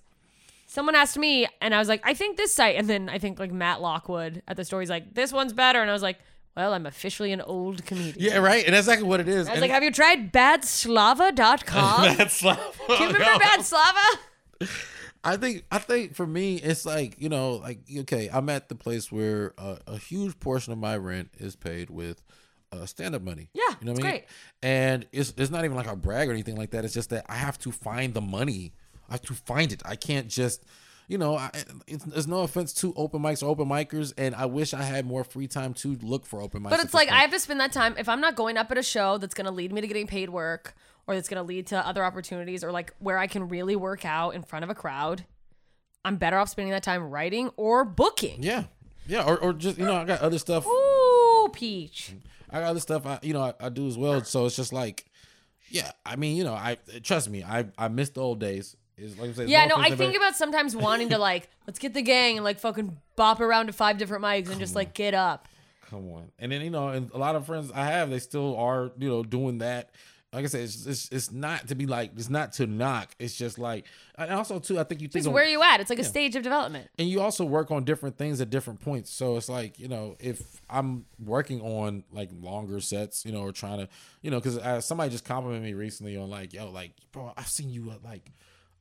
Someone 0.67 0.95
asked 0.95 1.17
me, 1.17 1.47
and 1.61 1.75
I 1.75 1.79
was 1.79 1.87
like, 1.87 2.01
I 2.03 2.13
think 2.13 2.37
this 2.37 2.53
site. 2.53 2.75
And 2.75 2.89
then 2.89 3.07
I 3.09 3.19
think 3.19 3.39
like 3.39 3.51
Matt 3.51 3.81
Lockwood 3.81 4.41
at 4.47 4.57
the 4.57 4.65
store, 4.65 4.79
he's 4.79 4.89
like, 4.89 5.13
this 5.13 5.31
one's 5.31 5.53
better. 5.53 5.79
And 5.79 5.89
I 5.89 5.93
was 5.93 6.01
like, 6.01 6.17
well, 6.55 6.73
I'm 6.73 6.85
officially 6.85 7.31
an 7.33 7.41
old 7.41 7.85
comedian. 7.85 8.15
Yeah, 8.17 8.37
right, 8.37 8.65
and 8.65 8.73
that's 8.73 8.87
exactly 8.87 9.07
what 9.07 9.19
it 9.19 9.27
is. 9.27 9.47
I 9.47 9.51
was 9.51 9.61
like, 9.61 9.71
have 9.71 9.83
you 9.83 9.91
tried 9.91 10.31
badslava.com? 10.31 12.17
That's 12.17 12.39
Do 12.39 12.47
you 12.47 13.07
remember 13.07 13.39
Bad 13.39 13.61
Slava? 13.61 13.99
I 15.23 15.37
think 15.37 15.65
I 15.71 15.79
think 15.79 16.15
for 16.15 16.27
me 16.27 16.57
it's 16.57 16.85
like 16.85 17.15
you 17.19 17.29
know 17.29 17.53
like 17.53 17.79
okay 18.01 18.29
I'm 18.31 18.47
at 18.47 18.69
the 18.69 18.75
place 18.75 19.11
where 19.11 19.53
uh, 19.57 19.77
a 19.87 19.97
huge 19.97 20.39
portion 20.39 20.71
of 20.71 20.77
my 20.77 20.95
rent 20.95 21.31
is 21.39 21.55
paid 21.55 21.89
with 21.89 22.23
uh, 22.71 22.85
stand 22.85 23.15
up 23.15 23.23
money. 23.23 23.49
Yeah, 23.53 23.63
you 23.79 23.85
know 23.87 23.93
what 23.93 24.01
I 24.01 24.03
mean. 24.03 24.11
great. 24.11 24.25
And 24.61 25.07
it's 25.11 25.33
it's 25.37 25.49
not 25.49 25.65
even 25.65 25.75
like 25.75 25.87
a 25.87 25.95
brag 25.95 26.29
or 26.29 26.31
anything 26.31 26.55
like 26.55 26.71
that. 26.71 26.85
It's 26.85 26.93
just 26.93 27.09
that 27.09 27.25
I 27.27 27.35
have 27.35 27.57
to 27.59 27.71
find 27.71 28.13
the 28.13 28.21
money. 28.21 28.73
I 29.09 29.13
have 29.13 29.21
to 29.23 29.33
find 29.33 29.71
it. 29.71 29.81
I 29.85 29.95
can't 29.95 30.27
just. 30.27 30.63
You 31.07 31.19
know, 31.19 31.35
I, 31.35 31.51
it's, 31.85 32.03
there's 32.03 32.25
no 32.25 32.39
offense 32.39 32.73
to 32.75 32.91
open 32.95 33.21
mics 33.21 33.43
or 33.43 33.45
open 33.45 33.67
micers, 33.67 34.11
and 34.17 34.33
I 34.33 34.47
wish 34.47 34.73
I 34.73 34.81
had 34.81 35.05
more 35.05 35.23
free 35.23 35.45
time 35.45 35.75
to 35.75 35.95
look 36.01 36.25
for 36.25 36.41
open 36.41 36.63
mics. 36.63 36.71
But 36.71 36.79
it's 36.79 36.95
like. 36.95 37.11
I 37.11 37.19
have 37.19 37.29
to 37.29 37.39
spend 37.39 37.59
that 37.59 37.71
time 37.71 37.93
if 37.99 38.09
I'm 38.09 38.21
not 38.21 38.35
going 38.35 38.57
up 38.57 38.71
at 38.71 38.77
a 38.79 38.83
show 38.83 39.19
that's 39.19 39.35
going 39.35 39.45
to 39.45 39.51
lead 39.51 39.71
me 39.71 39.81
to 39.81 39.87
getting 39.87 40.07
paid 40.07 40.31
work 40.31 40.73
or 41.05 41.13
that's 41.13 41.29
going 41.29 41.41
to 41.41 41.47
lead 41.47 41.67
to 41.67 41.87
other 41.87 42.03
opportunities 42.03 42.63
or 42.63 42.71
like 42.71 42.93
where 42.99 43.17
I 43.17 43.27
can 43.27 43.47
really 43.47 43.75
work 43.75 44.03
out 44.03 44.31
in 44.31 44.41
front 44.41 44.63
of 44.63 44.69
a 44.69 44.75
crowd. 44.75 45.25
I'm 46.03 46.17
better 46.17 46.37
off 46.37 46.49
spending 46.49 46.71
that 46.71 46.83
time 46.83 47.03
writing 47.09 47.49
or 47.57 47.85
booking. 47.85 48.41
yeah, 48.43 48.65
yeah, 49.07 49.23
or, 49.23 49.37
or 49.37 49.53
just 49.53 49.77
you 49.77 49.85
know, 49.85 49.95
I 49.95 50.05
got 50.05 50.21
other 50.21 50.39
stuff. 50.39 50.65
Ooh, 50.65 51.49
peach. 51.53 52.13
I 52.49 52.59
got 52.61 52.69
other 52.69 52.79
stuff 52.79 53.05
I 53.05 53.19
you 53.21 53.33
know 53.33 53.41
I, 53.41 53.53
I 53.59 53.69
do 53.69 53.87
as 53.87 53.97
well. 53.97 54.23
So 54.23 54.45
it's 54.45 54.55
just 54.55 54.73
like, 54.73 55.05
yeah. 55.69 55.91
I 56.05 56.15
mean, 56.15 56.37
you 56.37 56.43
know, 56.43 56.53
I 56.53 56.77
trust 57.03 57.29
me. 57.29 57.43
I 57.43 57.65
I 57.77 57.87
miss 57.87 58.09
the 58.09 58.21
old 58.21 58.39
days. 58.39 58.75
It's 58.97 59.17
like 59.19 59.29
I 59.31 59.33
said, 59.33 59.49
Yeah, 59.49 59.65
no, 59.65 59.75
I 59.77 59.95
think 59.95 60.15
about 60.15 60.35
sometimes 60.35 60.75
wanting 60.75 61.09
to 61.09 61.17
like, 61.17 61.49
let's 61.67 61.79
get 61.79 61.93
the 61.93 62.01
gang 62.01 62.37
and 62.37 62.43
like 62.43 62.59
fucking 62.59 62.97
bop 63.15 63.39
around 63.39 63.67
to 63.67 63.73
five 63.73 63.97
different 63.97 64.23
mics 64.23 64.49
and 64.49 64.59
just 64.59 64.75
like 64.75 64.93
get 64.93 65.13
up. 65.13 65.47
Come 65.89 66.09
on, 66.11 66.31
and 66.39 66.51
then 66.51 66.61
you 66.61 66.69
know, 66.71 66.87
and 66.89 67.11
a 67.11 67.17
lot 67.17 67.35
of 67.35 67.45
friends 67.45 67.71
I 67.73 67.85
have, 67.85 68.09
they 68.09 68.19
still 68.19 68.55
are 68.57 68.91
you 68.97 69.07
know 69.09 69.23
doing 69.23 69.59
that. 69.59 69.91
Like 70.33 70.43
I 70.43 70.47
said, 70.47 70.61
it's 70.61 70.85
it's, 70.85 71.09
it's 71.11 71.31
not 71.31 71.67
to 71.69 71.75
be 71.75 71.85
like 71.85 72.11
it's 72.17 72.29
not 72.29 72.53
to 72.53 72.67
knock. 72.67 73.15
It's 73.19 73.35
just 73.35 73.57
like 73.59 73.85
and 74.17 74.31
also 74.31 74.59
too. 74.59 74.77
I 74.79 74.83
think 74.83 74.99
you 75.01 75.07
think 75.07 75.25
of- 75.27 75.31
where 75.31 75.45
you 75.45 75.61
at? 75.63 75.79
It's 75.79 75.89
like 75.89 75.99
a 75.99 76.03
stage 76.03 76.35
of 76.35 76.43
development. 76.43 76.89
and 76.97 77.07
you 77.07 77.21
also 77.21 77.45
work 77.45 77.71
on 77.71 77.83
different 77.85 78.17
things 78.17 78.41
at 78.41 78.49
different 78.49 78.81
points. 78.81 79.11
So 79.11 79.37
it's 79.37 79.47
like 79.47 79.79
you 79.79 79.87
know, 79.87 80.15
if 80.19 80.59
I'm 80.69 81.05
working 81.23 81.61
on 81.61 82.03
like 82.11 82.31
longer 82.41 82.81
sets, 82.81 83.23
you 83.23 83.31
know, 83.31 83.41
or 83.41 83.51
trying 83.53 83.77
to, 83.77 83.87
you 84.23 84.31
know, 84.31 84.39
because 84.39 84.57
uh, 84.57 84.81
somebody 84.81 85.11
just 85.11 85.23
complimented 85.23 85.63
me 85.63 85.73
recently 85.73 86.17
on 86.17 86.29
like, 86.29 86.51
yo, 86.51 86.69
like, 86.69 86.91
bro, 87.11 87.31
I've 87.37 87.47
seen 87.47 87.69
you 87.69 87.91
uh, 87.91 87.95
like. 88.03 88.31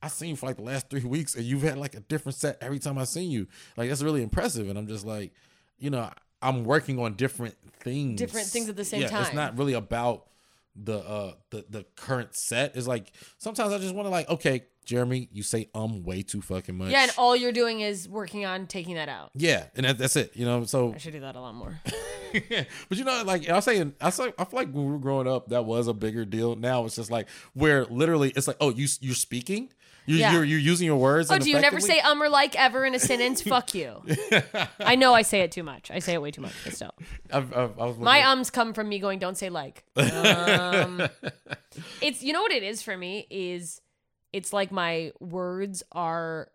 I've 0.05 0.13
seen 0.13 0.31
you 0.31 0.37
for 0.37 0.47
like 0.47 0.57
the 0.57 0.63
last 0.63 0.91
three 0.91 1.05
weeks, 1.05 1.35
and 1.35 1.45
you've 1.45 1.63
had 1.63 1.79
like 1.79 1.95
a 1.95 2.01
different 2.01 2.37
set 2.37 2.59
every 2.61 2.79
time 2.79 2.99
I've 2.99 3.09
seen 3.09 3.31
you. 3.31 3.47
Like 3.77 3.89
that's 3.89 4.03
really 4.03 4.23
impressive, 4.23 4.69
and 4.69 4.79
I'm 4.79 4.87
just 4.87 5.07
like, 5.07 5.33
you 5.79 5.89
know, 5.89 6.11
I'm 6.43 6.65
working 6.65 6.99
on 6.99 7.15
different 7.15 7.57
things, 7.81 8.19
Different 8.19 8.47
things 8.47 8.69
at 8.69 8.77
the 8.77 8.85
same 8.85 9.01
yeah, 9.01 9.21
It's 9.23 9.33
not 9.33 9.57
really 9.57 9.73
about 9.73 10.27
the 10.77 10.99
uh 10.99 11.33
the 11.51 11.65
the 11.71 11.85
current 11.97 12.35
set. 12.35 12.77
It's 12.77 12.87
like 12.87 13.13
sometimes 13.39 13.73
I 13.73 13.79
just 13.79 13.95
want 13.95 14.07
to 14.07 14.11
like, 14.11 14.29
okay, 14.29 14.65
Jeremy, 14.85 15.31
you 15.33 15.43
say 15.43 15.69
um 15.75 16.03
way 16.03 16.23
too 16.23 16.43
fucking 16.43 16.77
much. 16.77 16.91
Yeah, 16.91 17.05
and 17.05 17.13
all 17.17 17.35
you're 17.35 17.53
doing 17.53 17.81
is 17.81 18.07
working 18.07 18.45
on 18.45 18.67
taking 18.67 18.97
that 18.97 19.09
out. 19.09 19.31
Yeah, 19.35 19.65
and 19.75 19.87
that, 19.87 19.97
that's 19.97 20.17
it. 20.17 20.33
You 20.37 20.45
know, 20.45 20.65
so 20.65 20.93
I 20.95 20.99
should 20.99 21.15
do 21.15 21.21
that 21.21 21.35
a 21.37 21.41
lot 21.41 21.55
more. 21.55 21.81
Yeah. 22.51 22.65
But 22.89 22.99
you 22.99 23.05
know, 23.05 23.23
like 23.25 23.49
I 23.49 23.55
was 23.55 23.65
saying, 23.65 23.95
I 24.01 24.11
say, 24.11 24.33
I 24.37 24.45
feel 24.45 24.59
like 24.59 24.73
when 24.73 24.85
we 24.85 24.93
were 24.93 24.99
growing 24.99 25.29
up, 25.29 25.49
that 25.49 25.65
was 25.65 25.87
a 25.87 25.95
bigger 25.95 26.25
deal. 26.25 26.57
Now 26.57 26.85
it's 26.85 26.97
just 26.97 27.11
like 27.11 27.29
where 27.55 27.85
literally 27.87 28.33
it's 28.37 28.49
like, 28.49 28.57
oh, 28.61 28.71
you 28.71 28.89
you're 29.01 29.15
speaking, 29.15 29.71
you're 30.07 30.19
Yeah. 30.19 30.33
you're, 30.33 30.45
you're 30.45 30.59
using 30.59 30.87
your 30.87 30.97
words. 30.97 31.31
Oh, 31.31 31.39
do 31.39 31.49
you 31.51 31.61
never 31.61 31.81
say 31.81 32.01
um 32.01 32.23
or 32.23 32.29
like 32.29 32.55
ever 32.57 32.85
in 32.85 32.95
a 32.95 32.99
sentence? 32.99 33.43
Fuck 33.55 33.75
you. 33.75 34.03
I 34.81 34.97
know 34.97 35.15
I 35.15 35.23
say 35.23 35.41
it 35.41 35.53
too 35.53 35.63
much. 35.63 35.91
I 35.91 35.99
say 35.99 36.15
it 36.15 36.23
way 36.23 36.31
too 36.31 36.43
much, 36.43 36.53
but 36.65 36.75
still. 36.75 36.95
I've, 37.33 37.53
I've, 37.57 37.79
I 37.79 37.85
was 37.87 37.99
My 37.99 38.23
ums 38.29 38.51
come 38.51 38.75
from 38.75 38.89
me 38.89 38.99
going, 38.99 39.19
don't 39.19 39.37
say 39.39 39.49
like. 39.51 39.85
Um, 39.97 41.03
it's, 42.01 42.23
you 42.23 42.33
know 42.33 42.43
what 42.43 42.53
it 42.53 42.63
is 42.63 42.83
for 42.83 42.97
me? 42.97 43.27
Is 43.31 43.81
it's 44.33 44.53
like 44.53 44.71
my 44.73 45.13
words 45.21 45.83
are 45.93 46.49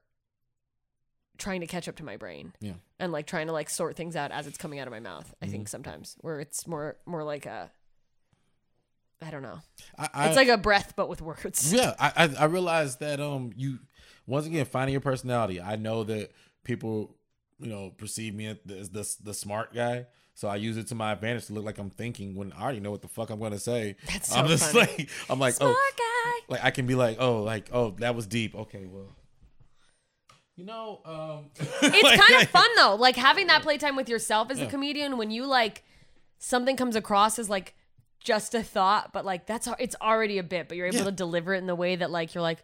trying 1.37 1.61
to 1.61 1.67
catch 1.67 1.87
up 1.87 1.95
to 1.97 2.03
my 2.03 2.17
brain. 2.17 2.53
Yeah. 2.59 2.73
And 2.99 3.11
like 3.11 3.25
trying 3.25 3.47
to 3.47 3.53
like 3.53 3.69
sort 3.69 3.95
things 3.95 4.15
out 4.15 4.31
as 4.31 4.45
it's 4.47 4.57
coming 4.57 4.79
out 4.79 4.87
of 4.87 4.91
my 4.91 4.99
mouth. 4.99 5.33
I 5.41 5.45
Mm-hmm. 5.45 5.51
think 5.53 5.67
sometimes 5.69 6.15
where 6.21 6.39
it's 6.41 6.67
more, 6.67 6.97
more 7.05 7.23
like 7.23 7.45
a, 7.45 7.71
I 9.21 9.31
don't 9.31 9.41
know. 9.41 9.59
I, 9.97 10.09
I, 10.13 10.27
It's 10.27 10.35
like 10.37 10.47
a 10.47 10.57
breath, 10.57 10.93
but 10.95 11.09
with 11.09 11.21
words. 11.21 11.73
yeah. 11.73 11.93
I, 11.99 12.11
I 12.15 12.35
I 12.41 12.45
realized 12.45 12.99
that 13.01 13.19
um 13.19 13.51
you 13.55 13.79
once 14.25 14.45
again 14.45 14.65
finding 14.65 14.93
your 14.93 15.01
personality. 15.01 15.59
I 15.61 15.75
know 15.75 16.03
that 16.05 16.31
people 16.63 17.15
you 17.59 17.67
know 17.67 17.91
perceive 17.97 18.33
me 18.33 18.47
as 18.47 18.89
the 18.89 19.15
the 19.23 19.33
smart 19.33 19.73
guy. 19.73 20.07
So 20.35 20.47
I 20.47 20.55
use 20.55 20.77
it 20.77 20.87
to 20.87 20.95
my 20.95 21.11
advantage 21.11 21.47
to 21.47 21.53
look 21.53 21.65
like 21.65 21.77
I'm 21.79 21.89
thinking 21.89 22.33
when 22.33 22.53
I 22.53 22.61
already 22.63 22.79
know 22.79 22.91
what 22.91 23.01
the 23.01 23.09
fuck 23.09 23.29
I'm 23.29 23.39
gonna 23.41 23.59
say. 23.59 23.97
That's 24.07 24.29
so 24.29 24.39
I'm 24.39 24.47
just 24.47 24.71
funny. 24.71 24.87
like 24.97 25.09
I'm 25.29 25.37
like 25.39 25.55
Smart 25.55 25.75
oh 25.75 25.91
guy. 25.97 26.53
like 26.53 26.63
I 26.63 26.71
can 26.71 26.85
be 26.87 26.95
like 26.95 27.17
oh 27.19 27.43
like 27.43 27.69
oh 27.73 27.91
that 27.99 28.15
was 28.15 28.25
deep. 28.25 28.55
Okay, 28.55 28.85
well. 28.85 29.15
You 30.55 30.65
know, 30.65 31.01
um 31.05 31.45
it's 31.81 32.21
kind 32.25 32.41
of 32.41 32.49
fun 32.49 32.69
though 32.77 32.95
like 32.95 33.15
having 33.15 33.47
that 33.47 33.63
playtime 33.63 33.95
with 33.95 34.07
yourself 34.09 34.49
as 34.51 34.59
a 34.61 34.65
comedian 34.65 35.17
when 35.17 35.31
you 35.31 35.45
like 35.45 35.83
something 36.37 36.75
comes 36.77 36.95
across 36.95 37.37
as 37.39 37.49
like 37.49 37.75
just 38.23 38.53
a 38.55 38.61
thought 38.63 39.11
but 39.13 39.25
like 39.25 39.45
that's 39.45 39.67
it's 39.79 39.95
already 40.01 40.37
a 40.37 40.43
bit 40.43 40.67
but 40.67 40.75
you're 40.77 40.87
able 40.87 40.97
Yeah. 40.97 41.03
to 41.05 41.11
deliver 41.11 41.53
it 41.53 41.59
in 41.59 41.67
the 41.67 41.75
way 41.75 41.95
that 41.95 42.11
like 42.11 42.33
you're 42.35 42.41
like 42.41 42.63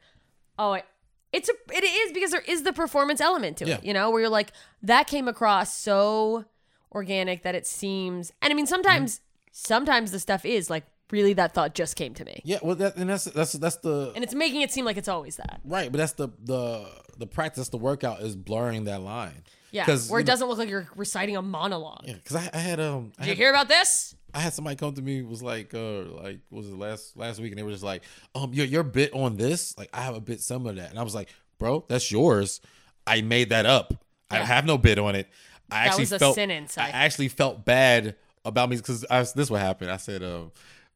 oh 0.60 0.74
it, 0.74 0.86
it's 1.32 1.50
a 1.50 1.54
it 1.74 1.84
is 1.84 2.12
because 2.12 2.32
there 2.32 2.44
is 2.48 2.64
the 2.64 2.74
performance 2.74 3.22
element 3.22 3.58
to 3.58 3.66
Yeah. 3.66 3.76
it 3.76 3.86
you 3.86 3.94
know 3.94 4.10
where 4.12 4.22
you're 4.22 4.30
like 4.30 4.52
that 4.84 5.08
came 5.08 5.28
across 5.28 5.74
so 5.76 6.46
organic 6.94 7.44
that 7.44 7.56
it 7.56 7.66
seems 7.66 8.32
and 8.42 8.52
i 8.52 8.56
mean 8.56 8.66
sometimes 8.68 9.22
sometimes 9.52 10.12
the 10.12 10.20
stuff 10.20 10.46
is 10.46 10.70
like 10.70 10.86
really 11.12 11.34
that 11.34 11.54
thought 11.54 11.76
just 11.76 11.96
came 11.96 12.14
to 12.16 12.26
me 12.26 12.42
Yeah, 12.44 12.58
well, 12.64 12.76
that 12.76 12.96
and 12.98 13.10
that's 13.10 13.26
that's 13.26 13.54
that's 13.54 13.78
the 13.78 14.12
and 14.16 14.24
it's 14.24 14.34
making 14.34 14.62
it 14.62 14.72
seem 14.72 14.86
like 14.86 14.98
it's 14.98 15.08
always 15.08 15.36
that 15.38 15.62
right, 15.64 15.92
but 15.92 16.00
that's 16.00 16.14
the 16.14 16.30
the 16.44 16.90
the 17.18 17.28
practice, 17.28 17.70
the 17.70 17.78
workout 17.78 18.22
is 18.22 18.36
blurring 18.36 18.86
that 18.86 19.02
line. 19.02 19.44
Yeah, 19.72 19.86
where 19.86 20.20
it 20.20 20.24
know- 20.24 20.32
doesn't 20.32 20.48
look 20.50 20.58
like 20.58 20.68
you're 20.68 20.90
reciting 20.96 21.38
a 21.38 21.42
monologue 21.44 22.02
Yeah, 22.06 22.14
because 22.16 22.36
I, 22.36 22.50
I 22.54 22.58
had 22.58 22.80
um 22.80 23.12
I 23.20 23.26
did 23.26 23.30
you 23.32 23.36
hear 23.44 23.50
about 23.52 23.68
this 23.68 24.16
I 24.36 24.40
had 24.40 24.54
somebody 24.54 24.76
come 24.76 24.94
to 24.94 25.02
me 25.02 25.22
was 25.24 25.42
like 25.42 25.74
uh 25.74 26.02
like 26.04 26.40
was 26.52 26.68
it 26.68 26.78
last 26.78 27.16
last 27.18 27.40
week 27.40 27.52
and 27.52 27.58
they 27.58 27.64
were 27.64 27.72
just 27.72 27.84
like 27.84 28.04
um 28.36 28.54
your 28.54 28.66
your 28.66 28.84
bit 28.84 29.14
on 29.14 29.38
this 29.38 29.76
like 29.78 29.90
I 29.94 30.02
have 30.02 30.16
a 30.16 30.22
bit 30.22 30.42
some 30.42 30.68
of 30.68 30.76
that 30.76 30.90
and 30.90 31.00
I 31.00 31.04
was 31.04 31.16
like 31.16 31.30
bro 31.58 31.86
that's 31.88 32.12
yours 32.12 32.60
I 33.08 33.22
made 33.22 33.50
that 33.50 33.66
up. 33.66 33.94
I 34.32 34.38
have 34.38 34.66
no 34.66 34.78
bid 34.78 34.98
on 35.00 35.16
it. 35.16 35.28
I 35.72 35.76
That 35.84 35.88
actually 35.88 36.02
was 36.04 36.12
a 36.14 36.20
felt 36.20 36.36
sin 36.36 36.52
I 36.52 36.56
inside. 36.56 36.90
actually 36.94 37.28
felt 37.30 37.64
bad 37.64 38.16
about 38.44 38.70
me 38.70 38.78
because 38.78 39.02
this 39.02 39.36
is 39.36 39.52
what 39.52 39.62
happened. 39.62 39.92
I 39.92 39.98
said, 39.98 40.24
um, 40.24 40.52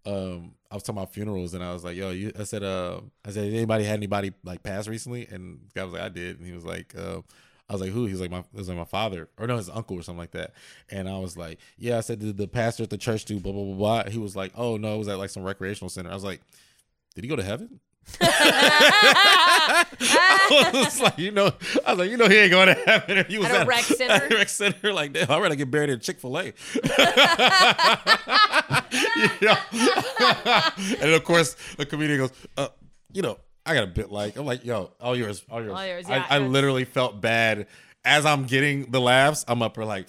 um, 0.06 0.54
I 0.72 0.76
was 0.76 0.84
talking 0.84 0.98
about 0.98 1.14
funerals, 1.14 1.54
and 1.54 1.64
I 1.64 1.72
was 1.74 1.84
like, 1.84 1.96
"Yo, 1.96 2.10
you," 2.12 2.32
I 2.40 2.44
said, 2.44 2.64
uh, 2.64 3.02
I 3.26 3.32
said, 3.32 3.54
anybody 3.54 3.84
had 3.84 3.94
anybody 3.98 4.34
like 4.44 4.64
pass 4.64 4.88
recently? 4.88 5.28
And 5.28 5.60
the 5.74 5.80
guy 5.80 5.84
was 5.84 5.94
like, 5.94 6.02
"I 6.02 6.10
did," 6.10 6.38
and 6.38 6.46
he 6.48 6.54
was 6.54 6.66
like, 6.66 6.94
uh, 6.98 7.22
I 7.70 7.74
was 7.74 7.82
like, 7.82 7.92
"Who?" 7.92 8.06
He 8.06 8.12
was 8.14 8.22
like, 8.22 8.32
"My," 8.32 8.44
was 8.52 8.68
like 8.68 8.78
my 8.78 8.84
father, 8.86 9.30
or 9.38 9.46
no, 9.46 9.58
his 9.58 9.70
uncle, 9.70 9.98
or 9.98 10.02
something 10.02 10.18
like 10.20 10.32
that. 10.32 10.54
And 10.90 11.08
I 11.08 11.20
was 11.20 11.38
like, 11.38 11.60
"Yeah," 11.78 11.98
I 11.98 12.02
said, 12.02 12.20
"Did 12.20 12.38
the 12.38 12.48
pastor 12.48 12.84
at 12.84 12.90
the 12.90 12.98
church 12.98 13.26
do 13.26 13.40
blah 13.40 13.52
blah 13.52 13.64
blah 13.64 13.76
blah?" 13.76 14.10
He 14.10 14.18
was 14.18 14.36
like, 14.36 14.52
"Oh 14.56 14.78
no, 14.78 14.96
it 14.96 14.98
was 14.98 15.08
at 15.08 15.20
like 15.20 15.30
some 15.30 15.44
recreational 15.44 15.90
center." 15.90 16.10
I 16.10 16.16
was 16.16 16.24
like, 16.24 16.42
"Did 17.14 17.24
he 17.24 17.30
go 17.30 17.36
to 17.36 17.44
heaven?" 17.44 17.80
I 18.22 19.86
was 20.74 21.00
like, 21.00 21.20
you 21.20 21.30
know, 21.32 21.52
I 21.86 21.92
was 21.92 22.00
like, 22.00 22.10
you 22.10 22.18
know, 22.18 22.28
he 22.28 22.38
ain't 22.38 22.50
going 22.50 22.68
to 22.68 22.74
heaven. 22.74 23.24
He 23.30 23.38
was 23.38 23.48
At 23.48 23.64
a 23.64 23.66
rec 23.66 23.84
center? 23.84 24.14
At 24.14 24.32
a 24.32 24.36
rec 24.36 24.50
center, 24.50 24.92
like, 25.02 25.14
damn, 25.14 25.30
I'd 25.30 25.40
rather 25.40 25.54
get 25.56 25.70
buried 25.70 25.92
in 25.92 26.00
Chick 26.00 26.20
Fil 26.20 26.40
A. 26.40 26.54
and 31.02 31.12
of 31.12 31.24
course, 31.24 31.56
the 31.78 31.86
comedian 31.88 32.20
goes, 32.20 32.32
uh, 32.58 32.70
you 33.14 33.22
know, 33.22 33.38
I 33.70 33.76
got 33.76 33.84
a 33.84 33.88
bit 33.88 34.12
like, 34.12 34.36
I'm 34.36 34.46
like, 34.46 34.66
yo, 34.66 34.92
all 35.00 35.16
yours, 35.16 35.44
all 35.50 35.62
yours. 35.62 35.74
All 35.74 35.86
yours, 35.86 36.10
I, 36.10 36.16
yeah, 36.16 36.26
I 36.30 36.38
yours. 36.40 36.52
literally 36.52 36.86
felt 36.86 37.22
bad 37.22 37.68
as 38.04 38.26
I'm 38.26 38.46
getting 38.46 38.90
the 38.90 39.00
laughs. 39.00 39.46
I'm 39.48 39.62
up 39.62 39.76
there 39.76 39.86
like, 39.86 40.08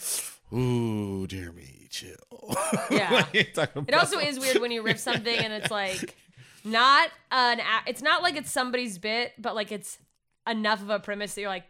ooh, 0.52 1.26
me 1.30 1.86
chill. 1.90 2.16
Yeah. 2.90 3.26
It 3.32 3.94
also 3.94 4.18
is 4.18 4.40
weird 4.40 4.60
when 4.60 4.70
you 4.70 4.82
rip 4.82 4.98
something 4.98 5.36
and 5.36 5.52
it's 5.52 5.70
like 5.70 6.16
not 6.64 7.10
an 7.30 7.60
it's 7.86 8.02
not 8.02 8.22
like 8.22 8.36
it's 8.36 8.50
somebody's 8.50 8.98
bit, 8.98 9.32
but 9.38 9.54
like 9.54 9.70
it's 9.70 9.98
enough 10.48 10.80
of 10.80 10.90
a 10.90 10.98
premise 10.98 11.34
that 11.34 11.42
you're 11.42 11.50
like, 11.50 11.66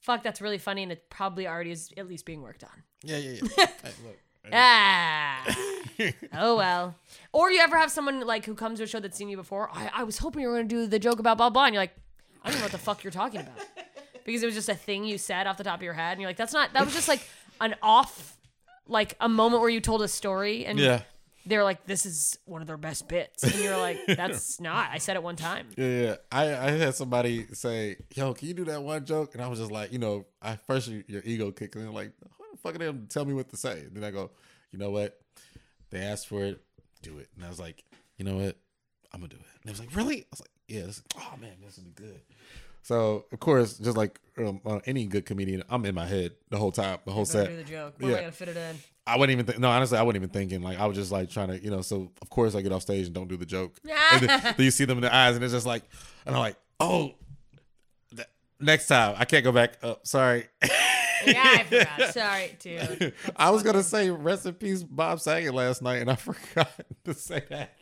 fuck, 0.00 0.22
that's 0.22 0.40
really 0.40 0.58
funny, 0.58 0.82
and 0.82 0.92
it 0.92 1.08
probably 1.08 1.46
already 1.46 1.70
is 1.70 1.90
at 1.96 2.08
least 2.08 2.26
being 2.26 2.42
worked 2.42 2.64
on. 2.64 2.82
Yeah, 3.02 3.18
yeah, 3.18 3.40
yeah. 3.56 3.66
Hey, 3.82 3.92
look. 4.04 4.18
Ah. 4.52 5.54
Oh 6.32 6.56
well. 6.56 6.94
Or 7.32 7.50
you 7.50 7.60
ever 7.60 7.76
have 7.76 7.90
someone 7.90 8.20
like 8.20 8.44
who 8.44 8.54
comes 8.54 8.78
to 8.78 8.84
a 8.84 8.86
show 8.86 9.00
that's 9.00 9.16
seen 9.16 9.28
you 9.28 9.36
before? 9.36 9.68
I, 9.72 9.90
I 9.94 10.02
was 10.04 10.18
hoping 10.18 10.42
you 10.42 10.48
were 10.48 10.54
gonna 10.56 10.68
do 10.68 10.86
the 10.86 10.98
joke 10.98 11.18
about 11.18 11.36
blah 11.38 11.50
blah, 11.50 11.64
and 11.66 11.74
you're 11.74 11.82
like, 11.82 11.96
I 12.42 12.50
don't 12.50 12.58
know 12.58 12.64
what 12.64 12.72
the 12.72 12.78
fuck 12.78 13.02
you're 13.04 13.10
talking 13.10 13.40
about. 13.40 13.54
Because 14.24 14.42
it 14.42 14.46
was 14.46 14.54
just 14.54 14.68
a 14.68 14.74
thing 14.74 15.06
you 15.06 15.16
said 15.16 15.46
off 15.46 15.56
the 15.56 15.64
top 15.64 15.78
of 15.78 15.82
your 15.82 15.94
head, 15.94 16.12
and 16.12 16.20
you're 16.20 16.28
like, 16.28 16.36
that's 16.36 16.52
not 16.52 16.74
that 16.74 16.84
was 16.84 16.92
just 16.92 17.08
like 17.08 17.26
an 17.62 17.74
off 17.82 18.36
like 18.86 19.14
a 19.22 19.28
moment 19.28 19.62
where 19.62 19.70
you 19.70 19.80
told 19.80 20.02
a 20.02 20.08
story 20.08 20.66
and 20.66 20.78
Yeah. 20.78 21.00
they're 21.46 21.64
like, 21.64 21.86
This 21.86 22.04
is 22.04 22.38
one 22.44 22.60
of 22.60 22.66
their 22.66 22.76
best 22.76 23.08
bits. 23.08 23.42
And 23.42 23.54
you're 23.54 23.78
like, 23.78 23.98
That's 24.06 24.60
not. 24.60 24.90
I 24.92 24.98
said 24.98 25.16
it 25.16 25.22
one 25.22 25.36
time. 25.36 25.68
Yeah, 25.78 25.86
yeah. 26.02 26.16
I, 26.30 26.42
I 26.44 26.70
had 26.72 26.94
somebody 26.94 27.46
say, 27.54 27.96
"Yo, 28.14 28.34
can 28.34 28.48
you 28.48 28.54
do 28.54 28.64
that 28.66 28.82
one 28.82 29.06
joke?" 29.06 29.34
And 29.34 29.42
I 29.42 29.48
was 29.48 29.60
just 29.60 29.70
like, 29.72 29.92
you 29.94 29.98
know, 29.98 30.26
I 30.42 30.56
first 30.56 30.88
your, 30.88 31.22
ego 31.24 31.50
kicks 31.50 31.74
in, 31.76 31.90
like, 31.94 32.12
who 32.36 32.44
the 32.52 32.58
fuck 32.58 32.76
them 32.78 33.06
to 33.06 33.08
tell 33.08 33.24
me 33.24 33.32
what 33.32 33.48
to 33.48 33.56
say? 33.56 33.80
And 33.80 33.96
then 33.96 34.04
I 34.04 34.10
go, 34.10 34.30
you 34.72 34.78
know 34.78 34.90
what? 34.90 35.18
They 35.90 36.00
asked 36.00 36.26
for 36.28 36.44
it, 36.44 36.60
do 37.02 37.18
it. 37.18 37.28
And 37.36 37.44
I 37.44 37.48
was 37.48 37.58
like, 37.60 37.84
you 38.16 38.24
know 38.24 38.36
what? 38.36 38.56
I'm 39.12 39.20
gonna 39.20 39.28
do 39.30 39.36
it. 39.36 39.42
And 39.42 39.64
they 39.64 39.70
was 39.70 39.80
like, 39.80 39.94
really? 39.96 40.20
I 40.20 40.26
was 40.30 40.40
like, 40.40 40.50
yeah. 40.68 40.82
This, 40.82 41.02
oh 41.16 41.34
man, 41.40 41.52
this 41.64 41.76
will 41.76 41.84
be 41.84 41.90
good. 41.92 42.20
So 42.82 43.24
of 43.32 43.40
course, 43.40 43.78
just 43.78 43.96
like 43.96 44.20
um, 44.38 44.60
uh, 44.64 44.80
any 44.86 45.06
good 45.06 45.24
comedian, 45.26 45.62
I'm 45.68 45.84
in 45.86 45.94
my 45.94 46.06
head 46.06 46.32
the 46.50 46.58
whole 46.58 46.72
time, 46.72 46.98
the 47.04 47.12
whole 47.12 47.24
set. 47.24 47.48
do 47.48 47.56
the 47.56 47.64
joke. 47.64 47.94
I 48.02 48.06
Yeah. 48.06 48.20
gonna 48.20 48.32
fit 48.32 48.48
it 48.48 48.56
in? 48.56 48.76
I 49.06 49.16
wasn't 49.16 49.32
even 49.32 49.46
think, 49.46 49.58
no, 49.58 49.70
honestly, 49.70 49.96
I 49.96 50.02
wasn't 50.02 50.16
even 50.22 50.28
thinking. 50.30 50.60
Like 50.62 50.78
I 50.78 50.84
was 50.86 50.96
just 50.96 51.10
like 51.10 51.30
trying 51.30 51.48
to, 51.48 51.62
you 51.62 51.70
know. 51.70 51.80
So 51.80 52.10
of 52.20 52.28
course 52.30 52.54
I 52.54 52.60
get 52.60 52.72
off 52.72 52.82
stage 52.82 53.06
and 53.06 53.14
don't 53.14 53.28
do 53.28 53.36
the 53.38 53.46
joke. 53.46 53.78
and 54.12 54.22
then, 54.28 54.40
then 54.42 54.54
you 54.58 54.70
see 54.70 54.84
them 54.84 54.98
in 54.98 55.02
the 55.02 55.14
eyes, 55.14 55.34
and 55.34 55.42
it's 55.44 55.52
just 55.54 55.66
like, 55.66 55.82
and 56.26 56.34
I'm 56.34 56.40
like, 56.40 56.56
oh, 56.80 57.14
th- 58.14 58.28
next 58.60 58.86
time 58.88 59.14
I 59.18 59.24
can't 59.24 59.44
go 59.44 59.52
back. 59.52 59.78
up. 59.82 60.06
sorry. 60.06 60.46
Yeah, 61.26 61.42
I 61.44 61.64
forgot. 61.64 62.08
Sorry, 62.14 62.56
dude. 62.58 63.14
I 63.36 63.50
was 63.50 63.62
gonna 63.62 63.82
say 63.82 64.10
rest 64.10 64.46
in 64.46 64.54
peace, 64.54 64.82
Bob 64.82 65.20
Saget 65.20 65.52
last 65.54 65.82
night, 65.82 65.96
and 65.96 66.10
I 66.10 66.14
forgot 66.16 66.70
to 67.04 67.14
say 67.14 67.42
that. 67.50 67.74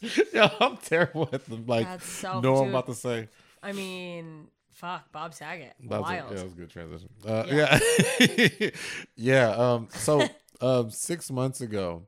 Yo, 0.32 0.48
I'm 0.60 0.76
terrible 0.78 1.28
at 1.32 1.44
the 1.46 1.56
like 1.66 1.86
That's 1.86 2.06
so- 2.06 2.40
know 2.40 2.52
what 2.52 2.62
I'm 2.64 2.68
about 2.70 2.86
to 2.86 2.94
say. 2.94 3.28
I 3.62 3.72
mean, 3.72 4.48
fuck, 4.70 5.10
Bob 5.12 5.34
Saget. 5.34 5.74
That 5.88 6.00
was 6.00 6.10
a- 6.10 6.12
Wild. 6.14 6.30
yeah, 6.30 6.36
that 6.36 6.44
was 6.44 6.52
a 6.52 6.56
good 6.56 6.70
transition. 6.70 7.08
Uh, 7.26 7.44
yeah, 7.48 8.70
yeah. 9.16 9.48
Um, 9.50 9.88
so 9.90 10.26
um, 10.60 10.90
six 10.90 11.30
months 11.30 11.60
ago, 11.60 12.02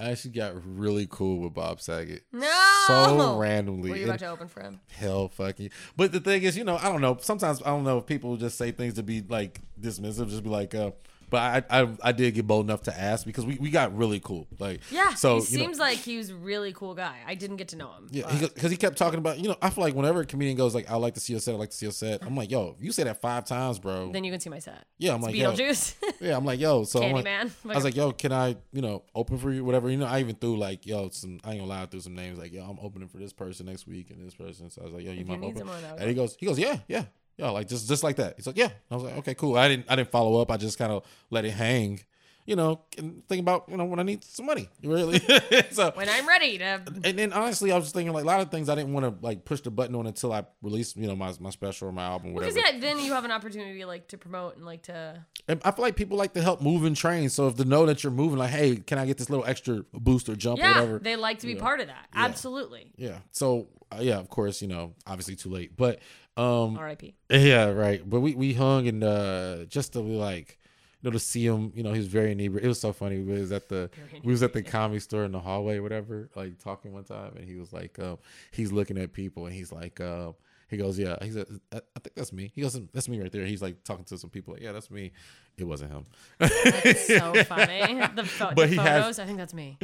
I 0.00 0.10
actually 0.10 0.30
got 0.32 0.52
really 0.64 1.08
cool 1.10 1.40
with 1.40 1.54
Bob 1.54 1.80
Saget. 1.80 2.22
No! 2.32 2.48
so 2.86 3.36
randomly. 3.38 3.90
Were 3.90 3.96
you 3.96 4.02
And 4.02 4.10
about 4.10 4.20
to 4.20 4.28
open 4.30 4.48
for 4.48 4.62
him? 4.62 4.80
hell 4.96 5.28
fucking. 5.28 5.70
But 5.96 6.12
the 6.12 6.20
thing 6.20 6.42
is, 6.42 6.56
you 6.56 6.64
know, 6.64 6.76
I 6.76 6.84
don't 6.84 7.00
know. 7.00 7.18
Sometimes 7.20 7.60
I 7.62 7.70
don't 7.70 7.84
know 7.84 7.98
if 7.98 8.06
people 8.06 8.36
just 8.36 8.56
say 8.56 8.70
things 8.70 8.94
to 8.94 9.02
be 9.02 9.22
like 9.28 9.60
dismissive, 9.80 10.30
just 10.30 10.44
be 10.44 10.50
like, 10.50 10.74
uh. 10.74 10.92
But 11.30 11.66
I, 11.70 11.82
I, 11.82 11.88
I 12.02 12.12
did 12.12 12.34
get 12.34 12.46
bold 12.46 12.64
enough 12.66 12.82
to 12.82 12.98
ask 12.98 13.26
because 13.26 13.44
we, 13.44 13.56
we 13.60 13.70
got 13.70 13.96
really 13.96 14.20
cool. 14.20 14.46
Like, 14.58 14.80
Yeah. 14.90 15.14
So 15.14 15.40
he 15.40 15.52
you 15.52 15.58
know- 15.58 15.64
seems 15.64 15.78
like 15.78 15.98
he 15.98 16.16
was 16.16 16.30
a 16.30 16.36
really 16.36 16.72
cool 16.72 16.94
guy. 16.94 17.18
I 17.26 17.34
didn't 17.34 17.56
get 17.56 17.68
to 17.68 17.76
know 17.76 17.92
him. 17.92 18.08
Yeah, 18.10 18.30
because 18.40 18.70
he, 18.70 18.76
kept 18.76 18.96
talking 18.96 19.18
about, 19.18 19.38
you 19.38 19.48
know, 19.48 19.56
I 19.60 19.70
feel 19.70 19.82
like 19.84 19.94
whenever 19.94 20.20
a 20.20 20.24
comedian 20.24 20.56
goes 20.56 20.74
like, 20.74 20.90
"I 20.90 20.96
like 20.96 21.14
to 21.14 21.20
see 21.20 21.32
your 21.32 21.40
set, 21.40 21.54
I 21.54 21.58
like 21.58 21.70
to 21.70 21.76
see 21.76 21.86
your 21.86 21.92
set," 21.92 22.22
I'm 22.22 22.36
like, 22.36 22.50
"Yo, 22.50 22.76
if 22.78 22.84
you 22.84 22.92
say 22.92 23.02
that 23.04 23.20
five 23.20 23.44
times, 23.44 23.78
bro." 23.78 24.12
then 24.12 24.24
you 24.24 24.30
can 24.30 24.40
see 24.40 24.50
my 24.50 24.58
set. 24.60 24.84
yeah, 24.98 25.12
I'm 25.12 25.18
It's 25.18 25.26
like, 25.26 25.34
yo, 25.34 25.52
Beetlejuice. 25.52 25.94
yeah, 26.20 26.36
I'm 26.36 26.44
like, 26.44 26.60
yo, 26.60 26.84
so 26.84 27.02
I'm 27.02 27.12
like. 27.12 27.26
I 27.26 27.48
was 27.64 27.84
like, 27.84 27.96
yo, 27.96 28.12
can 28.12 28.32
I, 28.32 28.56
you 28.72 28.82
know, 28.82 29.02
open 29.14 29.38
for 29.38 29.50
you, 29.52 29.64
whatever. 29.64 29.90
You 29.90 29.96
know, 29.96 30.06
I 30.06 30.20
even 30.20 30.36
threw 30.36 30.56
like, 30.56 30.86
yo, 30.86 31.08
some, 31.10 31.40
I 31.44 31.50
ain't 31.52 31.60
gonna 31.60 31.70
lie, 31.70 31.82
I 31.82 31.86
threw 31.86 32.00
some 32.00 32.14
names 32.14 32.38
like, 32.38 32.52
yo, 32.52 32.62
I'm 32.62 32.78
opening 32.80 33.08
for 33.08 33.18
this 33.18 33.32
person 33.32 33.66
next 33.66 33.86
week 33.86 34.10
and 34.10 34.24
this 34.24 34.34
person. 34.34 34.70
So 34.70 34.82
I 34.82 34.84
was 34.84 34.94
like, 34.94 35.04
yo, 35.04 35.12
you 35.12 35.22
If 35.22 35.26
might 35.28 35.42
open. 35.42 35.68
And 35.98 36.08
he 36.08 36.14
goes, 36.14 36.36
he 36.38 36.46
goes, 36.46 36.58
yeah, 36.58 36.78
yeah, 36.88 37.04
yeah, 37.38 37.50
like 37.50 37.68
just, 37.68 37.88
just 37.88 38.02
like 38.02 38.16
that. 38.16 38.34
He's 38.36 38.46
like, 38.46 38.58
yeah. 38.58 38.68
I 38.90 38.94
was 38.94 39.04
like, 39.04 39.16
okay, 39.18 39.34
cool. 39.34 39.56
I 39.56 39.68
didn't, 39.68 39.86
I 39.88 39.96
didn't 39.96 40.10
follow 40.10 40.40
up. 40.42 40.50
I 40.50 40.56
just 40.58 40.76
kind 40.78 40.92
of 40.92 41.04
let 41.30 41.44
it 41.46 41.52
hang. 41.52 42.00
You 42.44 42.56
know, 42.56 42.80
and 42.96 43.22
think 43.28 43.40
about 43.42 43.64
you 43.68 43.76
know 43.76 43.84
when 43.84 44.00
I 44.00 44.02
need 44.04 44.24
some 44.24 44.46
money, 44.46 44.70
really. 44.82 45.18
so 45.70 45.92
when 45.94 46.08
I'm 46.08 46.26
ready 46.26 46.56
to. 46.56 46.80
and 47.04 47.18
then 47.18 47.30
honestly, 47.34 47.70
I 47.72 47.76
was 47.76 47.92
thinking 47.92 48.14
like 48.14 48.24
a 48.24 48.26
lot 48.26 48.40
of 48.40 48.50
things 48.50 48.70
I 48.70 48.74
didn't 48.74 48.94
want 48.94 49.04
to 49.04 49.22
like 49.22 49.44
push 49.44 49.60
the 49.60 49.70
button 49.70 49.94
on 49.94 50.06
until 50.06 50.32
I 50.32 50.46
released 50.62 50.96
you 50.96 51.06
know 51.08 51.14
my 51.14 51.30
my 51.40 51.50
special 51.50 51.88
or 51.88 51.92
my 51.92 52.04
album, 52.04 52.32
whatever. 52.32 52.54
Because 52.54 52.72
yeah, 52.72 52.80
then 52.80 53.00
you 53.00 53.12
have 53.12 53.26
an 53.26 53.32
opportunity 53.32 53.84
like 53.84 54.08
to 54.08 54.16
promote 54.16 54.56
and 54.56 54.64
like 54.64 54.84
to. 54.84 55.26
And 55.46 55.60
I 55.62 55.72
feel 55.72 55.82
like 55.82 55.94
people 55.94 56.16
like 56.16 56.32
to 56.32 56.42
help 56.42 56.62
move 56.62 56.84
and 56.86 56.96
train. 56.96 57.28
So 57.28 57.48
if 57.48 57.56
they 57.56 57.64
know 57.64 57.84
that 57.84 58.02
you're 58.02 58.12
moving, 58.12 58.38
like, 58.38 58.48
hey, 58.48 58.76
can 58.76 58.96
I 58.96 59.04
get 59.04 59.18
this 59.18 59.28
little 59.28 59.44
extra 59.44 59.84
boost 59.92 60.30
or 60.30 60.34
jump 60.34 60.58
or 60.58 60.62
Yeah, 60.62 60.74
whatever? 60.80 60.98
they 61.00 61.16
like 61.16 61.40
to 61.40 61.46
be 61.46 61.52
Yeah. 61.52 61.60
part 61.60 61.80
of 61.80 61.88
that. 61.88 62.06
Absolutely. 62.14 62.92
yeah. 62.96 63.18
So 63.30 63.68
uh, 63.92 63.98
yeah, 64.00 64.18
of 64.18 64.30
course, 64.30 64.62
you 64.62 64.68
know, 64.68 64.94
obviously 65.06 65.36
too 65.36 65.50
late, 65.50 65.76
but 65.76 65.98
um, 66.38 66.76
R.I.P. 66.78 67.14
yeah, 67.30 67.66
right. 67.70 68.08
But 68.08 68.20
we 68.20 68.34
we 68.34 68.54
hung 68.54 68.86
and 68.88 69.02
uh, 69.04 69.64
just 69.66 69.92
to 69.94 70.00
be 70.02 70.12
like. 70.16 70.58
You 71.00 71.10
know, 71.10 71.12
to 71.12 71.20
see 71.20 71.46
him, 71.46 71.70
you 71.76 71.84
know, 71.84 71.92
he 71.92 71.98
was 71.98 72.08
very 72.08 72.32
inebriated. 72.32 72.64
It 72.64 72.68
was 72.68 72.80
so 72.80 72.92
funny. 72.92 73.20
We 73.20 73.38
was 73.38 73.52
at 73.52 73.68
the 73.68 73.88
we 74.24 74.32
was 74.32 74.42
at 74.42 74.52
the 74.52 74.62
comedy 74.64 74.98
store 74.98 75.22
in 75.22 75.30
the 75.30 75.38
hallway, 75.38 75.76
or 75.76 75.82
whatever, 75.84 76.28
like 76.34 76.58
talking 76.58 76.92
one 76.92 77.04
time, 77.04 77.34
and 77.36 77.44
he 77.48 77.54
was 77.54 77.72
like, 77.72 78.00
um, 78.00 78.18
he's 78.50 78.72
looking 78.72 78.98
at 78.98 79.12
people, 79.12 79.46
and 79.46 79.54
he's 79.54 79.70
like, 79.70 80.00
um, 80.00 80.34
he 80.68 80.76
goes, 80.76 80.98
yeah, 80.98 81.14
he 81.22 81.30
said, 81.30 81.46
I, 81.72 81.78
think 82.02 82.16
that's 82.16 82.32
me. 82.32 82.50
He 82.52 82.62
goes, 82.62 82.76
that's 82.92 83.08
me 83.08 83.20
right 83.22 83.30
there. 83.30 83.46
He's 83.46 83.62
like 83.62 83.84
talking 83.84 84.06
to 84.06 84.18
some 84.18 84.28
people, 84.30 84.54
like, 84.54 84.62
yeah, 84.64 84.72
that's 84.72 84.90
me. 84.90 85.12
It 85.56 85.62
wasn't 85.68 85.92
him. 85.92 86.04
That's 86.40 87.06
so 87.06 87.32
funny. 87.44 88.00
The, 88.16 88.24
pho- 88.24 88.52
But 88.56 88.62
the 88.62 88.66
he 88.66 88.76
photos, 88.76 89.04
has- 89.04 89.18
I 89.20 89.24
think 89.24 89.38
that's 89.38 89.54
me. 89.54 89.78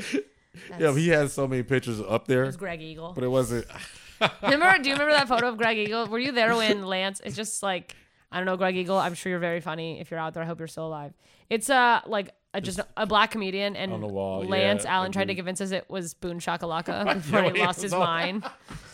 Yeah, 0.55 0.77
That's, 0.79 0.93
but 0.95 1.01
he 1.01 1.09
has 1.09 1.33
so 1.33 1.47
many 1.47 1.63
pictures 1.63 2.01
up 2.01 2.27
there, 2.27 2.45
it 2.45 2.47
was 2.47 2.57
Greg 2.57 2.83
Eagle. 2.83 3.13
but 3.15 3.25
it 3.25 3.29
wasn't. 3.29 3.67
remember? 4.43 4.83
Do 4.83 4.89
you 4.89 4.95
remember 4.95 5.13
that 5.13 5.29
photo 5.29 5.49
of 5.49 5.57
Greg 5.57 5.77
Eagle? 5.77 6.07
Were 6.07 6.19
you 6.19 6.33
there 6.33 6.55
when 6.55 6.85
Lance? 6.85 7.21
It's 7.25 7.37
just 7.37 7.63
like 7.63 7.97
I 8.31 8.39
don't 8.39 8.47
know, 8.47 8.57
Greg 8.57 8.77
Eagle. 8.77 8.97
I'm 8.97 9.15
sure 9.15 9.31
you're 9.31 9.39
very 9.39 9.61
funny. 9.61 10.01
If 10.01 10.11
you're 10.11 10.21
out 10.21 10.35
there, 10.35 10.43
I 10.43 10.47
hope 10.47 10.59
you're 10.59 10.69
still 10.69 10.87
alive. 10.87 11.13
It's 11.51 11.69
uh 11.71 12.01
like 12.07 12.31
a, 12.53 12.61
just 12.61 12.81
a 12.97 13.07
black 13.07 13.33
comedian, 13.33 13.77
and 13.77 13.93
On 13.93 14.01
the 14.01 14.07
wall, 14.07 14.45
Lance 14.45 14.85
yeah, 14.85 14.97
Allen 14.97 15.13
tried 15.13 15.29
to 15.29 15.35
convince 15.35 15.61
us 15.61 15.73
it 15.73 15.89
was 15.91 16.15
Boone 16.15 16.39
Shakalaka 16.39 17.15
before 17.15 17.43
he 17.43 17.61
lost 17.61 17.83
his 17.83 17.93
mind. 17.93 18.45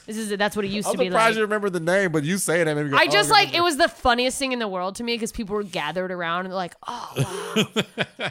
This 0.06 0.16
is 0.16 0.36
that's 0.36 0.56
what 0.56 0.64
it 0.64 0.68
used 0.68 0.88
I'm 0.88 0.94
to 0.94 0.98
be 0.98 1.06
surprised 1.06 1.30
like. 1.30 1.36
you 1.36 1.42
remember 1.42 1.70
the 1.70 1.80
name, 1.80 2.12
but 2.12 2.24
you 2.24 2.38
saying 2.38 2.66
that 2.66 2.74
made 2.74 2.84
me 2.84 2.90
go, 2.90 2.96
I 2.96 3.06
oh, 3.08 3.10
just 3.10 3.30
I 3.30 3.34
like 3.34 3.54
it 3.54 3.62
was 3.62 3.76
the 3.76 3.88
funniest 3.88 4.38
thing 4.38 4.52
in 4.52 4.58
the 4.58 4.68
world 4.68 4.96
to 4.96 5.04
me 5.04 5.14
because 5.14 5.32
people 5.32 5.54
were 5.54 5.62
gathered 5.62 6.10
around 6.10 6.46
and 6.46 6.54
like, 6.54 6.74
"Oh, 6.86 7.12
wow, 7.16 8.30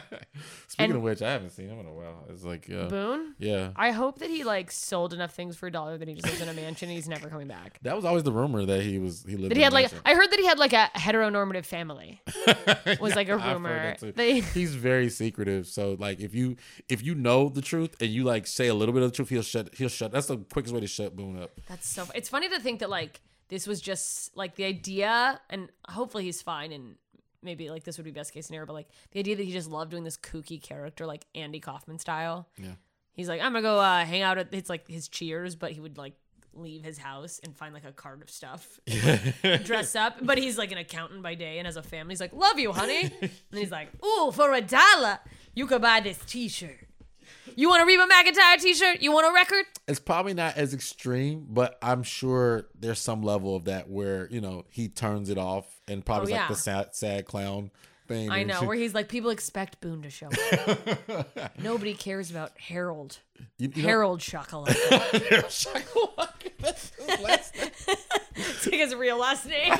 Speaking 0.68 0.92
and- 0.92 0.96
of 0.96 1.02
which, 1.02 1.20
I 1.22 1.32
haven't 1.32 1.50
seen 1.50 1.68
him 1.68 1.78
in 1.80 1.86
a 1.86 1.92
while. 1.92 2.24
It's 2.28 2.44
like, 2.44 2.68
yeah, 2.68 2.84
Boone." 2.84 3.34
yeah. 3.38 3.70
I 3.76 3.90
hope 3.90 4.20
that 4.20 4.30
he 4.30 4.44
like 4.44 4.70
sold 4.70 5.12
enough 5.12 5.32
things 5.34 5.56
for 5.56 5.66
a 5.66 5.72
dollar 5.72 5.98
that 5.98 6.06
he 6.08 6.14
just 6.14 6.26
lives 6.26 6.40
in 6.40 6.48
a 6.48 6.54
mansion 6.54 6.88
and 6.88 6.96
he's 6.96 7.08
never 7.08 7.28
coming 7.28 7.48
back. 7.48 7.78
That 7.82 7.96
was 7.96 8.04
always 8.04 8.22
the 8.22 8.32
rumor 8.32 8.64
that 8.64 8.82
he 8.82 8.98
was 8.98 9.24
he 9.24 9.36
lived. 9.36 9.50
That 9.50 9.52
in 9.52 9.56
he 9.58 9.62
had 9.62 9.72
a 9.72 9.74
like. 9.74 9.92
I 10.04 10.14
heard 10.14 10.30
that 10.30 10.38
he 10.38 10.46
had 10.46 10.58
like 10.58 10.72
a 10.72 10.90
heteronormative 10.94 11.64
family. 11.64 12.20
was 13.00 13.14
like 13.16 13.28
a 13.28 13.36
rumor. 13.36 13.74
that 13.74 13.98
too. 14.00 14.12
They- 14.12 14.40
He's 14.54 14.74
very 14.74 15.08
secretive. 15.10 15.66
So 15.66 15.96
like 15.98 16.20
if 16.20 16.34
you 16.34 16.56
if 16.88 17.02
you 17.02 17.14
know 17.14 17.48
the 17.48 17.62
truth 17.62 17.96
and 18.00 18.10
you 18.10 18.24
like 18.24 18.46
say 18.46 18.68
a 18.68 18.74
little 18.74 18.92
bit 18.94 19.02
of 19.02 19.10
the 19.10 19.16
truth, 19.16 19.28
he'll 19.28 19.42
shut 19.42 19.74
he'll 19.74 19.88
shut. 19.88 20.12
That's 20.12 20.26
the 20.28 20.38
quickest 20.38 20.74
way 20.74 20.80
to 20.80 20.86
shut 20.86 21.16
Boone 21.16 21.42
up. 21.42 21.59
That's 21.68 21.88
so. 21.88 22.06
It's 22.14 22.28
funny 22.28 22.48
to 22.48 22.60
think 22.60 22.80
that 22.80 22.90
like 22.90 23.20
this 23.48 23.66
was 23.66 23.80
just 23.80 24.36
like 24.36 24.54
the 24.56 24.64
idea, 24.64 25.40
and 25.50 25.68
hopefully 25.88 26.24
he's 26.24 26.42
fine, 26.42 26.72
and 26.72 26.96
maybe 27.42 27.70
like 27.70 27.84
this 27.84 27.96
would 27.98 28.04
be 28.04 28.10
best 28.10 28.32
case 28.32 28.46
scenario, 28.46 28.66
but 28.66 28.74
like 28.74 28.88
the 29.12 29.18
idea 29.18 29.36
that 29.36 29.42
he 29.44 29.52
just 29.52 29.70
loved 29.70 29.90
doing 29.90 30.04
this 30.04 30.16
kooky 30.16 30.62
character, 30.62 31.06
like 31.06 31.24
Andy 31.34 31.60
Kaufman 31.60 31.98
style. 31.98 32.48
Yeah. 32.56 32.74
He's 33.12 33.28
like, 33.28 33.40
I'm 33.40 33.52
gonna 33.52 33.62
go 33.62 33.78
uh, 33.78 34.04
hang 34.04 34.22
out 34.22 34.38
at 34.38 34.52
it's 34.52 34.70
like 34.70 34.88
his 34.88 35.08
Cheers, 35.08 35.54
but 35.54 35.72
he 35.72 35.80
would 35.80 35.98
like 35.98 36.14
leave 36.54 36.82
his 36.82 36.98
house 36.98 37.40
and 37.42 37.56
find 37.56 37.74
like 37.74 37.84
a 37.84 37.92
cart 37.92 38.22
of 38.22 38.30
stuff, 38.30 38.80
dress 39.64 39.94
up. 39.94 40.18
But 40.22 40.38
he's 40.38 40.58
like 40.58 40.72
an 40.72 40.78
accountant 40.78 41.22
by 41.22 41.34
day 41.34 41.58
and 41.58 41.66
has 41.66 41.76
a 41.76 41.82
family. 41.82 42.12
He's 42.12 42.20
like, 42.20 42.32
"Love 42.32 42.58
you, 42.58 42.72
honey," 42.72 43.10
and 43.20 43.30
he's 43.52 43.70
like, 43.70 43.88
"Ooh, 44.04 44.30
for 44.32 44.52
a 44.52 44.60
dollar, 44.60 45.18
you 45.54 45.66
could 45.66 45.82
buy 45.82 46.00
this 46.00 46.18
T-shirt. 46.26 46.86
You 47.56 47.68
want 47.68 47.82
a 47.82 47.86
Reba 47.86 48.06
McEntire 48.06 48.60
T-shirt? 48.60 49.00
You 49.02 49.12
want 49.12 49.26
a 49.26 49.32
record? 49.34 49.64
It's 49.88 50.00
probably 50.00 50.34
not 50.34 50.56
as 50.56 50.72
extreme, 50.74 51.46
but 51.48 51.78
I'm 51.82 52.02
sure 52.02 52.66
there's 52.78 52.98
some 53.00 53.22
level 53.22 53.56
of 53.56 53.64
that 53.64 53.88
where 53.88 54.28
you 54.30 54.40
know 54.40 54.64
he 54.70 54.88
turns 54.88 55.30
it 55.30 55.38
off 55.38 55.66
and 55.88 56.04
probably 56.04 56.32
Oh, 56.32 56.36
like 56.36 56.48
the 56.48 56.54
sad, 56.54 56.94
sad 56.94 57.26
clown 57.26 57.70
thing. 58.06 58.30
I 58.30 58.44
know 58.44 58.60
shit. 58.60 58.68
where 58.68 58.76
he's 58.76 58.94
like, 58.94 59.08
people 59.08 59.30
expect 59.30 59.80
Boone 59.80 60.02
to 60.02 60.10
show 60.10 60.28
up. 60.28 61.58
Nobody 61.58 61.94
cares 61.94 62.30
about 62.30 62.52
Harold. 62.58 63.18
You- 63.58 63.70
you 63.74 63.82
know- 63.82 63.88
Harold 63.88 64.20
Chocolate. 64.20 64.76
That's 66.60 66.92
his 66.96 67.20
last 67.20 67.56
name. 67.56 67.70
It's 68.36 68.64
like 68.66 68.74
his 68.76 68.94
real 68.94 69.18
last 69.18 69.46
name. 69.46 69.74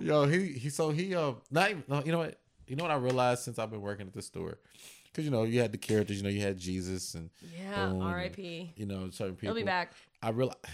Yo, 0.00 0.26
he 0.26 0.52
he 0.52 0.70
so 0.70 0.90
he 0.90 1.14
uh 1.14 1.32
not 1.50 1.70
even, 1.70 1.84
no, 1.88 2.02
you 2.04 2.12
know 2.12 2.18
what 2.18 2.38
you 2.66 2.76
know 2.76 2.84
what 2.84 2.90
I 2.90 2.96
realized 2.96 3.42
since 3.42 3.58
I've 3.58 3.70
been 3.70 3.82
working 3.82 4.06
at 4.06 4.14
the 4.14 4.22
store 4.22 4.58
because 5.18 5.24
you 5.24 5.32
know 5.32 5.42
you 5.42 5.60
had 5.60 5.72
the 5.72 5.78
characters 5.78 6.16
you 6.18 6.22
know 6.22 6.28
you 6.28 6.40
had 6.40 6.56
Jesus 6.56 7.14
and 7.14 7.28
Yeah, 7.60 7.86
Boone 7.86 7.94
and, 7.94 8.02
R.I.P.. 8.04 8.72
you 8.76 8.86
know 8.86 9.10
certain 9.10 9.34
people 9.34 9.56
He'll 9.56 9.64
be 9.64 9.66
back. 9.66 9.92
I 10.22 10.30
realized 10.30 10.58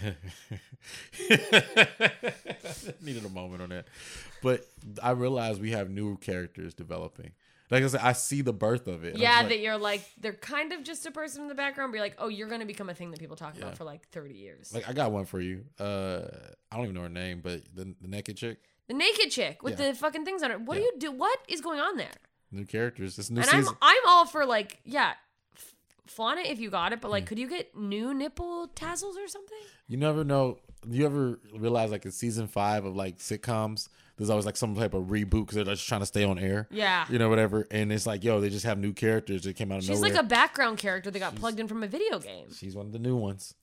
needed 3.01 3.25
a 3.25 3.29
moment 3.29 3.63
on 3.63 3.69
that, 3.69 3.87
but 4.43 4.67
I 5.01 5.11
realized 5.11 5.59
we 5.61 5.71
have 5.71 5.89
new 5.89 6.17
characters 6.17 6.73
developing. 6.75 7.31
Like 7.71 7.83
I 7.83 7.87
said, 7.87 8.01
I 8.03 8.13
see 8.13 8.41
the 8.41 8.53
birth 8.53 8.87
of 8.87 9.03
it. 9.03 9.17
Yeah, 9.17 9.39
like, 9.39 9.49
that 9.49 9.59
you're 9.59 9.77
like 9.77 10.01
they're 10.19 10.33
kind 10.33 10.71
of 10.73 10.83
just 10.83 11.05
a 11.07 11.11
person 11.11 11.41
in 11.43 11.47
the 11.47 11.55
background, 11.55 11.91
but 11.91 11.97
you're 11.97 12.05
like, 12.05 12.15
oh, 12.19 12.27
you're 12.27 12.47
gonna 12.47 12.65
become 12.67 12.89
a 12.89 12.93
thing 12.93 13.09
that 13.11 13.19
people 13.19 13.35
talk 13.35 13.55
Yeah. 13.55 13.63
about 13.63 13.77
for 13.77 13.83
like 13.83 14.07
30 14.09 14.35
years. 14.35 14.71
like 14.73 14.87
I 14.87 14.93
got 14.93 15.11
one 15.11 15.25
for 15.25 15.39
you. 15.41 15.63
Uh, 15.79 16.27
I 16.71 16.75
don't 16.75 16.85
even 16.85 16.95
know 16.95 17.01
her 17.01 17.09
name, 17.09 17.41
but 17.43 17.61
the 17.73 17.95
the 18.01 18.07
naked 18.07 18.37
chick, 18.37 18.59
the 18.87 18.93
naked 18.93 19.31
chick 19.31 19.63
with 19.63 19.79
Yeah. 19.79 19.87
the 19.89 19.95
fucking 19.95 20.25
things 20.25 20.43
on 20.43 20.51
her. 20.51 20.59
What 20.59 20.75
Yeah. 20.77 20.81
do 20.81 20.85
you 20.85 20.93
do? 20.99 21.11
What 21.11 21.39
is 21.47 21.61
going 21.61 21.79
on 21.79 21.97
there? 21.97 22.11
New 22.55 22.65
characters. 22.65 23.15
This 23.15 23.29
new 23.29 23.41
and 23.41 23.49
I'm. 23.49 23.67
I'm 23.81 24.01
all 24.07 24.25
for 24.25 24.45
like, 24.45 24.79
yeah, 24.85 25.13
f- 25.55 25.75
flaunt 26.07 26.39
it 26.39 26.47
if 26.47 26.59
you 26.59 26.69
got 26.69 26.93
it, 26.93 27.01
but 27.01 27.09
Mm. 27.09 27.11
like, 27.11 27.25
could 27.25 27.37
you 27.39 27.47
get 27.49 27.75
new 27.77 28.13
nipple 28.13 28.67
tassels 28.75 29.17
or 29.17 29.27
something? 29.27 29.57
You 29.87 29.97
never 29.97 30.23
know. 30.23 30.57
You 30.87 31.05
ever 31.05 31.39
realize 31.57 31.91
like 31.91 32.05
in 32.05 32.11
season 32.11 32.47
five 32.47 32.85
of 32.85 32.95
like 32.95 33.17
sitcoms, 33.17 33.89
there's 34.17 34.29
always 34.29 34.45
like 34.45 34.55
some 34.55 34.75
type 34.75 34.93
of 34.93 35.05
reboot 35.05 35.47
because 35.47 35.55
they're 35.55 35.65
just 35.65 35.87
trying 35.87 36.01
to 36.01 36.05
stay 36.05 36.23
on 36.23 36.37
air. 36.39 36.67
Yeah. 36.71 37.05
You 37.09 37.17
know, 37.19 37.27
whatever. 37.29 37.67
And 37.71 37.91
it's 37.91 38.05
like, 38.05 38.23
yo, 38.23 38.39
they 38.39 38.49
just 38.49 38.65
have 38.65 38.77
new 38.77 38.93
characters 38.93 39.43
that 39.43 39.55
came 39.55 39.71
out 39.71 39.79
of 39.79 39.83
She's 39.83 39.99
nowhere. 39.99 40.13
like 40.13 40.23
a 40.23 40.27
background 40.27 40.77
character 40.77 41.09
that 41.11 41.19
got 41.19 41.35
plugged 41.35 41.59
in 41.59 41.67
from 41.67 41.81
a 41.83 41.87
video 41.87 42.19
game. 42.19 42.47
She's 42.55 42.75
one 42.75 42.85
of 42.85 42.91
the 42.91 42.99
new 42.99 43.15
ones. 43.15 43.55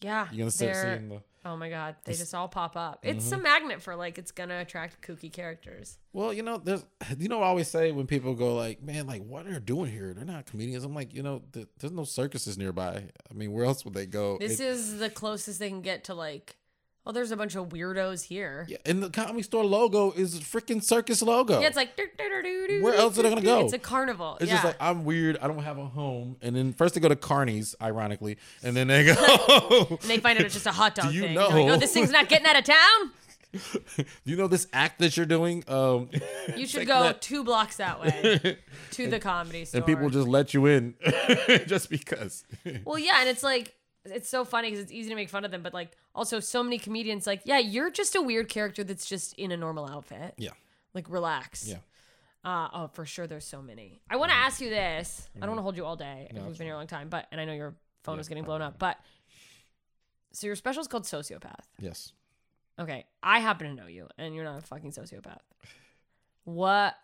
Yeah, 0.00 0.28
You're 0.30 0.38
gonna 0.38 0.50
start 0.50 0.76
seeing 0.76 1.08
the. 1.08 1.22
Oh 1.44 1.56
my 1.56 1.70
god, 1.70 1.96
they 2.04 2.12
just 2.12 2.34
all 2.34 2.48
pop 2.48 2.76
up. 2.76 3.00
It's 3.02 3.26
Mm-hmm. 3.26 3.40
a 3.40 3.42
magnet 3.42 3.82
for 3.82 3.96
like 3.96 4.18
it's 4.18 4.32
gonna 4.32 4.58
attract 4.60 5.00
kooky 5.06 5.32
characters. 5.32 5.98
Well, 6.12 6.32
you 6.32 6.42
know, 6.42 6.58
there's. 6.58 6.84
You 7.18 7.28
know, 7.28 7.42
I 7.42 7.46
always 7.46 7.68
say 7.68 7.90
when 7.92 8.06
people 8.06 8.34
go 8.34 8.54
like, 8.54 8.82
"Man, 8.82 9.06
like, 9.06 9.24
what 9.24 9.46
are 9.46 9.52
they 9.54 9.60
doing 9.60 9.90
here? 9.90 10.12
They're 10.14 10.24
not 10.24 10.46
comedians." 10.46 10.84
I'm 10.84 10.94
like, 10.94 11.14
you 11.14 11.22
know, 11.22 11.42
th- 11.52 11.68
there's 11.78 11.92
no 11.92 12.04
circuses 12.04 12.58
nearby. 12.58 13.04
I 13.30 13.34
mean, 13.34 13.52
where 13.52 13.64
else 13.64 13.84
would 13.84 13.94
they 13.94 14.06
go? 14.06 14.36
This 14.38 14.60
It- 14.60 14.66
is 14.66 14.98
the 14.98 15.10
closest 15.10 15.58
they 15.58 15.68
can 15.70 15.80
get 15.82 16.04
to 16.04 16.14
like, 16.14 16.56
oh, 17.08 17.12
there's 17.12 17.30
a 17.30 17.36
bunch 17.36 17.56
of 17.56 17.70
weirdos 17.70 18.24
here. 18.24 18.66
yeah, 18.68 18.76
and 18.84 19.02
the 19.02 19.10
comedy 19.10 19.42
store 19.42 19.64
logo 19.64 20.12
is 20.12 20.36
a 20.36 20.40
freaking 20.40 20.82
circus 20.82 21.22
logo. 21.22 21.60
Yeah, 21.60 21.66
it's 21.66 21.76
like 21.76 21.96
Where 21.96 22.94
else 22.94 23.18
are 23.18 23.22
they 23.22 23.30
gonna 23.30 23.40
go? 23.40 23.64
It's 23.64 23.72
a 23.72 23.78
carnival. 23.78 24.36
It's 24.40 24.48
yeah. 24.48 24.56
just 24.56 24.64
like 24.64 24.76
I'm 24.78 25.04
weird. 25.04 25.38
I 25.40 25.48
don't 25.48 25.58
have 25.62 25.78
a 25.78 25.86
home, 25.86 26.36
and 26.42 26.54
then 26.54 26.72
first 26.74 26.94
they 26.94 27.00
go 27.00 27.08
to 27.08 27.16
Carney's, 27.16 27.74
ironically, 27.80 28.36
and 28.62 28.76
then 28.76 28.88
they 28.88 29.04
go. 29.04 29.14
and 29.90 30.10
they 30.10 30.18
find 30.18 30.38
out 30.38 30.44
it's 30.44 30.54
just 30.54 30.66
a 30.66 30.72
hot 30.72 30.94
dog 30.94 31.08
Do 31.10 31.14
you 31.14 31.22
thing. 31.22 31.34
They're 31.34 31.48
like, 31.48 31.68
oh, 31.68 31.76
this 31.76 31.92
thing's 31.92 32.10
not 32.10 32.28
getting 32.28 32.46
out 32.46 32.58
of 32.58 32.64
town. 32.64 33.12
Do 33.96 34.04
you 34.24 34.36
know 34.36 34.46
this 34.46 34.66
act 34.74 34.98
that 34.98 35.16
you're 35.16 35.24
doing? 35.24 35.64
Um, 35.68 36.10
You 36.54 36.66
should 36.66 36.86
go 36.86 37.04
that. 37.04 37.22
two 37.22 37.42
blocks 37.42 37.78
that 37.78 37.98
way 37.98 38.58
to 38.90 39.08
the 39.08 39.18
comedy 39.18 39.64
store. 39.64 39.78
and 39.78 39.86
people 39.86 40.10
just 40.10 40.28
let 40.28 40.52
you 40.52 40.66
in 40.66 40.94
just 41.66 41.88
because. 41.88 42.44
Well, 42.84 42.98
yeah, 42.98 43.20
and 43.20 43.28
it's 43.28 43.42
like 43.42 43.74
it's 44.04 44.28
so 44.28 44.44
funny 44.44 44.68
because 44.70 44.82
it's 44.82 44.92
easy 44.92 45.10
to 45.10 45.14
make 45.14 45.28
fun 45.28 45.44
of 45.44 45.50
them, 45.50 45.62
but 45.62 45.74
like 45.74 45.96
also 46.18 46.40
so 46.40 46.62
many 46.62 46.78
comedians 46.78 47.26
like, 47.26 47.42
yeah, 47.44 47.58
you're 47.58 47.90
just 47.90 48.14
a 48.16 48.20
weird 48.20 48.48
character 48.48 48.84
that's 48.84 49.06
just 49.06 49.32
in 49.34 49.52
a 49.52 49.56
normal 49.56 49.88
outfit. 49.88 50.34
yeah, 50.36 50.50
Like 50.94 51.08
relax. 51.08 51.66
yeah. 51.66 51.76
Uh, 52.44 52.68
oh, 52.72 52.86
for 52.92 53.04
sure. 53.06 53.26
There's 53.26 53.44
so 53.44 53.60
many. 53.62 54.00
I 54.10 54.16
want 54.16 54.30
to 54.30 54.36
ask 54.36 54.60
you 54.60 54.70
this. 54.70 55.28
I 55.36 55.40
don't 55.40 55.50
want 55.50 55.58
to 55.58 55.62
hold 55.62 55.76
you 55.76 55.84
all 55.84 55.96
day. 55.96 56.28
We've 56.32 56.56
been 56.58 56.66
here 56.66 56.74
a 56.74 56.78
long 56.78 56.86
time, 56.86 57.08
but 57.08 57.26
and 57.32 57.40
I 57.40 57.44
know 57.44 57.52
your 57.52 57.74
phone 58.04 58.16
Yeah, 58.16 58.20
is 58.20 58.28
getting 58.28 58.44
blown 58.44 58.62
up. 58.62 58.78
But 58.78 58.96
so 60.32 60.46
your 60.46 60.56
special 60.56 60.80
is 60.80 60.88
called 60.88 61.04
Sociopath. 61.04 61.64
Yes. 61.78 62.12
Okay, 62.78 63.06
I 63.22 63.40
happen 63.40 63.68
to 63.68 63.74
know 63.82 63.88
you, 63.88 64.06
and 64.18 64.34
you're 64.34 64.44
not 64.44 64.58
a 64.58 64.62
fucking 64.62 64.92
sociopath. 64.92 65.40
What? 66.44 66.94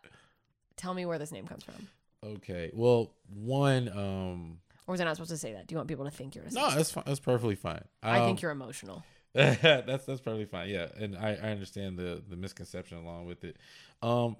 Tell 0.76 0.94
me 0.94 1.04
where 1.04 1.18
this 1.18 1.32
name 1.32 1.46
comes 1.46 1.64
from. 1.64 1.88
Okay. 2.24 2.70
Well, 2.72 3.10
one. 3.28 3.88
Um. 3.88 4.58
Or 4.86 4.93
was 4.93 5.01
I 5.01 5.05
not 5.05 5.16
supposed 5.16 5.31
to 5.31 5.39
say 5.39 5.52
that? 5.55 5.66
Do 5.66 5.73
you 5.74 5.78
want 5.78 5.89
people 5.89 6.05
to 6.05 6.11
think 6.11 6.35
you're 6.35 6.44
a 6.44 6.51
No, 6.52 6.70
that's 6.70 6.90
fine. 6.90 7.05
That's 7.06 7.20
perfectly 7.20 7.55
fine. 7.55 7.82
I 8.02 8.19
Um, 8.20 8.27
think 8.27 8.43
you're 8.43 8.51
emotional. 8.51 9.02
that's 9.35 10.05
that's 10.05 10.20
perfectly 10.20 10.44
fine. 10.44 10.69
Yeah, 10.69 10.89
and 10.97 11.16
I, 11.16 11.31
I 11.31 11.48
understand 11.51 11.98
the 11.98 12.23
the 12.28 12.36
misconception 12.36 12.98
along 12.98 13.27
with 13.27 13.43
it. 13.44 13.56
Um, 14.02 14.36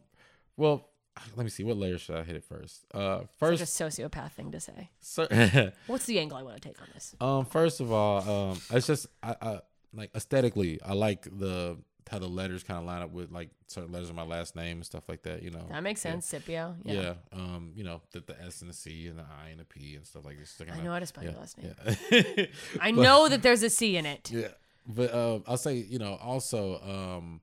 well, 0.57 0.89
let 1.37 1.45
me 1.45 1.51
see. 1.51 1.65
What 1.65 1.77
layer 1.79 1.99
should 1.99 2.17
I 2.17 2.23
hit 2.25 2.37
it 2.37 2.45
first? 2.45 2.85
Uh, 2.95 3.21
It's 3.23 3.33
first, 3.39 3.61
like 3.81 3.89
a 3.89 4.09
sociopath 4.09 4.33
thing 4.33 4.53
to 4.53 4.61
say. 4.61 4.91
so- 5.01 5.27
What's 5.87 6.07
the 6.07 6.19
angle 6.21 6.37
I 6.37 6.43
want 6.43 6.61
to 6.61 6.69
take 6.69 6.81
on 6.81 6.89
this? 6.95 7.15
um, 7.21 7.45
first 7.45 7.81
of 7.81 7.91
all, 7.91 8.51
um, 8.51 8.61
it's 8.71 8.87
just 8.87 9.07
I, 9.23 9.35
I 9.43 9.61
like 9.93 10.11
aesthetically, 10.15 10.81
I 10.85 10.93
like 10.93 11.25
the 11.25 11.79
how 12.11 12.19
the 12.19 12.29
letters 12.29 12.63
kind 12.63 12.79
of 12.79 12.85
line 12.85 13.01
up 13.03 13.11
with 13.13 13.31
like 13.33 13.49
certain 13.67 13.91
letters 13.93 14.11
of 14.11 14.15
my 14.17 14.23
last 14.25 14.55
name 14.57 14.77
and 14.79 14.85
stuff 14.87 15.09
like 15.09 15.23
that. 15.23 15.43
You 15.43 15.51
know, 15.51 15.67
That 15.71 15.83
makes 15.83 16.05
Yeah. 16.05 16.13
sense, 16.13 16.27
Scipio. 16.27 16.77
Yeah. 16.85 16.93
Yeah. 16.93 17.15
Um, 17.33 17.73
you 17.75 17.83
know, 17.85 18.03
the, 18.13 18.21
the 18.21 18.41
S 18.43 18.61
and 18.61 18.69
the 18.71 18.75
C 18.75 19.07
and 19.09 19.19
the 19.19 19.23
I 19.25 19.49
and 19.51 19.61
the 19.61 19.65
P 19.65 19.95
and 19.97 20.07
stuff 20.07 20.25
like 20.25 20.39
this. 20.39 20.55
I 20.61 20.65
kinda- 20.65 20.83
know 20.83 20.93
how 20.93 20.99
to 20.99 21.07
spell 21.07 21.25
yeah, 21.25 21.31
your 21.31 21.41
last 21.41 21.59
name. 21.59 21.75
Yeah. 22.11 22.47
I 22.81 22.93
But- 22.93 23.01
know 23.03 23.29
that 23.29 23.43
there's 23.43 23.63
a 23.63 23.71
C 23.71 23.97
in 23.97 24.05
it. 24.07 24.31
Yeah, 24.31 24.49
but 24.87 25.13
uh, 25.15 25.41
I'll 25.47 25.57
say 25.57 25.75
you 25.77 25.99
know 25.99 26.15
also 26.17 26.79
um, 26.83 27.41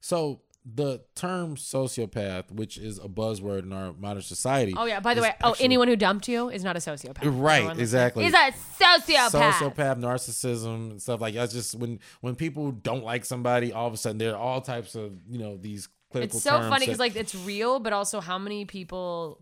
so 0.00 0.40
the 0.64 1.02
term 1.14 1.56
sociopath, 1.56 2.50
which 2.50 2.78
is 2.78 2.98
a 2.98 3.08
buzzword 3.08 3.64
in 3.64 3.72
our 3.72 3.92
modern 3.92 4.22
society. 4.22 4.74
Oh 4.76 4.86
yeah. 4.86 5.00
By 5.00 5.14
the 5.14 5.20
way, 5.20 5.34
oh 5.42 5.50
actually- 5.50 5.64
anyone 5.64 5.88
who 5.88 5.96
dumped 5.96 6.26
you 6.26 6.48
is 6.48 6.64
not 6.64 6.76
a 6.76 6.80
sociopath. 6.80 7.18
Right, 7.22 7.78
exactly. 7.78 8.24
Is 8.24 8.32
a 8.32 8.52
sociopath. 8.80 9.30
sociopath, 9.30 10.00
narcissism, 10.00 10.92
and 10.92 11.02
stuff 11.02 11.20
like 11.20 11.34
that's 11.34 11.52
just 11.52 11.74
when 11.74 12.00
when 12.22 12.34
people 12.34 12.72
don't 12.72 13.04
like 13.04 13.24
somebody, 13.24 13.72
all 13.72 13.86
of 13.86 13.92
a 13.92 13.96
sudden 13.96 14.18
there 14.18 14.32
are 14.32 14.38
all 14.38 14.60
types 14.60 14.94
of 14.94 15.12
you 15.28 15.38
know 15.38 15.56
these 15.56 15.88
clinical. 16.10 16.38
It's 16.38 16.44
so 16.44 16.58
funny 16.60 16.86
because 16.86 16.98
like 16.98 17.14
it's 17.14 17.34
real, 17.34 17.78
but 17.78 17.92
also 17.92 18.20
how 18.20 18.38
many 18.38 18.64
people 18.64 19.40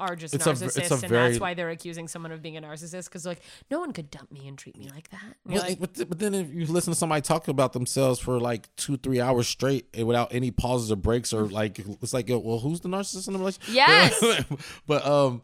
are 0.00 0.16
just 0.16 0.34
It's 0.34 0.44
narcissists, 0.46 0.90
a 0.90 0.94
and 0.94 1.02
very- 1.08 1.28
that's 1.30 1.40
why 1.40 1.54
they're 1.54 1.70
accusing 1.70 2.08
someone 2.08 2.32
of 2.32 2.42
being 2.42 2.56
a 2.56 2.62
narcissist. 2.62 3.04
Because 3.04 3.26
like 3.26 3.40
no 3.70 3.78
one 3.78 3.92
could 3.92 4.10
dump 4.10 4.32
me 4.32 4.48
and 4.48 4.58
treat 4.58 4.76
me 4.76 4.88
like 4.94 5.08
that. 5.10 5.36
Like, 5.44 5.78
but, 5.78 5.94
but 6.08 6.18
then 6.18 6.34
if 6.34 6.52
you 6.52 6.66
listen 6.66 6.92
to 6.92 6.98
somebody 6.98 7.20
talk 7.22 7.48
about 7.48 7.72
themselves 7.72 8.18
for 8.18 8.40
like 8.40 8.74
two, 8.76 8.96
three 8.96 9.20
hours 9.20 9.46
straight 9.46 9.86
and 9.94 10.06
without 10.06 10.34
any 10.34 10.50
pauses 10.50 10.90
or 10.90 10.96
breaks 10.96 11.32
or 11.32 11.46
like 11.46 11.78
it's 11.78 12.12
like, 12.14 12.28
well, 12.28 12.58
who's 12.58 12.80
the 12.80 12.88
narcissist 12.88 13.26
in 13.28 13.34
the 13.34 13.38
relationship? 13.38 13.74
Yes. 13.74 14.44
but 14.86 15.06
um, 15.06 15.42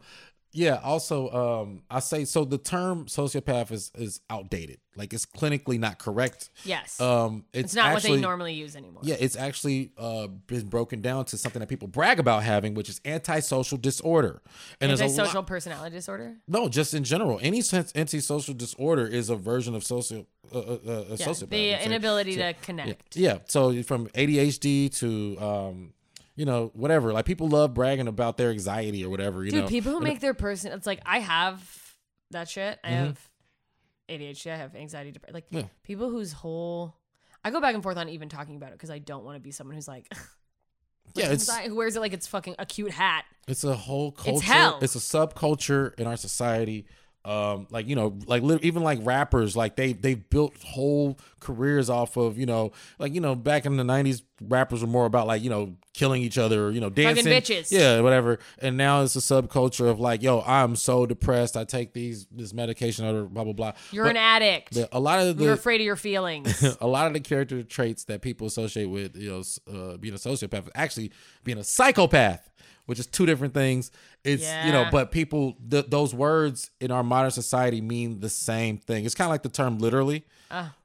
yeah. 0.57 0.79
Also, 0.83 1.29
um, 1.31 1.83
I 1.89 1.99
say 1.99 2.25
so. 2.25 2.43
The 2.45 2.57
term 2.57 3.05
sociopath 3.05 3.71
is 3.71 3.91
is 3.95 4.21
outdated. 4.29 4.79
Like 4.95 5.13
it's 5.13 5.27
clinically 5.27 5.79
not 5.79 5.99
correct. 5.99 6.49
yes, 6.65 6.99
Um, 6.99 7.45
it's, 7.53 7.65
it's 7.65 7.75
not 7.75 7.91
actually, 7.91 8.09
what 8.11 8.15
they 8.15 8.21
normally 8.21 8.53
use 8.53 8.75
anymore. 8.75 9.03
Yeah, 9.05 9.17
it's 9.19 9.35
actually 9.35 9.91
uh, 9.95 10.25
been 10.25 10.65
broken 10.69 11.01
down 11.01 11.25
to 11.25 11.37
something 11.37 11.59
that 11.59 11.67
people 11.69 11.87
brag 11.87 12.19
about 12.19 12.41
having, 12.41 12.73
which 12.73 12.89
is 12.89 12.99
antisocial 13.05 13.77
disorder. 13.77 14.41
And 14.81 14.89
there's 14.89 14.99
a 15.01 15.03
lot- 15.03 15.11
Antisocial 15.19 15.43
personality 15.43 15.95
disorder. 15.95 16.37
no, 16.47 16.67
just 16.67 16.95
in 16.95 17.03
general, 17.03 17.37
any 17.43 17.61
sense 17.61 17.91
antisocial 17.95 18.55
disorder 18.55 19.05
is 19.05 19.29
a 19.29 19.35
version 19.35 19.75
of 19.75 19.83
social 19.83 20.25
uh, 20.51 20.57
uh, 20.57 20.61
uh, 20.61 21.05
Yeah, 21.09 21.27
sociopath. 21.27 21.49
the 21.49 21.85
inability 21.85 22.31
so- 22.35 22.41
to 22.41 22.53
connect. 22.55 23.15
Yeah, 23.15 23.37
so 23.45 23.83
from 23.83 24.07
ADHD 24.15 24.89
to 24.97 25.37
um, 25.39 25.93
you 26.37 26.45
know, 26.45 26.71
whatever. 26.73 27.11
Like 27.11 27.25
people 27.25 27.49
love 27.49 27.73
bragging 27.73 28.07
about 28.07 28.37
their 28.37 28.51
anxiety 28.51 29.03
or 29.03 29.09
whatever. 29.09 29.43
You 29.43 29.51
Dude, 29.51 29.63
know, 29.63 29.67
people 29.67 29.91
who 29.91 29.97
And- 29.97 30.05
make 30.05 30.21
their 30.21 30.33
person, 30.33 30.71
it's 30.71 30.87
like 30.87 31.01
I 31.05 31.19
have 31.19 31.97
that 32.31 32.47
shit. 32.47 32.79
I 32.83 32.87
Mhm. 32.89 32.91
have 33.07 33.29
ADHD. 34.07 34.51
I 34.51 34.55
have 34.55 34.75
anxiety. 34.75 35.11
Dep- 35.11 35.33
like 35.33 35.47
Yeah. 35.49 35.63
people 35.83 36.09
whose 36.09 36.31
whole, 36.31 36.95
I 37.43 37.49
go 37.51 37.59
back 37.59 37.73
and 37.75 37.83
forth 37.83 37.97
on 37.97 38.07
even 38.07 38.29
talking 38.29 38.55
about 38.55 38.69
it 38.69 38.73
because 38.73 38.89
I 38.91 38.99
don't 38.99 39.25
want 39.25 39.35
to 39.35 39.39
be 39.41 39.51
someone 39.51 39.75
who's 39.75 39.87
like, 39.87 40.07
yeah, 41.15 41.31
it's 41.31 41.49
who 41.57 41.75
wears 41.75 41.95
it 41.95 41.99
like 41.99 42.13
it's 42.13 42.27
fucking 42.27 42.55
a 42.59 42.65
cute 42.65 42.91
hat. 42.91 43.25
it's 43.47 43.63
a 43.63 43.75
whole 43.75 44.11
culture. 44.11 44.37
It's, 44.37 44.45
hell. 44.45 44.79
It's 44.81 44.95
a 44.95 44.99
subculture 44.99 45.97
in 45.99 46.05
our 46.07 46.17
society. 46.17 46.85
Um, 47.27 47.67
like 47.69 47.87
you 47.89 47.95
know, 47.97 48.17
like 48.25 48.41
li- 48.41 48.59
even 48.61 48.83
like 48.83 48.99
rappers, 49.01 49.57
like 49.57 49.75
they 49.75 49.91
they 49.91 50.13
built 50.15 50.53
whole 50.63 51.19
careers 51.41 51.89
off 51.89 52.15
of 52.15 52.37
you 52.39 52.45
know, 52.45 52.71
like 52.99 53.13
you 53.13 53.19
know, 53.19 53.35
back 53.35 53.65
in 53.65 53.75
the 53.75 53.83
'90s, 53.83 54.21
rappers 54.41 54.81
were 54.81 54.87
more 54.87 55.05
about 55.05 55.27
like 55.27 55.43
you 55.43 55.49
know 55.49 55.75
killing 55.93 56.21
each 56.21 56.37
other, 56.37 56.67
or, 56.67 56.71
you 56.71 56.79
know, 56.79 56.89
dancing, 56.91 57.25
bitches. 57.25 57.69
yeah, 57.71 57.99
whatever. 58.01 58.39
And 58.59 58.77
now 58.77 59.01
it's 59.01 59.15
a 59.15 59.19
subculture 59.19 59.89
of 59.89 59.99
like, 59.99 60.21
yo, 60.23 60.41
I'm 60.47 60.75
so 60.77 61.05
depressed. 61.05 61.57
I 61.57 61.65
take 61.65 61.91
these 61.91 62.27
this 62.31 62.53
medication 62.53 63.03
or 63.05 63.23
blah 63.25 63.43
blah 63.43 63.51
blah. 63.53 63.73
You're 63.91 64.05
But 64.05 64.11
an 64.11 64.17
addict. 64.17 64.73
the- 64.75 64.87
a 64.95 64.99
lot 64.99 65.19
of 65.19 65.37
the, 65.37 65.43
You're 65.43 65.53
afraid 65.53 65.81
of 65.81 65.85
your 65.85 65.95
feelings. 65.97 66.63
a 66.79 66.87
lot 66.87 67.07
of 67.07 67.13
the 67.13 67.19
character 67.19 67.61
traits 67.61 68.05
that 68.05 68.21
people 68.21 68.47
associate 68.47 68.85
with 68.85 69.17
you 69.17 69.29
know 69.31 69.43
uh, 69.73 69.97
being 69.97 70.13
a 70.13 70.17
sociopath 70.17 70.69
actually 70.75 71.11
being 71.43 71.57
a 71.57 71.63
psychopath 71.63 72.49
which 72.87 72.97
is 72.99 73.05
two 73.07 73.25
different 73.27 73.53
things. 73.53 73.91
It's 74.23 74.43
you 74.65 74.71
know 74.71 74.87
but 74.91 75.11
people 75.11 75.55
th- 75.69 75.85
those 75.89 76.13
words 76.13 76.71
in 76.81 76.89
our 76.91 77.03
modern 77.03 77.31
society 77.31 77.79
mean 77.79 78.19
the 78.19 78.29
same 78.29 78.77
thing. 78.79 79.05
It's 79.05 79.13
kind 79.15 79.27
of 79.27 79.31
like 79.31 79.43
the 79.43 79.49
term 79.49 79.77
literally. 79.77 80.25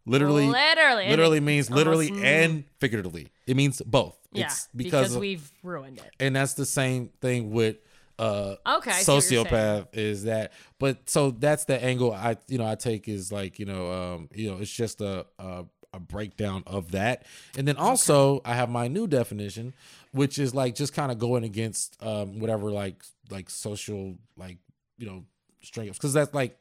Literally 0.05 0.47
literally. 0.49 1.09
literally 1.09 1.41
means 1.41 1.70
literally 1.70 2.12
and 2.23 2.65
figuratively. 2.81 3.33
It 3.47 3.57
means 3.57 3.81
both. 3.83 4.16
Yeah, 4.33 4.47
it's 4.47 4.69
because, 4.74 4.91
because, 4.91 5.15
of- 5.15 5.20
we've 5.20 5.51
ruined 5.62 5.99
it. 5.99 6.11
and 6.20 6.35
that's 6.37 6.55
the 6.55 6.66
same 6.66 7.11
thing 7.20 7.51
with 7.53 7.77
uh 8.19 8.57
Okay, 8.66 8.91
I 8.91 8.95
see 9.03 9.12
what 9.12 9.31
you're 9.31 9.45
saying. 9.45 9.47
sociopath 9.47 9.87
is 9.93 10.24
that 10.24 10.53
but 10.79 11.09
so 11.09 11.31
that's 11.31 11.65
the 11.65 11.83
angle 11.83 12.12
i 12.12 12.37
you 12.49 12.59
know 12.59 12.66
i 12.66 12.74
take 12.74 13.09
is 13.09 13.33
like 13.33 13.59
you 13.59 13.65
know 13.66 13.91
um 13.91 14.29
you 14.35 14.51
know 14.51 14.59
it's 14.59 14.70
just 14.70 15.01
a 15.01 15.27
a, 15.39 15.65
a 15.95 16.01
breakdown 16.01 16.62
of 16.66 16.93
that. 16.93 17.24
And 17.57 17.66
then 17.69 17.77
also 17.77 18.41
i 18.45 18.55
have 18.55 18.69
my 18.70 18.89
new 18.89 19.07
definition 19.07 19.73
which 20.13 20.39
is 20.39 20.55
like 20.55 20.75
just 20.75 20.93
kind 20.93 21.11
of 21.13 21.19
going 21.19 21.45
against 21.45 21.97
um 22.03 22.39
whatever 22.39 22.71
like 22.71 23.03
like 23.31 23.51
social 23.51 24.17
like 24.37 24.59
you 24.99 25.07
know 25.07 25.25
string 25.63 25.89
because 25.91 26.13
that's 26.13 26.33
like 26.35 26.59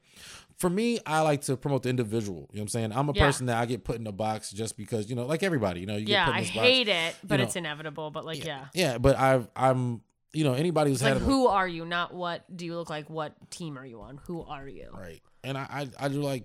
for 0.57 0.69
me, 0.69 0.99
I 1.07 1.22
like 1.22 1.41
to 1.44 1.57
promote 1.57 1.82
the 1.84 1.90
individual. 1.90 2.41
You 2.52 2.57
know 2.57 2.61
what 2.61 2.61
I'm 2.61 2.68
saying? 2.68 2.91
I'm 2.94 3.10
a 3.10 3.14
Yeah. 3.15 3.26
person 3.26 3.48
that 3.48 3.57
I 3.57 3.65
get 3.65 3.84
put 3.84 3.95
in 3.95 4.06
a 4.06 4.11
box 4.11 4.52
just 4.52 4.78
because, 4.78 5.10
you 5.10 5.15
know, 5.15 5.26
like 5.26 5.41
everybody, 5.41 5.80
you 5.80 5.88
know, 5.88 5.95
you 5.95 6.06
get 6.06 6.11
Yeah, 6.11 6.26
put 6.26 6.36
in 6.36 6.41
I 6.41 6.45
box. 6.45 6.53
hate 6.53 6.88
it, 6.88 7.15
but 7.23 7.38
know, 7.38 7.44
it's 7.45 7.56
inevitable. 7.56 8.11
But 8.11 8.26
like, 8.26 8.45
yeah. 8.45 8.65
Yeah, 8.76 8.99
but 8.99 9.18
I've 9.18 9.48
I'm 9.56 10.02
you 10.34 10.44
know, 10.44 10.53
anybody 10.53 10.91
who's 10.91 11.02
like, 11.02 11.15
a- 11.15 11.19
who 11.19 11.48
are 11.48 11.68
you? 11.68 11.84
Not 11.84 12.14
what 12.14 12.45
do 12.56 12.65
you 12.65 12.76
look 12.76 12.90
like? 12.91 13.10
What 13.10 13.34
team 13.49 13.76
are 13.78 13.86
you 13.86 14.02
on? 14.02 14.19
Who 14.28 14.44
are 14.44 14.68
you? 14.68 14.90
Right. 14.94 15.22
And 15.44 15.57
I, 15.57 15.65
I, 15.99 16.06
I 16.06 16.07
do 16.10 16.22
like, 16.22 16.44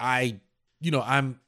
I, 0.00 0.40
you 0.80 0.90
know, 0.90 1.02
I'm, 1.02 1.38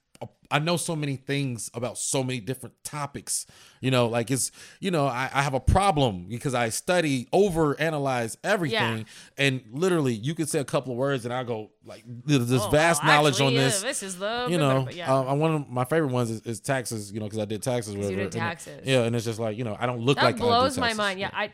I 0.50 0.58
know 0.58 0.76
so 0.76 0.94
many 0.94 1.16
things 1.16 1.70
about 1.72 1.96
so 1.96 2.22
many 2.22 2.38
different 2.38 2.74
topics. 2.84 3.46
You 3.80 3.90
know, 3.90 4.06
like 4.06 4.30
it's, 4.30 4.52
you 4.80 4.90
know, 4.90 5.06
I, 5.06 5.30
I 5.32 5.42
have 5.42 5.54
a 5.54 5.60
problem 5.60 6.26
because 6.28 6.54
I 6.54 6.68
study, 6.68 7.26
over 7.32 7.78
analyze 7.80 8.36
everything, 8.44 8.98
Yeah. 8.98 9.04
and 9.38 9.62
literally, 9.72 10.12
you 10.14 10.34
could 10.34 10.48
say 10.48 10.58
a 10.58 10.64
couple 10.64 10.92
of 10.92 10.98
words, 10.98 11.24
and 11.24 11.32
I 11.32 11.42
go 11.44 11.70
like, 11.84 12.04
there's 12.06 12.48
this 12.48 12.62
Oh, 12.62 12.68
vast 12.70 13.02
well, 13.02 13.12
knowledge 13.16 13.34
actually, 13.34 13.56
on 13.56 13.62
uh, 13.62 13.66
this. 13.66 13.82
this 13.82 14.02
is 14.02 14.18
the 14.18 14.46
you 14.50 14.58
know, 14.58 14.88
yeah. 14.92 15.12
um, 15.12 15.38
one 15.38 15.54
of 15.54 15.68
my 15.70 15.84
favorite 15.84 16.12
ones 16.12 16.30
is, 16.30 16.42
is 16.42 16.60
taxes. 16.60 17.10
You 17.12 17.20
know, 17.20 17.26
because 17.26 17.38
I 17.38 17.44
did 17.46 17.62
taxes. 17.62 17.94
you 17.94 18.00
Whatever. 18.00 18.16
did 18.16 18.24
and 18.26 18.34
it- 18.36 18.38
taxes. 18.38 18.80
yeah, 18.84 19.02
and 19.04 19.16
it's 19.16 19.24
just 19.24 19.38
like 19.40 19.56
you 19.56 19.64
know, 19.64 19.76
I 19.80 19.86
don't 19.86 20.00
look 20.00 20.16
that 20.18 20.24
like 20.24 20.36
blows 20.36 20.76
my 20.78 20.92
mind. 20.94 21.18
Yeah, 21.18 21.30
I, 21.32 21.50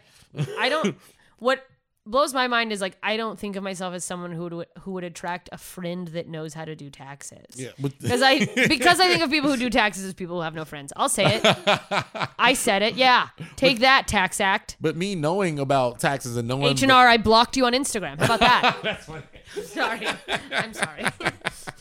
I 0.59 0.69
don't. 0.69 0.97
what 1.39 1.65
blows 2.11 2.33
my 2.35 2.49
mind 2.49 2.73
is 2.73 2.81
like 2.81 2.97
I 3.03 3.17
don't 3.17 3.39
think 3.39 3.57
of 3.57 3.63
myself 3.63 3.95
as 3.95 4.05
someone 4.05 4.33
who 4.33 4.43
would 4.49 4.67
who 4.81 4.93
would 4.93 5.05
attract 5.05 5.49
a 5.53 5.59
friend 5.59 6.09
that 6.09 6.27
knows 6.29 6.55
how 6.55 6.65
to 6.65 6.75
do 6.75 6.91
taxes. 6.91 7.45
Yeah, 7.55 7.71
Because 7.81 8.23
I 8.23 8.39
because 8.69 9.01
I 9.01 9.07
think 9.09 9.23
of 9.23 9.31
people 9.31 9.51
who 9.51 9.57
do 9.57 9.71
taxes 9.71 10.05
as 10.05 10.15
people 10.15 10.37
who 10.37 10.43
have 10.43 10.55
no 10.55 10.65
friends. 10.65 10.93
I'll 10.97 11.09
say 11.09 11.41
it. 11.43 11.43
I 12.39 12.55
said 12.55 12.83
it. 12.83 12.95
Yeah. 12.95 13.29
Take 13.57 13.81
that 13.81 14.09
tax 14.09 14.41
act. 14.41 14.77
but 14.81 14.97
me 14.97 15.15
knowing 15.15 15.59
about 15.59 16.01
taxes 16.01 16.37
and 16.37 16.49
knowing 16.49 16.65
H 16.65 16.83
and 16.83 16.93
R. 16.93 17.07
I 17.07 17.17
blocked 17.19 17.57
you 17.57 17.67
on 17.67 17.73
Instagram. 17.73 18.19
How 18.19 18.25
about 18.35 18.41
that? 18.41 18.77
That's 18.83 19.05
funny. 19.07 19.23
sorry. 19.65 20.07
I'm 20.53 20.73
sorry. 20.75 21.05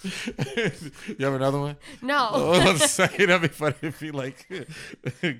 you 0.03 1.25
have 1.25 1.33
another 1.33 1.59
one? 1.59 1.77
No. 2.01 2.29
Oh, 2.37 2.53
I'm 2.53 2.77
saying 2.77 3.27
that'd 3.27 3.41
be 3.41 3.47
funny 3.47 3.75
if 3.81 4.01
you 4.01 4.11
like, 4.11 4.47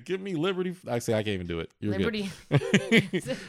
give 0.04 0.20
me 0.20 0.34
liberty. 0.34 0.74
Actually, 0.90 1.14
I 1.14 1.22
can't 1.22 1.34
even 1.34 1.46
do 1.46 1.60
it. 1.60 1.70
You're 1.80 1.96
Liberty. 1.96 2.30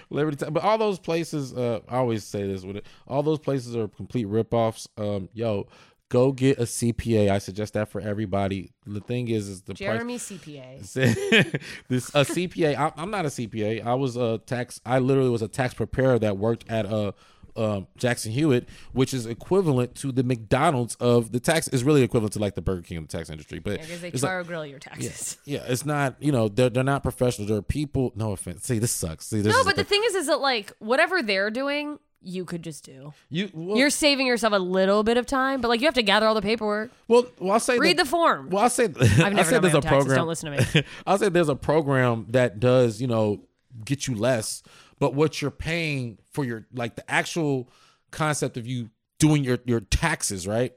liberty. 0.09 0.37
Ti- 0.45 0.51
But 0.51 0.63
all 0.63 0.77
those 0.77 0.99
places, 0.99 1.28
uh, 1.33 1.79
I 1.87 1.97
always 1.97 2.23
say 2.23 2.47
this 2.47 2.63
with 2.63 2.77
it. 2.77 2.85
All 3.07 3.23
those 3.23 3.39
places 3.39 3.75
are 3.75 3.87
complete 3.87 4.27
ripoffs. 4.27 4.87
Um, 4.97 5.29
yo, 5.33 5.67
go 6.09 6.31
get 6.31 6.57
a 6.57 6.63
CPA. 6.63 7.29
I 7.29 7.37
suggest 7.37 7.73
that 7.73 7.89
for 7.89 8.01
everybody. 8.01 8.71
The 8.85 8.99
thing 8.99 9.29
is, 9.29 9.47
is 9.47 9.61
the 9.61 9.73
Jeremy 9.73 10.17
CPA. 10.17 10.79
this 11.87 12.09
a 12.09 12.25
CPA. 12.25 12.75
I, 12.75 12.91
I'm 12.97 13.11
not 13.11 13.25
a 13.25 13.29
CPA. 13.29 13.85
I 13.85 13.93
was 13.93 14.17
a 14.17 14.39
tax. 14.39 14.81
I 14.85 14.99
literally 14.99 15.29
was 15.29 15.41
a 15.41 15.47
tax 15.47 15.73
preparer 15.73 16.19
that 16.19 16.37
worked 16.37 16.69
at 16.69 16.85
a. 16.85 17.13
Um, 17.59 17.87
Jackson 17.97 18.31
Hewitt, 18.31 18.69
which 18.93 19.13
is 19.13 19.25
equivalent 19.25 19.95
to 19.95 20.11
the 20.11 20.23
McDonald's 20.23 20.95
of 20.95 21.31
the 21.31 21.39
tax, 21.39 21.67
is 21.67 21.83
really 21.83 22.03
equivalent 22.03 22.33
to 22.33 22.39
like 22.39 22.55
the 22.55 22.61
Burger 22.61 22.81
King 22.83 22.97
of 22.97 23.07
the 23.07 23.17
tax 23.17 23.29
industry. 23.29 23.59
But 23.59 23.81
Because 23.81 24.01
they 24.01 24.07
it's 24.09 24.23
like- 24.23 24.47
grill 24.47 24.65
your 24.65 24.79
taxes. 24.79 25.37
yeah, 25.45 25.63
it's 25.67 25.85
not. 25.85 26.15
You 26.21 26.31
know, 26.31 26.47
they're 26.47 26.69
they're 26.69 26.83
not 26.83 27.03
professionals. 27.03 27.49
They're 27.49 27.61
people. 27.61 28.13
No 28.15 28.31
offense. 28.31 28.63
See, 28.63 28.79
this 28.79 28.91
sucks. 28.91 29.27
See, 29.27 29.41
this 29.41 29.53
No, 29.53 29.63
but 29.63 29.75
the 29.75 29.83
thing 29.83 30.01
is, 30.05 30.15
is 30.15 30.27
that 30.27 30.39
like 30.39 30.71
whatever 30.79 31.21
they're 31.21 31.51
doing, 31.51 31.99
you 32.21 32.45
could 32.45 32.63
just 32.63 32.83
do. 32.85 33.13
you. 33.29 33.49
Well, 33.53 33.77
You're 33.77 33.89
saving 33.89 34.27
yourself 34.27 34.53
a 34.53 34.57
little 34.59 35.03
bit 35.03 35.17
of 35.17 35.25
time, 35.25 35.61
but 35.61 35.67
like 35.69 35.81
you 35.81 35.87
have 35.87 35.93
to 35.95 36.03
gather 36.03 36.27
all 36.27 36.35
the 36.35 36.41
paperwork. 36.41 36.91
well, 37.07 37.25
well, 37.39 37.53
I'll 37.53 37.59
say 37.59 37.77
Read 37.77 37.97
that- 37.97 38.03
the 38.03 38.09
form. 38.09 38.49
Well, 38.49 38.63
I'll 38.63 38.69
say. 38.69 38.85
I've 38.85 39.33
never 39.33 39.51
my 39.51 39.59
there's 39.59 39.73
a 39.73 39.81
taxes. 39.81 39.85
program. 39.89 40.15
Don't 40.17 40.27
listen 40.27 40.51
to 40.51 40.75
me. 40.75 40.83
I'll 41.07 41.17
say 41.17 41.29
there's 41.29 41.49
a 41.49 41.55
program 41.55 42.25
that 42.29 42.59
does, 42.59 42.99
you 43.01 43.07
know, 43.07 43.41
get 43.85 44.07
you 44.07 44.15
less, 44.15 44.63
but 44.99 45.13
what 45.13 45.41
you're 45.41 45.51
paying 45.51 46.17
for 46.31 46.43
your 46.43 46.67
like 46.73 46.95
the 46.95 47.09
actual 47.09 47.69
concept 48.11 48.57
of 48.57 48.67
you 48.67 48.89
doing 49.17 49.43
your 49.43 49.59
your 49.65 49.79
taxes, 49.81 50.47
right? 50.47 50.73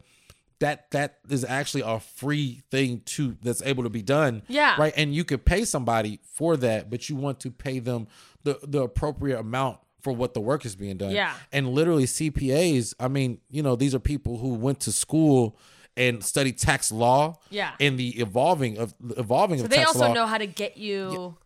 That 0.60 0.90
that 0.92 1.18
is 1.28 1.44
actually 1.44 1.82
a 1.84 1.98
free 1.98 2.62
thing 2.70 3.02
to 3.06 3.36
that's 3.42 3.62
able 3.62 3.82
to 3.82 3.90
be 3.90 4.02
done. 4.02 4.42
Yeah. 4.48 4.76
Right. 4.78 4.92
And 4.96 5.12
you 5.14 5.24
could 5.24 5.44
pay 5.44 5.64
somebody 5.64 6.20
for 6.24 6.56
that, 6.58 6.88
but 6.88 7.08
you 7.08 7.16
want 7.16 7.40
to 7.40 7.50
pay 7.50 7.80
them 7.80 8.06
the 8.44 8.58
the 8.62 8.82
appropriate 8.82 9.40
amount 9.40 9.78
for 10.00 10.12
what 10.12 10.34
the 10.34 10.40
work 10.40 10.64
is 10.64 10.76
being 10.76 10.96
done. 10.98 11.12
Yeah. 11.12 11.32
And 11.52 11.68
literally 11.68 12.04
CPAs, 12.04 12.94
I 13.00 13.08
mean, 13.08 13.38
you 13.50 13.62
know, 13.62 13.76
these 13.76 13.94
are 13.94 14.00
people 14.00 14.38
who 14.38 14.54
went 14.54 14.80
to 14.80 14.92
school 14.92 15.56
and 15.96 16.24
studied 16.24 16.58
tax 16.58 16.90
law. 16.90 17.38
Yeah. 17.50 17.72
And 17.80 17.98
the 17.98 18.20
evolving 18.20 18.78
of 18.78 18.94
evolving 19.16 19.58
So 19.58 19.64
of 19.64 19.70
they 19.70 19.82
also 19.84 20.06
law. 20.08 20.12
know 20.12 20.26
how 20.26 20.38
to 20.38 20.46
get 20.46 20.76
you 20.76 21.36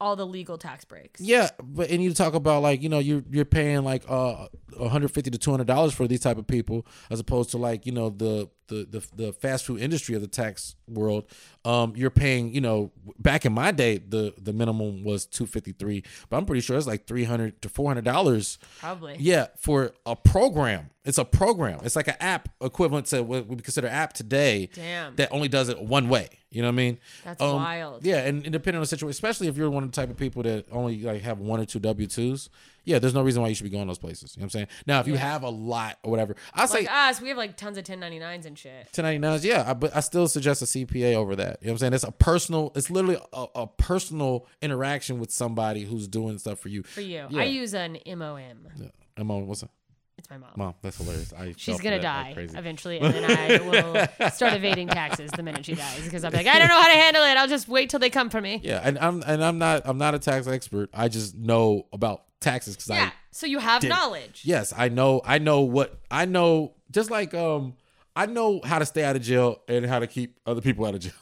all 0.00 0.16
the 0.16 0.26
legal 0.26 0.58
tax 0.58 0.84
breaks. 0.84 1.20
Yeah, 1.20 1.50
but 1.62 1.90
and 1.90 2.02
you 2.02 2.12
talk 2.12 2.34
about 2.34 2.62
like 2.62 2.82
you 2.82 2.88
know 2.88 2.98
you're 2.98 3.24
you're 3.30 3.44
paying 3.44 3.82
like 3.82 4.04
uh 4.08 4.48
150 4.76 5.30
to 5.30 5.38
200 5.38 5.66
dollars 5.66 5.94
for 5.94 6.06
these 6.06 6.20
type 6.20 6.38
of 6.38 6.46
people 6.46 6.86
as 7.10 7.20
opposed 7.20 7.50
to 7.50 7.58
like 7.58 7.86
you 7.86 7.92
know 7.92 8.10
the 8.10 8.48
the 8.68 8.86
the, 8.90 9.06
the 9.26 9.32
fast 9.32 9.64
food 9.66 9.80
industry 9.80 10.14
of 10.14 10.20
the 10.22 10.28
tax 10.28 10.74
world. 10.88 11.24
Um, 11.64 11.94
you're 11.96 12.10
paying 12.10 12.54
you 12.54 12.60
know 12.60 12.92
back 13.18 13.44
in 13.44 13.52
my 13.52 13.70
day 13.72 13.98
the 13.98 14.34
the 14.38 14.52
minimum 14.52 15.04
was 15.04 15.26
253, 15.26 16.02
but 16.28 16.36
I'm 16.36 16.46
pretty 16.46 16.60
sure 16.60 16.76
it's 16.76 16.86
like 16.86 17.06
300 17.06 17.60
to 17.62 17.68
400 17.68 18.04
dollars. 18.04 18.58
Probably. 18.80 19.16
Yeah, 19.18 19.46
for 19.58 19.92
a 20.04 20.14
program. 20.16 20.90
It's 21.04 21.18
a 21.18 21.24
program. 21.24 21.78
It's 21.84 21.94
like 21.94 22.08
an 22.08 22.16
app 22.18 22.48
equivalent 22.60 23.06
to 23.06 23.22
what 23.22 23.46
we 23.46 23.54
consider 23.56 23.86
app 23.86 24.12
today. 24.12 24.68
Damn. 24.74 25.14
That 25.16 25.30
only 25.30 25.46
does 25.46 25.68
it 25.68 25.80
one 25.80 26.08
way. 26.08 26.28
You 26.50 26.62
know 26.62 26.68
what 26.68 26.72
I 26.72 26.76
mean? 26.76 26.98
That's 27.24 27.40
Um, 27.40 27.54
wild. 27.56 28.04
Yeah, 28.04 28.24
and, 28.26 28.42
and 28.42 28.52
depending 28.52 28.78
on 28.78 28.80
the 28.82 28.86
situation, 28.88 29.10
especially 29.10 29.46
if 29.46 29.56
you're 29.56 29.70
one 29.70 29.84
of 29.84 29.92
the 29.92 29.94
type 29.94 30.10
of 30.10 30.16
people 30.16 30.42
that 30.42 30.66
only 30.72 31.00
like 31.02 31.22
have 31.22 31.38
one 31.38 31.60
or 31.60 31.64
two 31.64 31.78
W 31.78 32.08
twos, 32.08 32.48
yeah, 32.86 33.00
there's 33.00 33.14
no 33.14 33.22
reason 33.22 33.42
why 33.42 33.48
you 33.48 33.54
should 33.54 33.64
be 33.64 33.70
going 33.70 33.86
those 33.88 33.98
places. 33.98 34.34
You 34.36 34.40
know 34.40 34.44
what 34.44 34.46
I'm 34.46 34.50
saying? 34.50 34.66
Now, 34.86 35.00
if 35.00 35.08
you 35.08 35.16
have 35.16 35.42
a 35.42 35.50
lot 35.50 35.98
or 36.04 36.10
whatever, 36.12 36.36
I 36.54 36.66
say 36.66 36.80
Like 36.80 36.92
us, 36.92 37.20
we 37.20 37.28
have 37.28 37.36
like 37.36 37.56
tons 37.56 37.76
of 37.76 37.84
1099s 37.84 38.46
and 38.46 38.56
shit. 38.56 38.88
1099s, 38.92 39.42
yeah, 39.44 39.64
I, 39.66 39.74
but 39.74 39.94
I 39.94 40.00
still 40.00 40.28
suggest 40.28 40.62
a 40.62 40.64
CPA 40.66 41.14
over 41.14 41.34
that. 41.36 41.58
You 41.60 41.66
know 41.66 41.72
what 41.72 41.74
I'm 41.74 41.78
saying? 41.78 41.92
It's 41.94 42.04
a 42.04 42.12
personal, 42.12 42.72
it's 42.76 42.88
literally 42.88 43.18
a, 43.32 43.46
a 43.56 43.66
personal 43.66 44.46
interaction 44.62 45.18
with 45.18 45.32
somebody 45.32 45.84
who's 45.84 46.06
doing 46.06 46.38
stuff 46.38 46.60
for 46.60 46.68
you. 46.68 46.84
For 46.84 47.00
you. 47.00 47.26
Yeah. 47.28 47.40
I 47.40 47.44
use 47.44 47.74
an 47.74 47.98
MOM. 48.06 48.68
I'm 49.16 49.30
on, 49.30 49.46
what's 49.48 49.62
that? 49.62 49.70
It's 50.18 50.30
my 50.30 50.38
mom. 50.38 50.50
Mom, 50.56 50.74
that's 50.80 50.96
hilarious. 50.96 51.32
I 51.34 51.52
She's 51.56 51.80
gonna 51.80 51.98
that 52.00 52.26
like 52.26 52.34
die 52.50 52.58
eventually, 52.58 52.98
and 53.00 53.12
then 53.14 53.24
I 53.30 54.08
will 54.22 54.30
start 54.30 54.54
evading 54.54 54.88
taxes 54.88 55.30
the 55.30 55.42
minute 55.42 55.66
she 55.66 55.74
dies 55.74 56.02
because 56.04 56.24
I'm 56.24 56.32
like, 56.32 56.46
I 56.46 56.58
don't 56.58 56.68
know 56.68 56.80
how 56.80 56.88
to 56.88 56.98
handle 56.98 57.22
it. 57.22 57.36
I'll 57.36 57.48
just 57.48 57.68
wait 57.68 57.90
till 57.90 58.00
they 58.00 58.08
come 58.10 58.30
for 58.30 58.40
me. 58.40 58.60
Yeah, 58.64 58.80
and 58.82 58.98
I'm 58.98 59.22
and 59.26 59.44
I'm 59.44 59.58
not 59.58 59.82
I'm 59.84 59.98
not 59.98 60.14
a 60.14 60.18
tax 60.18 60.46
expert. 60.46 60.88
I 60.94 61.08
just 61.08 61.34
know 61.36 61.86
about 61.92 62.22
taxes 62.40 62.76
because 62.76 62.88
Yeah. 62.88 63.04
I 63.06 63.12
So 63.30 63.46
you 63.46 63.58
have 63.58 63.82
did- 63.82 63.88
knowledge. 63.90 64.40
Yes, 64.44 64.72
I 64.76 64.88
know. 64.88 65.20
I 65.24 65.38
know 65.38 65.60
what 65.60 66.00
I 66.10 66.24
know. 66.24 66.72
Just 66.90 67.10
like 67.10 67.34
um, 67.34 67.74
I 68.14 68.24
know 68.24 68.60
how 68.64 68.78
to 68.78 68.86
stay 68.86 69.04
out 69.04 69.16
of 69.16 69.22
jail 69.22 69.60
and 69.68 69.84
how 69.84 69.98
to 69.98 70.06
keep 70.06 70.38
other 70.46 70.62
people 70.62 70.86
out 70.86 70.94
of 70.94 71.00
jail. 71.00 71.12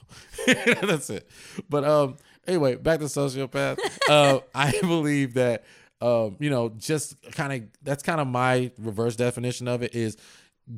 That's 0.83 1.11
it. 1.11 1.29
But 1.69 1.83
um, 1.85 2.17
anyway, 2.47 2.77
back 2.77 3.01
to 3.01 3.07
sociopath. 3.07 3.79
uh, 4.09 4.39
I 4.55 4.71
believe 4.83 5.35
that 5.35 5.65
um, 6.01 6.37
you 6.39 6.51
know, 6.51 6.69
just 6.71 7.21
kind 7.33 7.53
of 7.53 7.63
that's 7.83 8.03
kind 8.03 8.21
of 8.21 8.27
my 8.27 8.71
reverse 8.79 9.17
definition 9.17 9.69
of 9.69 9.83
it 9.83 9.95
is 9.95 10.17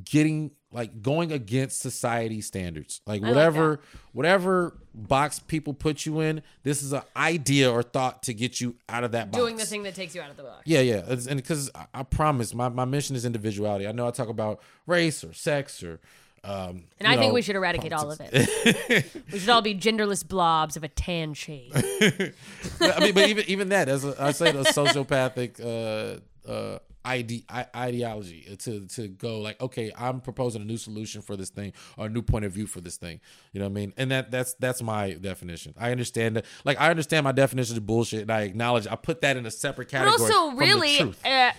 getting 0.04 0.50
like 0.72 1.00
going 1.00 1.30
against 1.30 1.80
society 1.80 2.40
standards 2.40 3.00
like 3.06 3.22
like 3.22 3.28
whatever 3.28 3.78
whatever 4.12 4.76
box 4.92 5.38
people 5.38 5.72
put 5.72 6.04
you 6.04 6.18
in 6.18 6.42
this 6.64 6.82
is 6.82 6.92
an 6.92 7.02
idea 7.14 7.70
or 7.70 7.84
thought 7.84 8.20
to 8.20 8.34
get 8.34 8.60
you 8.60 8.74
out 8.88 9.04
of 9.04 9.12
that 9.12 9.30
box 9.30 9.40
Doing 9.40 9.56
the 9.56 9.64
thing 9.64 9.84
that 9.84 9.94
takes 9.94 10.12
you 10.12 10.20
out 10.20 10.28
of 10.28 10.36
the 10.36 10.42
box. 10.42 10.62
yeah, 10.66 10.80
yeah, 10.80 11.02
and 11.08 11.36
because 11.36 11.70
I, 11.72 11.86
I 11.94 12.02
promise, 12.02 12.52
my, 12.52 12.68
my 12.68 12.84
mission 12.84 13.14
is 13.14 13.24
individuality. 13.24 13.86
I 13.86 13.92
know 13.92 14.08
I 14.08 14.10
talk 14.10 14.28
about 14.28 14.60
race 14.88 15.22
or 15.22 15.32
sex 15.32 15.84
or 15.84 16.00
Um, 16.46 16.84
And 17.00 17.08
I 17.08 17.16
think 17.16 17.32
we 17.34 17.42
should 17.42 17.56
eradicate 17.56 17.92
all 17.92 18.10
of 18.12 18.20
it. 18.22 19.12
we 19.32 19.38
should 19.40 19.48
all 19.48 19.62
be 19.62 19.74
genderless 19.74 20.26
blobs 20.26 20.76
of 20.76 20.84
a 20.84 20.88
tan 20.88 21.34
shade. 21.34 21.72
I 21.74 23.00
mean, 23.00 23.14
but 23.14 23.28
even 23.28 23.44
even 23.48 23.68
that, 23.70 23.88
as 23.88 24.04
a, 24.04 24.14
I 24.18 24.30
say, 24.30 24.50
a 24.50 24.62
sociopathic 24.64 25.58
uh, 25.60 26.20
uh, 26.50 26.78
ide- 27.04 27.42
ideology 27.74 28.56
to 28.60 28.86
to 28.86 29.08
go 29.08 29.40
like, 29.40 29.60
okay, 29.60 29.90
I'm 29.98 30.20
proposing 30.20 30.62
a 30.62 30.64
new 30.64 30.76
solution 30.76 31.20
for 31.20 31.36
this 31.36 31.50
thing 31.50 31.72
or 31.96 32.06
a 32.06 32.08
new 32.08 32.22
point 32.22 32.44
of 32.44 32.52
view 32.52 32.66
for 32.68 32.80
this 32.80 32.96
thing. 32.96 33.20
You 33.52 33.58
know 33.60 33.66
what 33.66 33.70
I 33.70 33.74
mean? 33.74 33.92
And 33.96 34.10
that 34.12 34.30
that's 34.30 34.54
that's 34.54 34.82
my 34.82 35.14
definition. 35.14 35.74
I 35.76 35.90
understand 35.90 36.36
that. 36.36 36.44
Like, 36.64 36.80
I 36.80 36.90
understand 36.90 37.24
my 37.24 37.32
definition 37.32 37.76
of 37.76 37.86
bullshit, 37.86 38.22
and 38.22 38.30
I 38.30 38.42
acknowledge. 38.42 38.86
I 38.86 38.94
put 38.94 39.20
that 39.22 39.36
in 39.36 39.46
a 39.46 39.50
separate 39.50 39.88
category. 39.88 40.16
But 40.16 40.32
also, 40.32 40.56
really, 40.56 41.00
uh, 41.24 41.52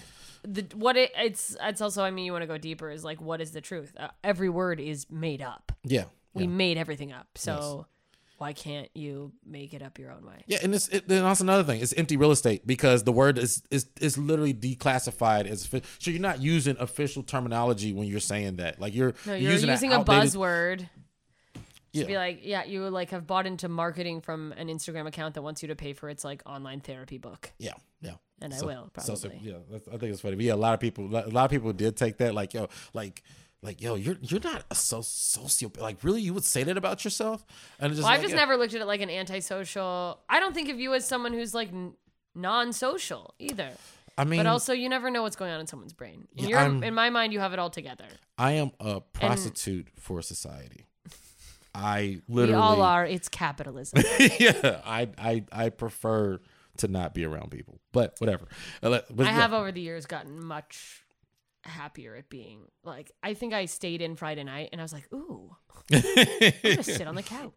the 0.50 0.66
what 0.76 0.96
it 0.98 1.12
it's 1.18 1.56
it's 1.62 1.82
also. 1.82 2.04
I 2.04 2.12
mean, 2.12 2.26
you 2.26 2.32
want 2.32 2.44
to 2.44 2.48
go 2.48 2.58
deeper. 2.58 2.90
Is 2.90 3.04
like, 3.04 3.20
what 3.22 3.42
is 3.42 3.52
the 3.52 3.62
truth? 3.62 3.94
Uh, 4.00 4.08
every 4.24 4.50
word 4.50 4.80
is 4.80 5.06
made 5.10 5.42
up. 5.42 5.72
yeah, 5.84 6.06
We 6.34 6.44
yeah. 6.44 6.50
made 6.50 6.78
everything 6.78 7.12
up. 7.12 7.28
So 7.36 7.86
why 8.38 8.54
can't 8.54 8.88
you 8.94 9.32
make 9.46 9.74
it 9.74 9.82
up 9.82 9.98
your 9.98 10.12
own 10.12 10.24
way? 10.26 10.44
Yeah, 10.46 10.60
and 10.64 10.74
it's 10.76 10.88
it, 10.90 11.08
then 11.08 11.24
also 11.26 11.44
another 11.44 11.64
thing. 11.64 11.82
It's 11.82 11.94
empty 11.94 12.18
real 12.18 12.32
estate 12.32 12.66
because 12.68 13.04
the 13.04 13.12
word 13.12 13.38
is 13.38 13.64
is 13.72 13.88
is 14.00 14.18
literally 14.18 14.54
declassified 14.54 15.48
as 15.48 15.68
so 16.00 16.12
you're 16.12 16.22
not 16.22 16.40
using 16.42 16.78
official 16.80 17.24
terminology 17.24 17.94
when 17.94 18.08
you're 18.08 18.20
saying 18.20 18.58
that. 18.58 18.80
Like 18.80 18.94
you're 18.96 19.14
No, 19.26 19.34
you're 19.34 19.52
using, 19.52 19.70
an 19.70 19.92
a 19.92 20.00
outdated- 20.00 20.32
buzzword. 20.34 20.90
Yeah. 21.94 22.04
To 22.04 22.08
be 22.10 22.18
like, 22.18 22.40
yeah, 22.44 22.64
you 22.66 22.88
like 22.90 23.10
have 23.10 23.26
bought 23.26 23.48
into 23.48 23.68
marketing 23.70 24.22
from 24.22 24.52
an 24.52 24.68
Instagram 24.68 25.08
account 25.08 25.34
that 25.34 25.42
wants 25.42 25.64
you 25.64 25.70
to 25.70 25.76
pay 25.76 25.94
for 25.94 26.10
its 26.10 26.24
like 26.24 26.44
online 26.46 26.80
therapy 26.80 27.18
book. 27.18 27.52
Yeah, 27.58 27.74
yeah. 28.02 28.14
And 28.42 28.54
I 28.54 28.58
So- 28.58 28.68
will, 28.68 28.92
so- 29.00 29.16
so, 29.16 29.30
probably. 29.30 29.50
yeah, 29.50 29.58
I 29.94 29.98
think 29.98 30.12
it's 30.14 30.22
funny. 30.22 30.36
But 30.36 30.46
yeah, 30.46 30.54
a 30.54 30.56
lot 30.56 30.74
of 30.74 30.80
people, 30.80 31.06
a 31.16 31.26
lot 31.30 31.46
of 31.46 31.52
people 31.52 31.74
did 31.74 31.96
take 31.98 32.18
that. 32.18 32.34
Like, 32.36 32.54
yo, 32.54 32.68
like, 32.94 33.24
like, 33.64 33.82
yo, 33.82 33.96
you're 33.96 34.18
you're 34.22 34.40
not 34.42 34.64
a 34.70 34.76
so 34.76 35.00
sociopath. 35.00 35.80
Like, 35.82 36.04
really, 36.04 36.22
you 36.22 36.34
would 36.34 36.44
say 36.44 36.62
that 36.64 36.78
about 36.78 37.04
yourself? 37.04 37.44
And 37.80 37.92
just 37.92 38.04
Well, 38.04 38.12
I've 38.12 38.22
just 38.22 38.34
yeah. 38.34 38.40
never 38.42 38.56
looked 38.58 38.76
at 38.76 38.82
it 38.82 38.86
like 38.86 39.02
an 39.02 39.10
antisocial. 39.10 40.20
I 40.30 40.40
don't 40.40 40.54
think 40.54 40.70
of 40.70 40.80
you 40.80 40.94
as 40.94 41.06
someone 41.08 41.34
who's 41.34 41.56
like 41.56 41.70
n- 41.70 41.94
non-social 42.36 43.34
either. 43.40 43.72
I 44.20 44.24
mean, 44.24 44.40
But 44.40 44.48
also, 44.48 44.74
you 44.74 44.90
never 44.90 45.10
know 45.12 45.22
what's 45.24 45.36
going 45.36 45.52
on 45.52 45.60
in 45.60 45.68
someone's 45.68 45.94
brain. 45.94 46.28
In 46.36 46.48
Yeah, 46.50 46.68
your, 46.68 46.84
in 46.84 46.94
my 46.96 47.10
mind, 47.12 47.34
you 47.34 47.40
have 47.40 47.54
it 47.54 47.60
all 47.60 47.70
together. 47.70 48.06
I 48.38 48.54
am 48.54 48.72
a 48.80 49.00
prostitute 49.02 49.90
for 50.00 50.22
society. 50.22 50.86
I 51.76 52.22
literally, 52.28 52.54
We 52.54 52.60
all 52.60 52.82
are. 52.82 53.06
It's 53.06 53.30
capitalism. 53.30 54.04
yeah, 54.40 54.82
I, 54.86 55.10
I 55.18 55.44
I 55.52 55.70
prefer 55.70 56.40
to 56.78 56.88
not 56.88 57.14
be 57.14 57.26
around 57.26 57.52
people, 57.52 57.80
but 57.98 58.16
whatever. 58.20 58.46
Uh, 58.84 59.00
I 59.20 59.24
have 59.32 59.54
over 59.54 59.72
the 59.72 59.82
years 59.82 60.06
gotten 60.06 60.44
much 60.44 61.02
happier 61.64 62.16
at 62.16 62.30
being 62.30 62.60
like. 62.84 63.12
I 63.24 63.34
think 63.34 63.54
I 63.54 63.66
stayed 63.66 64.02
in 64.02 64.16
Friday 64.16 64.44
night 64.44 64.70
and 64.72 64.80
I 64.80 64.84
was 64.84 64.94
like, 64.94 65.12
"Ooh, 65.14 65.56
I'm 65.92 66.02
gonna 66.64 66.84
sit 66.84 67.08
on 67.08 67.16
the 67.16 67.24
couch." 67.38 67.54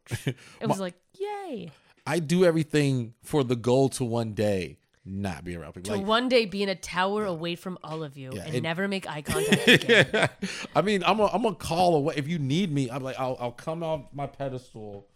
It 0.61 0.67
was 0.67 0.81
like, 0.81 0.95
"Yay!" 1.19 1.71
I 2.07 2.19
do 2.19 2.45
everything 2.45 3.15
for 3.23 3.45
the 3.45 3.57
goal 3.57 3.89
to 3.91 4.05
one 4.05 4.33
day 4.33 4.79
not 5.05 5.45
be 5.45 5.57
around 5.57 5.73
people. 5.75 5.93
To 5.93 5.99
Like, 5.99 6.07
one 6.07 6.29
day 6.29 6.45
be 6.47 6.63
in 6.63 6.69
a 6.69 6.75
tower 6.75 7.25
away 7.25 7.55
from 7.57 7.79
all 7.83 8.03
of 8.03 8.17
you 8.19 8.31
Yeah, 8.35 8.45
and 8.47 8.55
it- 8.55 8.63
never 8.63 8.87
make 8.89 9.09
eye 9.09 9.23
contact 9.33 9.69
again. 9.69 10.29
I 10.75 10.83
mean, 10.83 11.03
I'm 11.05 11.21
a, 11.21 11.27
I'm 11.27 11.43
gonna 11.43 11.55
call 11.55 11.97
away 11.97 12.15
if 12.17 12.27
you 12.29 12.39
need 12.39 12.73
me. 12.73 12.91
I'm 12.91 13.03
like, 13.03 13.19
I'll, 13.19 13.37
I'll 13.41 13.53
come 13.53 13.83
off 13.83 14.03
my 14.13 14.27
pedestal 14.27 15.07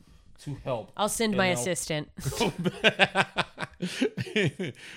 to 0.40 0.54
help. 0.64 0.92
I'll 0.96 1.08
send 1.08 1.36
my 1.36 1.48
I'll- 1.48 1.54
assistant. 1.54 2.08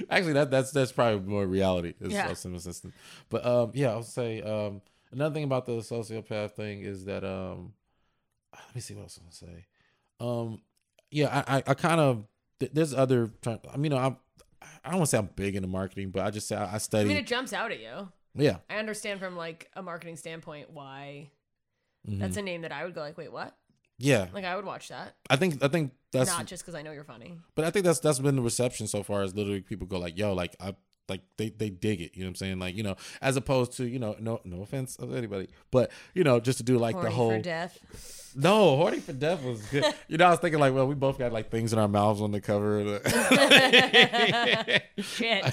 Actually, 0.09 0.33
that 0.33 0.47
that's 0.51 0.71
that's 0.71 0.91
probably 0.91 1.27
more 1.27 1.45
reality. 1.45 1.93
Is 1.99 2.13
Yeah. 2.13 2.27
yeah. 2.29 2.33
some 2.33 2.55
assistant. 2.55 2.93
But 3.29 3.45
um, 3.45 3.71
yeah, 3.73 3.89
I'll 3.89 4.03
say 4.03 4.41
um, 4.41 4.81
another 5.11 5.33
thing 5.33 5.43
about 5.43 5.65
the 5.65 5.73
sociopath 5.73 6.51
thing 6.51 6.81
is 6.81 7.05
that 7.05 7.23
um, 7.23 7.73
let 8.53 8.75
me 8.75 8.81
see 8.81 8.93
what 8.93 9.03
else 9.03 9.17
I'm 9.17 9.23
gonna 9.23 9.33
say. 9.55 9.65
Um, 10.19 10.61
yeah, 11.11 11.43
I 11.47 11.57
I, 11.57 11.63
I 11.67 11.73
kind 11.73 11.99
of 11.99 12.25
th- 12.59 12.71
there's 12.73 12.93
other. 12.93 13.29
I 13.45 13.77
mean, 13.77 13.91
know 13.91 13.97
I'm 13.97 14.17
I 14.83 14.89
don't 14.89 14.99
want 14.99 15.07
to 15.09 15.11
say 15.11 15.17
I'm 15.17 15.29
big 15.35 15.55
into 15.55 15.67
marketing, 15.67 16.11
but 16.11 16.23
I 16.25 16.31
just 16.31 16.47
say 16.47 16.55
I, 16.55 16.65
I 16.65 16.73
I 16.75 16.77
study. 16.77 17.07
mean, 17.09 17.17
it 17.17 17.27
jumps 17.27 17.53
out 17.53 17.71
at 17.71 17.79
you. 17.79 18.09
yeah, 18.35 18.57
I 18.69 18.77
understand 18.77 19.19
from 19.19 19.35
like 19.35 19.69
a 19.75 19.81
marketing 19.81 20.15
standpoint 20.17 20.71
why 20.71 21.31
Mhm. 22.09 22.19
that's 22.19 22.37
a 22.37 22.41
name 22.41 22.61
that 22.61 22.71
I 22.71 22.85
would 22.85 22.95
go 22.95 23.01
like, 23.01 23.17
wait, 23.17 23.31
what? 23.33 23.53
Yeah. 23.97 24.27
Like 24.33 24.45
I 24.45 24.55
would 24.55 24.65
watch 24.65 24.89
that, 24.89 25.15
I 25.29 25.35
think 25.35 25.63
I 25.63 25.67
think 25.67 25.93
that's 26.11 26.29
not 26.29 26.45
just 26.45 26.63
because 26.63 26.75
I 26.75 26.81
know 26.81 26.91
you're 26.91 27.03
funny. 27.03 27.37
But 27.55 27.65
I 27.65 27.71
think 27.71 27.85
that's 27.85 27.99
that's 27.99 28.19
been 28.19 28.35
the 28.35 28.41
reception 28.41 28.87
so 28.87 29.03
far. 29.03 29.23
Is 29.23 29.35
literally 29.35 29.61
people 29.61 29.87
go 29.87 29.99
like, 29.99 30.17
"Yo, 30.17 30.33
like 30.33 30.55
I 30.59 30.75
like 31.09 31.21
they 31.37 31.49
they 31.49 31.69
dig 31.69 32.01
it." 32.01 32.11
You 32.15 32.21
know 32.23 32.27
what 32.27 32.31
I'm 32.31 32.35
saying? 32.35 32.59
Like 32.59 32.75
you 32.75 32.83
know, 32.83 32.95
as 33.21 33.35
opposed 33.37 33.73
to 33.77 33.85
you 33.87 33.99
know, 33.99 34.15
no 34.19 34.41
no 34.45 34.61
offense 34.61 34.95
of 34.97 35.13
anybody, 35.15 35.47
but 35.71 35.91
you 36.13 36.23
know, 36.23 36.39
just 36.39 36.57
to 36.59 36.63
do 36.63 36.77
like 36.77 36.95
Horny 36.95 37.09
the 37.09 37.15
whole 37.15 37.31
for 37.31 37.39
death. 37.39 37.79
no 38.35 38.75
horny 38.75 38.99
for 38.99 39.13
death 39.13 39.41
was 39.43 39.61
good. 39.67 39.85
you 40.07 40.17
know, 40.17 40.25
I 40.27 40.29
was 40.31 40.39
thinking 40.39 40.59
like, 40.59 40.73
well, 40.73 40.87
we 40.87 40.95
both 40.95 41.17
got 41.17 41.31
like 41.33 41.49
things 41.49 41.73
in 41.73 41.79
our 41.79 41.87
mouths 41.87 42.21
on 42.21 42.31
the 42.31 42.41
cover. 42.41 42.79
of 42.79 42.85
the- 43.03 44.81
Shit. 44.99 45.43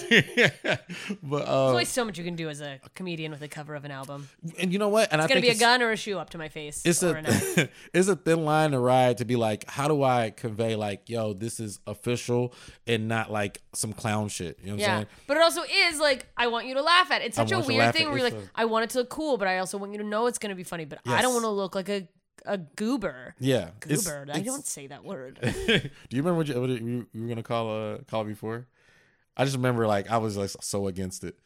but 0.63 0.81
There's 1.23 1.49
um, 1.49 1.49
always 1.49 1.89
so 1.89 2.05
much 2.05 2.19
you 2.19 2.25
can 2.25 2.37
do 2.37 2.49
as 2.49 2.61
a 2.61 2.81
comedian 2.95 3.31
with 3.33 3.43
a 3.43 3.49
cover 3.49 3.75
of 3.75 3.85
an 3.85 3.91
album. 3.91 4.29
and 4.59 4.73
you 4.73 4.79
know 4.79 4.89
what? 4.89 5.13
And 5.13 5.21
I 5.21 5.25
It's 5.25 5.33
gonna 5.33 5.41
think 5.41 5.53
be 5.53 5.57
a 5.57 5.61
gun 5.61 5.83
or 5.83 5.91
a 5.93 5.97
shoe 5.97 6.19
up 6.19 6.31
to 6.31 6.39
my 6.39 6.49
face. 6.49 6.83
it's 6.85 7.03
a 7.03 7.69
it's 7.95 8.09
a 8.09 8.17
thin 8.17 8.45
line 8.45 8.71
to 8.73 8.79
ride 8.79 9.19
to 9.19 9.25
be 9.25 9.37
like, 9.37 9.69
how 9.69 9.89
do 9.89 10.03
I 10.03 10.31
convey 10.31 10.77
like, 10.77 11.09
yo, 11.09 11.33
this 11.33 11.61
is 11.61 11.79
official 11.87 12.53
and 12.87 13.09
not 13.09 13.31
like 13.31 13.61
some 13.75 13.93
clown 13.93 14.29
shit. 14.29 14.59
You 14.61 14.67
know 14.69 14.73
what 14.73 14.75
I'm 14.75 14.81
Yeah, 14.81 14.97
saying? 14.97 15.07
but 15.27 15.37
it 15.37 15.43
also 15.45 15.63
is 15.63 15.99
like 16.01 16.27
I 16.37 16.49
want 16.49 16.67
you 16.67 16.75
to 16.75 16.83
laugh 16.83 17.11
at. 17.11 17.23
it. 17.23 17.27
It's 17.27 17.37
such 17.37 17.53
a 17.53 17.61
to 17.61 17.67
weird 17.67 17.95
thing 17.95 18.09
where 18.09 18.19
you're 18.19 18.31
like, 18.31 18.41
I 18.55 18.65
want 18.65 18.85
it 18.85 18.91
to 18.91 18.99
look 18.99 19.11
cool, 19.11 19.37
but 19.37 19.47
I 19.47 19.59
also 19.59 19.79
want 19.79 19.93
you 19.93 19.99
to 19.99 20.05
know 20.05 20.27
it's 20.27 20.39
gonna 20.39 20.55
be 20.57 20.65
funny. 20.65 20.85
But 20.85 20.99
I 21.07 21.23
don't 21.23 21.33
want 21.33 21.45
to 21.45 21.51
look 21.51 21.75
like 21.75 21.89
a 21.89 22.09
a 22.47 22.59
goober. 22.59 23.35
Yeah, 23.39 23.71
it's- 23.87 24.05
Goober. 24.05 24.27
I 24.29 24.39
it's- 24.39 24.45
don't 24.45 24.67
say 24.67 24.87
that 24.89 25.05
word. 25.05 25.39
Do 25.67 26.17
you 26.17 26.23
remember 26.23 26.35
what 26.39 26.49
you, 26.49 26.61
what 26.61 26.69
you, 26.71 27.07
you 27.13 27.23
were 27.23 27.29
gonna 27.29 27.43
call 27.43 27.71
uh 27.95 27.99
call 28.11 28.25
before? 28.25 28.67
I 29.37 29.45
just 29.45 29.57
remember 29.57 29.87
like 29.87 30.11
I 30.11 30.19
was 30.19 30.37
like 30.37 30.51
so 30.61 30.87
against 30.89 31.25
it. 31.25 31.37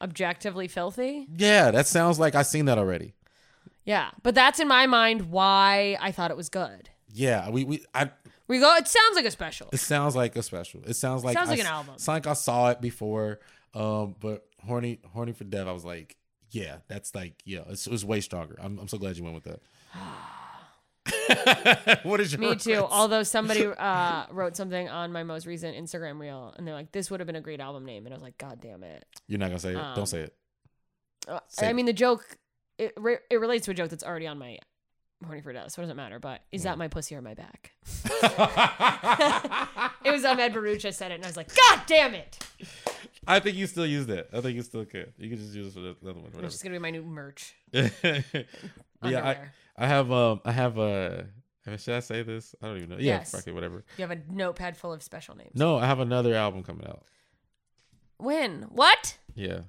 Objectively 0.00 0.68
filthy. 0.68 1.26
Yeah, 1.36 1.70
that 1.70 1.86
sounds 1.86 2.18
like 2.18 2.34
I've 2.34 2.46
seen 2.46 2.66
that 2.66 2.78
already. 2.78 3.14
Yeah, 3.84 4.10
but 4.22 4.34
that's 4.34 4.60
in 4.60 4.68
my 4.68 4.86
mind 4.86 5.30
why 5.30 5.96
I 6.00 6.12
thought 6.12 6.30
it 6.30 6.36
was 6.36 6.48
good. 6.48 6.90
Yeah, 7.12 7.48
we 7.50 7.64
we 7.64 7.84
I 7.94 8.10
We 8.48 8.58
go. 8.58 8.74
It 8.76 8.88
sounds 8.88 9.14
like 9.14 9.26
a 9.26 9.30
special. 9.30 9.68
it 9.72 9.78
sounds 9.78 10.16
like 10.16 10.34
a 10.36 10.42
special. 10.42 10.82
It 10.86 10.94
sounds 10.94 11.22
like 11.22 11.34
Sounds 11.34 11.48
I 11.48 11.52
like 11.52 11.60
an 11.60 11.66
album. 11.66 11.98
Sounds 11.98 12.08
like 12.08 12.26
I 12.26 12.32
saw 12.32 12.70
it 12.70 12.80
before. 12.80 13.40
Um, 13.74 14.16
but 14.18 14.46
horny 14.64 15.00
horny 15.12 15.32
for 15.32 15.44
dev, 15.44 15.68
I 15.68 15.72
was 15.72 15.84
like, 15.84 16.16
yeah, 16.50 16.78
that's 16.88 17.14
like 17.14 17.34
yeah, 17.44 17.60
it's, 17.68 17.86
it 17.86 17.90
was 17.90 18.04
way 18.04 18.20
stronger. 18.20 18.56
I'm 18.60 18.78
I'm 18.78 18.88
so 18.88 18.98
glad 18.98 19.16
you 19.16 19.22
went 19.22 19.34
with 19.34 19.44
that. 19.44 19.60
what 22.02 22.20
is 22.20 22.32
your 22.32 22.40
Me 22.40 22.56
too. 22.56 22.86
Although 22.90 23.22
somebody 23.22 23.66
uh, 23.78 24.26
wrote 24.30 24.56
something 24.56 24.88
on 24.88 25.12
my 25.12 25.22
most 25.22 25.46
recent 25.46 25.76
Instagram 25.76 26.18
reel, 26.18 26.54
and 26.56 26.66
they're 26.66 26.74
like, 26.74 26.92
"This 26.92 27.10
would 27.10 27.20
have 27.20 27.26
been 27.26 27.36
a 27.36 27.40
great 27.40 27.60
album 27.60 27.84
name," 27.84 28.06
and 28.06 28.14
I 28.14 28.16
was 28.16 28.22
like, 28.22 28.38
"God 28.38 28.60
damn 28.60 28.82
it!" 28.82 29.04
You're 29.26 29.38
not 29.38 29.48
gonna 29.48 29.58
say 29.58 29.72
it. 29.72 29.76
Um, 29.76 29.94
Don't 29.94 30.06
say 30.06 30.20
it. 30.20 30.34
Uh, 31.26 31.40
Say 31.48 31.68
I 31.68 31.72
mean, 31.72 31.86
the 31.86 31.92
joke 31.92 32.38
it 32.78 32.92
re- 32.96 33.18
it 33.30 33.36
relates 33.36 33.64
to 33.66 33.72
a 33.72 33.74
joke 33.74 33.90
that's 33.90 34.04
already 34.04 34.26
on 34.26 34.38
my 34.38 34.58
horny 35.24 35.40
for 35.40 35.52
death, 35.52 35.72
so 35.72 35.82
it 35.82 35.84
doesn't 35.84 35.96
matter. 35.96 36.18
But 36.18 36.42
is 36.52 36.62
that 36.64 36.78
my 36.78 36.88
pussy 36.88 37.14
or 37.14 37.22
my 37.22 37.34
back? 37.34 37.72
it 40.04 40.10
was 40.10 40.24
um, 40.24 40.38
Ed 40.40 40.52
Barucha 40.54 40.92
said 40.94 41.10
it, 41.12 41.16
and 41.16 41.24
I 41.24 41.28
was 41.28 41.36
like, 41.36 41.50
"God 41.54 41.80
damn 41.86 42.14
it!" 42.14 42.38
I 43.26 43.40
think 43.40 43.56
you 43.56 43.66
still 43.66 43.86
use 43.86 44.06
that. 44.06 44.28
I 44.32 44.40
think 44.40 44.56
you 44.56 44.62
still 44.62 44.84
could. 44.84 45.12
You 45.18 45.28
can 45.28 45.38
just 45.38 45.54
use 45.54 45.68
it 45.68 45.74
for 45.74 45.80
the 45.80 45.96
the 46.02 46.10
other 46.10 46.20
one. 46.20 46.26
It's 46.28 46.34
Whatever. 46.36 46.50
just 46.50 46.62
gonna 46.62 46.74
be 46.74 46.78
my 46.80 46.90
new 46.90 47.02
merch. 47.02 47.54
Yeah, 49.04 49.28
I. 49.28 49.36
I 49.84 49.86
have 49.86 50.10
um 50.10 50.40
I 50.44 50.50
have 50.50 50.76
uh 50.76 51.22
should 51.76 51.94
I 51.94 52.00
say 52.00 52.24
this? 52.24 52.54
I 52.60 52.66
don't 52.66 52.78
even 52.78 52.88
know. 52.88 52.96
Yeah, 52.96 53.18
Yes. 53.18 53.30
fuck 53.30 53.46
it, 53.46 53.52
whatever. 53.54 53.84
You 53.96 54.04
have 54.04 54.10
a 54.10 54.20
notepad 54.28 54.76
full 54.76 54.92
of 54.92 55.04
special 55.04 55.36
names. 55.36 55.52
No, 55.54 55.76
I 55.78 55.86
have 55.86 56.00
another 56.00 56.34
album 56.34 56.64
coming 56.64 56.84
out. 56.86 57.04
When? 58.16 58.62
What? 58.62 59.18
Yeah. 59.36 59.60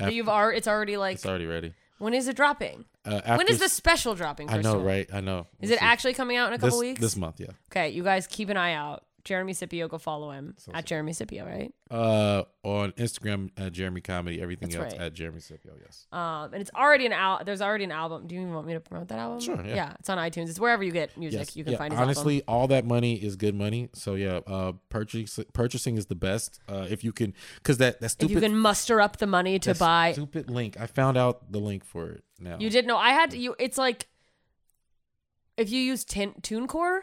After- 0.00 0.12
you've 0.12 0.28
already. 0.28 0.58
It's 0.58 0.66
already 0.66 0.96
like. 0.96 1.14
it's 1.16 1.26
already 1.26 1.46
ready. 1.46 1.74
When 2.02 2.14
is 2.14 2.26
it 2.26 2.34
dropping? 2.34 2.84
Uh, 3.04 3.36
when 3.36 3.46
is 3.46 3.60
the 3.60 3.68
special 3.68 4.16
dropping? 4.16 4.50
I 4.50 4.60
know, 4.60 4.80
right? 4.80 5.08
I 5.12 5.20
know. 5.20 5.46
Is 5.60 5.70
We'll 5.70 5.76
it 5.76 5.78
see. 5.78 5.84
actually 5.84 6.14
coming 6.14 6.36
out 6.36 6.48
in 6.48 6.54
a 6.54 6.58
couple 6.58 6.80
this, 6.80 6.80
weeks? 6.80 7.00
This 7.00 7.16
month, 7.16 7.38
yeah. 7.38 7.46
Okay, 7.70 7.90
you 7.90 8.02
guys 8.02 8.26
keep 8.26 8.48
an 8.48 8.56
eye 8.56 8.72
out. 8.74 9.04
Jeremy 9.24 9.52
Scipio, 9.52 9.86
go 9.86 9.98
follow 9.98 10.30
him 10.32 10.54
So- 10.58 10.72
at 10.74 10.84
Jeremy 10.84 11.12
Scipio, 11.12 11.44
right? 11.46 11.72
Uh, 11.90 12.42
on 12.64 12.90
Instagram 12.92 13.50
at 13.56 13.72
Jeremy 13.72 14.00
Comedy. 14.00 14.40
Everything 14.42 14.70
That's 14.70 14.82
else 14.82 14.92
right. 14.94 15.02
at 15.02 15.14
Jeremy 15.14 15.40
Scipio. 15.40 15.74
Yes. 15.80 16.06
Um, 16.10 16.52
and 16.52 16.56
it's 16.56 16.70
already 16.74 17.06
an 17.06 17.12
out. 17.12 17.46
There's 17.46 17.60
already 17.62 17.84
an 17.84 17.92
album. 17.92 18.26
Do 18.26 18.34
you 18.34 18.40
even 18.40 18.54
want 18.54 18.66
me 18.66 18.72
to 18.72 18.80
promote 18.80 19.08
that 19.08 19.18
album? 19.18 19.40
Sure, 19.40 19.64
yeah. 19.64 19.92
it's 20.00 20.08
on 20.08 20.18
iTunes. 20.18 20.48
It's 20.48 20.58
wherever 20.58 20.82
you 20.82 20.90
get 20.90 21.16
music. 21.16 21.38
Yes. 21.40 21.56
You 21.56 21.62
can 21.64 21.74
yeah, 21.74 21.78
find 21.78 21.92
his 21.92 22.00
honestly, 22.00 22.42
album. 22.42 22.54
all 22.54 22.68
that 22.68 22.84
money 22.84 23.14
is 23.14 23.36
good 23.36 23.54
money. 23.54 23.90
So 23.92 24.14
yeah, 24.14 24.40
uh, 24.46 24.72
purchasing 24.88 25.44
purchasing 25.52 25.96
is 25.96 26.06
the 26.06 26.14
best. 26.16 26.58
Uh, 26.68 26.86
if 26.90 27.04
you 27.04 27.12
can, 27.12 27.34
because 27.56 27.78
that 27.78 28.00
that 28.00 28.16
If 28.18 28.30
you 28.30 28.40
can 28.40 28.56
muster 28.56 29.00
up 29.00 29.18
the 29.18 29.26
money 29.26 29.58
to 29.60 29.74
that 29.74 29.78
buy, 29.78 30.12
stupid 30.12 30.50
link. 30.50 30.80
I 30.80 30.86
found 30.86 31.16
out 31.16 31.52
the 31.52 31.60
link 31.60 31.84
for 31.84 32.08
it 32.10 32.24
now. 32.40 32.56
you 32.58 32.70
did 32.70 32.86
know. 32.86 32.96
I 32.96 33.10
had 33.10 33.30
to. 33.32 33.38
You. 33.38 33.54
It's 33.58 33.78
like 33.78 34.08
if 35.56 35.70
you 35.70 35.80
use 35.80 36.04
tin, 36.04 36.32
TuneCore, 36.40 37.00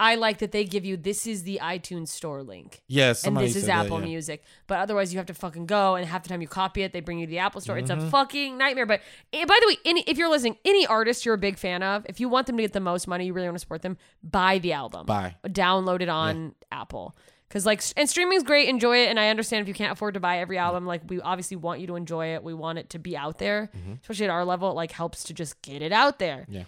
I 0.00 0.16
like 0.16 0.38
that 0.38 0.50
they 0.50 0.64
give 0.64 0.84
you 0.84 0.96
this 0.96 1.24
is 1.26 1.44
the 1.44 1.60
iTunes 1.62 2.08
store 2.08 2.42
link. 2.42 2.82
Yeah, 2.88 3.14
and 3.24 3.36
this 3.36 3.54
is 3.54 3.62
said 3.64 3.70
that, 3.70 3.86
Apple 3.86 4.00
yeah. 4.00 4.06
Music. 4.06 4.42
But 4.66 4.78
otherwise, 4.78 5.12
you 5.12 5.18
have 5.18 5.26
to 5.26 5.34
fucking 5.34 5.66
go, 5.66 5.94
and 5.94 6.04
half 6.06 6.24
the 6.24 6.28
time 6.28 6.42
you 6.42 6.48
copy 6.48 6.82
it, 6.82 6.92
they 6.92 7.00
bring 7.00 7.20
you 7.20 7.26
to 7.26 7.30
the 7.30 7.38
Apple 7.38 7.60
Store. 7.60 7.78
It's 7.78 7.90
Mm-hmm. 7.90 8.06
a 8.06 8.10
fucking 8.10 8.58
nightmare. 8.58 8.86
But 8.86 9.02
eh, 9.32 9.44
by 9.44 9.56
the 9.60 9.68
way, 9.68 9.76
any, 9.84 10.02
if 10.08 10.18
you're 10.18 10.28
listening, 10.28 10.56
any 10.64 10.84
artist 10.86 11.24
you're 11.24 11.34
a 11.36 11.38
big 11.38 11.58
fan 11.58 11.82
of, 11.84 12.04
if 12.08 12.18
you 12.18 12.28
want 12.28 12.46
them 12.48 12.56
to 12.56 12.62
get 12.64 12.72
the 12.72 12.80
most 12.80 13.06
money, 13.06 13.26
you 13.26 13.32
really 13.32 13.46
want 13.46 13.54
to 13.56 13.60
support 13.60 13.82
them, 13.82 13.96
buy 14.22 14.58
the 14.58 14.72
album. 14.72 15.06
Buy. 15.06 15.36
Download 15.46 16.00
it 16.00 16.08
on 16.08 16.54
Apple. 16.72 17.16
Because 17.48 17.64
like, 17.64 17.80
and 17.96 18.10
streaming 18.10 18.36
is 18.36 18.42
great, 18.42 18.68
enjoy 18.68 19.04
it. 19.04 19.10
And 19.10 19.20
I 19.20 19.28
understand 19.28 19.62
if 19.62 19.68
you 19.68 19.74
can't 19.74 19.92
afford 19.92 20.14
to 20.14 20.20
buy 20.20 20.38
every 20.40 20.58
album, 20.58 20.86
like 20.86 21.02
we 21.06 21.20
obviously 21.20 21.56
want 21.56 21.78
you 21.78 21.86
to 21.86 21.94
enjoy 21.94 22.34
it. 22.34 22.42
We 22.42 22.52
want 22.52 22.78
it 22.80 22.90
to 22.90 22.98
be 22.98 23.16
out 23.16 23.38
there, 23.38 23.70
especially 24.02 24.24
at 24.24 24.30
our 24.30 24.44
level. 24.44 24.70
It 24.70 24.74
like 24.74 24.90
helps 24.90 25.22
to 25.24 25.34
just 25.34 25.62
get 25.62 25.80
it 25.80 25.92
out 25.92 26.18
there. 26.18 26.38
Mm-hmm. 26.48 26.52
Yeah. 26.52 26.62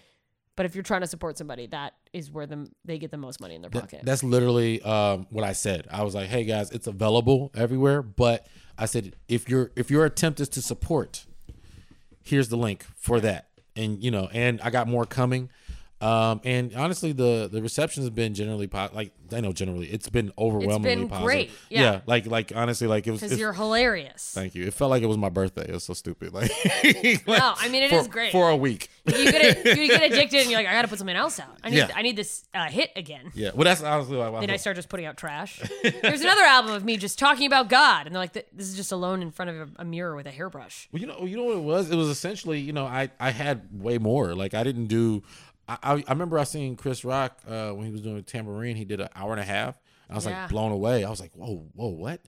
But 0.56 0.66
if 0.66 0.74
you're 0.74 0.82
trying 0.82 1.02
to 1.02 1.06
support 1.06 1.36
somebody, 1.36 1.66
that 1.68 1.92
is 2.12 2.30
where 2.30 2.46
them 2.46 2.72
they 2.84 2.98
get 2.98 3.10
the 3.10 3.18
most 3.18 3.40
money 3.40 3.54
in 3.54 3.60
their 3.62 3.70
Th- 3.70 3.82
pocket. 3.82 4.00
that's 4.04 4.24
literally 4.24 4.80
um, 4.82 5.26
what 5.30 5.44
I 5.44 5.52
said. 5.52 5.86
I 5.90 6.02
was 6.02 6.14
like, 6.14 6.28
"Hey 6.28 6.44
guys, 6.44 6.70
it's 6.70 6.86
available 6.86 7.50
everywhere." 7.54 8.00
But 8.02 8.46
I 8.78 8.86
said, 8.86 9.16
if 9.28 9.48
your 9.48 9.70
if 9.76 9.90
your 9.90 10.04
attempt 10.06 10.40
is 10.40 10.48
to 10.50 10.62
support, 10.62 11.26
here's 12.22 12.48
the 12.48 12.56
link 12.56 12.84
for 12.96 13.20
that. 13.20 13.48
And 13.76 14.02
you 14.02 14.10
know, 14.10 14.28
and 14.32 14.60
I 14.62 14.70
got 14.70 14.88
more 14.88 15.04
coming. 15.04 15.50
Um, 15.98 16.42
and 16.44 16.74
honestly, 16.74 17.12
the 17.12 17.48
the 17.50 17.62
reception 17.62 18.02
has 18.02 18.10
been 18.10 18.34
generally 18.34 18.66
po- 18.66 18.90
like 18.92 19.12
I 19.32 19.40
know 19.40 19.52
generally 19.52 19.86
it's 19.86 20.10
been 20.10 20.30
overwhelmingly 20.36 21.06
positive. 21.08 21.24
great, 21.26 21.50
yeah. 21.70 22.00
like 22.06 22.26
like 22.26 22.52
honestly, 22.54 22.86
like 22.86 23.06
it 23.06 23.12
was. 23.12 23.22
Because 23.22 23.38
you're 23.38 23.54
hilarious. 23.54 24.30
Thank 24.34 24.54
you. 24.54 24.66
It 24.66 24.74
felt 24.74 24.90
like 24.90 25.02
it 25.02 25.06
was 25.06 25.16
my 25.16 25.30
birthday. 25.30 25.64
It 25.66 25.72
was 25.72 25.84
so 25.84 25.94
stupid. 25.94 26.32
Like, 26.36 26.50
No, 27.26 27.54
I 27.56 27.68
mean, 27.70 27.82
it 27.82 27.92
it 27.92 27.96
is 27.96 28.08
great. 28.08 28.30
for 28.30 28.50
a 28.50 28.56
week. 28.56 28.90
you 29.06 29.30
get 29.32 29.64
you 29.78 29.88
get 29.88 30.02
addicted 30.12 30.40
and 30.42 30.50
you're 30.50 30.58
like, 30.60 30.66
I 30.68 30.72
gotta 30.74 30.88
put 30.88 30.98
something 30.98 31.16
else 31.16 31.40
out. 31.40 31.56
I 31.64 31.70
need 31.70 31.76
Yeah. 31.78 31.88
I 31.94 32.02
need 32.02 32.16
this 32.16 32.44
uh, 32.52 32.66
hit 32.68 32.90
again. 32.94 33.32
Yeah. 33.34 33.52
Well, 33.54 33.64
that's 33.64 33.82
honestly 33.82 34.16
like. 34.18 34.38
Then 34.40 34.50
I 34.50 34.56
start 34.56 34.76
just 34.76 34.90
putting 34.90 35.06
out 35.06 35.16
trash. 35.16 35.62
There's 36.02 36.20
another 36.20 36.42
album 36.42 36.72
of 36.72 36.84
me 36.84 36.98
just 36.98 37.18
talking 37.18 37.46
about 37.46 37.70
God, 37.70 38.06
and 38.06 38.14
they're 38.14 38.22
like, 38.22 38.34
this 38.34 38.68
is 38.68 38.76
just 38.76 38.92
alone 38.92 39.22
in 39.22 39.30
front 39.30 39.50
of 39.50 39.56
a, 39.56 39.68
a 39.82 39.84
mirror 39.84 40.14
with 40.14 40.26
a 40.26 40.30
hairbrush. 40.30 40.88
Well, 40.92 41.00
you 41.00 41.06
know, 41.06 41.24
you 41.24 41.36
know 41.38 41.44
what 41.44 41.56
it 41.56 41.62
was. 41.62 41.90
It 41.90 41.96
was 41.96 42.08
essentially, 42.08 42.60
you 42.60 42.74
know, 42.74 42.84
I 42.84 43.10
I 43.18 43.30
had 43.30 43.68
way 43.72 43.96
more. 43.96 44.34
Like 44.34 44.52
I 44.52 44.62
didn't 44.62 44.88
do. 44.88 45.22
I 45.68 45.78
I, 45.82 45.92
I 46.06 46.12
remember 46.12 46.38
I 46.38 46.44
seen 46.44 46.76
Chris 46.76 47.04
Rock 47.04 47.40
uh, 47.48 47.70
when 47.70 47.86
he 47.86 47.92
was 47.92 48.00
doing 48.02 48.22
Tambourine. 48.24 48.76
He 48.76 48.84
did 48.84 49.00
an 49.00 49.08
hour 49.14 49.32
and 49.32 49.40
a 49.40 49.44
half. 49.44 49.78
I 50.08 50.14
was 50.14 50.26
Yeah. 50.26 50.42
like 50.42 50.50
blown 50.50 50.70
away. 50.72 51.04
I 51.04 51.10
was 51.10 51.20
like, 51.20 51.32
whoa, 51.34 51.66
whoa, 51.74 51.88
what? 51.88 52.20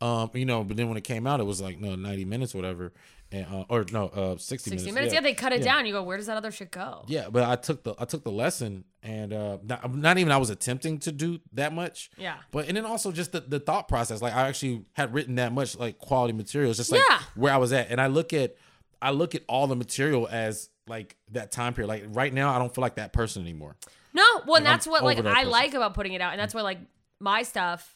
Um, 0.00 0.30
you 0.34 0.44
know, 0.46 0.64
but 0.64 0.76
then 0.76 0.88
when 0.88 0.96
it 0.96 1.04
came 1.04 1.26
out, 1.26 1.40
it 1.40 1.44
was 1.44 1.60
like 1.60 1.78
no, 1.80 1.94
ninety 1.96 2.24
minutes, 2.24 2.54
or 2.54 2.58
whatever, 2.58 2.92
and 3.32 3.46
uh, 3.46 3.64
or 3.70 3.84
no, 3.92 4.08
uh, 4.08 4.36
sixty, 4.36 4.70
60 4.70 4.92
minutes. 4.92 5.12
Yeah, 5.14 5.20
they 5.20 5.32
cut 5.34 5.52
it 5.54 5.60
Yeah. 5.60 5.74
down. 5.74 5.86
You 5.86 5.92
go, 5.92 6.02
where 6.02 6.16
does 6.18 6.26
that 6.26 6.36
other 6.36 6.50
shit 6.50 6.70
go? 6.70 7.04
Yeah, 7.08 7.28
but 7.30 7.44
I 7.44 7.56
took 7.56 7.82
the 7.82 7.94
I 7.98 8.04
took 8.04 8.22
the 8.24 8.30
lesson, 8.30 8.84
and 9.02 9.32
uh, 9.32 9.56
not, 9.62 9.94
not 9.94 10.18
even 10.18 10.32
I 10.32 10.36
was 10.36 10.50
attempting 10.50 10.98
to 11.00 11.12
do 11.12 11.40
that 11.54 11.72
much. 11.72 12.10
Yeah. 12.18 12.36
But 12.50 12.68
and 12.68 12.76
then 12.76 12.84
also 12.84 13.10
just 13.10 13.32
the, 13.32 13.40
the 13.40 13.58
thought 13.58 13.88
process. 13.88 14.20
Like 14.20 14.34
I 14.34 14.48
actually 14.48 14.84
had 14.92 15.14
written 15.14 15.36
that 15.36 15.52
much 15.52 15.78
like 15.78 15.96
quality 15.98 16.34
material. 16.34 16.70
It's 16.70 16.78
just 16.78 16.92
like 16.92 17.00
Yeah. 17.08 17.20
where 17.34 17.52
I 17.54 17.56
was 17.58 17.72
at, 17.72 17.90
and 17.90 17.98
I 18.00 18.06
look 18.08 18.34
at 18.34 18.54
I 19.00 19.10
look 19.12 19.34
at 19.34 19.42
all 19.48 19.66
the 19.66 19.76
material 19.76 20.28
as 20.30 20.68
like 20.88 21.16
that 21.32 21.52
time 21.52 21.74
period. 21.74 21.88
Like 21.88 22.04
right 22.08 22.32
now, 22.32 22.54
I 22.54 22.58
don't 22.58 22.74
feel 22.74 22.82
like 22.82 22.96
that 22.96 23.12
person 23.12 23.42
anymore. 23.42 23.76
No, 24.12 24.22
well, 24.46 24.56
and 24.56 24.66
I'm 24.68 24.72
that's 24.74 24.86
what 24.86 25.04
like 25.04 25.16
that 25.18 25.26
I 25.26 25.34
person. 25.40 25.50
like 25.50 25.74
about 25.74 25.94
putting 25.94 26.12
it 26.14 26.20
out, 26.20 26.32
and 26.32 26.40
that's 26.40 26.54
why 26.54 26.62
like 26.62 26.78
my 27.20 27.42
stuff. 27.42 27.92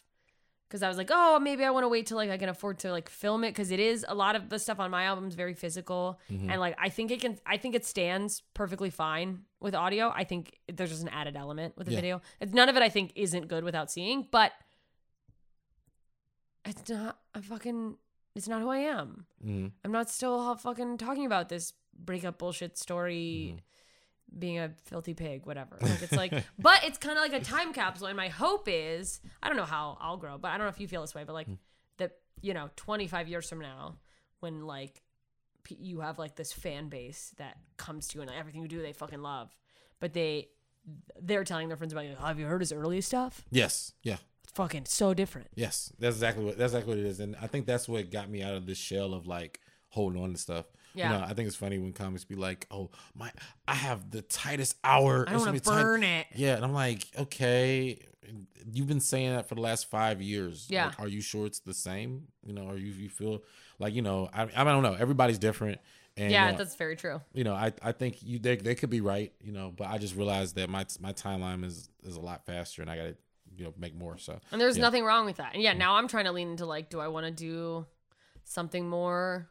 Because 0.68 0.84
I 0.84 0.88
was 0.88 0.96
like, 0.96 1.08
oh, 1.10 1.40
maybe 1.40 1.64
I 1.64 1.70
want 1.70 1.82
to 1.82 1.88
wait 1.88 2.06
till 2.06 2.16
like 2.16 2.30
I 2.30 2.36
can 2.36 2.48
afford 2.48 2.78
to 2.80 2.92
like 2.92 3.08
film 3.08 3.42
it 3.42 3.48
because 3.50 3.72
it 3.72 3.80
is 3.80 4.06
a 4.08 4.14
lot 4.14 4.36
of 4.36 4.48
the 4.50 4.58
stuff 4.60 4.78
on 4.78 4.88
my 4.92 5.02
album 5.04 5.26
is 5.26 5.34
very 5.34 5.54
physical, 5.54 6.20
Mm-hmm. 6.30 6.48
and 6.50 6.60
like 6.60 6.76
I 6.78 6.90
think 6.90 7.10
it 7.10 7.20
can, 7.20 7.38
I 7.44 7.56
think 7.56 7.74
it 7.74 7.84
stands 7.84 8.42
perfectly 8.54 8.90
fine 8.90 9.40
with 9.58 9.74
audio. 9.74 10.12
I 10.14 10.22
think 10.22 10.58
there's 10.72 10.90
just 10.90 11.02
an 11.02 11.08
added 11.08 11.34
element 11.36 11.76
with 11.76 11.88
the 11.88 11.92
Yeah. 11.94 11.98
video. 12.00 12.22
It's 12.40 12.52
none 12.52 12.68
of 12.68 12.76
it 12.76 12.82
I 12.84 12.88
think 12.88 13.10
isn't 13.16 13.48
good 13.48 13.64
without 13.64 13.90
seeing, 13.90 14.28
but 14.30 14.52
it's 16.64 16.88
not 16.88 17.18
a 17.34 17.42
fucking. 17.42 17.96
It's 18.34 18.48
not 18.48 18.62
who 18.62 18.68
I 18.68 18.78
am. 18.78 19.26
Mm-hmm. 19.44 19.68
I'm 19.84 19.92
not 19.92 20.08
still 20.08 20.54
fucking 20.56 20.98
talking 20.98 21.26
about 21.26 21.48
this 21.48 21.72
breakup 21.98 22.38
bullshit 22.38 22.78
story, 22.78 23.56
being 24.38 24.58
a 24.58 24.70
filthy 24.84 25.14
pig, 25.14 25.46
whatever. 25.46 25.76
Like 25.80 26.02
it's 26.02 26.12
like, 26.12 26.32
but 26.58 26.84
it's 26.84 26.98
kind 26.98 27.18
of 27.18 27.22
like 27.22 27.32
a 27.32 27.44
time 27.44 27.72
capsule. 27.72 28.06
And 28.06 28.16
my 28.16 28.28
hope 28.28 28.68
is, 28.70 29.20
I 29.42 29.48
don't 29.48 29.56
know 29.56 29.64
how 29.64 29.98
I'll 30.00 30.16
grow, 30.16 30.38
but 30.38 30.48
I 30.48 30.58
don't 30.58 30.66
know 30.66 30.70
if 30.70 30.80
you 30.80 30.88
feel 30.88 31.00
this 31.00 31.14
way, 31.14 31.24
but 31.24 31.32
like 31.32 31.48
that, 31.98 32.12
you 32.40 32.54
know, 32.54 32.70
25 32.76 33.28
years 33.28 33.48
from 33.48 33.60
now, 33.60 33.96
when 34.38 34.66
like 34.66 35.02
p- 35.64 35.78
you 35.80 36.00
have 36.00 36.18
like 36.18 36.36
this 36.36 36.52
fan 36.52 36.88
base 36.88 37.34
that 37.38 37.58
comes 37.76 38.08
to 38.08 38.16
you 38.18 38.22
and 38.22 38.30
like, 38.30 38.38
everything 38.38 38.62
you 38.62 38.68
do 38.68 38.80
they 38.80 38.92
fucking 38.92 39.22
love, 39.22 39.54
but 39.98 40.12
they 40.12 40.48
they're 41.20 41.44
telling 41.44 41.68
their 41.68 41.76
friends 41.76 41.92
about 41.92 42.04
you. 42.04 42.10
Like, 42.10 42.20
have 42.24 42.38
you 42.38 42.46
heard 42.46 42.60
his 42.60 42.72
early 42.72 43.00
stuff? 43.00 43.44
Yes. 43.50 43.92
Yeah. 44.02 44.16
Fucking 44.54 44.86
so 44.86 45.14
different. 45.14 45.48
Yes. 45.54 45.92
That's 45.98 46.16
exactly 46.16 46.44
what 46.44 46.58
that's 46.58 46.72
exactly 46.72 46.94
what 46.94 46.98
it 46.98 47.06
is, 47.06 47.20
and 47.20 47.36
I 47.40 47.46
think 47.46 47.66
that's 47.66 47.88
what 47.88 48.10
got 48.10 48.28
me 48.28 48.42
out 48.42 48.54
of 48.54 48.66
this 48.66 48.78
shell 48.78 49.14
of 49.14 49.26
like 49.26 49.60
holding 49.88 50.20
on 50.22 50.32
to 50.32 50.38
stuff. 50.38 50.66
Yeah. 50.94 51.12
You 51.12 51.18
know, 51.18 51.24
I 51.24 51.34
think 51.34 51.46
it's 51.46 51.56
funny 51.56 51.78
when 51.78 51.92
comics 51.92 52.24
be 52.24 52.34
like, 52.34 52.66
"Oh, 52.70 52.90
my, 53.14 53.30
I 53.68 53.74
have 53.74 54.10
the 54.10 54.22
tightest 54.22 54.76
hour. 54.82 55.24
I 55.28 55.32
gonna 55.32 55.60
tight." 55.60 55.82
burn 55.82 56.02
it. 56.02 56.26
Yeah, 56.34 56.56
and 56.56 56.64
I'm 56.64 56.72
like, 56.72 57.06
okay, 57.16 58.00
you've 58.72 58.88
been 58.88 59.00
saying 59.00 59.30
that 59.30 59.48
for 59.48 59.54
the 59.54 59.60
last 59.60 59.88
five 59.88 60.20
years. 60.20 60.66
Yeah. 60.68 60.86
Like, 60.86 61.00
are 61.00 61.08
you 61.08 61.20
sure 61.20 61.46
it's 61.46 61.60
the 61.60 61.74
same? 61.74 62.28
You 62.44 62.54
know, 62.54 62.68
are 62.68 62.76
you 62.76 62.92
you 62.92 63.08
feel 63.08 63.42
like 63.78 63.94
you 63.94 64.02
know? 64.02 64.28
I 64.32 64.48
I 64.54 64.64
don't 64.64 64.82
know. 64.82 64.96
Everybody's 64.98 65.38
different. 65.38 65.78
And, 66.16 66.32
yeah, 66.32 66.50
uh, 66.50 66.56
that's 66.56 66.74
very 66.74 66.96
true. 66.96 67.20
you 67.32 67.44
know, 67.44 67.54
I, 67.54 67.72
I 67.82 67.92
think 67.92 68.22
you 68.22 68.38
they, 68.38 68.56
they 68.56 68.74
could 68.74 68.90
be 68.90 69.00
right, 69.00 69.32
you 69.40 69.52
know, 69.52 69.72
but 69.74 69.88
I 69.88 69.96
just 69.96 70.16
realized 70.16 70.56
that 70.56 70.68
my 70.68 70.84
my 71.00 71.12
timeline 71.12 71.64
is 71.64 71.88
is 72.02 72.16
a 72.16 72.20
lot 72.20 72.44
faster, 72.44 72.82
and 72.82 72.90
I 72.90 72.96
got 72.96 73.02
to 73.04 73.16
you 73.60 73.66
know 73.66 73.74
make 73.78 73.94
more. 73.94 74.16
So 74.18 74.40
And 74.50 74.60
there's 74.60 74.76
yeah. 74.78 74.82
nothing 74.82 75.04
wrong 75.04 75.26
with 75.26 75.36
that. 75.36 75.52
And 75.54 75.62
yeah, 75.62 75.74
now 75.74 75.94
I'm 75.96 76.08
trying 76.08 76.24
to 76.24 76.32
lean 76.32 76.50
into 76.50 76.64
like, 76.66 76.88
do 76.88 76.98
I 76.98 77.08
want 77.08 77.26
to 77.26 77.30
do 77.32 77.86
something 78.44 78.88
more? 78.88 79.48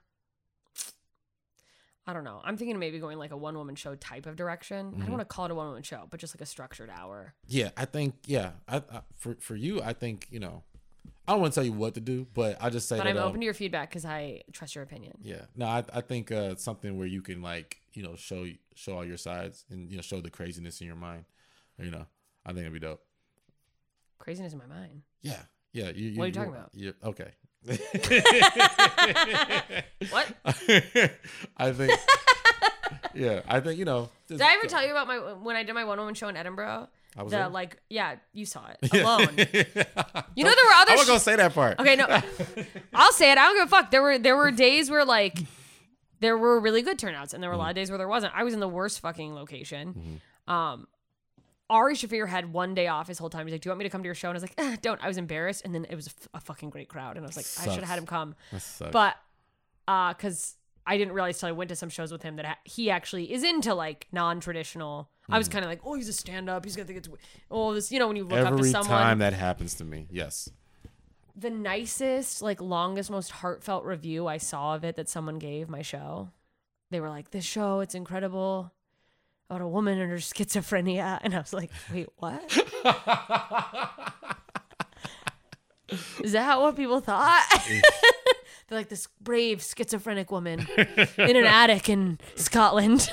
I 2.08 2.14
don't 2.14 2.24
know. 2.24 2.42
I'm 2.44 2.58
thinking 2.58 2.80
maybe 2.80 2.98
going 2.98 3.20
like 3.20 3.30
a 3.32 3.38
one 3.38 3.56
woman 3.56 3.76
show 3.76 3.94
type 3.96 4.26
of 4.26 4.36
direction. 4.36 4.78
I 4.78 4.90
Mm-hmm. 4.90 5.02
don't 5.02 5.12
want 5.12 5.22
to 5.22 5.26
call 5.26 5.46
it 5.46 5.52
a 5.52 5.56
one 5.56 5.68
woman 5.68 5.84
show, 5.84 6.08
but 6.10 6.20
just 6.20 6.36
like 6.36 6.42
a 6.42 6.46
structured 6.48 6.90
hour. 6.90 7.36
Yeah, 7.48 7.70
I 7.78 7.86
think 7.86 8.16
yeah. 8.26 8.52
I, 8.68 8.78
I 8.78 9.02
for 9.16 9.36
for 9.40 9.56
you, 9.56 9.80
I 9.84 9.94
think 9.94 10.28
you 10.32 10.40
know, 10.40 10.64
I 11.28 11.34
don't 11.34 11.42
want 11.42 11.54
to 11.54 11.60
tell 11.60 11.66
you 11.66 11.74
what 11.74 11.94
to 11.94 12.02
do, 12.02 12.26
but 12.34 12.58
I 12.60 12.72
just 12.72 12.90
say 12.90 12.98
But 12.98 13.04
that. 13.04 13.12
I'm 13.12 13.18
um, 13.18 13.28
open 13.30 13.42
to 13.42 13.46
your 13.46 13.54
feedback 13.54 13.90
because 13.92 14.06
I 14.06 14.42
trust 14.54 14.74
your 14.74 14.84
opinion. 14.84 15.20
yeah, 15.22 15.44
no, 15.56 15.68
I 15.68 15.84
I 15.94 16.02
think 16.02 16.32
uh, 16.32 16.56
something 16.56 16.98
where 16.98 17.06
you 17.08 17.22
can 17.22 17.44
like 17.44 17.78
you 17.94 18.02
know 18.02 18.16
show 18.16 18.48
show 18.74 18.96
all 18.96 19.06
your 19.06 19.18
sides 19.18 19.66
and 19.70 19.88
you 19.92 19.96
know 19.98 20.02
show 20.02 20.20
the 20.20 20.32
craziness 20.32 20.82
in 20.82 20.88
your 20.88 20.96
mind. 20.96 21.26
You 21.78 21.92
know, 21.92 22.08
I 22.44 22.50
think 22.50 22.62
it'd 22.62 22.74
be 22.74 22.80
dope. 22.80 23.04
Craziness 24.20 24.54
in 24.54 24.60
my 24.60 24.66
mind. 24.68 25.02
Yeah, 25.22 25.38
yeah. 25.74 25.90
You, 25.90 26.18
What 26.18 26.26
are 26.26 26.28
you 26.28 26.34
talking 26.34 26.54
about? 26.54 26.70
you 26.74 26.94
okay. 27.04 27.32
What? 30.10 30.28
I 31.58 31.72
think. 31.74 31.94
yeah, 33.14 33.42
I 33.48 33.60
think 33.60 33.78
you 33.80 33.86
know. 33.86 34.10
Did 34.28 34.42
I 34.42 34.54
ever 34.56 34.68
tell 34.68 34.84
you 34.86 34.92
about 34.92 35.08
my 35.08 35.18
when 35.18 35.56
I 35.56 35.64
did 35.64 35.74
my 35.74 35.84
one 35.84 35.98
woman 36.00 36.14
show 36.14 36.28
in 36.30 36.38
Edinburgh? 36.38 36.88
I 37.18 37.24
was 37.24 37.32
the 37.32 37.38
there? 37.38 37.50
like 37.50 37.78
yeah, 37.90 38.16
you 38.34 38.46
saw 38.46 38.68
it 38.82 38.94
alone. 39.02 39.28
You 40.36 40.44
know 40.44 40.52
there 40.56 40.66
were 40.66 40.78
other 40.78 40.92
I 40.92 40.96
was 40.96 41.04
sh- 41.04 41.08
gonna 41.08 41.20
say 41.20 41.36
that 41.36 41.54
part. 41.54 41.80
Okay, 41.80 41.96
no, 41.96 42.06
I'll 42.94 43.12
say 43.12 43.32
it. 43.32 43.38
I 43.38 43.46
don't 43.46 43.58
give 43.58 43.66
a 43.68 43.70
fuck. 43.70 43.92
There 43.92 44.02
were 44.02 44.18
there 44.20 44.38
were 44.38 44.52
days 44.52 44.90
where 44.90 45.04
like 45.06 45.38
there 46.22 46.38
were 46.38 46.60
really 46.60 46.82
good 46.82 47.00
turnouts, 47.00 47.34
and 47.34 47.42
there 47.44 47.50
were 47.50 47.56
a 47.56 47.60
lot 47.60 47.70
of 47.70 47.76
days 47.76 47.90
where 47.90 47.98
there 47.98 48.08
wasn't. 48.08 48.34
I 48.36 48.44
was 48.44 48.54
in 48.54 48.60
the 48.60 48.68
worst 48.70 49.00
fucking 49.02 49.34
location. 49.34 50.22
Um, 50.48 50.88
Ari 51.70 51.96
Shaffir 51.96 52.28
had 52.28 52.52
one 52.52 52.74
day 52.74 52.88
off 52.88 53.08
his 53.08 53.20
whole 53.20 53.30
time. 53.30 53.46
He's 53.46 53.54
like, 53.54 53.62
"Do 53.62 53.68
you 53.68 53.72
want 53.72 53.80
me 53.80 53.86
to 53.86 53.90
come 53.90 54.02
to 54.02 54.08
your 54.08 54.16
show?" 54.16 54.30
And 54.30 54.36
I 54.36 54.42
was 54.42 54.44
like, 54.44 54.54
eh, 54.58 54.78
"Don't." 54.82 55.04
I 55.04 55.08
was 55.08 55.18
embarrassed, 55.18 55.64
and 55.66 55.74
then 55.76 55.86
it 55.90 55.96
was 55.96 56.08
a, 56.08 56.10
f- 56.10 56.28
a 56.36 56.40
fucking 56.40 56.70
great 56.72 56.90
crowd, 56.90 57.16
and 57.18 57.26
I 57.26 57.28
was 57.28 57.38
like, 57.38 57.46
"I 57.60 57.72
should 57.74 57.84
have 57.84 57.90
had 57.90 58.00
him 58.00 58.06
come," 58.08 58.36
but 58.92 59.16
uh, 59.88 60.14
because 60.14 60.56
I 60.88 60.98
didn't 60.98 61.14
realize 61.14 61.40
till 61.40 61.50
I 61.50 61.52
went 61.52 61.70
to 61.70 61.76
some 61.76 61.90
shows 61.90 62.12
with 62.12 62.24
him 62.24 62.38
that 62.38 62.46
ha- 62.46 62.58
he 62.64 62.90
actually 62.90 63.32
is 63.32 63.44
into 63.44 63.74
like 63.76 64.08
non-traditional. 64.12 65.10
I 65.32 65.38
was 65.38 65.48
kind 65.48 65.64
of 65.64 65.70
like, 65.70 65.82
"Oh, 65.86 65.94
he's 65.94 66.08
a 66.10 66.14
stand-up. 66.14 66.66
He's 66.66 66.76
gonna 66.76 66.88
think 66.88 66.98
it's 66.98 67.10
oh 67.52 67.74
this," 67.76 67.92
you 67.92 68.00
know, 68.00 68.08
when 68.08 68.16
you 68.16 68.24
look 68.24 68.40
up 68.40 68.58
to 68.58 68.64
someone. 68.64 68.92
every 68.92 69.04
time 69.04 69.20
that 69.20 69.34
happens 69.34 69.76
to 69.76 69.84
me, 69.84 70.08
yes. 70.10 70.50
the 71.36 71.52
nicest, 71.52 72.42
like 72.42 72.60
longest, 72.60 73.12
most 73.12 73.30
heartfelt 73.32 73.86
review 73.86 74.26
I 74.26 74.38
saw 74.38 74.74
of 74.76 74.84
it 74.84 74.96
that 74.96 75.08
someone 75.08 75.38
gave 75.38 75.70
my 75.70 75.84
show. 75.84 76.32
They 76.90 77.00
were 77.00 77.10
like, 77.10 77.30
"This 77.30 77.46
show, 77.46 77.80
it's 77.82 77.94
incredible." 77.94 78.74
About 79.50 79.62
a 79.62 79.68
woman 79.68 79.98
and 80.00 80.12
her 80.12 80.18
schizophrenia, 80.18 81.18
and 81.24 81.34
I 81.34 81.40
was 81.40 81.54
like, 81.54 81.72
"Wait, 81.92 82.08
what? 82.18 82.44
Is 86.22 86.34
that 86.34 86.60
what 86.60 86.76
people 86.76 87.00
thought?" 87.00 87.48
They're 88.68 88.78
like 88.78 88.90
this 88.90 89.08
brave 89.20 89.64
schizophrenic 89.64 90.30
woman 90.32 90.68
in 91.18 91.36
an 91.36 91.46
attic 91.46 91.90
in 91.90 92.20
Scotland. 92.36 93.10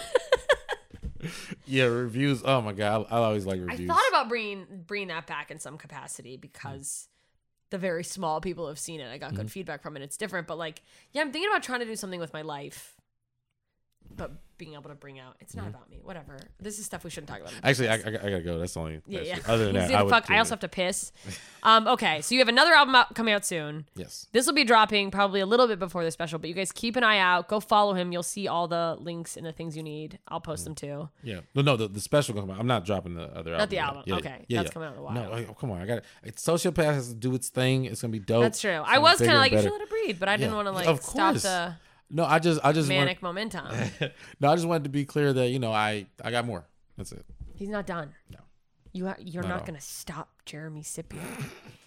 Yeah, 1.64 1.84
reviews. 1.86 2.42
Oh 2.44 2.60
my 2.60 2.74
god, 2.74 3.06
I, 3.10 3.16
I 3.16 3.18
always 3.24 3.46
like 3.46 3.60
reviews. 3.60 3.88
I 3.88 3.92
thought 3.94 4.02
about 4.10 4.28
bringing 4.28 4.66
bringing 4.86 5.08
that 5.08 5.26
back 5.26 5.50
in 5.50 5.58
some 5.58 5.78
capacity 5.78 6.36
because 6.36 7.08
the 7.70 7.78
very 7.78 8.04
small 8.04 8.42
people 8.42 8.68
have 8.68 8.78
seen 8.78 9.00
it. 9.00 9.10
I 9.10 9.16
got 9.16 9.28
Mm-hmm. 9.28 9.36
good 9.38 9.50
feedback 9.50 9.82
from 9.82 9.96
it. 9.96 10.02
It's 10.02 10.18
different, 10.18 10.46
but 10.46 10.58
like, 10.58 10.82
yeah, 11.12 11.22
I'm 11.22 11.32
thinking 11.32 11.50
about 11.50 11.62
trying 11.62 11.80
to 11.80 11.86
do 11.86 11.96
something 11.96 12.20
with 12.20 12.34
my 12.34 12.42
life, 12.42 12.94
but 14.14 14.32
being 14.58 14.74
able 14.74 14.90
to 14.90 14.94
bring 14.94 15.18
out. 15.18 15.36
It's 15.40 15.54
not 15.54 15.66
about 15.68 15.90
me. 15.90 16.00
Whatever. 16.02 16.38
This 16.60 16.78
is 16.78 16.86
stuff 16.86 17.04
we 17.04 17.10
shouldn't 17.10 17.28
talk 17.28 17.40
about. 17.40 17.52
Mm-hmm. 17.52 17.66
Actually, 17.66 17.88
I, 17.88 17.94
I, 17.94 17.96
I 17.96 18.30
gotta 18.30 18.42
go. 18.42 18.58
That's 18.58 18.74
the 18.74 18.80
only. 18.80 19.02
yeah, 19.06 19.20
yeah. 19.20 19.38
Other 19.46 19.66
than 19.66 19.74
that, 19.76 19.90
I 19.92 20.02
would. 20.02 20.10
fuck. 20.10 20.30
I 20.30 20.38
also 20.38 20.50
have 20.50 20.60
to 20.60 20.68
piss. 20.68 21.12
Um. 21.62 21.88
Okay. 21.88 22.20
So 22.20 22.32
you 22.36 22.40
have 22.42 22.48
another 22.48 22.72
album 22.74 22.94
out, 22.94 23.12
coming 23.16 23.34
out 23.34 23.44
soon. 23.44 23.86
Yes. 23.96 24.28
This 24.30 24.46
will 24.46 24.52
be 24.54 24.62
dropping 24.62 25.10
probably 25.10 25.40
a 25.40 25.46
little 25.46 25.66
bit 25.66 25.80
before 25.80 26.04
the 26.04 26.12
special, 26.12 26.38
but 26.38 26.48
you 26.48 26.54
guys 26.54 26.70
keep 26.70 26.94
an 26.94 27.02
eye 27.02 27.18
out. 27.18 27.48
Go 27.48 27.58
follow 27.58 27.94
him. 27.94 28.12
You'll 28.12 28.22
see 28.22 28.46
all 28.46 28.68
the 28.68 28.96
links 29.00 29.36
and 29.36 29.44
the 29.44 29.50
things 29.50 29.76
you 29.76 29.82
need. 29.82 30.20
I'll 30.28 30.40
post 30.40 30.62
them 30.62 30.76
too. 30.76 31.08
Yeah. 31.24 31.40
No, 31.56 31.62
no. 31.62 31.76
The, 31.76 31.88
the 31.88 31.98
special 32.00 32.36
come 32.36 32.50
out. 32.50 32.60
I'm 32.60 32.68
not 32.68 32.84
dropping 32.84 33.14
the 33.14 33.24
other 33.24 33.50
album. 33.50 33.58
Not 33.58 33.70
the 33.70 33.78
album. 33.78 34.02
Yeah, 34.06 34.14
Okay. 34.14 34.44
Yeah, 34.46 34.62
That's 34.62 34.68
yeah. 34.68 34.72
coming 34.74 34.88
out 34.90 34.92
in 34.94 35.00
a 35.00 35.02
while. 35.02 35.14
No, 35.14 35.44
oh, 35.50 35.54
come 35.54 35.72
on. 35.72 35.80
I 35.80 35.86
got 35.86 36.04
it. 36.22 36.36
Sociopath 36.36 36.94
has 36.94 37.08
to 37.08 37.14
do 37.14 37.34
its 37.34 37.48
thing. 37.48 37.86
It's 37.86 38.00
gonna 38.00 38.12
be 38.12 38.20
dope. 38.20 38.42
That's 38.42 38.60
true. 38.60 38.70
I 38.86 38.98
was 38.98 39.18
kind 39.18 39.32
of 39.32 39.38
like, 39.38 39.50
you 39.50 39.60
should 39.60 39.72
let 39.72 39.80
it 39.80 39.90
breathe, 39.90 40.20
but 40.20 40.28
I 40.28 40.36
didn't 40.36 40.54
want 40.54 40.68
to 40.68 40.72
like 40.72 41.02
stop 41.02 41.34
the 41.34 41.74
No, 42.10 42.24
I 42.24 42.38
just, 42.38 42.60
I 42.62 42.72
just 42.72 42.88
manic 42.88 43.22
want. 43.22 43.34
momentum. 43.34 43.66
no, 44.40 44.50
I 44.50 44.54
just 44.54 44.66
wanted 44.66 44.84
to 44.84 44.90
be 44.90 45.04
clear 45.04 45.32
that 45.32 45.48
you 45.48 45.58
know 45.58 45.72
I, 45.72 46.06
I 46.22 46.30
got 46.30 46.46
more. 46.46 46.64
That's 46.96 47.12
it. 47.12 47.24
He's 47.54 47.68
not 47.68 47.86
done. 47.86 48.14
No. 48.30 48.38
You 48.92 49.06
ha- 49.08 49.16
you're 49.18 49.42
Not 49.42 49.48
not 49.48 49.66
going 49.66 49.78
to 49.78 49.84
stop 49.84 50.30
Jeremy 50.46 50.82
Scipio. 50.82 51.20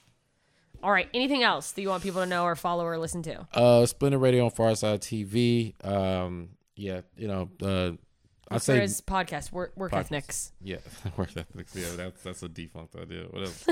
all 0.84 0.92
right. 0.92 1.10
Anything 1.14 1.42
else 1.44 1.72
that 1.72 1.82
you 1.82 1.90
want 1.90 2.04
people 2.04 2.22
to 2.22 2.28
know 2.28 2.44
or 2.44 2.56
follow 2.56 2.86
or 2.86 2.98
listen 2.98 3.24
to? 3.24 3.48
Uh, 3.54 3.86
Splinter 3.86 4.20
Radio 4.20 4.46
on 4.46 4.52
Farside 4.52 5.00
TV. 5.00 5.74
Um, 5.86 6.50
yeah, 6.76 7.02
you 7.18 7.28
know, 7.28 7.50
uh, 7.64 7.92
I 8.52 8.58
say 8.58 8.80
his 8.80 9.02
podcast, 9.02 9.52
Work, 9.52 9.74
work 9.76 9.92
Podcast. 9.92 10.00
Ethnics. 10.00 10.52
Yeah, 10.62 10.78
work 11.18 11.30
ethics. 11.36 11.76
Yeah, 11.76 11.90
that's 11.96 12.24
that's 12.24 12.44
a 12.44 12.50
defunct 12.50 12.96
idea. 12.96 13.24
What 13.30 13.44
else? 13.44 13.66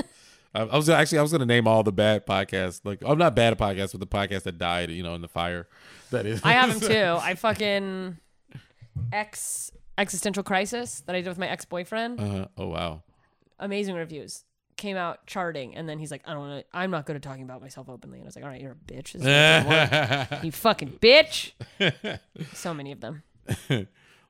I, 0.54 0.62
I 0.62 0.76
was 0.76 0.88
actually 0.88 1.18
I 1.18 1.22
was 1.22 1.32
gonna 1.32 1.46
name 1.46 1.66
all 1.68 1.82
the 1.82 1.92
bad 1.92 2.26
podcasts. 2.26 2.80
Like 2.84 3.02
I'm 3.06 3.18
not 3.18 3.34
bad 3.36 3.52
at 3.52 3.58
podcasts, 3.58 3.92
but 3.92 4.00
the 4.00 4.06
podcast 4.06 4.44
that 4.44 4.58
died, 4.58 4.90
you 4.90 5.02
know, 5.02 5.14
in 5.14 5.20
the 5.22 5.28
fire. 5.28 5.68
That 6.10 6.26
is. 6.26 6.40
I 6.44 6.52
have 6.52 6.70
him 6.74 6.80
too. 6.80 7.16
I 7.20 7.34
fucking 7.34 8.16
ex 9.12 9.70
existential 9.96 10.42
crisis 10.42 11.00
that 11.06 11.14
I 11.14 11.20
did 11.20 11.28
with 11.28 11.38
my 11.38 11.48
ex 11.48 11.64
boyfriend. 11.64 12.20
Uh, 12.20 12.46
oh 12.56 12.68
wow. 12.68 13.02
Amazing 13.58 13.94
reviews. 13.96 14.44
Came 14.76 14.96
out 14.96 15.26
charting, 15.26 15.74
and 15.74 15.88
then 15.88 15.98
he's 15.98 16.12
like, 16.12 16.22
"I 16.24 16.30
don't 16.34 16.38
want 16.48 16.60
to. 16.60 16.76
I'm 16.76 16.92
not 16.92 17.04
good 17.04 17.16
at 17.16 17.22
talking 17.22 17.42
about 17.42 17.60
myself 17.60 17.88
openly." 17.88 18.18
And 18.18 18.26
I 18.26 18.28
was 18.28 18.36
like, 18.36 18.44
"All 18.44 18.50
right, 18.50 18.60
you're 18.60 18.72
a 18.72 18.74
bitch. 18.92 19.12
This 19.12 19.22
is 19.22 20.30
not 20.30 20.44
you 20.44 20.52
fucking 20.52 20.98
bitch." 21.02 21.50
so 22.54 22.72
many 22.72 22.92
of 22.92 23.00
them. 23.00 23.24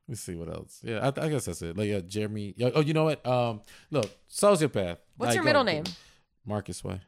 Let's 0.08 0.22
see 0.22 0.36
what 0.36 0.48
else. 0.48 0.80
Yeah, 0.82 1.00
I, 1.14 1.26
I 1.26 1.28
guess 1.28 1.44
that's 1.44 1.60
it. 1.60 1.76
Like, 1.76 1.88
yeah, 1.88 2.00
Jeremy. 2.00 2.54
Oh, 2.74 2.80
you 2.80 2.94
know 2.94 3.04
what? 3.04 3.26
Um, 3.26 3.60
look, 3.90 4.10
sociopath. 4.32 4.96
What's 5.18 5.28
Like, 5.28 5.34
your 5.34 5.44
middle 5.44 5.64
go- 5.64 5.70
name? 5.72 5.84
Marcus 6.48 6.82
Way. 6.82 7.00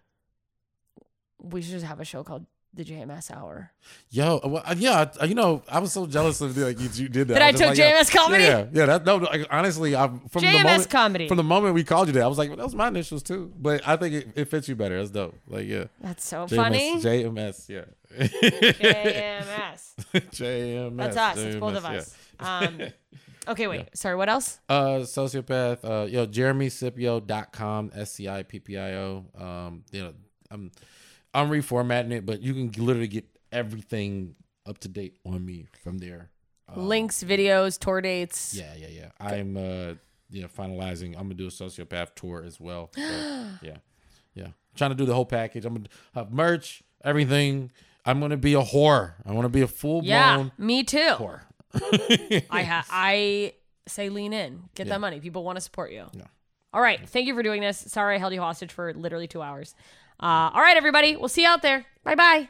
We 1.42 1.62
should 1.62 1.72
just 1.72 1.86
have 1.86 1.98
a 2.00 2.04
show 2.04 2.22
called 2.22 2.44
the 2.72 2.84
JMS 2.84 3.30
Hour. 3.34 3.72
Yo, 4.10 4.38
well, 4.44 4.62
yeah, 4.76 5.10
I- 5.20 5.24
you 5.24 5.34
know, 5.34 5.62
I 5.68 5.80
was 5.80 5.92
so 5.92 6.06
jealous 6.06 6.40
of 6.40 6.56
you. 6.56 6.66
like 6.66 6.78
you, 6.78 6.88
you 6.92 7.08
did 7.08 7.26
that. 7.28 7.34
That 7.34 7.42
I 7.42 7.50
just 7.50 7.62
took 7.62 7.68
like, 7.70 7.78
yeah, 7.78 8.00
JMS 8.00 8.14
comedy? 8.14 8.44
Yeah, 8.44 8.66
yeah. 8.72 8.86
That, 8.86 9.04
no, 9.04 9.16
like, 9.16 9.46
honestly, 9.50 9.96
I 9.96 10.06
from 10.06 10.42
the 10.42 10.46
JMS 10.48 10.62
moment, 10.62 10.90
comedy. 10.90 11.28
From 11.28 11.36
the 11.38 11.42
moment 11.42 11.74
we 11.74 11.82
called 11.82 12.06
you 12.08 12.12
that, 12.12 12.22
I 12.22 12.26
was 12.28 12.38
like, 12.38 12.48
well, 12.50 12.58
that 12.58 12.64
was 12.64 12.74
my 12.76 12.88
initials 12.88 13.22
too. 13.24 13.52
But 13.58 13.88
I 13.88 13.96
think 13.96 14.14
it, 14.14 14.28
it 14.36 14.44
fits 14.44 14.68
you 14.68 14.76
better. 14.76 14.98
That's 14.98 15.10
dope. 15.10 15.34
Like, 15.48 15.66
yeah, 15.66 15.84
That's 16.00 16.24
so 16.24 16.44
JMS, 16.46 16.56
funny. 16.56 16.96
JMS, 17.00 17.68
yeah, 17.68 17.84
JMS. 18.20 19.94
JMS. 20.30 20.96
That's 20.96 21.16
us. 21.16 21.38
It's 21.38 21.56
both 21.56 21.76
of 21.76 21.82
JMS, 21.82 21.96
us. 21.98 22.14
Um, 22.38 22.78
okay, 23.50 23.66
wait. 23.66 23.88
Sorry, 23.96 24.16
what 24.16 24.28
else? 24.28 24.60
yeah. 24.68 24.76
Uh, 24.76 25.00
sociopath. 25.00 25.78
Uh, 25.84 26.06
yo, 26.06 26.26
JeremyScipio.com. 26.26 27.92
S 27.94 28.12
C 28.12 28.28
I 28.28 28.42
P 28.42 28.60
P 28.60 28.78
I 28.78 28.94
O. 28.94 29.24
Um, 29.38 29.84
you 29.92 30.02
know, 30.02 30.12
I'm 30.50 30.70
I'm 31.34 31.50
reformatting 31.50 32.12
it, 32.12 32.26
but 32.26 32.42
you 32.42 32.54
can 32.54 32.84
literally 32.84 33.08
get 33.08 33.24
everything 33.52 34.34
up 34.66 34.78
to 34.78 34.88
date 34.88 35.18
on 35.24 35.44
me 35.44 35.66
from 35.82 35.98
there. 35.98 36.30
Links, 36.76 37.24
videos, 37.24 37.78
tour 37.78 38.00
dates. 38.00 38.54
Yeah, 38.54 38.72
yeah, 38.76 38.88
yeah. 38.88 39.08
I'm 39.20 39.56
uh 39.56 39.94
yeah, 40.30 40.46
finalizing. 40.46 41.16
I'm 41.16 41.22
gonna 41.24 41.34
do 41.34 41.46
a 41.46 41.50
sociopath 41.50 42.14
tour 42.14 42.44
as 42.46 42.60
well. 42.60 42.90
So, 42.94 43.00
yeah. 43.62 43.78
Yeah. 44.34 44.48
trying 44.76 44.90
to 44.90 44.94
do 44.96 45.04
the 45.04 45.14
whole 45.14 45.26
package. 45.26 45.64
I'm 45.64 45.74
gonna 45.74 45.88
have 46.14 46.32
merch, 46.32 46.82
everything. 47.04 47.72
I'm 48.04 48.20
gonna 48.20 48.36
be 48.36 48.54
a 48.54 48.62
whore. 48.62 49.14
I 49.26 49.32
wanna 49.32 49.48
be 49.48 49.62
a 49.62 49.66
full 49.66 50.02
blown. 50.02 50.06
Yeah, 50.06 50.48
me 50.56 50.84
too. 50.84 50.98
whore. 51.18 51.42
I 52.50 52.62
ha- 52.62 52.86
I 52.90 53.54
say 53.86 54.08
lean 54.08 54.32
in, 54.32 54.64
get 54.74 54.86
Yeah. 54.86 54.94
that 54.94 55.00
money. 55.00 55.20
People 55.20 55.44
want 55.44 55.56
to 55.56 55.60
support 55.60 55.92
you. 55.92 56.06
Yeah. 56.12 56.24
All 56.72 56.80
right, 56.80 57.08
thank 57.08 57.26
you 57.26 57.34
for 57.34 57.42
doing 57.42 57.60
this. 57.62 57.78
Sorry 57.78 58.14
I 58.14 58.18
held 58.18 58.32
you 58.32 58.40
hostage 58.40 58.70
for 58.72 58.94
literally 58.94 59.26
two 59.26 59.42
hours. 59.42 59.74
Uh, 60.22 60.50
all 60.54 60.60
right, 60.60 60.76
everybody, 60.76 61.16
we'll 61.16 61.28
see 61.28 61.42
you 61.42 61.48
out 61.48 61.62
there. 61.62 61.84
Bye 62.04 62.14
bye. 62.14 62.48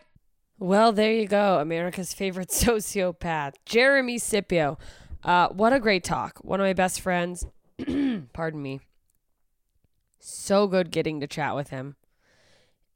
Well, 0.59 0.93
there 0.93 1.13
you 1.13 1.27
go, 1.27 1.59
America's 1.59 2.13
favorite 2.13 2.49
sociopath, 2.51 3.55
Jeremy 3.65 4.19
Scipio. 4.19 4.77
Uh, 5.25 5.49
what 5.49 5.73
a 5.73 5.81
great 5.81 6.05
talk. 6.05 6.39
One 6.43 6.61
of 6.61 6.65
my 6.65 6.73
best 6.75 7.01
friends. 7.01 7.47
Pardon 8.33 8.61
me. 8.63 8.81
So 10.19 10.67
good 10.67 10.91
getting 10.91 11.21
to 11.21 11.27
chat 11.27 11.55
with 11.57 11.71
him. 11.71 11.97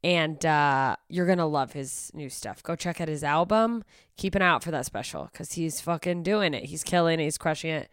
And 0.05 0.45
uh, 0.45 0.97
you're 1.09 1.35
to 1.35 1.47
love 1.47 1.73
his 1.73 2.11
new 2.13 2.29
stuff. 2.29 2.63
Go 2.63 2.77
check 2.77 3.01
out 3.01 3.09
his 3.09 3.25
album. 3.25 3.83
Keep 4.19 4.35
an 4.35 4.43
eye 4.43 4.49
out 4.49 4.63
for 4.63 4.71
that 4.71 4.85
special 4.85 5.31
because 5.33 5.53
he's 5.53 5.81
fucking 5.81 6.23
doing 6.23 6.53
it. 6.53 6.67
He's 6.67 6.85
killing 6.85 7.21
it. 7.21 7.25
He's 7.25 7.39
crushing 7.39 7.71
it. 7.71 7.89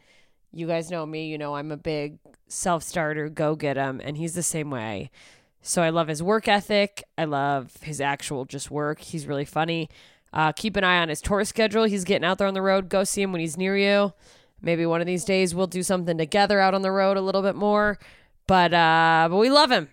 You 0.51 0.67
guys 0.67 0.91
know 0.91 1.05
me. 1.05 1.27
You 1.27 1.37
know 1.37 1.55
I'm 1.55 1.71
a 1.71 1.77
big 1.77 2.19
self 2.49 2.83
starter, 2.83 3.29
go 3.29 3.55
get 3.55 3.77
him. 3.77 4.01
And 4.03 4.17
he's 4.17 4.35
the 4.35 4.43
same 4.43 4.69
way. 4.69 5.09
So 5.61 5.81
I 5.81 5.89
love 5.89 6.09
his 6.09 6.21
work 6.21 6.49
ethic. 6.49 7.01
I 7.17 7.23
love 7.23 7.77
his 7.81 8.01
actual 8.01 8.43
just 8.43 8.69
work. 8.69 8.99
He's 8.99 9.25
really 9.25 9.45
funny. 9.45 9.89
Uh, 10.33 10.51
keep 10.51 10.75
an 10.75 10.83
eye 10.83 10.99
on 10.99 11.07
his 11.07 11.21
tour 11.21 11.45
schedule. 11.45 11.85
He's 11.85 12.03
getting 12.03 12.25
out 12.25 12.39
there 12.39 12.47
on 12.47 12.53
the 12.53 12.61
road. 12.61 12.89
Go 12.89 13.05
see 13.05 13.21
him 13.21 13.31
when 13.31 13.39
he's 13.39 13.55
near 13.55 13.77
you. 13.77 14.11
Maybe 14.61 14.85
one 14.85 14.99
of 14.99 15.07
these 15.07 15.23
days 15.23 15.55
we'll 15.55 15.67
do 15.67 15.81
something 15.81 16.17
together 16.17 16.59
out 16.59 16.73
on 16.73 16.81
the 16.81 16.91
road 16.91 17.15
a 17.15 17.21
little 17.21 17.41
bit 17.41 17.55
more. 17.55 17.97
But 18.47 18.73
uh, 18.73 19.27
but 19.29 19.37
we 19.37 19.49
love 19.49 19.71
him. 19.71 19.87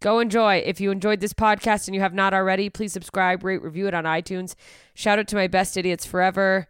Go 0.00 0.18
enjoy. 0.18 0.62
If 0.64 0.80
you 0.80 0.90
enjoyed 0.90 1.20
this 1.20 1.34
podcast 1.34 1.86
and 1.86 1.94
you 1.94 2.00
have 2.00 2.14
not 2.14 2.32
already, 2.32 2.70
please 2.70 2.92
subscribe, 2.92 3.44
rate, 3.44 3.62
review 3.62 3.86
it 3.86 3.92
on 3.92 4.04
iTunes. 4.04 4.54
Shout 4.94 5.18
out 5.18 5.28
to 5.28 5.36
my 5.36 5.46
best 5.46 5.76
idiots 5.76 6.06
forever 6.06 6.68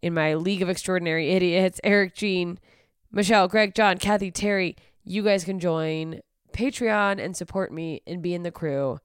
in 0.00 0.14
my 0.14 0.34
League 0.34 0.62
of 0.62 0.68
Extraordinary 0.68 1.30
Idiots 1.30 1.80
Eric, 1.82 2.14
Jean, 2.14 2.58
Michelle, 3.10 3.48
Greg, 3.48 3.74
John, 3.74 3.98
Kathy, 3.98 4.30
Terry. 4.30 4.76
You 5.04 5.24
guys 5.24 5.42
can 5.42 5.58
join 5.58 6.20
Patreon 6.52 7.18
and 7.18 7.36
support 7.36 7.72
me 7.72 8.02
and 8.06 8.22
be 8.22 8.32
in 8.32 8.44
the 8.44 8.52
crew. 8.52 9.00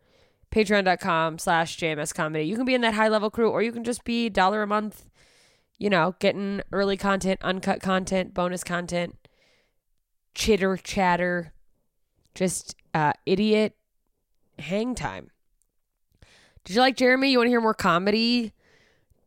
Patreon.com 0.52 1.40
slash 1.40 1.78
JMS 1.78 2.14
comedy. 2.14 2.46
You 2.46 2.56
can 2.56 2.66
be 2.66 2.76
in 2.76 2.82
that 2.82 2.94
high 2.94 3.08
level 3.08 3.32
crew 3.32 3.50
or 3.50 3.64
you 3.64 3.72
can 3.72 3.84
just 3.84 4.04
be 4.04 4.30
dollar 4.30 4.62
a 4.62 4.68
month, 4.68 5.06
you 5.80 5.90
know, 5.90 6.14
getting 6.20 6.62
early 6.72 6.96
content, 6.96 7.40
uncut 7.42 7.82
content, 7.82 8.36
bonus 8.36 8.64
content, 8.64 9.16
chitter 10.36 10.78
chatter, 10.78 11.54
just 12.36 12.76
uh, 12.94 13.14
idiot 13.26 13.76
hang 14.60 14.96
time. 14.96 15.30
Did 16.64 16.76
you 16.76 16.82
like 16.82 16.98
Jeremy? 16.98 17.32
You 17.32 17.40
want 17.40 17.48
to 17.48 17.52
hear 17.52 17.62
more 17.62 17.74
comedy? 17.74 18.54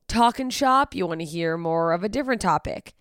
Talking 0.08 0.50
shop? 0.50 0.94
You 0.94 1.06
want 1.06 1.20
to 1.20 1.26
hear 1.26 1.56
more 1.56 1.92
of 1.92 2.02
a 2.02 2.08
different 2.08 2.40
topic? 2.40 2.94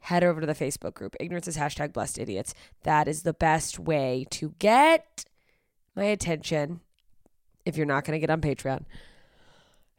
Head 0.00 0.24
over 0.24 0.40
to 0.40 0.46
the 0.46 0.54
Facebook 0.54 0.94
group. 0.94 1.16
Ignorance 1.18 1.48
is 1.48 1.56
hashtag 1.56 1.92
blessed 1.92 2.18
idiots. 2.18 2.54
That 2.84 3.08
is 3.08 3.22
the 3.22 3.32
best 3.32 3.78
way 3.78 4.26
to 4.30 4.54
get 4.58 5.24
my 5.94 6.04
attention 6.04 6.80
if 7.66 7.76
you're 7.76 7.86
not 7.86 8.04
going 8.04 8.16
to 8.16 8.20
get 8.20 8.30
on 8.30 8.40
Patreon. 8.40 8.84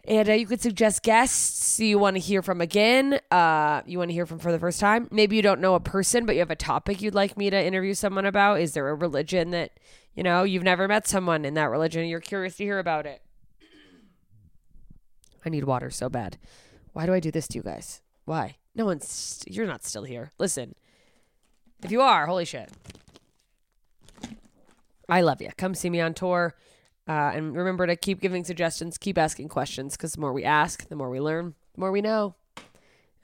And 0.05 0.29
uh, 0.29 0.33
you 0.33 0.47
could 0.47 0.61
suggest 0.61 1.03
guests 1.03 1.79
you 1.79 1.99
want 1.99 2.15
to 2.15 2.19
hear 2.19 2.41
from 2.41 2.59
again. 2.59 3.19
Uh, 3.29 3.81
you 3.85 3.99
want 3.99 4.09
to 4.09 4.13
hear 4.13 4.25
from 4.25 4.39
for 4.39 4.51
the 4.51 4.59
first 4.59 4.79
time. 4.79 5.07
Maybe 5.11 5.35
you 5.35 5.41
don't 5.41 5.61
know 5.61 5.75
a 5.75 5.79
person, 5.79 6.25
but 6.25 6.33
you 6.33 6.39
have 6.39 6.49
a 6.49 6.55
topic 6.55 7.01
you'd 7.01 7.13
like 7.13 7.37
me 7.37 7.49
to 7.49 7.63
interview 7.63 7.93
someone 7.93 8.25
about. 8.25 8.59
Is 8.59 8.73
there 8.73 8.89
a 8.89 8.95
religion 8.95 9.51
that, 9.51 9.79
you 10.15 10.23
know, 10.23 10.43
you've 10.43 10.63
never 10.63 10.87
met 10.87 11.07
someone 11.07 11.45
in 11.45 11.53
that 11.53 11.69
religion 11.69 12.01
and 12.01 12.09
you're 12.09 12.19
curious 12.19 12.57
to 12.57 12.63
hear 12.63 12.79
about 12.79 13.05
it? 13.05 13.21
I 15.45 15.49
need 15.49 15.65
water 15.65 15.89
so 15.89 16.09
bad. 16.09 16.37
Why 16.93 17.05
do 17.05 17.13
I 17.13 17.19
do 17.19 17.31
this 17.31 17.47
to 17.49 17.57
you 17.57 17.63
guys? 17.63 18.01
Why? 18.25 18.57
No 18.75 18.85
one's, 18.85 19.43
you're 19.47 19.67
not 19.67 19.83
still 19.83 20.03
here. 20.03 20.31
Listen, 20.37 20.75
if 21.83 21.91
you 21.91 22.01
are, 22.01 22.25
holy 22.25 22.45
shit. 22.45 22.69
I 25.09 25.21
love 25.21 25.41
you. 25.41 25.49
Come 25.57 25.75
see 25.75 25.89
me 25.89 25.99
on 25.99 26.13
tour. 26.13 26.55
Uh, 27.11 27.31
and 27.35 27.57
remember 27.57 27.85
to 27.85 27.97
keep 27.97 28.21
giving 28.21 28.45
suggestions, 28.45 28.97
keep 28.97 29.17
asking 29.17 29.49
questions, 29.49 29.97
because 29.97 30.13
the 30.13 30.21
more 30.21 30.31
we 30.31 30.45
ask, 30.45 30.87
the 30.87 30.95
more 30.95 31.09
we 31.09 31.19
learn, 31.19 31.55
the 31.73 31.81
more 31.81 31.91
we 31.91 31.99
know. 31.99 32.35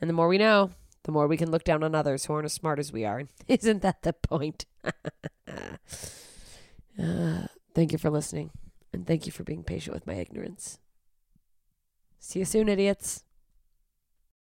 And 0.01 0.09
the 0.09 0.13
more 0.13 0.27
we 0.27 0.37
know, 0.37 0.71
the 1.03 1.13
more 1.13 1.25
we 1.25 1.37
can 1.37 1.51
look 1.51 1.63
down 1.63 1.83
on 1.83 1.95
others 1.95 2.25
who 2.25 2.33
aren't 2.33 2.43
as 2.43 2.53
smart 2.53 2.79
as 2.79 2.91
we 2.91 3.05
are. 3.05 3.23
Isn't 3.47 3.81
that 3.83 4.01
the 4.01 4.11
point? 4.11 4.65
uh, 4.83 4.91
thank 7.73 7.93
you 7.93 7.97
for 7.97 8.09
listening. 8.09 8.51
And 8.91 9.07
thank 9.07 9.25
you 9.25 9.31
for 9.31 9.45
being 9.45 9.63
patient 9.63 9.93
with 9.93 10.05
my 10.05 10.15
ignorance. 10.15 10.79
See 12.19 12.39
you 12.39 12.45
soon, 12.45 12.67
idiots. 12.67 13.23